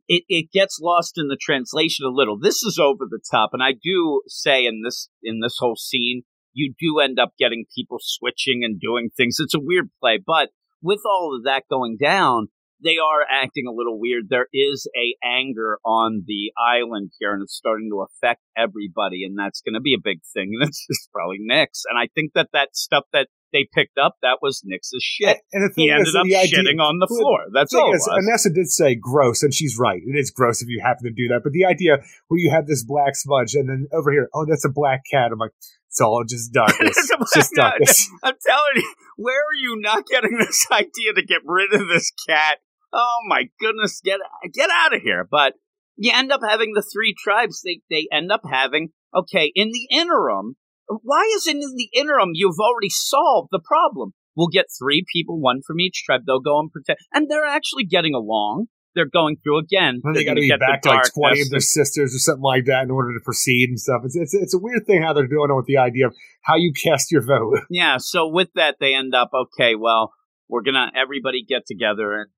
it, 0.09 0.25
it 0.29 0.51
gets 0.53 0.79
lost 0.81 1.15
in 1.17 1.29
the 1.29 1.39
translation 1.41 2.07
a 2.07 2.11
little. 2.11 2.39
This 2.39 2.63
is 2.63 2.79
over 2.79 3.05
the 3.09 3.21
top, 3.31 3.51
and 3.53 3.63
I 3.63 3.73
do 3.73 4.23
say 4.29 4.65
in 4.67 4.83
this 4.85 5.09
in 5.23 5.41
this 5.41 5.57
whole 5.59 5.77
scene, 5.77 6.23
you 6.53 6.75
do 6.79 7.01
end 7.01 7.19
up 7.19 7.33
getting 7.39 7.65
people 7.75 7.99
switching 8.01 8.63
and 8.65 8.79
doing 8.81 9.11
things. 9.17 9.37
It's 9.39 9.55
a 9.55 9.61
weird 9.61 9.91
play, 10.01 10.19
but 10.25 10.51
with 10.83 11.01
all 11.07 11.35
of 11.37 11.45
that 11.45 11.65
going 11.71 11.97
down, 12.01 12.49
they 12.83 12.99
are 12.99 13.25
acting 13.31 13.67
a 13.67 13.73
little 13.73 13.99
weird. 13.99 14.29
There 14.29 14.49
is 14.53 14.87
a 14.97 15.15
anger 15.27 15.79
on 15.85 16.25
the 16.27 16.53
island 16.59 17.13
here, 17.19 17.33
and 17.33 17.43
it's 17.43 17.55
starting 17.55 17.91
to 17.91 18.05
affect 18.05 18.41
everybody, 18.57 19.25
and 19.25 19.39
that's 19.39 19.61
going 19.61 19.75
to 19.75 19.81
be 19.81 19.95
a 19.95 20.03
big 20.03 20.21
thing. 20.35 20.53
And 20.55 20.69
it's 20.69 20.87
just 20.87 21.11
probably 21.13 21.39
Nick's. 21.41 21.85
And 21.89 21.99
I 21.99 22.09
think 22.15 22.33
that 22.35 22.49
that 22.53 22.77
stuff 22.77 23.05
that 23.13 23.29
they 23.53 23.69
picked 23.73 23.99
up 23.99 24.17
that 24.23 24.39
was 24.41 24.63
Nick's 24.65 24.91
shit. 25.01 25.39
And 25.53 25.63
the 25.63 25.69
thing 25.69 25.85
He 25.85 25.91
is, 25.91 25.99
ended 25.99 26.17
up 26.17 26.25
the 26.25 26.37
idea, 26.37 26.59
shitting 26.59 26.81
on 26.81 26.99
the 26.99 27.07
floor. 27.07 27.47
That's 27.53 27.75
all. 27.75 27.93
It 27.93 27.97
is, 27.97 28.09
was. 28.09 28.25
Anessa 28.25 28.55
did 28.55 28.69
say 28.69 28.95
gross, 28.95 29.43
and 29.43 29.53
she's 29.53 29.79
right. 29.79 30.01
It 30.05 30.19
is 30.19 30.31
gross 30.31 30.63
if 30.63 30.69
you 30.69 30.81
happen 30.83 31.05
to 31.05 31.13
do 31.13 31.29
that. 31.29 31.43
But 31.45 31.53
the 31.53 31.67
idea 31.67 31.99
where 32.29 32.41
you 32.41 32.51
have 32.51 32.67
this 32.67 32.83
black 32.83 33.15
smudge, 33.15 33.55
and 33.55 33.69
then 33.69 33.87
over 33.93 34.11
here, 34.11 34.29
oh, 34.35 34.47
that's 34.49 34.65
a 34.65 34.71
black 34.71 35.03
cat. 35.11 35.31
I'm 35.33 35.39
like, 35.39 35.53
it's 35.89 36.01
all 36.01 36.25
just 36.25 36.53
darkness. 36.55 36.97
It's 36.97 37.35
just 37.35 37.53
darkness. 37.55 38.09
I'm 38.23 38.35
telling 38.45 38.77
you, 38.77 38.95
where 39.17 39.41
are 39.41 39.59
you 39.59 39.77
not 39.79 40.07
getting 40.07 40.39
this 40.39 40.67
idea 40.73 41.13
to 41.15 41.23
get 41.23 41.43
rid 41.45 41.73
of 41.75 41.89
this 41.89 42.11
cat? 42.29 42.59
Oh 42.93 43.19
my 43.27 43.45
goodness, 43.61 44.01
get 44.05 44.21
get 44.53 44.71
out 44.71 44.95
of 44.95 45.03
here! 45.03 45.27
But 45.29 45.55
you 45.97 46.13
end 46.15 46.33
up 46.33 46.41
having 46.47 46.73
the 46.75 46.83
three 46.83 47.15
tribes. 47.17 47.63
They 47.65 47.81
they 47.91 48.09
end 48.13 48.33
up 48.33 48.43
having 48.51 48.91
okay. 49.15 49.53
In 49.55 49.71
the 49.73 49.89
interim, 49.91 50.57
why 50.89 51.31
isn't 51.37 51.57
in 51.57 51.75
the 51.77 51.89
interim 51.95 52.31
you've 52.35 52.61
already 52.61 52.91
solved 52.91 53.49
the 53.51 53.61
problem? 53.65 54.13
We'll 54.35 54.49
get 54.49 54.67
three 54.79 55.05
people, 55.13 55.41
one 55.41 55.61
from 55.67 55.81
each 55.81 56.05
tribe. 56.05 56.23
They'll 56.27 56.41
go 56.41 56.59
and 56.59 56.71
protect, 56.73 57.03
and 57.13 57.31
they're 57.31 57.45
actually 57.45 57.85
getting 57.85 58.15
along. 58.15 58.67
They're 58.95 59.09
going 59.09 59.37
through 59.43 59.59
again. 59.59 60.01
And 60.05 60.15
they 60.15 60.25
got 60.25 60.35
to 60.35 60.41
be 60.41 60.49
get 60.49 60.61
back 60.61 60.83
to 60.83 60.91
like 60.91 61.15
20 61.15 61.41
of 61.41 61.51
their 61.51 61.61
sisters 61.61 62.15
or 62.15 62.19
something 62.19 62.43
like 62.43 62.67
that 62.67 62.83
in 62.83 62.91
order 62.91 63.15
to 63.15 63.25
proceed 63.25 63.71
and 63.71 63.81
stuff. 63.81 64.03
It's, 64.05 64.15
it's, 64.15 64.35
it's 64.35 64.55
a 64.55 64.59
weird 64.59 64.87
thing 64.87 65.03
how 65.03 65.15
they're 65.15 65.27
doing 65.27 65.49
it 65.51 65.55
with 65.55 65.65
the 65.65 65.79
idea 65.79 66.09
of 66.09 66.15
how 66.43 66.57
you 66.57 66.75
cast 66.75 67.11
your 67.11 67.23
vote. 67.23 67.61
Yeah, 67.71 67.97
so 67.99 68.29
with 68.29 68.49
that, 68.55 68.77
they 68.81 68.95
end 68.95 69.15
up 69.15 69.31
okay. 69.33 69.77
Well, 69.77 70.13
we're 70.49 70.63
gonna 70.63 70.91
everybody 70.95 71.43
get 71.43 71.63
together 71.67 72.13
and 72.13 72.31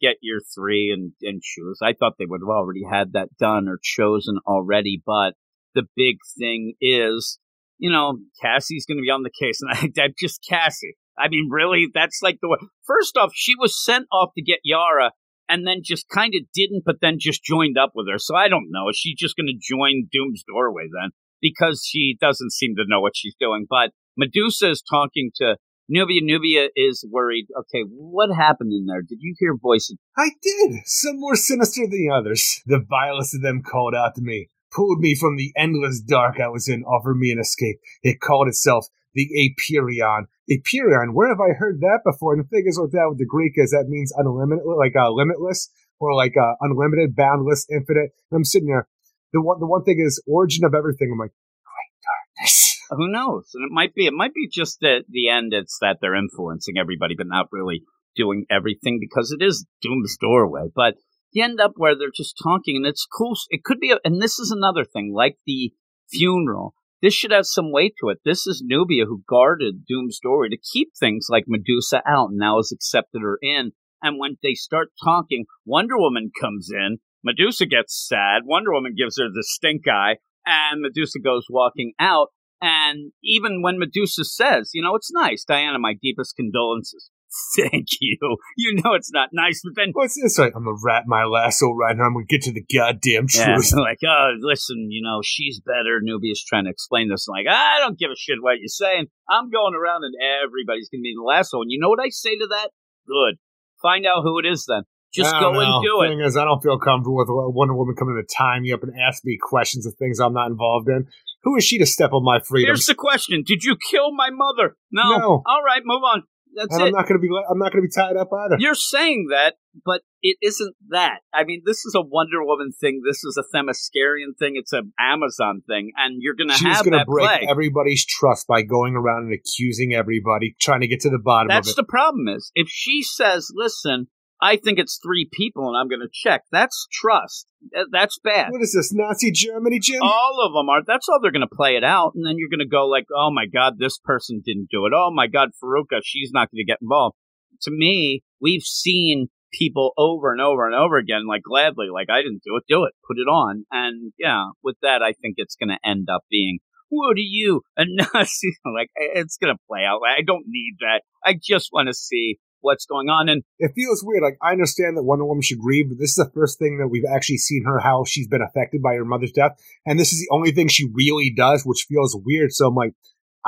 get 0.00 0.16
your 0.20 0.40
three 0.54 0.90
and 0.92 1.12
and 1.22 1.42
choose. 1.42 1.78
I 1.82 1.92
thought 1.92 2.14
they 2.18 2.26
would 2.26 2.40
have 2.42 2.54
already 2.54 2.82
had 2.88 3.12
that 3.12 3.36
done 3.38 3.68
or 3.68 3.78
chosen 3.82 4.38
already, 4.46 5.02
but 5.04 5.34
the 5.74 5.84
big 5.96 6.16
thing 6.38 6.74
is, 6.80 7.38
you 7.78 7.90
know, 7.90 8.18
Cassie's 8.42 8.86
gonna 8.86 9.02
be 9.02 9.10
on 9.10 9.22
the 9.22 9.30
case, 9.40 9.60
and 9.60 9.70
I, 9.98 10.02
I'm 10.02 10.14
just 10.18 10.44
Cassie. 10.48 10.96
I 11.18 11.28
mean, 11.28 11.48
really, 11.50 11.86
that's 11.92 12.20
like 12.22 12.38
the 12.40 12.48
way. 12.48 12.58
First 12.86 13.16
off, 13.16 13.32
she 13.34 13.54
was 13.58 13.82
sent 13.82 14.06
off 14.12 14.30
to 14.36 14.42
get 14.42 14.60
Yara. 14.64 15.12
And 15.48 15.64
then 15.64 15.82
just 15.84 16.08
kind 16.08 16.34
of 16.34 16.40
didn't, 16.52 16.82
but 16.84 16.96
then 17.00 17.18
just 17.20 17.44
joined 17.44 17.78
up 17.78 17.92
with 17.94 18.08
her. 18.10 18.18
So 18.18 18.34
I 18.34 18.48
don't 18.48 18.66
know. 18.68 18.88
Is 18.88 18.98
she 18.98 19.14
just 19.16 19.36
going 19.36 19.46
to 19.46 19.54
join 19.56 20.08
Doom's 20.12 20.42
doorway 20.42 20.88
then? 20.92 21.10
Because 21.40 21.86
she 21.88 22.16
doesn't 22.20 22.50
seem 22.50 22.74
to 22.74 22.82
know 22.88 23.00
what 23.00 23.12
she's 23.14 23.36
doing. 23.38 23.64
But 23.70 23.92
Medusa 24.16 24.70
is 24.70 24.82
talking 24.82 25.30
to 25.36 25.56
Nubia. 25.88 26.20
Nubia 26.22 26.68
is 26.74 27.04
worried. 27.08 27.46
Okay, 27.58 27.82
what 27.88 28.34
happened 28.34 28.72
in 28.72 28.86
there? 28.86 29.02
Did 29.02 29.18
you 29.20 29.34
hear 29.38 29.56
voices? 29.56 29.96
I 30.16 30.30
did. 30.42 30.80
Some 30.84 31.20
more 31.20 31.36
sinister 31.36 31.82
than 31.82 31.90
the 31.90 32.14
others. 32.14 32.62
The 32.66 32.84
vilest 32.88 33.34
of 33.34 33.42
them 33.42 33.62
called 33.62 33.94
out 33.94 34.14
to 34.16 34.22
me, 34.22 34.48
pulled 34.72 34.98
me 34.98 35.14
from 35.14 35.36
the 35.36 35.52
endless 35.56 36.00
dark 36.00 36.40
I 36.40 36.48
was 36.48 36.68
in, 36.68 36.82
offered 36.84 37.16
me 37.16 37.30
an 37.30 37.38
escape. 37.38 37.76
It 38.02 38.20
called 38.20 38.48
itself 38.48 38.86
the 39.14 39.28
Apeiron. 39.34 40.26
Apeiron, 40.50 41.14
where 41.14 41.28
have 41.28 41.40
I 41.40 41.54
heard 41.54 41.80
that 41.80 42.00
before? 42.04 42.34
And 42.34 42.44
the 42.44 42.48
thing 42.48 42.64
is 42.66 42.78
with 42.78 42.92
that 42.92 43.06
with 43.08 43.18
the 43.18 43.26
Greek 43.26 43.54
is 43.56 43.70
that 43.70 43.86
means 43.88 44.12
unlimited, 44.16 44.64
like 44.64 44.94
uh, 44.96 45.10
limitless, 45.10 45.70
or 45.98 46.14
like 46.14 46.34
uh, 46.36 46.54
unlimited, 46.60 47.16
boundless, 47.16 47.66
infinite. 47.70 48.10
And 48.30 48.36
I'm 48.38 48.44
sitting 48.44 48.68
there. 48.68 48.88
The 49.32 49.40
one, 49.40 49.58
the 49.58 49.66
one 49.66 49.84
thing 49.84 49.98
is 50.04 50.22
origin 50.26 50.64
of 50.64 50.74
everything. 50.74 51.10
I'm 51.12 51.18
like, 51.18 51.32
great 51.64 51.94
darkness. 52.38 52.75
Who 52.90 53.10
knows? 53.10 53.50
And 53.54 53.64
it 53.64 53.72
might 53.72 53.94
be. 53.94 54.06
It 54.06 54.12
might 54.12 54.34
be 54.34 54.48
just 54.52 54.82
at 54.84 55.04
the 55.08 55.28
end. 55.28 55.52
It's 55.52 55.78
that 55.80 55.98
they're 56.00 56.14
influencing 56.14 56.78
everybody, 56.78 57.14
but 57.16 57.26
not 57.26 57.48
really 57.50 57.82
doing 58.16 58.46
everything 58.50 58.98
because 59.00 59.30
it 59.32 59.44
is 59.44 59.66
Doom's 59.82 60.16
doorway. 60.20 60.68
But 60.74 60.94
you 61.32 61.44
end 61.44 61.60
up 61.60 61.72
where 61.76 61.96
they're 61.96 62.08
just 62.14 62.40
talking, 62.42 62.76
and 62.76 62.86
it's 62.86 63.06
cool. 63.06 63.34
It 63.50 63.64
could 63.64 63.78
be, 63.78 63.90
a, 63.90 63.98
and 64.04 64.22
this 64.22 64.38
is 64.38 64.50
another 64.50 64.84
thing, 64.84 65.12
like 65.14 65.36
the 65.46 65.72
funeral. 66.10 66.74
This 67.02 67.12
should 67.12 67.30
have 67.30 67.44
some 67.44 67.72
weight 67.72 67.94
to 68.00 68.08
it. 68.08 68.18
This 68.24 68.46
is 68.46 68.62
Nubia 68.64 69.04
who 69.04 69.22
guarded 69.28 69.84
Doom's 69.86 70.18
doorway 70.22 70.48
to 70.48 70.56
keep 70.56 70.92
things 70.98 71.26
like 71.28 71.44
Medusa 71.46 72.02
out, 72.06 72.30
and 72.30 72.38
now 72.38 72.56
has 72.56 72.72
accepted 72.72 73.20
her 73.22 73.38
in. 73.42 73.72
And 74.02 74.18
when 74.18 74.36
they 74.42 74.54
start 74.54 74.88
talking, 75.04 75.44
Wonder 75.64 75.98
Woman 75.98 76.30
comes 76.40 76.70
in. 76.72 76.98
Medusa 77.22 77.66
gets 77.66 78.06
sad. 78.08 78.42
Wonder 78.44 78.72
Woman 78.72 78.94
gives 78.96 79.18
her 79.18 79.28
the 79.28 79.44
stink 79.44 79.82
eye, 79.88 80.16
and 80.46 80.80
Medusa 80.80 81.18
goes 81.18 81.46
walking 81.50 81.92
out. 81.98 82.28
And 82.60 83.12
even 83.22 83.62
when 83.62 83.78
Medusa 83.78 84.24
says, 84.24 84.70
you 84.72 84.82
know, 84.82 84.94
it's 84.94 85.12
nice, 85.12 85.44
Diana, 85.44 85.78
my 85.78 85.94
deepest 86.00 86.36
condolences. 86.36 87.10
Thank 87.56 87.88
you. 88.00 88.16
You 88.56 88.80
know 88.82 88.94
it's 88.94 89.12
not 89.12 89.30
nice, 89.32 89.60
but 89.62 89.74
then 89.76 89.90
What's 89.92 90.20
this? 90.20 90.38
Like, 90.38 90.52
I'm 90.56 90.64
gonna 90.64 90.76
wrap 90.82 91.04
my 91.06 91.24
lasso 91.24 91.72
right 91.72 91.96
now. 91.96 92.04
I'm 92.04 92.14
gonna 92.14 92.24
get 92.24 92.42
to 92.42 92.52
the 92.52 92.64
goddamn 92.64 93.26
yeah, 93.34 93.56
truth. 93.56 93.72
like, 93.76 93.98
oh, 94.06 94.32
listen, 94.38 94.88
you 94.90 95.02
know, 95.02 95.20
she's 95.22 95.60
better. 95.60 96.00
Nubia's 96.00 96.42
trying 96.42 96.64
to 96.64 96.70
explain 96.70 97.10
this. 97.10 97.26
Like, 97.28 97.46
I 97.50 97.78
don't 97.80 97.98
give 97.98 98.10
a 98.10 98.16
shit 98.16 98.38
what 98.40 98.58
you're 98.58 98.68
saying. 98.68 99.06
I'm 99.28 99.50
going 99.50 99.74
around 99.74 100.04
and 100.04 100.14
everybody's 100.44 100.88
going 100.88 101.00
to 101.00 101.02
be 101.02 101.14
the 101.16 101.22
lasso. 101.22 101.60
And 101.60 101.70
you 101.70 101.78
know 101.80 101.88
what 101.88 102.00
I 102.00 102.08
say 102.10 102.36
to 102.36 102.46
that? 102.46 102.70
Good. 103.06 103.36
Find 103.82 104.06
out 104.06 104.22
who 104.22 104.38
it 104.38 104.46
is 104.46 104.64
then. 104.66 104.84
Just 105.12 105.32
go 105.32 105.52
don't 105.52 105.56
and 105.56 105.70
know. 105.70 105.82
do 105.82 106.02
it. 106.02 106.08
Thing 106.08 106.20
is, 106.20 106.36
I 106.36 106.44
don't 106.44 106.62
feel 106.62 106.78
comfortable 106.78 107.16
with 107.16 107.28
a 107.28 107.50
Wonder 107.50 107.74
Woman 107.74 107.96
coming 107.96 108.16
to 108.16 108.34
tie 108.36 108.60
me 108.60 108.72
up 108.72 108.82
and 108.82 108.92
ask 109.00 109.24
me 109.24 109.38
questions 109.40 109.86
of 109.86 109.94
things 109.94 110.20
I'm 110.20 110.34
not 110.34 110.50
involved 110.50 110.88
in. 110.88 111.08
Who 111.44 111.56
is 111.56 111.64
she 111.64 111.78
to 111.78 111.86
step 111.86 112.12
on 112.12 112.24
my 112.24 112.40
freedom? 112.40 112.68
Here's 112.68 112.86
the 112.86 112.94
question: 112.94 113.42
Did 113.46 113.64
you 113.64 113.76
kill 113.90 114.12
my 114.14 114.30
mother? 114.30 114.76
No. 114.90 115.18
No. 115.18 115.42
All 115.46 115.62
right, 115.64 115.82
move 115.84 116.02
on. 116.02 116.22
That's 116.56 116.72
and 116.72 116.82
it. 116.82 116.86
I'm 116.86 116.92
not 116.92 117.06
going 117.06 117.20
to 117.20 117.22
be. 117.22 117.28
I'm 117.28 117.58
not 117.58 117.70
going 117.70 117.82
to 117.82 117.88
be 117.88 117.92
tied 117.92 118.16
up 118.16 118.30
either. 118.32 118.56
You're 118.58 118.74
saying 118.74 119.28
that, 119.30 119.56
but 119.84 120.00
it 120.22 120.38
isn't 120.40 120.74
that. 120.88 121.18
I 121.32 121.44
mean, 121.44 121.62
this 121.66 121.84
is 121.84 121.94
a 121.94 122.00
Wonder 122.00 122.42
Woman 122.42 122.72
thing. 122.72 123.02
This 123.06 123.22
is 123.24 123.38
a 123.38 123.44
Themyscirian 123.54 124.36
thing. 124.38 124.54
It's 124.56 124.72
an 124.72 124.92
Amazon 124.98 125.62
thing, 125.68 125.92
and 125.98 126.16
you're 126.20 126.34
going 126.34 126.48
to 126.48 126.54
have 126.54 126.84
going 126.84 126.92
to 126.92 126.98
that 126.98 127.06
break 127.06 127.28
play. 127.28 127.46
everybody's 127.48 128.06
trust 128.06 128.46
by 128.46 128.62
going 128.62 128.94
around 128.94 129.24
and 129.24 129.34
accusing 129.34 129.92
everybody, 129.92 130.56
trying 130.58 130.80
to 130.80 130.88
get 130.88 131.00
to 131.00 131.10
the 131.10 131.18
bottom 131.18 131.48
That's 131.48 131.68
of 131.68 131.72
it. 131.72 131.76
the 131.76 131.84
problem. 131.84 132.26
Is 132.28 132.50
if 132.54 132.68
she 132.70 133.02
says, 133.02 133.50
"Listen, 133.54 134.08
I 134.40 134.56
think 134.56 134.78
it's 134.78 135.00
three 135.02 135.28
people, 135.32 135.68
and 135.68 135.76
I'm 135.76 135.88
going 135.88 136.06
to 136.06 136.10
check," 136.12 136.42
that's 136.52 136.86
trust. 136.92 137.46
That's 137.90 138.18
bad. 138.22 138.50
what 138.50 138.62
is 138.62 138.72
this 138.72 138.92
Nazi 138.92 139.32
Germany, 139.32 139.80
Jim? 139.80 140.02
all 140.02 140.44
of 140.46 140.52
them 140.52 140.68
are. 140.68 140.82
That's 140.86 141.08
all 141.08 141.20
they're 141.20 141.32
going 141.32 141.46
to 141.48 141.56
play 141.56 141.76
it 141.76 141.84
out, 141.84 142.12
and 142.14 142.26
then 142.26 142.34
you're 142.36 142.50
going 142.50 142.60
to 142.60 142.68
go 142.68 142.86
like, 142.86 143.06
"Oh 143.14 143.30
my 143.32 143.46
God, 143.46 143.74
this 143.78 143.98
person 143.98 144.42
didn't 144.44 144.68
do 144.70 144.86
it. 144.86 144.92
Oh 144.94 145.10
my 145.12 145.26
God, 145.26 145.50
Faruka, 145.62 146.00
she's 146.02 146.30
not 146.32 146.50
going 146.50 146.64
to 146.64 146.70
get 146.70 146.82
involved." 146.82 147.16
To 147.62 147.70
me, 147.70 148.22
we've 148.40 148.62
seen 148.62 149.28
people 149.52 149.92
over 149.96 150.32
and 150.32 150.40
over 150.40 150.66
and 150.66 150.74
over 150.74 150.96
again, 150.96 151.26
like 151.26 151.42
gladly, 151.42 151.86
like 151.92 152.10
I 152.10 152.20
didn't 152.20 152.42
do 152.44 152.56
it, 152.56 152.64
do 152.68 152.84
it, 152.84 152.92
put 153.06 153.18
it 153.18 153.28
on, 153.28 153.64
and 153.70 154.12
yeah, 154.18 154.44
with 154.62 154.76
that, 154.82 155.02
I 155.02 155.12
think 155.12 155.34
it's 155.38 155.56
going 155.56 155.70
to 155.70 155.88
end 155.88 156.08
up 156.12 156.22
being. 156.30 156.58
What 156.88 157.16
are 157.16 157.20
you? 157.20 157.62
And 157.76 157.98
like 158.14 158.90
it's 158.94 159.38
gonna 159.38 159.58
play 159.68 159.80
out. 159.84 160.02
I 160.06 160.22
don't 160.24 160.44
need 160.46 160.76
that. 160.80 161.02
I 161.24 161.34
just 161.40 161.70
want 161.72 161.88
to 161.88 161.94
see 161.94 162.38
what's 162.66 162.84
going 162.84 163.08
on. 163.08 163.28
And 163.28 163.42
it 163.58 163.72
feels 163.74 164.02
weird. 164.04 164.22
Like 164.22 164.36
I 164.42 164.52
understand 164.52 164.96
that 164.96 165.04
Wonder 165.04 165.24
Woman 165.24 165.42
should 165.42 165.58
grieve, 165.58 165.88
but 165.88 165.98
this 165.98 166.10
is 166.10 166.16
the 166.16 166.30
first 166.34 166.58
thing 166.58 166.78
that 166.78 166.88
we've 166.88 167.08
actually 167.08 167.38
seen 167.38 167.64
her 167.64 167.78
how 167.78 168.04
she's 168.04 168.28
been 168.28 168.42
affected 168.42 168.82
by 168.82 168.94
her 168.94 169.04
mother's 169.04 169.32
death, 169.32 169.52
and 169.86 169.98
this 169.98 170.12
is 170.12 170.20
the 170.20 170.34
only 170.34 170.52
thing 170.52 170.68
she 170.68 170.88
really 170.92 171.32
does, 171.34 171.62
which 171.64 171.86
feels 171.88 172.18
weird. 172.24 172.52
So 172.52 172.66
I'm 172.66 172.74
like, 172.74 172.92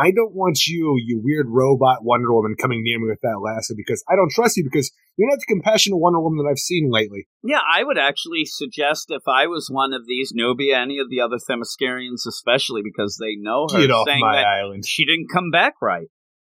I 0.00 0.12
don't 0.12 0.32
want 0.32 0.64
you, 0.68 0.94
you 1.04 1.20
weird 1.22 1.46
robot 1.48 2.04
Wonder 2.04 2.32
Woman, 2.32 2.54
coming 2.54 2.84
near 2.84 3.00
me 3.00 3.08
with 3.08 3.18
that 3.22 3.40
lasso 3.42 3.74
because 3.76 4.04
I 4.08 4.14
don't 4.14 4.30
trust 4.30 4.56
you 4.56 4.62
because 4.62 4.92
you're 5.16 5.28
not 5.28 5.40
the 5.40 5.52
compassionate 5.52 5.98
Wonder 5.98 6.20
Woman 6.20 6.38
that 6.38 6.48
I've 6.48 6.58
seen 6.60 6.88
lately. 6.88 7.26
Yeah, 7.42 7.58
I 7.58 7.82
would 7.82 7.98
actually 7.98 8.44
suggest 8.44 9.06
if 9.08 9.22
I 9.26 9.48
was 9.48 9.68
one 9.68 9.92
of 9.92 10.06
these 10.06 10.30
Nubia, 10.32 10.78
any 10.78 11.00
of 11.00 11.10
the 11.10 11.20
other 11.20 11.38
Themyscirians, 11.38 12.28
especially 12.28 12.82
because 12.84 13.18
they 13.20 13.34
know 13.34 13.66
her, 13.72 13.80
Get 13.80 13.90
off 13.90 14.06
saying 14.06 14.20
my 14.20 14.36
that 14.36 14.46
island. 14.46 14.86
she 14.86 15.04
didn't 15.04 15.30
come 15.32 15.50
back 15.50 15.74
right. 15.82 16.06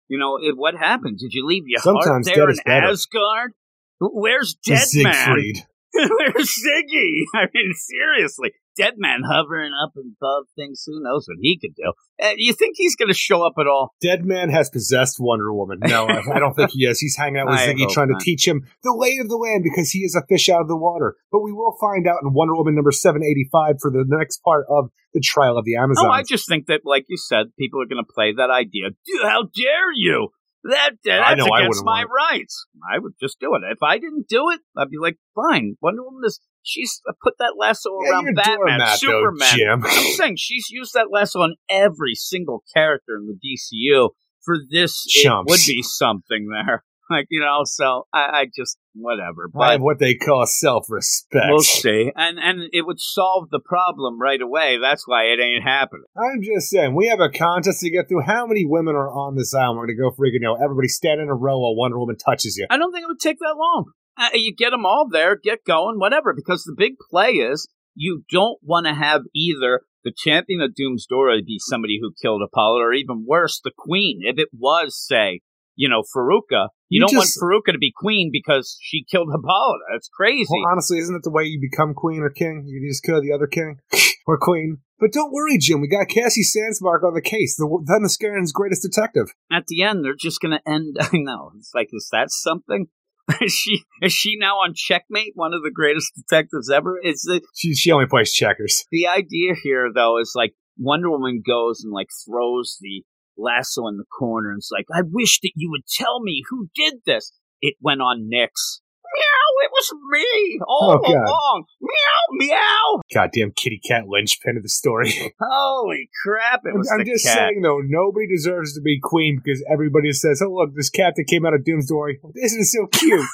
You 0.10 0.18
know, 0.18 0.38
it, 0.41 0.57
what 0.57 0.76
happened? 0.76 1.20
Did 1.20 1.34
you 1.34 1.45
leave 1.45 1.64
your 1.68 1.80
Sometimes 1.82 2.28
heart 2.28 2.36
there 2.36 2.49
in. 2.49 2.84
Asgard? 2.84 3.53
Where's 4.01 4.55
Dead 4.55 4.86
Man? 4.95 5.14
Siegfried. 5.14 5.57
Where's 5.94 6.56
Ziggy? 6.66 7.24
I 7.34 7.48
mean, 7.54 7.74
seriously, 7.74 8.52
Deadman 8.78 9.24
hovering 9.28 9.72
up 9.84 9.94
above 9.96 10.46
things. 10.56 10.84
Who 10.86 11.02
knows 11.02 11.26
what 11.28 11.38
he 11.42 11.58
could 11.60 11.76
do? 11.76 11.94
Uh, 12.22 12.34
you 12.38 12.54
think 12.54 12.76
he's 12.78 12.96
going 12.96 13.08
to 13.08 13.14
show 13.14 13.46
up 13.46 13.54
at 13.60 13.68
all? 13.68 13.94
Deadman 14.02 14.50
has 14.50 14.70
possessed 14.70 15.18
Wonder 15.20 15.54
Woman. 15.54 15.80
No, 15.82 16.08
I, 16.08 16.36
I 16.36 16.40
don't 16.40 16.54
think 16.54 16.72
he 16.72 16.86
is. 16.86 17.00
He's 17.00 17.16
hanging 17.18 17.38
out 17.38 17.48
with 17.48 17.60
Ziggy, 17.60 17.90
trying 17.90 18.10
not. 18.10 18.20
to 18.20 18.26
teach 18.26 18.48
him 18.48 18.68
the 18.84 18.96
lay 18.96 19.18
of 19.20 19.30
the 19.30 19.38
land 19.38 19.64
because 19.64 19.92
he 19.92 20.00
is 20.00 20.16
a 20.16 20.26
fish 20.28 20.50
out 20.50 20.62
of 20.62 20.68
the 20.68 20.78
water. 20.78 21.16
But 21.32 21.42
we 21.42 21.52
will 21.52 21.76
find 21.80 22.08
out 22.08 22.20
in 22.24 22.34
Wonder 22.34 22.56
Woman 22.56 22.76
number 22.76 22.92
seven 22.92 23.24
eighty 23.24 23.48
five 23.52 23.76
for 23.82 23.90
the 23.92 24.06
next 24.08 24.44
part 24.44 24.66
of 24.70 24.92
the 25.14 25.22
trial 25.22 25.58
of 25.58 25.66
the 25.66 25.76
Amazon. 25.76 26.06
Oh, 26.08 26.12
I 26.12 26.24
just 26.24 26.48
think 26.48 26.68
that, 26.68 26.82
like 26.86 27.06
you 27.10 27.18
said, 27.18 27.48
people 27.58 27.82
are 27.82 27.88
going 27.88 28.04
to 28.04 28.14
play 28.14 28.34
that 28.38 28.50
idea. 28.52 28.90
How 29.24 29.44
dare 29.44 29.92
you? 29.96 30.30
That 30.64 30.91
that's 31.03 31.41
against 31.41 31.86
my 31.86 32.03
rights. 32.03 32.66
I 32.93 32.99
would 32.99 33.14
just 33.20 33.39
do 33.39 33.55
it. 33.55 33.62
If 33.72 33.82
I 33.82 33.97
didn't 33.97 34.28
do 34.28 34.49
it, 34.49 34.60
I'd 34.78 34.89
be 34.89 34.97
like, 35.01 35.18
fine. 35.34 35.76
Wonder 35.82 36.03
Woman 36.03 36.22
is 36.26 36.41
she's 36.64 37.01
uh, 37.07 37.14
put 37.24 37.36
that 37.39 37.53
lasso 37.57 37.89
Yeah, 38.03 38.12
around 38.12 38.36
Batman, 38.36 38.80
though, 38.80 38.95
Superman. 38.95 39.55
Jim. 39.55 39.84
I'm 39.86 40.14
saying 40.14 40.36
she's 40.38 40.70
used 40.70 40.93
that 40.93 41.07
lasso 41.12 41.39
on 41.39 41.55
every 41.70 42.16
single 42.16 42.64
character 42.74 43.16
in 43.18 43.28
the 43.28 43.36
DCU. 43.39 44.10
For 44.43 44.55
this, 44.70 45.05
Chumps. 45.05 45.51
it 45.51 45.51
would 45.51 45.76
be 45.76 45.82
something 45.82 46.49
there. 46.49 46.84
Like 47.20 47.26
you 47.30 47.41
know, 47.41 47.62
so 47.66 48.07
I, 48.14 48.20
I 48.20 48.45
just 48.55 48.78
whatever. 48.93 49.49
I 49.60 49.74
have 49.74 49.82
what 49.82 49.97
they 49.99 50.14
call 50.14 50.45
self 50.45 50.86
respect. 50.89 51.45
we'll 51.49 51.60
see, 51.60 52.12
and 52.16 52.38
and 52.39 52.70
it 52.72 52.86
would 52.86 52.99
solve 52.99 53.49
the 53.49 53.60
problem 53.60 54.22
right 54.22 54.41
away. 54.41 54.78
That's 54.80 55.07
why 55.07 55.24
it 55.24 55.39
ain't 55.39 55.64
happening. 55.64 56.03
I'm 56.16 56.41
just 56.43 56.70
saying, 56.70 56.95
we 56.95 57.07
have 57.07 57.20
a 57.20 57.30
contest 57.30 57.80
to 57.82 57.89
get 57.89 58.07
through. 58.07 58.22
How 58.22 58.45
many 58.45 58.66
women 58.66 58.95
are 58.95 59.10
on 59.10 59.36
this 59.36 59.53
island? 59.55 59.80
We're 59.80 59.88
going 59.88 59.97
to 59.97 60.03
go 60.03 60.12
freaking, 60.12 60.34
you 60.34 60.39
know, 60.41 60.55
everybody 60.55 60.88
stand 60.88 61.20
in 61.20 61.30
a 61.30 61.36
row 61.36 61.60
while 61.60 61.76
Wonder 61.76 61.97
Woman 61.97 62.18
touches 62.18 62.57
you. 62.57 62.68
I 62.70 62.78
don't 62.78 62.91
think 62.91 63.03
it 63.03 63.07
would 63.07 63.20
take 63.20 63.39
that 63.39 63.55
long. 63.57 63.91
Uh, 64.18 64.30
you 64.34 64.53
get 64.55 64.72
them 64.72 64.86
all 64.86 65.07
there, 65.10 65.36
get 65.36 65.64
going, 65.66 65.97
whatever. 65.97 66.34
Because 66.36 66.64
the 66.64 66.76
big 66.78 66.93
play 67.10 67.32
is 67.32 67.68
you 67.95 68.24
don't 68.30 68.60
want 68.62 68.86
to 68.86 68.93
have 68.93 69.22
either 69.34 69.82
the 70.03 70.14
champion 70.16 70.62
of 70.62 70.72
Doomsdora 70.72 71.45
be 71.45 71.57
somebody 71.60 71.99
who 72.01 72.14
killed 72.22 72.41
Apollo, 72.41 72.80
or 72.80 72.93
even 72.93 73.26
worse, 73.28 73.60
the 73.64 73.72
queen. 73.78 74.22
If 74.24 74.38
it 74.38 74.49
was, 74.57 74.97
say, 74.97 75.41
you 75.76 75.89
know, 75.89 76.03
Faruka, 76.16 76.70
you, 76.90 76.98
You 76.98 77.08
don't 77.08 77.12
just- 77.22 77.40
want 77.42 77.64
Faruka 77.68 77.72
to 77.74 77.78
be 77.80 77.94
queen 77.96 78.30
because 78.32 78.78
she 78.82 79.04
killed 79.10 79.30
Apollo. 79.34 79.78
That's 79.92 80.10
crazy. 80.10 80.48
Well, 80.50 80.72
honestly, 80.72 80.98
isn't 81.00 81.16
it 81.16 81.24
the 81.24 81.32
way 81.32 81.44
you 81.44 81.60
become 81.62 81.94
queen 81.94 82.22
or 82.22 82.30
king? 82.30 82.64
You 82.66 82.86
just 82.90 83.04
kill 83.04 83.22
the 83.22 83.32
other 83.32 83.48
king 83.48 83.78
or 84.28 84.38
queen. 84.38 84.80
But 85.00 85.14
don't 85.14 85.32
worry, 85.32 85.58
Jim. 85.58 85.80
We 85.80 85.88
got 85.88 86.10
Cassie 86.10 86.44
Sandsmark 86.44 87.04
on 87.06 87.14
the 87.14 87.22
case, 87.22 87.56
the 87.56 87.66
Themysciran's 87.88 88.52
greatest 88.52 88.82
detective. 88.82 89.34
At 89.50 89.68
the 89.68 89.84
end, 89.84 90.04
they're 90.04 90.14
just 90.14 90.42
going 90.42 90.52
to 90.60 90.70
end. 90.70 90.98
I 91.00 91.18
know. 91.18 91.52
It's 91.58 91.72
like, 91.74 91.88
is 91.94 92.10
that 92.12 92.30
something? 92.32 92.88
is 93.42 93.54
she 93.54 93.84
is 94.02 94.12
she 94.12 94.36
now 94.40 94.56
on 94.56 94.74
checkmate? 94.76 95.34
One 95.36 95.54
of 95.54 95.62
the 95.62 95.72
greatest 95.72 96.12
detectives 96.16 96.70
ever. 96.70 97.00
Is 97.02 97.26
it? 97.30 97.44
She 97.56 97.76
she 97.76 97.92
only 97.92 98.08
plays 98.08 98.34
checkers. 98.34 98.86
The 98.92 99.08
idea 99.08 99.54
here, 99.62 99.90
though, 99.94 100.20
is 100.20 100.34
like 100.36 100.54
Wonder 100.78 101.12
Woman 101.12 101.44
goes 101.46 101.82
and 101.84 101.94
like 101.94 102.08
throws 102.28 102.78
the 102.82 103.04
lasso 103.40 103.88
in 103.88 103.98
the 103.98 104.06
corner 104.06 104.50
and 104.52 104.60
it's 104.60 104.70
like, 104.72 104.86
I 104.94 105.02
wish 105.10 105.40
that 105.42 105.52
you 105.56 105.70
would 105.72 105.86
tell 105.88 106.22
me 106.22 106.44
who 106.50 106.70
did 106.76 106.96
this. 107.06 107.32
It 107.62 107.76
went 107.82 108.02
on 108.02 108.30
Nyx. 108.32 108.80
Meow, 109.12 109.66
it 109.66 109.72
was 109.72 109.92
me 110.12 110.60
all 110.68 111.02
Oh, 111.04 111.12
along. 111.12 111.64
Meow, 111.82 112.48
meow. 112.48 113.02
Goddamn 113.12 113.54
kitty 113.56 113.80
cat 113.80 114.04
linchpin 114.08 114.56
of 114.56 114.62
the 114.64 114.70
story. 114.70 115.12
Holy 115.42 116.10
crap, 116.24 116.62
it 116.64 116.70
I'm, 116.74 116.78
was 116.78 116.92
I'm 116.92 117.00
the 117.00 117.06
just 117.06 117.26
cat. 117.26 117.36
saying, 117.38 117.62
though, 117.64 117.80
nobody 117.84 118.28
deserves 118.28 118.76
to 118.76 118.82
be 118.82 119.00
queen 119.02 119.42
because 119.44 119.66
everybody 119.72 120.14
says, 120.14 120.44
"Oh, 120.46 120.54
look, 120.54 120.76
this 120.76 120.92
cat 120.92 121.14
that 121.18 121.26
came 121.26 121.44
out 121.44 121.56
of 121.56 121.66
Doomsday, 121.66 122.20
isn't 122.44 122.66
so 122.66 122.86
cute?" 122.88 123.26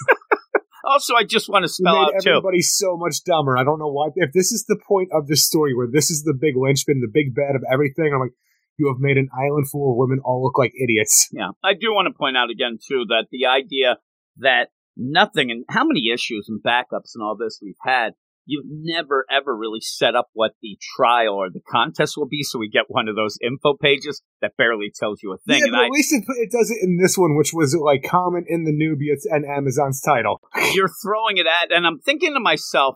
Also, 0.88 1.16
I 1.16 1.24
just 1.24 1.50
want 1.50 1.64
to 1.64 1.68
spell 1.68 1.96
out 1.96 2.14
too. 2.22 2.30
everybody 2.30 2.62
so 2.62 2.96
much 2.96 3.24
dumber. 3.26 3.58
I 3.58 3.64
don't 3.64 3.80
know 3.80 3.92
why. 3.92 4.10
If 4.16 4.34
this 4.34 4.52
is 4.52 4.66
the 4.68 4.78
point 4.88 5.10
of 5.12 5.26
the 5.26 5.36
story, 5.36 5.74
where 5.74 5.88
this 5.92 6.12
is 6.12 6.22
the 6.22 6.34
big 6.40 6.54
linchpin, 6.56 7.02
the 7.02 7.10
big 7.12 7.34
bad 7.34 7.56
of 7.56 7.64
everything, 7.74 8.14
I'm 8.14 8.20
like, 8.20 8.34
you 8.78 8.88
have 8.88 9.00
made 9.00 9.18
an 9.18 9.30
island 9.34 9.70
full 9.70 9.92
of 9.92 9.98
women 9.98 10.20
all 10.24 10.44
look 10.44 10.58
like 10.58 10.74
idiots. 10.76 11.30
Yeah, 11.36 11.52
I 11.64 11.74
do 11.74 11.92
want 11.92 12.08
to 12.08 12.18
point 12.18 12.38
out 12.38 12.50
again 12.50 12.78
too 12.82 13.04
that 13.10 13.26
the 13.30 13.48
idea 13.48 13.98
that 14.38 14.70
nothing 14.96 15.52
and 15.52 15.66
how 15.70 15.84
many 15.84 16.10
issues 16.14 16.48
and 16.48 16.64
backups 16.64 17.12
and 17.14 17.22
all 17.22 17.36
this 17.36 17.60
we've 17.62 17.76
had, 17.82 18.14
you've 18.46 18.66
never 18.66 19.26
ever 19.30 19.56
really 19.56 19.82
set 19.82 20.16
up 20.16 20.28
what 20.34 20.52
the 20.62 20.78
trial 20.96 21.34
or 21.34 21.50
the 21.50 21.60
contest 21.70 22.16
will 22.16 22.28
be. 22.28 22.42
So 22.44 22.58
we 22.60 22.70
get 22.70 22.86
one 22.88 23.10
of 23.10 23.16
those 23.18 23.38
info 23.42 23.74
pages 23.74 24.22
that 24.42 24.56
barely 24.58 24.92
tells 24.98 25.22
you 25.22 25.34
a 25.34 25.38
thing. 25.38 25.60
yeah, 25.60 25.66
and 25.66 25.72
but 25.74 25.82
I, 25.82 25.86
at 25.86 25.92
least 25.92 26.14
it, 26.14 26.24
it 26.38 26.52
does 26.52 26.72
it 26.72 26.78
in 26.82 26.98
this 27.02 27.18
one, 27.18 27.36
which 27.36 27.52
was 27.54 27.76
like 27.76 28.04
common 28.04 28.46
in 28.48 28.64
the 28.64 28.72
Nubians 28.72 29.26
and 29.26 29.46
Amazon's 29.46 30.00
title. 30.00 30.40
you're 30.74 30.92
throwing 31.04 31.38
it 31.38 31.48
at, 31.48 31.76
and 31.76 31.86
I'm 31.86 32.00
thinking 32.00 32.34
to 32.34 32.40
myself, 32.40 32.96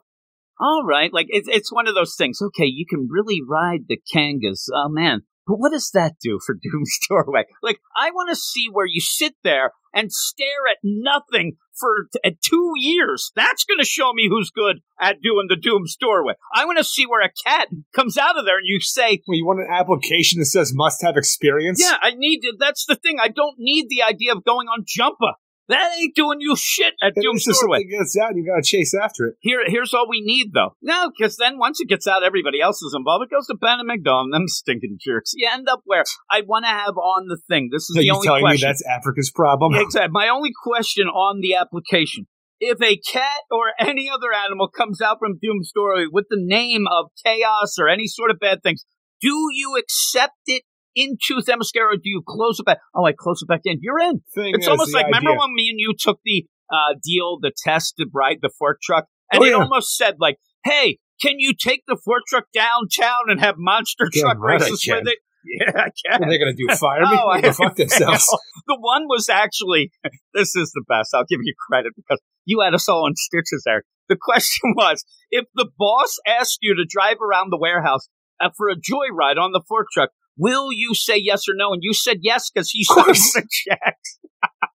all 0.59 0.83
right, 0.85 1.11
like 1.13 1.27
it's 1.29 1.47
it's 1.49 1.73
one 1.73 1.87
of 1.87 1.95
those 1.95 2.15
things. 2.17 2.41
Okay, 2.41 2.65
you 2.65 2.85
can 2.89 3.07
really 3.09 3.41
ride 3.45 3.85
the 3.87 3.99
Kangas. 4.13 4.67
Oh 4.73 4.89
man. 4.89 5.21
But 5.49 5.57
what 5.57 5.71
does 5.71 5.89
that 5.95 6.13
do 6.21 6.39
for 6.45 6.53
Doom's 6.61 6.99
Doorway? 7.09 7.45
Like, 7.63 7.79
I 7.97 8.11
want 8.11 8.29
to 8.29 8.35
see 8.35 8.67
where 8.71 8.85
you 8.85 9.01
sit 9.01 9.33
there 9.43 9.71
and 9.91 10.11
stare 10.11 10.67
at 10.69 10.77
nothing 10.83 11.57
for 11.73 12.07
t- 12.13 12.19
at 12.23 12.39
two 12.39 12.73
years. 12.77 13.31
That's 13.35 13.63
going 13.63 13.79
to 13.79 13.85
show 13.85 14.13
me 14.13 14.29
who's 14.29 14.51
good 14.51 14.81
at 15.01 15.23
doing 15.23 15.47
the 15.49 15.55
Doom's 15.55 15.95
Doorway. 15.99 16.35
I 16.53 16.65
want 16.65 16.77
to 16.77 16.83
see 16.83 17.07
where 17.07 17.25
a 17.25 17.31
cat 17.47 17.69
comes 17.95 18.15
out 18.15 18.37
of 18.37 18.45
there 18.45 18.57
and 18.57 18.67
you 18.67 18.79
say, 18.79 19.23
Well, 19.27 19.37
you 19.37 19.45
want 19.47 19.61
an 19.61 19.73
application 19.73 20.39
that 20.39 20.45
says 20.45 20.71
must 20.71 21.01
have 21.01 21.17
experience? 21.17 21.81
yeah, 21.81 21.97
I 21.99 22.11
need, 22.15 22.41
that's 22.59 22.85
the 22.85 22.95
thing. 22.95 23.17
I 23.19 23.29
don't 23.29 23.55
need 23.57 23.87
the 23.89 24.03
idea 24.03 24.33
of 24.33 24.45
going 24.45 24.67
on 24.67 24.85
Jumpa. 24.85 25.33
That 25.69 25.91
ain't 25.99 26.15
doing 26.15 26.41
you 26.41 26.55
shit 26.57 26.93
at 27.01 27.09
At 27.15 27.21
Doom's 27.23 27.45
least 27.45 27.49
if 27.49 27.55
Doorway. 27.61 27.77
something 27.77 27.99
gets 27.99 28.17
out, 28.17 28.35
you 28.35 28.43
gotta 28.45 28.63
chase 28.63 28.93
after 28.93 29.27
it. 29.27 29.35
Here, 29.39 29.61
here's 29.67 29.93
all 29.93 30.09
we 30.09 30.19
need, 30.21 30.51
though. 30.53 30.75
No, 30.81 31.11
because 31.15 31.37
then 31.37 31.57
once 31.59 31.79
it 31.79 31.87
gets 31.87 32.07
out, 32.07 32.23
everybody 32.23 32.59
else 32.59 32.81
is 32.81 32.93
involved. 32.97 33.25
It 33.25 33.33
goes 33.33 33.47
to 33.47 33.55
Bana 33.55 33.83
Mighdall, 33.83 34.31
them 34.31 34.47
stinking 34.47 34.97
jerks. 34.99 35.31
You 35.35 35.47
end 35.51 35.69
up 35.69 35.81
where 35.85 36.03
I 36.29 36.41
want 36.41 36.65
to 36.65 36.69
have 36.69 36.97
on 36.97 37.27
the 37.27 37.37
thing. 37.47 37.69
This 37.71 37.83
is 37.89 37.95
Are 37.95 37.99
the 37.99 38.05
you 38.07 38.13
only 38.15 38.25
telling 38.27 38.41
question. 38.41 38.67
me 38.67 38.69
that's 38.69 38.83
Faruka's 39.05 39.31
problem? 39.31 39.75
Exactly. 39.75 40.09
My 40.11 40.27
only 40.27 40.51
question 40.63 41.07
on 41.07 41.39
the 41.41 41.53
application: 41.55 42.25
If 42.59 42.81
a 42.81 42.97
cat 42.97 43.43
or 43.51 43.73
any 43.79 44.09
other 44.09 44.33
animal 44.33 44.69
comes 44.69 45.01
out 45.01 45.17
from 45.19 45.37
Doom 45.39 45.63
Story 45.63 46.07
with 46.11 46.25
the 46.31 46.41
name 46.41 46.87
of 46.91 47.11
chaos 47.23 47.77
or 47.79 47.87
any 47.87 48.07
sort 48.07 48.31
of 48.31 48.39
bad 48.39 48.63
things, 48.63 48.85
do 49.21 49.49
you 49.53 49.77
accept 49.77 50.33
it 50.47 50.63
into 50.95 51.41
Themyscira 51.41 51.93
do 51.95 52.01
you 52.09 52.21
close 52.25 52.59
it 52.59 52.65
back? 52.65 52.79
Oh, 52.95 53.05
I 53.05 53.13
close 53.17 53.41
it 53.41 53.47
back 53.47 53.61
in. 53.65 53.77
You're 53.81 53.99
in. 53.99 54.21
Thing 54.35 54.53
It's 54.55 54.67
almost 54.67 54.93
like 54.93 55.05
remember 55.05 55.31
when 55.31 55.53
me 55.53 55.69
and 55.69 55.79
you 55.79 55.93
took 55.97 56.19
the 56.25 56.45
uh, 56.71 56.95
deal, 57.03 57.37
the 57.41 57.51
test 57.63 57.95
to 57.97 58.05
ride 58.13 58.37
the 58.41 58.49
fork 58.57 58.79
truck, 58.81 59.05
and 59.31 59.41
Oh, 59.41 59.45
it 59.45 59.49
yeah. 59.49 59.55
almost 59.55 59.95
said 59.97 60.15
like, 60.19 60.37
"Hey, 60.63 60.99
can 61.21 61.35
you 61.37 61.53
take 61.53 61.83
the 61.87 61.97
fork 62.03 62.23
truck 62.27 62.45
downtown 62.53 63.29
and 63.29 63.39
have 63.39 63.55
monster 63.57 64.05
Damn 64.11 64.21
truck 64.21 64.37
right 64.39 64.59
races 64.61 64.85
with 64.87 65.07
it?" 65.07 65.17
Yeah, 65.45 65.69
I 65.69 65.89
can. 66.05 66.19
What 66.19 66.27
are 66.27 66.29
they 66.29 66.37
gonna 66.37 66.53
do? 66.53 66.67
Fire 66.75 67.01
me? 67.01 67.07
Oh, 67.19 67.41
They 67.41 67.51
fuck 67.51 67.75
themselves. 67.77 68.27
the 68.67 68.77
one 68.79 69.07
was 69.07 69.29
actually 69.29 69.91
this 70.33 70.55
is 70.55 70.71
the 70.73 70.83
best. 70.87 71.13
I'll 71.13 71.23
give 71.29 71.39
you 71.43 71.53
credit 71.69 71.93
because 71.95 72.19
you 72.45 72.59
had 72.61 72.73
us 72.73 72.89
all 72.89 73.07
in 73.07 73.13
stitches 73.15 73.63
there. 73.65 73.83
The 74.09 74.17
question 74.19 74.73
was 74.75 75.05
if 75.31 75.45
the 75.55 75.67
boss 75.77 76.17
asked 76.27 76.59
you 76.61 76.75
to 76.75 76.83
drive 76.87 77.17
around 77.21 77.51
the 77.51 77.57
warehouse 77.57 78.09
uh, 78.41 78.49
for 78.57 78.69
a 78.69 78.75
joyride 78.75 79.37
on 79.37 79.51
the 79.53 79.61
fork 79.67 79.87
truck, 79.93 80.09
will 80.39 80.71
you 80.71 80.95
say 80.95 81.17
yes 81.17 81.43
or 81.47 81.53
no? 81.55 81.73
And 81.73 81.83
you 81.83 81.93
said 81.93 82.17
yes 82.21 82.49
because 82.49 82.71
he 82.71 82.85
Of 82.89 82.95
course. 82.95 83.33
signed 83.33 83.45
the 83.45 83.49
checks. 83.51 84.19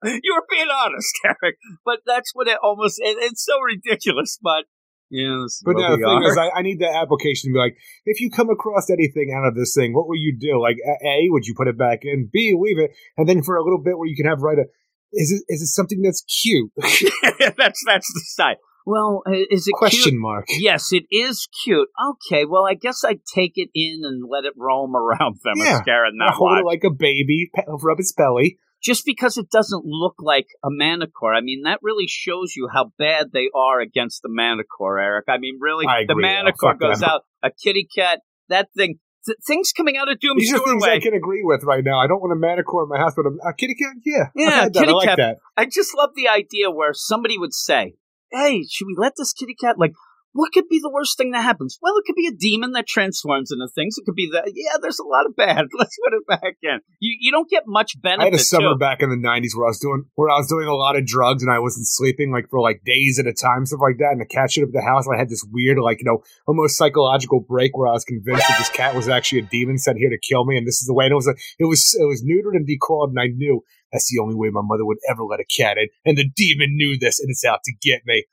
you 0.23 0.35
were 0.35 0.47
being 0.51 0.69
honest, 0.69 1.15
Eric. 1.25 1.57
But 1.85 2.01
that's 2.05 2.33
what 2.35 2.49
it 2.49 2.59
almost. 2.63 2.99
It, 2.99 3.17
it's 3.21 3.47
so 3.47 3.55
ridiculous, 3.61 4.39
but 4.43 4.65
yeah. 5.09 5.45
But 5.65 5.77
what 5.77 5.81
no, 5.83 5.91
the 5.93 5.97
thing 5.97 6.25
are. 6.25 6.31
is, 6.31 6.39
I, 6.39 6.59
I 6.59 6.63
need 6.63 6.81
that 6.81 6.97
application 6.97 7.51
to 7.51 7.53
be 7.55 7.59
like, 7.59 7.77
if 8.05 8.21
you 8.21 8.31
come 8.31 8.51
across 8.51 8.91
anything 8.91 9.33
out 9.37 9.47
of 9.47 9.55
this 9.55 9.75
thing, 9.77 9.95
what 9.95 10.09
will 10.09 10.17
you 10.17 10.37
do? 10.39 10.61
Like, 10.61 10.77
A, 10.85 11.07
A, 11.07 11.17
would 11.29 11.45
you 11.47 11.55
put 11.57 11.69
it 11.69 11.79
back 11.79 12.01
in? 12.03 12.29
B, 12.33 12.57
leave 12.59 12.79
it, 12.79 12.91
and 13.17 13.29
then 13.29 13.43
for 13.43 13.57
a 13.57 13.63
little 13.63 13.81
bit 13.83 13.97
where 13.99 14.09
you 14.09 14.17
can 14.17 14.27
have 14.27 14.41
right 14.41 14.59
a, 14.59 14.65
is 15.13 15.31
it 15.31 15.43
is 15.53 15.63
it 15.63 15.67
something 15.67 16.01
that's 16.03 16.23
cute? 16.23 16.73
that's 16.77 17.85
that's 17.87 18.13
the 18.13 18.23
side. 18.25 18.57
Well, 18.87 19.23
is 19.27 19.67
it 19.69 19.73
cute? 19.73 19.79
Question 19.79 20.21
mark. 20.21 20.47
Yes, 20.51 20.93
it 20.93 21.05
is 21.11 21.49
cute. 21.65 21.89
Okay, 22.11 22.45
well, 22.45 22.67
I 22.67 22.75
guess 22.75 23.05
I'd 23.05 23.21
take 23.35 23.53
it 23.57 23.69
in 23.75 24.01
and 24.05 24.25
let 24.29 24.45
it 24.45 24.55
roam 24.57 24.95
around 24.97 25.39
Themyscira 25.47 26.09
and 26.09 26.19
not 26.19 26.35
Hold 26.35 26.59
it 26.59 26.65
like 26.65 26.83
a 26.85 26.91
baby, 26.91 27.51
rub 27.69 28.01
its 28.01 28.13
belly. 28.13 28.59
Just 28.83 29.05
because 29.07 29.37
it 29.37 29.49
doesn't 29.49 29.85
look 29.85 30.17
like 30.19 30.47
a 30.65 30.69
Manticore, 30.69 31.33
I 31.35 31.41
mean, 31.41 31.63
that 31.67 31.79
really 31.83 32.07
shows 32.09 32.55
you 32.57 32.69
how 32.75 32.91
bad 32.99 33.29
they 33.33 33.49
are 33.55 33.79
against 33.81 34.23
the 34.23 34.29
Manticore, 34.29 34.99
Eric. 34.99 35.27
I 35.29 35.39
mean, 35.39 35.59
really, 35.61 35.87
I 35.87 36.03
the. 36.05 36.15
Oh, 36.15 36.17
manicore 36.17 36.73
Fuck 36.73 36.81
goes 36.81 36.99
them. 36.99 37.09
out, 37.11 37.21
a 37.45 37.51
kitty 37.53 37.87
cat, 37.97 38.23
that 38.49 38.71
thing, 38.77 38.99
th- 39.25 39.39
things 39.47 39.71
coming 39.71 39.97
out 39.97 40.11
of 40.11 40.19
Doom's 40.19 40.41
These 40.41 40.55
are 40.55 40.59
things. 40.59 40.83
I 40.83 40.99
can 40.99 41.15
agree 41.15 41.43
with 41.45 41.63
right 41.63 41.85
now. 41.85 42.01
I 42.01 42.09
don't 42.09 42.21
want 42.21 42.33
a 42.33 42.41
manticore 42.41 42.83
in 42.83 42.89
my 42.89 42.99
house, 42.99 43.13
but 43.15 43.25
a, 43.27 43.51
a 43.51 43.55
kitty 43.55 43.77
cat, 43.77 43.93
yeah, 44.05 44.25
Yeah, 44.35 44.47
I've 44.49 44.53
had 44.55 44.75
that. 44.75 44.81
kitty 44.81 44.91
I 44.93 44.95
like 44.97 45.09
cat. 45.11 45.17
that. 45.19 45.37
I 45.57 45.65
just 45.67 45.95
love 45.97 46.11
the 46.17 46.27
idea 46.27 46.69
where 46.73 46.93
somebody 46.93 47.39
would 47.39 47.55
say, 47.55 47.95
"Hey, 48.33 48.65
should 48.69 48.87
we 48.87 48.95
let 48.97 49.15
this 49.17 49.33
kitty 49.33 49.55
cat 49.55 49.79
like 49.79 49.93
what 50.33 50.53
could 50.53 50.69
be 50.69 50.81
the 50.81 50.91
worst 50.91 51.19
thing 51.19 51.33
that 51.33 51.43
happens? 51.43 51.79
Well, 51.83 51.95
it 51.99 52.05
could 52.07 52.17
be 52.17 52.27
a 52.27 52.33
demon 52.33 52.73
that 52.73 52.87
transforms 52.87 53.53
into 53.53 53.69
things. 53.69 53.97
It 53.99 54.05
could 54.07 54.15
be 54.15 54.31
that. 54.33 54.51
Yeah, 54.55 54.79
there's 54.81 54.99
a 54.99 55.05
lot 55.05 55.27
of 55.27 55.37
bad. 55.37 55.67
Let's 55.79 55.97
put 56.03 56.15
it 56.15 56.27
back 56.27 56.57
in. 56.63 56.81
You 57.01 57.17
you 57.21 57.31
don't 57.31 57.49
get 57.49 57.65
much 57.67 58.01
benefit. 58.01 58.23
I 58.23 58.25
had 58.25 58.35
a 58.35 58.39
summer 58.39 58.73
too. 58.73 58.79
back 58.79 59.03
in 59.03 59.11
the 59.11 59.17
'90s 59.17 59.55
where 59.55 59.67
I 59.67 59.71
was 59.71 59.79
doing 59.79 60.05
where 60.15 60.31
I 60.31 60.37
was 60.37 60.49
doing 60.49 60.67
a 60.67 60.75
lot 60.75 60.97
of 60.97 61.05
drugs 61.05 61.43
and 61.43 61.53
I 61.53 61.59
wasn't 61.59 61.87
sleeping 61.87 62.33
like 62.33 62.49
for 62.49 62.61
like 62.61 62.83
days 62.85 63.19
at 63.19 63.27
a 63.27 63.33
time, 63.33 63.67
stuff 63.67 63.81
like 63.83 63.99
that. 63.99 64.13
And 64.13 64.21
the 64.21 64.27
cat 64.27 64.51
showed 64.51 64.65
up 64.65 64.69
at 64.69 64.81
the 64.81 64.89
house. 64.89 65.07
And 65.07 65.15
I 65.15 65.19
had 65.19 65.29
this 65.29 65.45
weird, 65.53 65.79
like 65.79 66.01
you 66.01 66.07
know, 66.07 66.23
almost 66.47 66.79
psychological 66.79 67.41
break 67.41 67.77
where 67.77 67.89
I 67.89 67.93
was 67.93 68.05
convinced 68.05 68.49
that 68.49 68.59
this 68.59 68.71
cat 68.71 68.95
was 68.95 69.09
actually 69.09 69.41
a 69.41 69.49
demon 69.53 69.77
sent 69.77 69.99
here 69.99 70.11
to 70.11 70.19
kill 70.19 70.47
me, 70.47 70.57
and 70.57 70.67
this 70.67 70.81
is 70.81 70.87
the 70.87 70.95
way. 70.95 71.05
And 71.05 71.13
it 71.13 71.17
was 71.17 71.27
like 71.27 71.41
it 71.59 71.67
was 71.67 71.95
it 71.99 72.07
was 72.07 72.25
neutered 72.25 72.57
and 72.57 72.67
declawed, 72.67 73.11
and 73.11 73.21
I 73.21 73.27
knew 73.27 73.63
that's 73.93 74.11
the 74.11 74.21
only 74.23 74.35
way 74.35 74.49
my 74.51 74.63
mother 74.65 74.85
would 74.85 74.99
ever 75.11 75.23
let 75.25 75.41
a 75.41 75.45
cat 75.45 75.77
in. 75.79 75.89
And 76.05 76.17
the 76.17 76.29
demon 76.35 76.77
knew 76.77 76.99
this, 76.99 77.21
and 77.21 77.29
it's 77.31 77.45
out 77.45 77.61
to 77.65 77.73
get 77.83 78.03
me. 78.07 78.25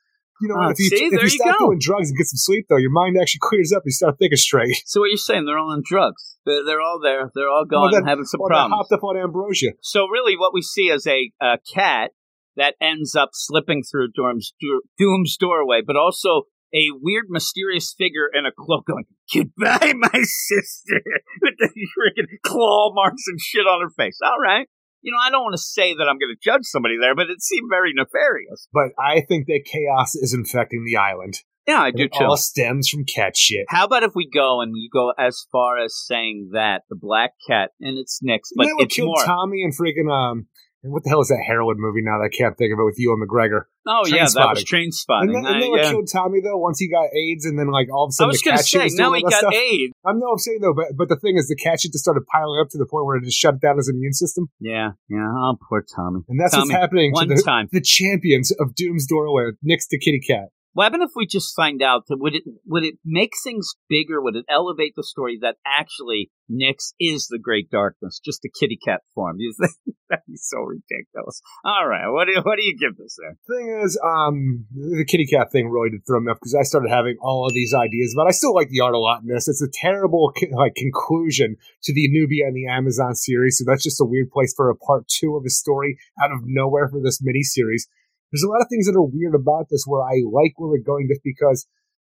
You 0.42 0.48
know, 0.48 0.54
Ah, 0.58 0.70
if 0.70 0.78
you 0.78 0.86
see, 0.86 1.04
if 1.04 1.10
there 1.12 1.20
you 1.22 1.28
stop 1.28 1.58
doing 1.58 1.78
drugs 1.78 2.08
and 2.08 2.16
get 2.16 2.26
some 2.26 2.38
sleep, 2.38 2.64
though, 2.70 2.78
your 2.78 2.90
mind 2.90 3.18
actually 3.20 3.40
clears 3.42 3.72
up. 3.72 3.82
And 3.84 3.90
you 3.90 3.92
start 3.92 4.16
thinking 4.18 4.36
straight. 4.38 4.74
So 4.86 5.00
what 5.00 5.08
you're 5.10 5.18
saying? 5.18 5.44
They're 5.44 5.58
all 5.58 5.70
on 5.72 5.82
drugs. 5.84 6.38
They're, 6.46 6.64
they're 6.64 6.80
all 6.80 6.98
there. 6.98 7.30
They're 7.34 7.50
all 7.50 7.66
Well, 7.70 7.82
going 7.88 7.92
then- 7.92 8.06
having 8.08 8.24
some 8.24 8.40
they 8.42 8.48
problems. 8.48 8.74
hopped 8.74 8.92
up 8.92 9.04
on 9.04 9.18
ambrosia. 9.18 9.72
So 9.82 10.06
really, 10.08 10.36
what 10.38 10.54
we 10.54 10.62
see 10.62 10.88
is 10.88 11.06
a, 11.06 11.30
a 11.42 11.58
cat 11.74 12.12
that 12.56 12.74
ends 12.80 13.14
up 13.14 13.30
slipping 13.34 13.82
through 13.82 14.12
Doom's, 14.16 14.54
Doom's 14.98 15.36
doorway, 15.36 15.82
but 15.86 15.96
also 15.96 16.44
a 16.74 16.88
weird, 17.02 17.26
mysterious 17.28 17.92
figure 17.96 18.28
in 18.32 18.46
a 18.46 18.50
cloak 18.56 18.86
going, 18.86 19.04
"Goodbye, 19.34 19.92
my 19.94 20.08
sister," 20.22 21.02
with 21.42 21.54
the 21.58 21.68
freaking 21.68 22.28
claw 22.44 22.94
marks 22.94 23.24
and 23.26 23.38
shit 23.40 23.66
on 23.66 23.80
her 23.82 23.90
face. 23.90 24.18
All 24.24 24.38
right, 24.40 24.68
you 25.02 25.12
know, 25.12 25.18
I 25.24 25.30
don't 25.30 25.42
want 25.42 25.54
to 25.54 25.62
say 25.62 25.94
that 25.94 26.02
I'm 26.08 26.18
going 26.18 26.34
to 26.34 26.38
judge 26.42 26.62
somebody 26.64 26.96
there, 27.00 27.14
but 27.14 27.30
it 27.30 27.40
seemed 27.42 27.68
very 27.70 27.92
nefarious. 27.94 28.68
But 28.72 28.92
I 28.98 29.20
think 29.22 29.46
that 29.46 29.62
chaos 29.64 30.14
is 30.14 30.34
infecting 30.34 30.84
the 30.84 30.96
island. 30.96 31.40
Yeah, 31.66 31.82
I 31.82 31.88
And 31.88 31.96
do 31.96 32.04
it 32.04 32.12
too. 32.18 32.24
all 32.24 32.36
stems 32.36 32.88
from 32.88 33.04
cat 33.04 33.36
shit. 33.36 33.66
How 33.68 33.84
about 33.84 34.02
if 34.02 34.12
we 34.14 34.28
go 34.28 34.60
and 34.60 34.72
you 34.74 34.88
go 34.92 35.12
as 35.18 35.44
far 35.52 35.78
as 35.78 35.94
saying 35.96 36.50
that 36.52 36.82
the 36.88 36.96
black 36.96 37.32
cat 37.48 37.70
and 37.80 37.98
it's 37.98 38.20
Nick's, 38.22 38.50
but 38.56 38.64
Isn't 38.66 38.76
that 38.78 38.82
what 38.82 38.84
it's 38.86 38.98
more. 38.98 39.24
Tommy 39.24 39.62
and 39.62 39.76
freaking 39.76 40.10
um. 40.10 40.46
And 40.82 40.92
What 40.92 41.04
the 41.04 41.10
hell 41.10 41.20
is 41.20 41.28
that 41.28 41.42
heroin 41.46 41.76
movie 41.78 42.00
now 42.00 42.16
that 42.18 42.30
I 42.32 42.34
can't 42.34 42.56
think 42.56 42.72
of 42.72 42.78
it 42.80 42.84
with 42.84 42.96
Ewan 42.98 43.20
McGregor? 43.20 43.64
oh 43.86 44.04
yeah, 44.06 44.24
that 44.24 44.48
was 44.54 44.64
train 44.64 44.84
And 44.84 44.94
spotting. 44.94 45.32
then, 45.32 45.44
and 45.44 45.62
then 45.62 45.70
what 45.70 45.80
yeah. 45.82 45.90
killed 45.90 46.08
Tommy 46.10 46.40
though? 46.40 46.56
Once 46.58 46.78
he 46.78 46.88
got 46.88 47.08
AIDS, 47.14 47.44
and 47.44 47.58
then 47.58 47.68
like 47.68 47.88
all 47.92 48.04
of 48.04 48.10
a 48.10 48.12
sudden 48.12 48.28
was 48.28 48.40
the 48.40 48.50
going 48.50 48.58
to 48.58 48.64
say 48.64 48.88
now 48.96 49.12
he 49.12 49.22
got 49.22 49.32
stuff. 49.32 49.52
AIDS. 49.52 49.92
I 50.04 50.12
know 50.12 50.28
I'm 50.32 50.38
saying 50.38 50.60
though, 50.60 50.72
but 50.74 50.96
but 50.96 51.08
the 51.08 51.16
thing 51.16 51.36
is, 51.36 51.48
the 51.48 51.56
cat 51.56 51.80
shit 51.80 51.92
just 51.92 52.04
started 52.04 52.24
piling 52.32 52.60
up 52.60 52.68
to 52.70 52.78
the 52.78 52.86
point 52.86 53.04
where 53.06 53.16
it 53.16 53.24
just 53.24 53.36
shut 53.38 53.60
down 53.60 53.76
his 53.76 53.88
immune 53.88 54.12
system, 54.12 54.48
Yeah, 54.60 54.92
yeah. 55.08 55.28
Oh, 55.28 55.56
poor 55.68 55.84
Tommy. 55.84 56.20
and 56.28 56.40
that's 56.40 56.52
Tommy, 56.54 56.72
what's 56.72 56.80
happening 56.80 57.12
One 57.12 57.28
to 57.28 57.34
the, 57.34 57.42
time. 57.42 57.68
the 57.72 57.80
champions 57.80 58.50
of 58.58 58.74
Doom's 58.74 59.06
Doorway 59.06 59.52
next 59.62 59.88
to 59.88 59.98
Kitty 59.98 60.20
Cat. 60.20 60.48
What 60.72 60.84
happened 60.84 61.02
if 61.02 61.10
we 61.16 61.26
just 61.26 61.54
find 61.56 61.82
out 61.82 62.04
that 62.08 62.18
would 62.20 62.34
it 62.34 62.44
would 62.66 62.84
it 62.84 62.94
make 63.04 63.32
things 63.42 63.74
bigger? 63.88 64.22
Would 64.22 64.36
it 64.36 64.44
elevate 64.48 64.94
the 64.96 65.02
story 65.02 65.38
that 65.42 65.56
actually 65.66 66.30
Nyx 66.50 66.92
is 67.00 67.26
the 67.28 67.40
Great 67.40 67.70
Darkness, 67.70 68.20
just 68.24 68.44
a 68.44 68.48
kitty 68.48 68.78
cat 68.82 69.00
form? 69.14 69.38
That'd 70.10 70.24
be 70.26 70.36
so 70.36 70.58
ridiculous? 70.58 71.40
All 71.64 71.86
right, 71.86 72.08
what 72.08 72.26
do 72.26 72.40
what 72.42 72.56
do 72.56 72.64
you 72.64 72.76
give 72.78 72.96
this 72.96 73.16
there? 73.18 73.36
Thing 73.48 73.80
is, 73.82 73.98
um, 74.04 74.66
the 74.74 75.04
Kitty 75.04 75.26
Cat 75.26 75.50
thing 75.50 75.70
really 75.70 75.90
did 75.90 76.06
throw 76.06 76.20
me 76.20 76.30
off 76.30 76.38
because 76.40 76.54
I 76.54 76.62
started 76.62 76.90
having 76.90 77.16
all 77.20 77.46
of 77.46 77.54
these 77.54 77.74
ideas, 77.74 78.14
but 78.16 78.26
I 78.26 78.30
still 78.30 78.54
like 78.54 78.68
the 78.68 78.80
art 78.80 78.94
a 78.94 78.98
lot 78.98 79.22
in 79.22 79.28
this. 79.28 79.48
It's 79.48 79.62
a 79.62 79.70
terrible 79.72 80.32
like 80.52 80.74
conclusion 80.76 81.56
to 81.84 81.94
the 81.94 82.08
Nubia 82.10 82.46
and 82.46 82.56
the 82.56 82.66
Amazon 82.66 83.14
series, 83.14 83.58
so 83.58 83.64
that's 83.66 83.82
just 83.82 84.00
a 84.00 84.04
weird 84.04 84.30
place 84.30 84.54
for 84.56 84.70
a 84.70 84.76
part 84.76 85.08
two 85.08 85.36
of 85.36 85.44
a 85.44 85.50
story 85.50 85.98
out 86.22 86.32
of 86.32 86.40
nowhere 86.44 86.88
for 86.88 87.00
this 87.00 87.20
mini 87.22 87.42
series. 87.42 87.88
There's 88.30 88.44
a 88.44 88.48
lot 88.48 88.62
of 88.62 88.68
things 88.70 88.86
that 88.86 88.96
are 88.96 89.02
weird 89.02 89.34
about 89.34 89.66
this 89.70 89.84
where 89.86 90.02
I 90.02 90.22
like 90.24 90.54
where 90.56 90.70
we're 90.70 90.84
going 90.84 91.08
just 91.08 91.22
because 91.24 91.66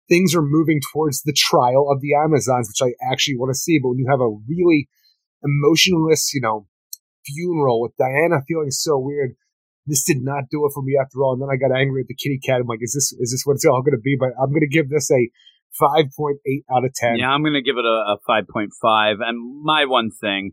things 0.09 0.35
are 0.35 0.43
moving 0.43 0.81
towards 0.93 1.23
the 1.23 1.33
trial 1.33 1.87
of 1.91 2.01
the 2.01 2.15
Amazons, 2.15 2.69
which 2.69 2.83
I 2.83 2.95
actually 3.13 3.37
want 3.37 3.51
to 3.51 3.59
see. 3.59 3.79
But 3.79 3.91
when 3.91 3.99
you 3.99 4.09
have 4.11 4.21
a 4.21 4.35
really 4.49 4.89
emotionless, 5.43 6.35
you 6.35 6.41
know, 6.41 6.67
funeral 7.25 7.81
with 7.81 7.97
Diana 7.97 8.43
feeling 8.47 8.71
so 8.71 8.99
weird, 8.99 9.37
this 9.87 10.05
did 10.05 10.19
not 10.23 10.45
do 10.51 10.67
it 10.67 10.73
for 10.75 10.83
me 10.83 10.99
after 11.01 11.23
all. 11.23 11.33
And 11.33 11.43
then 11.43 11.49
I 11.51 11.57
got 11.57 11.75
angry 11.75 12.03
at 12.03 12.09
the 12.09 12.15
kitty 12.15 12.39
cat. 12.45 12.61
I'm 12.61 12.67
like, 12.67 12.83
is 12.83 12.93
this 12.93 13.13
is 13.19 13.31
this 13.33 13.43
what 13.45 13.55
it's 13.55 13.65
all 13.65 13.83
going 13.83 13.97
to 13.97 14.03
be? 14.03 14.17
But 14.19 14.31
I'm 14.41 14.51
going 14.51 14.61
to 14.61 14.69
give 14.69 14.91
this 14.91 15.11
a 15.11 15.31
5.8 15.81 16.35
out 16.75 16.85
of 16.85 16.93
10. 16.95 17.17
Yeah, 17.17 17.31
I'm 17.31 17.43
going 17.43 17.55
to 17.55 17.63
give 17.63 17.79
it 17.79 17.85
a, 17.85 18.15
a 18.15 18.19
five 18.27 18.45
point 18.53 18.73
five. 18.83 19.17
And 19.21 19.63
my 19.63 19.87
one 19.87 20.11
thing, 20.11 20.53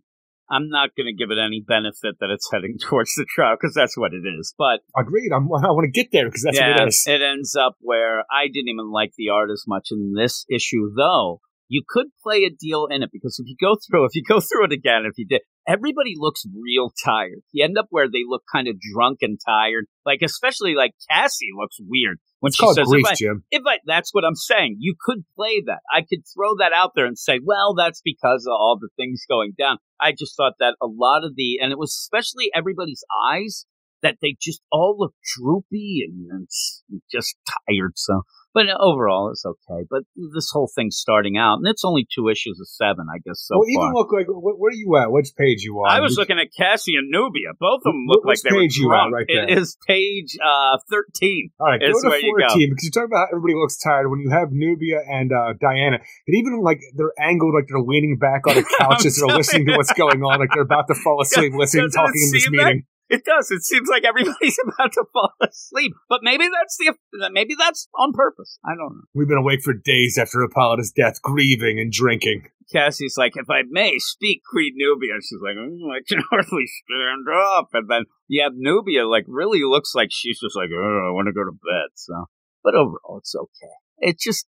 I'm 0.49 0.69
not 0.69 0.95
going 0.95 1.07
to 1.07 1.13
give 1.13 1.31
it 1.31 1.37
any 1.37 1.63
benefit 1.65 2.15
that 2.19 2.29
it's 2.29 2.49
heading 2.51 2.77
towards 2.81 3.13
the 3.15 3.25
trial 3.27 3.55
because 3.59 3.73
that's 3.73 3.97
what 3.97 4.13
it 4.13 4.27
is. 4.27 4.53
But 4.57 4.81
Agreed. 4.97 5.31
I'm, 5.33 5.43
I 5.45 5.71
want 5.71 5.85
to 5.85 5.91
get 5.91 6.11
there 6.11 6.25
because 6.25 6.43
that's 6.43 6.57
yeah, 6.57 6.71
what 6.71 6.81
it 6.81 6.87
is. 6.89 7.03
it 7.07 7.21
ends 7.21 7.55
up 7.55 7.75
where 7.79 8.19
I 8.31 8.47
didn't 8.47 8.69
even 8.69 8.91
like 8.91 9.11
the 9.17 9.29
art 9.29 9.49
as 9.51 9.63
much 9.67 9.89
in 9.91 10.13
this 10.15 10.45
issue, 10.49 10.91
though. 10.95 11.41
You 11.69 11.83
could 11.85 12.07
play 12.23 12.45
a 12.45 12.49
deal 12.49 12.87
in 12.89 13.03
it 13.03 13.09
because 13.11 13.39
if 13.39 13.47
you 13.47 13.55
go 13.59 13.75
through, 13.75 14.05
if 14.05 14.15
you 14.15 14.23
go 14.23 14.39
through 14.39 14.65
it 14.65 14.71
again, 14.71 15.03
if 15.03 15.17
you 15.17 15.27
did, 15.27 15.41
everybody 15.67 16.13
looks 16.15 16.45
real 16.55 16.93
tired. 17.03 17.41
You 17.51 17.65
end 17.65 17.77
up 17.77 17.87
where 17.89 18.07
they 18.07 18.23
look 18.25 18.43
kind 18.49 18.69
of 18.69 18.75
drunk 18.79 19.17
and 19.21 19.37
tired. 19.45 19.85
Like 20.05 20.19
especially 20.23 20.75
like 20.75 20.91
Cassie 21.09 21.49
looks 21.53 21.75
weird 21.85 22.19
when 22.39 22.49
It's 22.49 22.57
she 22.57 22.63
called 22.63 22.75
says, 22.75 22.87
grief, 22.87 23.05
if 23.05 23.11
I, 23.11 23.15
Jim. 23.15 23.43
if 23.51 23.63
I, 23.65 23.77
that's 23.85 24.13
what 24.13 24.23
I'm 24.25 24.35
saying. 24.35 24.77
You 24.79 24.95
could 24.99 25.25
play 25.35 25.61
that. 25.65 25.79
I 25.91 26.01
could 26.01 26.23
throw 26.33 26.55
that 26.59 26.71
out 26.73 26.91
there 26.95 27.05
and 27.05 27.17
say, 27.17 27.39
well, 27.43 27.73
that's 27.75 28.01
because 28.03 28.45
of 28.47 28.51
all 28.51 28.77
the 28.79 28.89
things 28.95 29.23
going 29.27 29.53
down. 29.57 29.77
I 29.99 30.11
just 30.11 30.35
thought 30.37 30.53
that 30.59 30.75
a 30.81 30.87
lot 30.87 31.23
of 31.23 31.33
the, 31.35 31.59
and 31.61 31.71
it 31.71 31.77
was 31.79 31.91
especially 31.93 32.49
everybody's 32.53 33.03
eyes 33.31 33.65
that 34.03 34.17
they 34.21 34.35
just 34.39 34.61
all 34.71 34.95
look 34.97 35.13
droopy 35.37 36.03
and, 36.07 36.47
and 36.89 37.01
just 37.11 37.35
tired. 37.67 37.93
So, 37.95 38.21
but 38.57 38.65
overall, 38.81 39.29
it's 39.29 39.45
okay. 39.45 39.85
But 39.89 40.01
this 40.33 40.49
whole 40.51 40.69
thing's 40.73 40.97
starting 40.97 41.37
out, 41.37 41.61
and 41.61 41.67
it's 41.69 41.85
only 41.85 42.07
two 42.09 42.27
issues 42.27 42.57
of 42.59 42.67
seven, 42.67 43.05
I 43.13 43.21
guess. 43.21 43.45
So 43.45 43.57
well, 43.61 43.69
far. 43.69 43.85
even 43.85 43.93
look 43.93 44.09
like 44.11 44.25
wh- 44.25 44.57
where 44.57 44.73
are 44.73 44.73
you 44.73 44.97
at? 44.97 45.11
Which 45.13 45.29
page 45.37 45.61
you 45.61 45.77
on? 45.85 45.91
I 45.93 45.99
was 46.01 46.17
We- 46.17 46.21
looking 46.25 46.39
at 46.39 46.47
Cassie 46.57 46.95
and 46.97 47.09
Nubia. 47.13 47.53
Both 47.59 47.85
of 47.85 47.93
them 47.93 48.05
Wh- 48.09 48.17
look 48.17 48.25
like 48.25 48.41
which 48.41 48.41
they 48.41 48.55
were 48.55 48.61
page 48.65 48.77
you 48.77 48.89
at 48.93 49.13
right 49.13 49.25
It 49.29 49.45
there? 49.47 49.59
is 49.61 49.77
page 49.87 50.33
uh, 50.41 50.77
thirteen. 50.89 51.51
All 51.59 51.67
right, 51.67 51.79
go 51.79 51.87
to 51.93 52.09
where 52.09 52.19
you 52.19 52.33
go. 52.39 52.47
14 52.49 52.69
because 52.73 52.83
you're 52.83 52.97
talking 52.97 53.13
about 53.13 53.29
how 53.29 53.37
everybody 53.37 53.53
looks 53.61 53.77
tired 53.77 54.09
when 54.09 54.19
you 54.19 54.31
have 54.33 54.49
Nubia 54.51 54.99
and 55.07 55.31
uh, 55.31 55.53
Diana. 55.61 55.97
And 56.01 56.33
even 56.35 56.59
like 56.65 56.81
they're 56.97 57.13
angled, 57.21 57.53
like 57.53 57.67
they're 57.69 57.79
leaning 57.85 58.17
back 58.17 58.47
on 58.47 58.55
the 58.55 58.65
couches, 58.79 59.21
I'm 59.21 59.27
they're 59.29 59.37
listening 59.37 59.67
to 59.67 59.77
what's 59.77 59.93
going 59.93 60.23
on, 60.23 60.39
like 60.39 60.49
they're 60.53 60.65
about 60.65 60.87
to 60.89 60.95
fall 60.95 61.21
asleep, 61.25 61.53
listening, 61.53 61.85
Doesn't 61.85 61.97
talking 62.01 62.21
in 62.25 62.31
this 62.33 62.43
seem 62.43 62.57
that? 62.57 62.75
It 63.09 63.23
does. 63.23 63.51
It 63.51 63.63
seems 63.63 63.87
like 63.89 64.03
everybody's 64.03 64.57
about 64.63 64.91
to 64.93 65.05
fall 65.13 65.33
asleep, 65.41 65.93
but 66.09 66.19
maybe 66.23 66.45
that's 66.51 66.77
the 66.77 67.29
maybe 67.31 67.55
that's 67.57 67.87
on 67.95 68.11
purpose. 68.13 68.59
I 68.65 68.71
don't 68.71 68.95
know. 68.95 69.01
We've 69.13 69.27
been 69.27 69.37
awake 69.37 69.61
for 69.63 69.73
days 69.73 70.17
after 70.17 70.41
Hippolyta's 70.41 70.91
death, 70.91 71.21
grieving 71.21 71.79
and 71.79 71.91
drinking. 71.91 72.49
Cassie's 72.71 73.15
like, 73.17 73.33
if 73.35 73.49
I 73.49 73.61
may 73.69 73.97
speak, 73.97 74.41
Creed 74.43 74.73
Nubia. 74.75 75.13
She's 75.21 75.39
like, 75.41 75.55
mm, 75.55 75.89
I 75.89 76.01
can 76.05 76.21
hardly 76.29 76.65
stand 76.65 77.25
up. 77.33 77.69
And 77.73 77.89
then 77.89 78.03
you 78.27 78.43
have 78.43 78.53
Nubia, 78.55 79.07
like, 79.07 79.23
really 79.27 79.61
looks 79.63 79.95
like 79.95 80.09
she's 80.11 80.39
just 80.41 80.55
like, 80.55 80.69
oh, 80.73 81.07
I 81.07 81.11
want 81.11 81.27
to 81.27 81.33
go 81.33 81.45
to 81.45 81.51
bed. 81.51 81.95
So, 81.95 82.25
but 82.63 82.75
overall, 82.75 83.19
it's 83.19 83.33
okay. 83.35 83.73
It 83.99 84.19
just, 84.19 84.47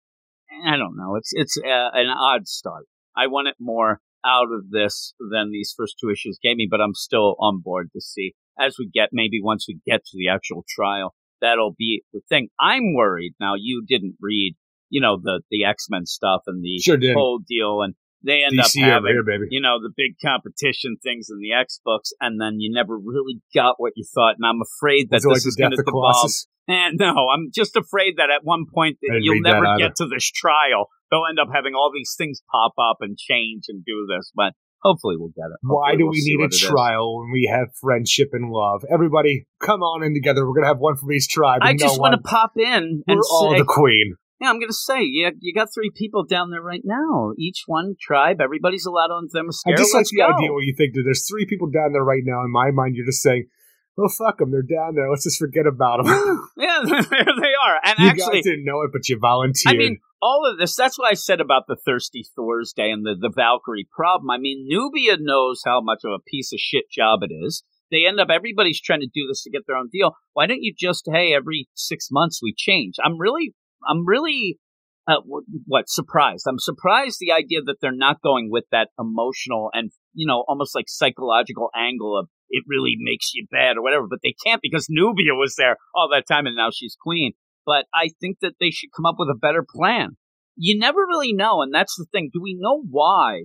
I 0.66 0.78
don't 0.78 0.98
know. 0.98 1.16
It's 1.16 1.30
it's 1.34 1.58
uh, 1.58 1.90
an 1.94 2.08
odd 2.08 2.48
start. 2.48 2.88
I 3.16 3.28
want 3.28 3.50
it 3.50 3.56
more 3.60 4.02
out 4.26 4.52
of 4.52 4.72
this 4.72 5.14
than 5.20 5.52
these 5.52 5.74
first 5.76 5.96
two 6.02 6.10
issues 6.10 6.40
gave 6.42 6.58
me, 6.58 6.68
but 6.70 6.82
I'm 6.82 6.96
still 6.96 7.36
on 7.40 7.62
board 7.64 7.90
to 7.94 8.02
see 8.02 8.34
as 8.60 8.76
we 8.80 8.90
get 8.92 9.10
maybe 9.12 9.40
once 9.42 9.66
we 9.68 9.80
get 9.86 10.06
to 10.06 10.18
the 10.18 10.30
actual 10.30 10.64
trial. 10.68 11.14
That'll 11.42 11.76
be 11.78 12.04
the 12.14 12.22
thing. 12.30 12.50
I'm 12.60 12.96
worried 12.96 13.36
now. 13.40 13.54
You 13.56 13.84
didn't 13.88 14.16
read, 14.20 14.56
you 14.90 15.02
know, 15.02 15.18
the 15.22 15.42
the 15.52 15.66
X 15.66 15.86
Men 15.90 16.06
stuff 16.06 16.42
and 16.48 16.64
the 16.64 16.80
Sure 16.80 16.98
whole 17.14 17.40
deal, 17.48 17.82
and 17.84 17.94
they 18.24 18.44
end 18.44 18.58
DC 18.58 18.82
up 18.84 19.04
having 19.04 19.12
here, 19.12 19.48
you 19.50 19.62
know, 19.62 19.80
the 19.80 19.92
big 19.96 20.16
competition 20.24 20.98
things 21.04 21.28
in 21.30 21.38
the 21.40 21.54
X 21.54 21.80
books, 21.86 22.12
and 22.20 22.42
then 22.42 22.60
you 22.60 22.74
never 22.74 22.98
really 22.98 23.40
got 23.54 23.76
what 23.78 23.94
you 23.96 24.04
thought. 24.14 24.36
And 24.40 24.46
I'm 24.46 24.62
afraid 24.62 25.10
that 25.12 25.24
it 25.24 25.28
like 25.28 25.36
this 25.36 25.46
is 25.46 25.56
going 25.56 25.72
to 25.72 25.84
devolve. 25.84 26.32
And 26.68 27.00
eh, 27.02 27.06
no, 27.06 27.30
I'm 27.30 27.52
just 27.54 27.76
afraid 27.76 28.16
that 28.18 28.30
at 28.32 28.44
one 28.44 28.66
point 28.74 28.98
that 29.02 29.20
you'll 29.22 29.42
never 29.42 29.78
get 29.78 29.96
to 29.98 30.08
this 30.08 30.30
trial. 30.30 30.90
They'll 31.12 31.30
end 31.30 31.40
up 31.40 31.50
having 31.54 31.74
all 31.74 31.92
these 31.94 32.16
things 32.18 32.42
pop 32.52 32.74
up 32.78 32.98
and 33.02 33.18
change 33.18 33.66
and 33.70 33.86
do 33.86 34.08
this, 34.10 34.32
but 34.36 34.54
hopefully 34.82 35.16
we'll 35.18 35.30
get 35.30 35.46
it. 35.52 35.58
Why 35.62 35.96
do 35.96 36.06
we'll 36.06 36.12
we 36.12 36.22
need 36.24 36.40
a 36.40 36.44
what 36.44 36.54
it 36.54 36.56
is. 36.56 36.62
trial 36.62 37.20
when 37.20 37.32
we 37.32 37.50
have 37.52 37.68
friendship 37.82 38.30
and 38.34 38.52
love? 38.52 38.84
Everybody, 38.92 39.48
come 39.62 39.82
on 39.82 40.04
in 40.04 40.14
together. 40.14 40.48
We're 40.48 40.56
gonna 40.56 40.68
have 40.68 40.80
one 40.80 40.96
from 40.96 41.12
each 41.12 41.28
tribe. 41.30 41.60
I 41.62 41.72
and 41.72 41.80
just 41.80 41.98
no 41.98 42.02
want 42.02 42.14
to 42.14 42.22
pop 42.22 42.54
in 42.58 43.04
We're 43.08 43.14
and 43.14 43.22
all 43.32 43.52
say, 43.52 43.58
the 43.58 43.66
queen. 43.66 44.16
yeah, 44.40 44.50
I'm 44.50 44.60
going 44.60 44.70
to 44.70 44.74
say, 44.74 45.02
you, 45.02 45.32
you 45.40 45.54
got 45.54 45.70
three 45.74 45.92
people 45.96 46.24
down 46.24 46.52
there 46.52 46.62
right 46.62 46.84
now. 46.86 47.32
Each 47.38 47.64
one 47.66 47.96
tribe. 48.00 48.40
Everybody's 48.40 48.86
allowed 48.86 49.10
on 49.12 49.28
them. 49.32 49.50
I 49.66 49.72
just 49.76 49.94
like 49.94 50.02
Let's 50.02 50.12
the 50.12 50.18
go. 50.18 50.34
idea 50.36 50.52
where 50.54 50.62
you 50.64 50.76
think 50.78 50.94
that 50.94 51.02
there's 51.04 51.28
three 51.28 51.46
people 51.48 51.70
down 51.70 51.94
there 51.94 52.04
right 52.04 52.22
now. 52.24 52.44
In 52.44 52.52
my 52.52 52.70
mind, 52.72 52.96
you're 52.96 53.06
just 53.06 53.24
saying, 53.24 53.48
"Well, 53.96 54.10
fuck 54.10 54.38
them. 54.38 54.52
They're 54.52 54.62
down 54.62 54.94
there. 54.96 55.10
Let's 55.10 55.24
just 55.24 55.40
forget 55.40 55.66
about 55.66 56.06
them." 56.06 56.50
yeah, 56.58 56.80
there 56.86 57.02
they 57.02 57.54
are. 57.66 57.80
And 57.84 57.96
you 57.98 58.10
actually, 58.10 58.42
guys 58.42 58.44
didn't 58.44 58.66
know 58.66 58.82
it, 58.82 58.92
but 58.94 59.10
you 59.10 59.18
volunteered. 59.20 59.76
I 59.76 59.78
mean, 59.78 59.98
all 60.22 60.50
of 60.50 60.58
this, 60.58 60.76
that's 60.76 60.98
what 60.98 61.12
I 61.12 61.16
said 61.16 61.40
about 61.40 61.64
the 61.68 61.78
Thirsty 61.86 62.26
Thursday 62.36 62.90
and 62.90 63.06
the, 63.06 63.16
the 63.20 63.32
Valkyrie 63.34 63.88
problem. 63.92 64.30
I 64.30 64.38
mean, 64.38 64.66
Nubia 64.68 65.18
knows 65.20 65.62
how 65.66 65.82
much 65.82 66.02
of 66.04 66.12
a 66.12 66.24
piece 66.26 66.52
of 66.54 66.60
shit 66.60 66.86
job 66.92 67.20
it 67.22 67.34
is. 67.34 67.64
They 67.92 68.06
end 68.06 68.20
up, 68.20 68.30
everybody's 68.30 68.82
trying 68.82 69.00
to 69.02 69.10
do 69.14 69.28
this 69.28 69.44
to 69.44 69.50
get 69.50 69.62
their 69.66 69.78
own 69.78 69.90
deal. 69.92 70.14
Why 70.34 70.46
don't 70.46 70.62
you 70.62 70.74
just, 70.78 71.08
hey, 71.12 71.34
every 71.34 71.68
six 71.74 72.10
months 72.12 72.42
we 72.42 72.54
change? 72.56 72.96
I'm 73.04 73.20
really, 73.20 73.54
I'm 73.88 74.06
really 74.06 74.60
uh, 75.08 75.22
what 75.24 75.88
surprised? 75.88 76.46
I'm 76.50 76.60
surprised 76.60 77.18
the 77.20 77.32
idea 77.32 77.62
that 77.66 77.78
they're 77.82 77.92
not 77.96 78.22
going 78.22 78.50
with 78.52 78.66
that 78.72 78.90
emotional 79.00 79.70
and 79.74 79.90
you 80.14 80.28
know 80.28 80.44
almost 80.48 80.76
like 80.76 80.86
psychological 80.90 81.70
angle 81.74 82.20
of 82.20 82.28
it 82.50 82.64
really 82.68 82.96
makes 83.00 83.32
you 83.34 83.48
bad 83.50 83.78
or 83.78 83.84
whatever. 83.84 84.06
But 84.10 84.20
they 84.22 84.36
can't 84.46 84.62
because 84.62 84.88
Nubia 84.90 85.34
was 85.34 85.56
there 85.58 85.78
all 85.96 86.10
that 86.12 86.28
time 86.28 86.46
and 86.46 86.56
now 86.56 86.70
she's 86.74 86.98
queen. 87.02 87.34
But 87.68 87.86
I 87.94 88.10
think 88.20 88.38
that 88.42 88.54
they 88.60 88.72
should 88.72 88.90
come 88.96 89.06
up 89.06 89.18
with 89.20 89.30
a 89.30 89.38
better 89.38 89.64
plan. 89.64 90.18
You 90.56 90.80
never 90.80 91.02
really 91.02 91.34
know, 91.34 91.62
and 91.62 91.72
that's 91.72 91.96
the 91.98 92.06
thing. 92.12 92.32
Do 92.34 92.42
we 92.42 92.58
know 92.60 92.82
why? 92.90 93.44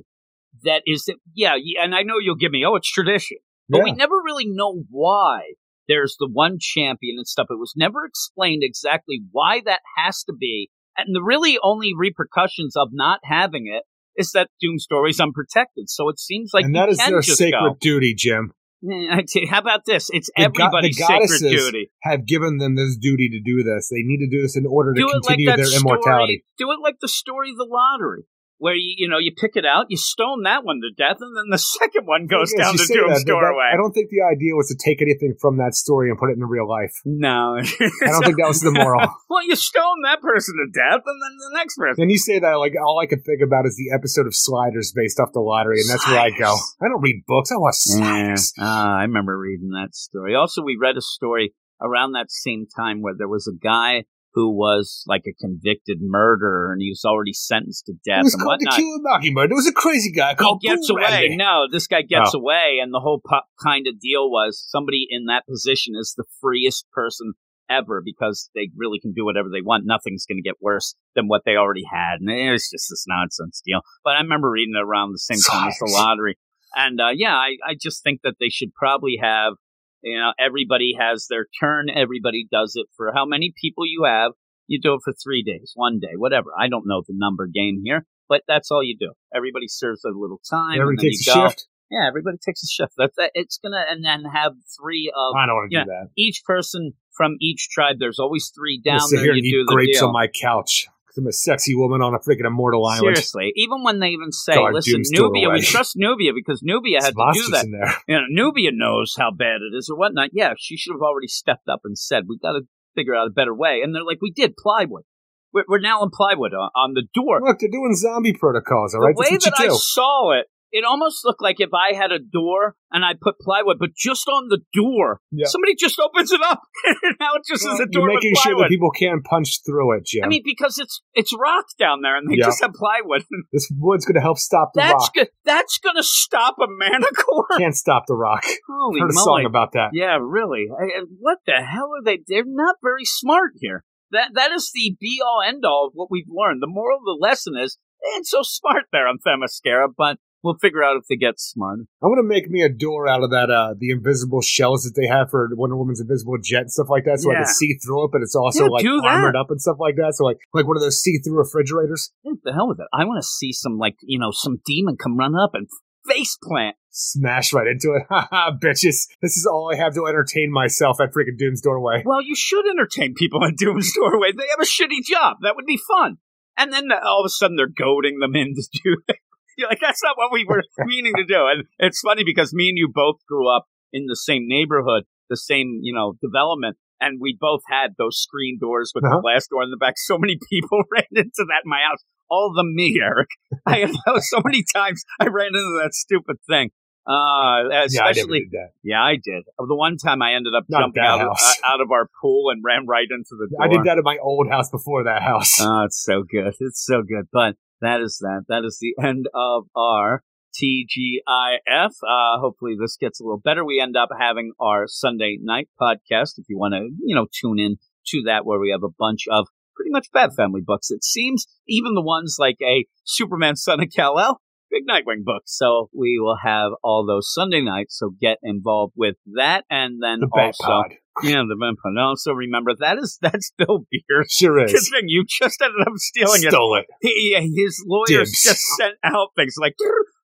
That 0.65 0.82
is 0.86 1.05
it. 1.09 1.16
Yeah, 1.35 1.57
and 1.82 1.94
I 1.94 2.03
know 2.03 2.15
you'll 2.19 2.36
give 2.36 2.53
me. 2.53 2.65
Oh, 2.65 2.77
it's 2.77 2.90
tradition, 2.90 3.39
but 3.69 3.78
yeah. 3.78 3.85
we 3.85 3.93
never 3.93 4.16
really 4.24 4.47
know 4.47 4.85
why 4.89 5.55
there's 5.89 6.16
the 6.19 6.28
one 6.32 6.57
champion 6.59 7.16
and 7.19 7.27
stuff. 7.27 7.49
It 7.51 7.59
was 7.59 7.74
never 7.77 8.07
explained 8.07 8.62
exactly 8.62 9.23
why 9.31 9.61
that 9.66 9.81
has 9.99 10.23
to 10.24 10.32
be 10.32 10.70
and 10.97 11.15
the 11.15 11.23
really 11.23 11.59
only 11.62 11.93
repercussions 11.97 12.77
of 12.77 12.89
not 12.93 13.20
having 13.24 13.66
it 13.66 13.85
is 14.16 14.32
that 14.32 14.51
Doom 14.61 14.78
Story's 14.78 15.20
unprotected. 15.20 15.89
So 15.89 16.09
it 16.09 16.19
seems 16.19 16.51
like 16.53 16.65
and 16.65 16.74
that 16.77 16.89
is 16.89 16.99
their 16.99 17.23
sacred 17.23 17.53
go. 17.53 17.77
duty, 17.81 18.15
Jim. 18.15 18.53
How 19.50 19.59
about 19.59 19.84
this? 19.84 20.10
It's 20.12 20.30
the 20.36 20.44
everybody's 20.44 20.98
go- 20.98 21.06
sacred 21.06 21.50
duty. 21.50 21.90
Have 22.02 22.26
given 22.26 22.59
them 22.59 22.74
this 22.74 22.96
duty 22.96 23.28
to 23.30 23.40
do 23.40 23.62
this. 23.62 23.88
They 23.90 24.02
need 24.02 24.18
to 24.18 24.28
do 24.28 24.42
this 24.42 24.56
in 24.56 24.66
order 24.66 24.92
to 24.94 25.00
continue 25.00 25.48
like 25.48 25.56
their 25.56 25.76
immortality. 25.76 26.44
do 26.59 26.70
it 26.72 26.78
like 26.82 26.96
the 27.00 27.09
story 27.09 27.50
of 27.50 27.56
the 27.56 27.68
lottery 27.70 28.24
where 28.62 28.78
you 28.78 28.94
you 28.97 29.09
know 29.10 29.18
you 29.18 29.34
pick 29.34 29.59
it 29.59 29.66
out, 29.66 29.86
you 29.90 29.98
stone 29.98 30.44
that 30.44 30.62
one 30.62 30.78
to 30.78 30.94
death, 30.94 31.18
and 31.18 31.34
then 31.34 31.51
the 31.51 31.59
second 31.82 32.06
one 32.06 32.30
goes 32.30 32.55
down 32.55 32.78
the 32.78 32.86
doom's 32.86 33.24
doorway. 33.24 33.74
I 33.74 33.76
don't 33.76 33.90
think 33.90 34.09
the 34.14 34.22
idea 34.22 34.55
was 34.55 34.70
to 34.70 34.78
take 34.78 35.02
anything 35.02 35.34
from 35.40 35.59
that 35.59 35.74
story 35.74 36.10
and 36.10 36.16
put 36.18 36.30
it 36.30 36.39
in 36.39 36.44
real 36.47 36.68
life. 36.68 36.94
No, 37.05 37.59
I 37.59 38.06
don't 38.06 38.22
think 38.22 38.39
that 38.39 38.47
was 38.47 38.62
the 38.62 38.70
moral. 38.70 39.02
well, 39.28 39.43
you 39.43 39.56
stone 39.56 40.06
that 40.06 40.22
person 40.22 40.55
to 40.62 40.70
death, 40.70 41.02
and 41.02 41.18
then 41.18 41.34
the 41.43 41.59
next 41.59 41.74
person. 41.76 42.02
And 42.02 42.10
you 42.12 42.18
say 42.18 42.39
that 42.39 42.55
like 42.62 42.74
all 42.78 43.02
I 43.02 43.06
can 43.06 43.20
think 43.22 43.43
about 43.43 43.66
is 43.66 43.74
the 43.74 43.90
episode 43.90 44.28
of 44.28 44.34
Sliders 44.36 44.94
based 44.94 45.18
off 45.18 45.34
the 45.34 45.43
lottery, 45.43 45.80
and 45.80 45.90
that's 45.90 46.06
Sliders. 46.06 46.39
where 46.39 46.47
I 46.47 46.55
go. 46.55 46.55
I 46.80 46.86
don't 46.86 47.02
read 47.02 47.26
books. 47.26 47.51
I 47.51 47.59
watch 47.59 47.82
Sliders. 47.82 48.55
Yeah. 48.56 48.62
Uh, 48.62 48.94
I 48.94 49.02
remember 49.02 49.36
reading 49.36 49.70
that 49.74 49.97
story. 49.97 50.36
Also, 50.36 50.62
we 50.62 50.78
read 50.80 50.97
a 50.97 51.02
story 51.02 51.52
around 51.82 52.12
that 52.12 52.30
same 52.30 52.66
time 52.70 53.02
where 53.02 53.14
there 53.18 53.26
was 53.26 53.51
a 53.51 53.59
guy 53.59 54.05
who 54.34 54.50
was 54.50 55.04
like 55.06 55.22
a 55.26 55.32
convicted 55.34 55.98
murderer 56.00 56.72
and 56.72 56.80
he 56.80 56.88
was 56.90 57.04
already 57.04 57.32
sentenced 57.32 57.86
to 57.86 57.92
death 58.04 58.20
it 58.20 58.24
was 58.24 58.34
and 58.34 58.42
called 58.42 58.60
whatnot. 58.62 58.76
The 58.76 58.82
Kilomaki 59.28 59.32
murder. 59.32 59.52
It 59.52 59.56
was 59.56 59.66
a 59.66 59.72
crazy 59.72 60.10
guy 60.12 60.34
called 60.34 60.60
He 60.62 60.68
gets 60.68 60.88
away. 60.90 61.34
No, 61.36 61.66
this 61.70 61.86
guy 61.86 62.02
gets 62.02 62.32
Oh. 62.34 62.38
away, 62.38 62.78
and 62.82 62.92
the 62.92 63.00
whole 63.00 63.20
po- 63.26 63.46
kind 63.62 63.86
of 63.86 64.00
deal 64.00 64.30
was 64.30 64.62
somebody 64.68 65.06
in 65.09 65.26
that 65.26 65.46
position 65.46 65.94
is 65.98 66.14
the 66.16 66.24
freest 66.40 66.86
person 66.92 67.32
ever 67.70 68.02
because 68.04 68.50
they 68.54 68.68
really 68.76 68.98
can 69.00 69.12
do 69.12 69.24
whatever 69.24 69.48
they 69.52 69.62
want. 69.62 69.84
Nothing's 69.86 70.26
going 70.26 70.36
to 70.36 70.42
get 70.42 70.56
worse 70.60 70.94
than 71.14 71.26
what 71.28 71.42
they 71.46 71.56
already 71.56 71.84
had, 71.90 72.20
and 72.20 72.30
it 72.30 72.50
was 72.50 72.68
just 72.70 72.88
this 72.90 73.04
nonsense 73.06 73.62
deal. 73.64 73.80
But 74.04 74.16
I 74.16 74.20
remember 74.20 74.50
reading 74.50 74.74
it 74.76 74.82
around 74.82 75.12
the 75.12 75.18
same 75.18 75.38
time 75.50 75.68
as 75.68 75.76
the 75.78 75.90
lottery, 75.92 76.36
and 76.74 77.00
uh, 77.00 77.10
yeah, 77.14 77.34
I, 77.34 77.56
I 77.66 77.74
just 77.80 78.02
think 78.02 78.20
that 78.24 78.34
they 78.40 78.48
should 78.48 78.74
probably 78.74 79.18
have. 79.22 79.54
You 80.03 80.19
know, 80.19 80.33
everybody 80.39 80.95
has 80.99 81.27
their 81.29 81.47
turn. 81.61 81.87
Everybody 81.95 82.47
does 82.51 82.74
it 82.77 82.87
for 82.97 83.12
how 83.15 83.24
many 83.24 83.53
people 83.61 83.85
you 83.87 84.05
have. 84.05 84.33
You 84.66 84.81
do 84.81 84.95
it 84.95 85.01
for 85.05 85.12
three 85.12 85.43
days, 85.43 85.73
one 85.74 85.99
day, 86.01 86.15
whatever. 86.16 86.51
I 86.59 86.69
don't 86.69 86.87
know 86.87 87.03
the 87.07 87.15
number 87.16 87.47
game 87.47 87.83
here, 87.85 88.07
but 88.29 88.43
that's 88.49 88.70
all 88.70 88.83
you 88.83 88.97
do. 88.99 89.12
Everybody 89.35 89.69
serves 89.69 90.05
a 90.05 90.09
little 90.09 90.41
time. 90.49 90.81
Everybody 90.81 91.09
takes 91.11 91.27
a 91.27 91.35
go. 91.35 91.49
shift. 91.49 91.66
Yeah, 91.91 92.09
everybody 92.09 92.39
takes 92.39 92.62
a 92.62 92.66
shift. 92.66 92.95
That's 92.97 93.15
that. 93.16 93.33
It's 93.35 93.59
gonna 93.62 93.85
and 93.91 94.03
then 94.03 94.24
have 94.24 94.53
three 94.81 95.12
of 95.15 95.35
I 95.37 95.47
don't 95.47 95.57
want 95.57 95.70
to 95.73 95.85
do 95.85 95.85
that. 95.85 96.09
each 96.16 96.43
person 96.47 96.93
from 97.15 97.37
each 97.41 97.69
tribe. 97.70 97.97
There's 97.99 98.19
always 98.19 98.51
three 98.55 98.81
down 98.83 99.01
there. 99.11 99.24
here 99.24 99.35
You 99.35 99.43
eat 99.43 99.51
do 99.51 99.65
the 99.66 99.74
grapes 99.74 99.99
deal. 99.99 100.09
on 100.09 100.12
my 100.15 100.27
couch. 100.29 100.87
I'm 101.16 101.26
a 101.26 101.32
sexy 101.32 101.74
woman 101.74 102.01
on 102.01 102.14
a 102.14 102.18
freaking 102.18 102.47
immortal 102.47 102.86
island. 102.86 103.16
Seriously, 103.16 103.52
even 103.56 103.82
when 103.82 103.98
they 103.98 104.09
even 104.09 104.32
say, 104.32 104.55
God, 104.55 104.72
"Listen, 104.72 105.02
Nubia, 105.10 105.51
we 105.51 105.60
trust 105.60 105.97
Nubia 105.97 106.32
because 106.34 106.62
Nubia 106.62 107.02
had 107.02 107.14
to 107.14 107.30
do 107.34 107.51
that. 107.51 107.66
You 108.09 108.16
know, 108.16 108.24
Nubia 108.28 108.70
knows 108.72 109.14
how 109.18 109.30
bad 109.30 109.60
it 109.60 109.76
is 109.76 109.90
or 109.90 109.97
whatnot. 109.97 110.30
Yeah, 110.32 110.55
she 110.59 110.76
should 110.76 110.94
have 110.94 111.02
already 111.02 111.28
stepped 111.28 111.68
up 111.68 111.80
and 111.84 111.98
said, 111.98 112.24
"We 112.28 112.39
got 112.39 112.52
to 112.52 112.62
figure 112.94 113.14
out 113.14 113.26
a 113.26 113.30
better 113.30 113.55
way." 113.55 113.80
And 113.82 113.94
they're 113.94 114.05
like, 114.05 114.22
"We 114.22 114.30
did 114.30 114.56
plywood. 114.56 115.05
We're, 115.52 115.64
we're 115.68 115.80
now 115.80 116.02
in 116.02 116.10
plywood 116.10 116.55
on, 116.55 116.70
on 116.74 116.94
the 116.94 117.05
door." 117.14 117.40
Look, 117.43 117.59
they're 117.60 117.68
doing 117.68 117.94
zombie 117.94 118.32
protocols, 118.32 118.94
all 118.94 119.02
right? 119.02 119.14
the 119.14 119.20
way 119.20 119.36
that 119.36 119.44
you 119.44 119.52
I 119.55 119.68
do. 119.68 119.74
saw 119.74 120.32
it, 120.32 120.47
it 120.73 120.85
almost 120.85 121.24
looked 121.24 121.43
like 121.43 121.61
if 121.61 121.70
I 121.74 121.94
had 121.94 122.11
a 122.12 122.19
door 122.19 122.74
and 122.90 123.05
I 123.05 123.12
put 123.20 123.39
plywood, 123.39 123.77
but 123.78 123.90
just 123.97 124.27
on 124.28 124.49
the 124.49 124.61
door, 124.74 125.20
Yeah. 125.31 125.47
somebody 125.47 125.74
just 125.74 126.01
opens 126.01 126.32
it 126.32 126.40
up, 126.43 126.61
and 126.86 127.16
now 127.20 127.35
it 127.36 127.43
just 127.47 127.66
is 127.66 127.78
a 127.81 127.86
door 127.86 128.09
You're 128.09 128.15
making 128.15 128.32
with 128.32 128.39
sure 128.40 128.59
that 128.59 128.69
people 128.69 128.90
can't 128.90 129.23
punch 129.24 129.61
through 129.65 129.97
it, 129.99 130.07
Jim. 130.07 130.24
I 130.24 130.28
mean, 130.28 130.43
because 130.44 130.78
it's 130.78 131.03
it's 131.15 131.32
rock 131.39 131.66
down 131.78 132.01
there, 132.03 132.16
and 132.16 132.28
they 132.31 132.36
Yeah. 132.39 132.47
just 132.47 132.62
have 132.62 132.73
plywood. 132.73 133.24
this 133.53 133.70
wood's 133.78 134.05
going 134.05 134.16
to 134.16 134.20
help 134.20 134.39
stop 134.39 134.70
the 134.74 134.81
That's 134.81 134.93
rock. 134.94 135.15
go- 135.15 135.27
that's 135.44 135.78
gonna 135.78 136.03
stop 136.03 136.57
a 136.61 136.66
manticore. 136.69 137.47
Can't 137.59 137.77
stop 137.77 138.05
the 138.07 138.15
rock. 138.15 138.44
Holy 138.69 139.01
Heard 139.01 139.11
a 139.11 139.15
moly! 139.15 139.24
song 139.24 139.44
about 139.47 139.73
that. 139.73 139.90
Yeah, 139.93 140.19
really. 140.20 140.69
I- 140.70 141.01
I- 141.01 141.05
what 141.19 141.39
the 141.47 141.61
hell 141.62 141.90
are 141.99 142.05
they? 142.05 142.20
They're 142.27 142.44
not 142.47 142.77
very 142.82 143.05
smart 143.05 143.53
here. 143.61 143.85
That 144.11 144.31
that 144.35 144.53
is 144.53 144.70
the 144.74 144.94
be 145.01 145.20
all 145.24 145.40
end 145.47 145.65
all 145.65 145.86
of 145.89 145.93
what 145.94 146.11
we've 146.11 146.28
learned. 146.28 146.61
The 146.62 146.66
moral 146.66 146.99
of 146.99 147.05
the 147.05 147.16
lesson 147.19 147.55
is 147.57 147.78
they 148.03 148.15
ain't 148.16 148.27
so 148.27 148.40
smart 148.43 148.85
there 148.93 149.07
on 149.09 149.19
Themyscira, 149.27 149.89
but 149.97 150.19
we'll 150.43 150.56
figure 150.60 150.82
out 150.82 150.97
if 150.97 151.05
they 151.09 151.16
get 151.16 151.39
smarter. 151.39 151.85
I'm 152.02 152.10
going 152.10 152.23
to 152.23 152.28
make 152.28 152.51
me 152.51 152.62
a 152.62 152.69
door 152.69 153.09
out 153.09 153.23
of 153.23 153.31
that, 153.31 153.51
uh, 153.51 153.74
the 153.78 153.90
invisible 153.90 154.43
shells 154.43 154.85
that 154.85 154.98
they 155.01 155.06
have 155.06 155.31
for 155.31 155.48
Wonder 155.52 155.77
Woman's 155.77 156.01
invisible 156.01 156.36
jet 156.43 156.62
and 156.62 156.73
stuff 156.73 156.89
like 156.90 157.05
that, 157.05 157.20
so 157.20 157.31
I 157.31 157.36
can 157.36 157.47
see 157.47 157.74
through 157.74 158.06
it, 158.06 158.10
but 158.12 158.23
it's 158.23 158.35
also 158.36 158.64
Yeah, 158.64 158.70
like 158.70 158.86
armored 159.05 159.36
up 159.36 159.51
and 159.51 159.60
stuff 159.60 159.77
like 159.78 159.97
that. 159.97 160.14
So 160.14 160.24
like, 160.24 160.39
like 160.52 160.66
one 160.66 160.77
of 160.77 160.82
those 160.82 161.01
see-through 161.01 161.36
refrigerators. 161.36 162.10
What 162.23 162.39
the 162.44 162.52
hell 162.52 162.69
with 162.69 162.81
it? 162.81 162.86
I 162.93 163.05
want 163.05 163.23
to 163.23 163.27
see 163.27 163.52
some 163.52 163.78
like 163.78 163.97
you 164.02 164.19
know 164.19 164.31
some 164.32 164.60
demon 164.64 164.97
come 164.97 165.16
run 165.16 165.35
up 165.35 165.51
and 165.55 165.69
face 166.06 166.36
plant. 166.43 166.77
Smash 166.90 167.52
right 167.52 167.66
into 167.66 167.94
it. 167.94 168.02
Ha 168.10 168.28
ha, 168.31 168.51
bitches. 168.52 169.06
This 169.23 169.36
is 169.36 169.47
all 169.47 169.70
I 169.73 169.77
have 169.77 169.94
to 169.94 170.06
entertain 170.06 170.52
myself 170.52 171.01
at 171.01 171.12
freaking 171.12 171.39
Doom's 171.39 171.62
doorway. 171.62 172.02
Well, 172.05 172.20
you 172.23 172.35
should 172.36 172.66
entertain 172.69 173.14
people 173.14 173.43
in 173.44 173.55
Doom's 173.56 173.93
doorway. 173.94 174.32
They 174.32 174.47
have 174.51 174.60
a 174.60 174.64
shitty 174.66 175.02
job. 175.05 175.39
That 175.43 175.56
would 175.56 175.66
be 175.66 175.78
fun. 175.78 176.19
And 176.59 176.73
then 176.73 176.89
all 176.93 177.23
of 177.23 177.27
a 177.27 177.31
sudden 177.31 177.56
they're 177.56 177.66
goading 177.66 178.19
them 178.19 178.36
in 178.36 178.55
to 178.55 178.62
do 178.85 178.97
it. 179.09 179.16
You're 179.59 179.69
like, 179.69 179.81
that's 179.81 180.03
not 180.03 180.16
what 180.16 180.33
we 180.33 180.45
were 180.49 180.62
meaning 180.87 181.12
to 181.16 181.24
do. 181.24 181.47
And 181.51 181.65
it's 181.79 182.01
funny 182.01 182.23
because 182.24 182.53
me 182.55 182.69
and 182.69 182.79
you 182.79 182.89
both 182.93 183.16
grew 183.29 183.49
up 183.55 183.66
in 183.93 184.07
the 184.07 184.16
same 184.16 184.45
neighborhood, 184.47 185.05
the 185.31 185.37
same, 185.37 185.81
you 185.83 185.95
know, 185.95 186.15
development. 186.23 186.77
And 187.01 187.19
we 187.20 187.37
both 187.39 187.62
had 187.69 187.95
those 187.99 188.20
screen 188.20 188.59
doors 188.61 188.93
with 188.95 189.05
Uh-huh. 189.05 189.16
the 189.16 189.23
glass 189.23 189.47
door 189.49 189.62
in 189.65 189.70
the 189.70 189.77
back. 189.77 189.95
So 190.07 190.19
many 190.19 190.39
people 190.51 190.83
ran 190.93 191.05
into 191.12 191.45
that 191.49 191.62
in 191.65 191.70
my 191.70 191.81
house. 191.89 191.99
All 192.31 192.53
the 192.57 192.65
me, 192.65 192.99
Eric. 193.03 193.29
I 193.66 193.81
had 193.81 193.91
so 194.23 194.41
many 194.45 194.65
times 194.74 195.05
I 195.20 195.27
ran 195.27 195.49
into 195.49 195.81
that 195.83 195.93
stupid 195.93 196.37
thing. 196.49 196.70
Uh, 197.05 197.66
Yeah, 197.69 197.81
I 197.81 197.85
especially 197.87 198.47
did 198.51 198.70
yeah, 198.85 199.03
I 199.03 199.15
did. 199.16 199.43
The 199.59 199.74
one 199.74 199.97
time 199.97 200.23
I 200.23 200.35
ended 200.35 200.55
up 200.57 200.65
Not 200.69 200.83
jumping 200.83 201.03
out 201.03 201.20
of, 201.20 201.33
uh, 201.37 201.53
out 201.66 201.81
of 201.81 201.91
our 201.91 202.09
pool 202.23 202.51
and 202.51 202.62
ran 202.65 202.87
right 202.87 203.07
into 203.11 203.31
the 203.33 203.49
door. 203.51 203.59
I 203.61 203.69
did 203.69 203.81
that 203.85 203.99
at 203.99 204.05
my 204.05 204.19
old 204.23 204.49
house 204.49 204.70
before 204.70 205.03
that 205.05 205.20
house. 205.23 205.59
Oh, 205.61 205.83
it's 205.85 206.03
so 206.03 206.23
good. 206.23 206.55
It's 206.61 206.87
so 206.87 207.03
good. 207.03 207.27
But 207.33 207.57
that 207.82 208.00
is 208.00 208.18
that. 208.20 208.44
That 208.48 208.64
is 208.64 208.78
the 208.80 208.94
end 209.04 209.26
of 209.34 209.64
our 209.76 210.22
TGIF. 210.54 211.90
Uh, 212.02 212.40
hopefully 212.40 212.76
this 212.80 212.96
gets 212.96 213.20
a 213.20 213.24
little 213.24 213.40
better. 213.40 213.64
We 213.64 213.80
end 213.80 213.96
up 213.96 214.10
having 214.18 214.52
our 214.60 214.86
Sunday 214.86 215.38
night 215.40 215.68
podcast. 215.80 216.38
If 216.38 216.46
you 216.48 216.59
want 216.59 216.74
to, 216.74 216.88
you 217.04 217.14
know, 217.14 217.26
tune 217.40 217.59
in 217.59 217.76
to 218.09 218.22
that 218.26 218.44
where 218.44 218.59
we 218.59 218.70
have 218.70 218.82
a 218.82 218.92
bunch 218.98 219.24
of 219.30 219.48
pretty 219.74 219.90
much 219.90 220.09
bad 220.12 220.30
family 220.36 220.60
books. 220.64 220.90
It 220.90 221.04
seems 221.04 221.46
even 221.68 221.94
the 221.94 222.02
ones 222.02 222.36
like 222.38 222.56
a 222.62 222.86
Superman 223.04 223.56
Son 223.56 223.80
of 223.80 223.88
Kal-El, 223.94 224.40
big 224.70 224.86
Nightwing 224.86 225.24
books. 225.24 225.56
So 225.56 225.88
we 225.96 226.18
will 226.20 226.38
have 226.42 226.72
all 226.82 227.06
those 227.06 227.32
Sunday 227.32 227.62
nights. 227.62 227.98
So 227.98 228.10
get 228.20 228.38
involved 228.42 228.94
with 228.96 229.16
that. 229.34 229.64
And 229.70 230.02
then 230.02 230.20
the 230.20 230.28
also, 230.32 230.64
Pod. 230.64 230.94
Yeah, 231.22 231.43
the 231.47 231.56
vampire. 231.59 231.90
And 231.90 231.98
also 231.98 232.32
remember 232.32 232.72
that 232.80 232.98
is, 232.98 233.18
that's 233.20 233.52
Bill 233.59 233.86
Beers. 233.90 234.30
Sure 234.30 234.59
Good 234.66 234.74
is. 234.74 234.89
thing 234.90 235.05
you 235.06 235.24
just 235.28 235.60
ended 235.62 235.80
up 235.86 235.93
stealing 235.97 236.43
it. 236.44 236.51
Stole 236.51 236.78
it. 236.78 236.86
He, 237.01 237.34
his 237.56 237.84
lawyers 237.86 238.30
Dibs. 238.30 238.43
just 238.43 238.60
sent 238.78 238.94
out 239.05 239.28
things 239.36 239.55
like, 239.59 239.74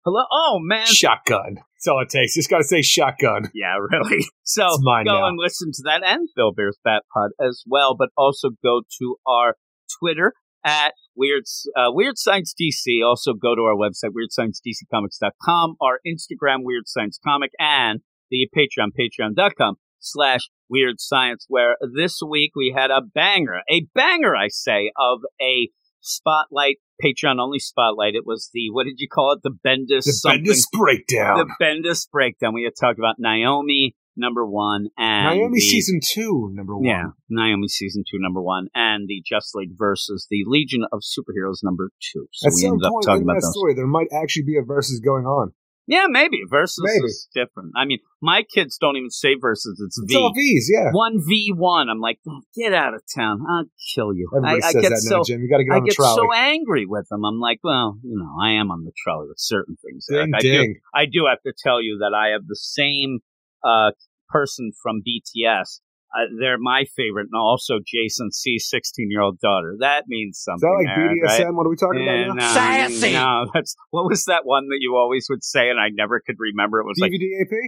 "Hello, 0.05 0.25
oh 0.33 0.59
man, 0.63 0.87
Shotgun. 0.87 1.57
That's 1.57 1.87
all 1.89 2.01
it 2.01 2.09
takes. 2.11 2.35
Just 2.35 2.49
got 2.51 2.59
to 2.59 2.65
say 2.65 2.83
shotgun. 2.83 3.51
yeah, 3.55 3.75
really." 3.91 4.25
So 4.45 4.67
It's 4.67 4.79
mine 4.83 5.05
go 5.05 5.13
now. 5.21 5.27
and 5.29 5.37
listen 5.39 5.73
to 5.75 5.83
that 5.85 6.01
and 6.03 6.27
Bill 6.35 6.53
Bear's 6.57 6.79
Bat 6.83 7.03
Pod 7.13 7.33
as 7.39 7.63
well, 7.67 7.95
but 7.99 8.09
also 8.17 8.49
go 8.65 8.81
to 8.99 9.17
our 9.27 9.57
Twitter 10.01 10.33
at 10.65 10.95
Weird 11.15 11.43
uh, 11.77 11.89
Weird 11.93 12.17
Science 12.17 12.55
DC. 12.59 13.07
Also 13.07 13.35
go 13.35 13.55
to 13.55 13.61
our 13.63 13.75
website 13.77 14.13
WeirdScienceDCComics.com, 14.17 15.75
our 15.83 16.01
Instagram 16.07 16.61
Weird 16.63 16.85
Science 16.87 17.19
Comic, 17.23 17.51
and 17.59 18.01
the 18.31 18.49
Patreon 18.57 18.89
Patreon.com 18.99 19.77
slash 20.01 20.41
Weird 20.69 20.97
Science. 21.01 21.47
Where 21.49 21.77
this 21.97 22.21
week 22.27 22.53
we 22.57 22.75
had 22.77 22.91
a 22.91 23.01
banger, 23.01 23.61
a 23.71 23.87
banger, 23.95 24.35
I 24.37 24.49
say, 24.49 24.91
of 24.99 25.21
a 25.41 25.71
spotlight 26.01 26.77
Patreon 27.03 27.39
only 27.41 27.59
spotlight. 27.59 28.15
It 28.15 28.27
was 28.27 28.51
the 28.53 28.71
what 28.71 28.85
did 28.85 28.99
you 28.99 29.09
call 29.09 29.33
it? 29.33 29.41
The 29.43 29.51
Bendis 29.51 30.05
The 30.05 30.13
something. 30.13 30.45
Bendis 30.45 30.65
breakdown. 30.73 31.39
The 31.39 31.65
Bendis 31.65 32.09
breakdown. 32.11 32.55
We 32.55 32.65
had 32.65 32.75
talked 32.79 32.99
about 32.99 33.17
Naomi, 33.19 33.95
number 34.17 34.45
one, 34.45 34.89
and 34.99 35.39
Naomi 35.39 35.59
the, 35.59 35.61
season 35.61 36.01
two, 36.03 36.51
number 36.53 36.77
one. 36.77 36.85
yeah, 36.85 37.05
Naomi 37.31 37.69
season 37.69 38.03
two, 38.11 38.19
number 38.19 38.43
one, 38.43 38.67
and 38.75 39.07
the 39.09 39.23
Justice 39.25 39.55
League 39.55 39.73
versus 39.79 40.27
the 40.31 40.43
Legion 40.47 40.85
of 40.93 41.01
Superheroes, 41.01 41.59
number 41.63 41.91
two. 42.01 42.27
So 42.33 42.49
At 42.49 42.55
we 42.55 42.63
some 42.63 42.73
ended 42.73 42.87
up 42.87 42.93
point 42.93 43.05
talking 43.07 43.23
in 43.23 43.23
about 43.25 43.35
that 43.35 43.43
those. 43.43 43.53
story, 43.53 43.75
there 43.75 43.87
might 43.87 44.09
actually 44.13 44.45
be 44.45 44.57
a 44.59 44.63
versus 44.63 45.01
going 45.01 45.25
on. 45.25 45.53
Yeah, 45.89 46.05
maybe 46.07 46.43
versus 46.47 46.85
Maybe. 46.85 47.07
is 47.07 47.29
different. 47.35 47.73
I 47.75 47.87
mean, 47.87 48.01
my 48.21 48.43
kids 48.43 48.77
don't 48.79 48.97
even 48.99 49.09
say 49.09 49.37
versus; 49.41 49.81
it's 49.83 49.99
It's 49.99 50.13
V. 50.13 50.19
all 50.19 50.33
V's, 50.35 50.71
yeah. 50.71 50.91
One 50.93 51.19
v 51.27 51.51
one. 51.57 51.89
I'm 51.89 51.99
like, 51.99 52.19
"Oh, 52.29 52.43
get 52.55 52.75
out 52.75 52.93
of 52.93 53.03
town! 53.17 53.41
I'll 53.49 53.65
kill 53.95 54.13
you. 54.13 54.29
Everybody 54.37 54.63
I, 54.63 54.67
I 54.67 54.73
says 54.73 54.83
get 54.83 54.89
that 54.91 54.99
so 54.99 55.17
now, 55.17 55.23
Jim. 55.25 55.41
You 55.41 55.49
got 55.49 55.57
to 55.59 55.65
get 55.65 55.73
I 55.73 55.77
on 55.79 55.85
the 55.85 55.89
get 55.89 55.97
so 55.97 56.33
angry 56.35 56.85
with 56.85 57.09
them. 57.09 57.25
I'm 57.25 57.41
like, 57.41 57.61
well, 57.65 57.99
you 58.03 58.19
know, 58.19 58.37
I 58.39 58.61
am 58.61 58.71
on 58.71 58.85
the 58.85 58.93
trolley 59.03 59.29
with 59.29 59.39
certain 59.41 59.77
things. 59.83 60.05
Ding, 60.11 60.33
I 60.35 60.41
do. 60.41 60.51
ding. 60.51 60.81
I 60.95 61.07
do 61.07 61.25
have 61.27 61.41
to 61.47 61.55
tell 61.57 61.81
you 61.81 61.99
that 62.01 62.15
I 62.15 62.33
have 62.33 62.47
the 62.47 62.57
same 62.57 63.21
uh, 63.65 63.93
person 64.29 64.73
from 64.83 65.01
BTS. 65.01 65.81
Uh, 66.15 66.25
they're 66.41 66.59
my 66.59 66.85
favorite, 66.97 67.29
and 67.31 67.39
also 67.39 67.75
Jason's 67.87 68.41
16 68.43 69.11
year 69.11 69.21
old 69.21 69.39
daughter. 69.41 69.77
That 69.81 70.05
means 70.09 70.39
Is 70.39 70.45
something. 70.45 70.69
that 70.69 70.89
like 70.89 70.99
Eric, 70.99 71.19
BDSM? 71.23 71.45
right? 71.47 71.55
What 71.55 71.67
are 71.67 71.71
we 71.71 71.77
talking 71.77 72.03
about 72.03 72.29
now? 72.29 72.35
no, 72.35 72.55
Sassy. 72.55 73.13
No, 73.13 73.47
that's 73.53 73.77
what 73.91 74.05
was 74.07 74.25
that 74.25 74.45
one 74.45 74.69
that 74.69 74.79
you 74.81 74.97
always 74.97 75.27
would 75.29 75.45
say, 75.45 75.69
and 75.71 75.79
I 75.79 75.89
never 75.93 76.21
could 76.25 76.37
remember. 76.39 76.81
It 76.81 76.87
was 76.87 76.99
like 76.99 77.13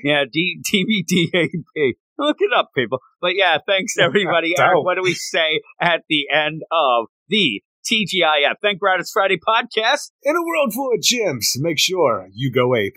yeah, 0.02 0.24
D- 0.30 0.60
DVDAP. 0.64 1.92
Look 2.18 2.36
it 2.40 2.50
up, 2.56 2.70
people. 2.74 2.98
But 3.20 3.34
yeah, 3.34 3.58
thanks 3.66 3.96
everybody. 4.00 4.54
Eric, 4.58 4.84
what 4.84 4.96
do 4.96 5.02
we 5.02 5.14
say 5.14 5.60
at 5.80 6.02
the 6.08 6.26
end 6.32 6.62
of 6.70 7.06
the 7.28 7.62
TGIF? 7.90 8.54
Thank 8.62 8.80
God 8.80 9.00
it's 9.00 9.10
Friday 9.10 9.38
podcast. 9.38 10.10
In 10.22 10.36
a 10.36 10.42
world 10.42 10.72
full 10.74 10.92
of 10.94 11.00
gyms, 11.00 11.46
make 11.56 11.78
sure 11.78 12.28
you 12.32 12.50
go 12.52 12.74
ape. 12.74 12.96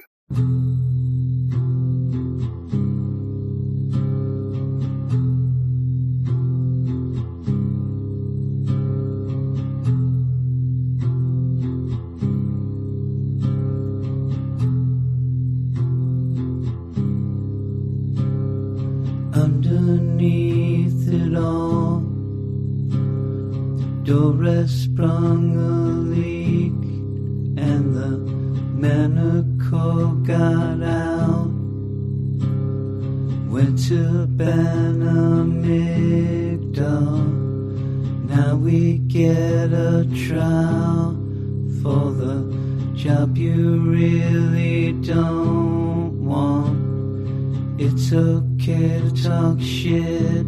Job 42.96 43.38
you 43.38 43.80
really 43.82 44.94
don't 45.02 46.26
want. 46.26 47.82
It's 47.82 48.14
okay 48.14 49.02
to 49.02 49.24
talk 49.24 49.60
shit, 49.60 50.46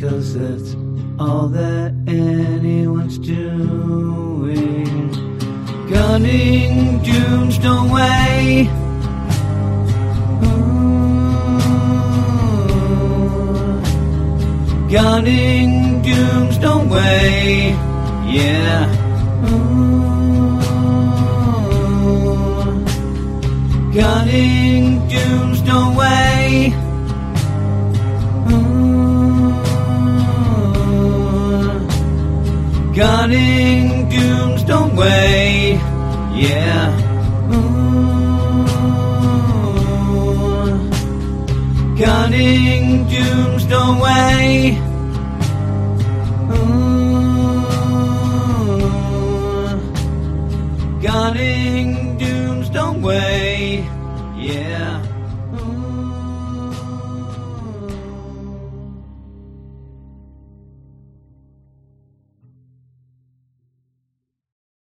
cause 0.00 0.34
that's 0.34 0.74
all 1.18 1.48
that 1.48 1.94
anyone's 2.06 3.18
doing. 3.18 5.10
Gunning 5.88 7.02
dunes 7.02 7.58
don't. 7.58 7.90
Ooh. 10.44 10.82
Gunning 14.90 16.02
dooms 16.02 16.58
don't 16.58 16.88
weigh. 16.88 17.70
Yeah. 18.26 19.50
Ooh. 19.50 19.91
Gunning 23.94 25.06
dooms 25.06 25.60
don't 25.60 25.94
weigh. 25.94 26.72
Ooh. 28.48 29.52
Gunning 32.94 34.08
dooms 34.08 34.64
don't 34.64 34.96
weigh. 34.96 35.72
Yeah. 36.34 36.88
Ooh. 37.52 37.84
Gunning 41.98 43.06
dooms 43.08 43.66
don't 43.66 43.98
weigh. 44.00 44.81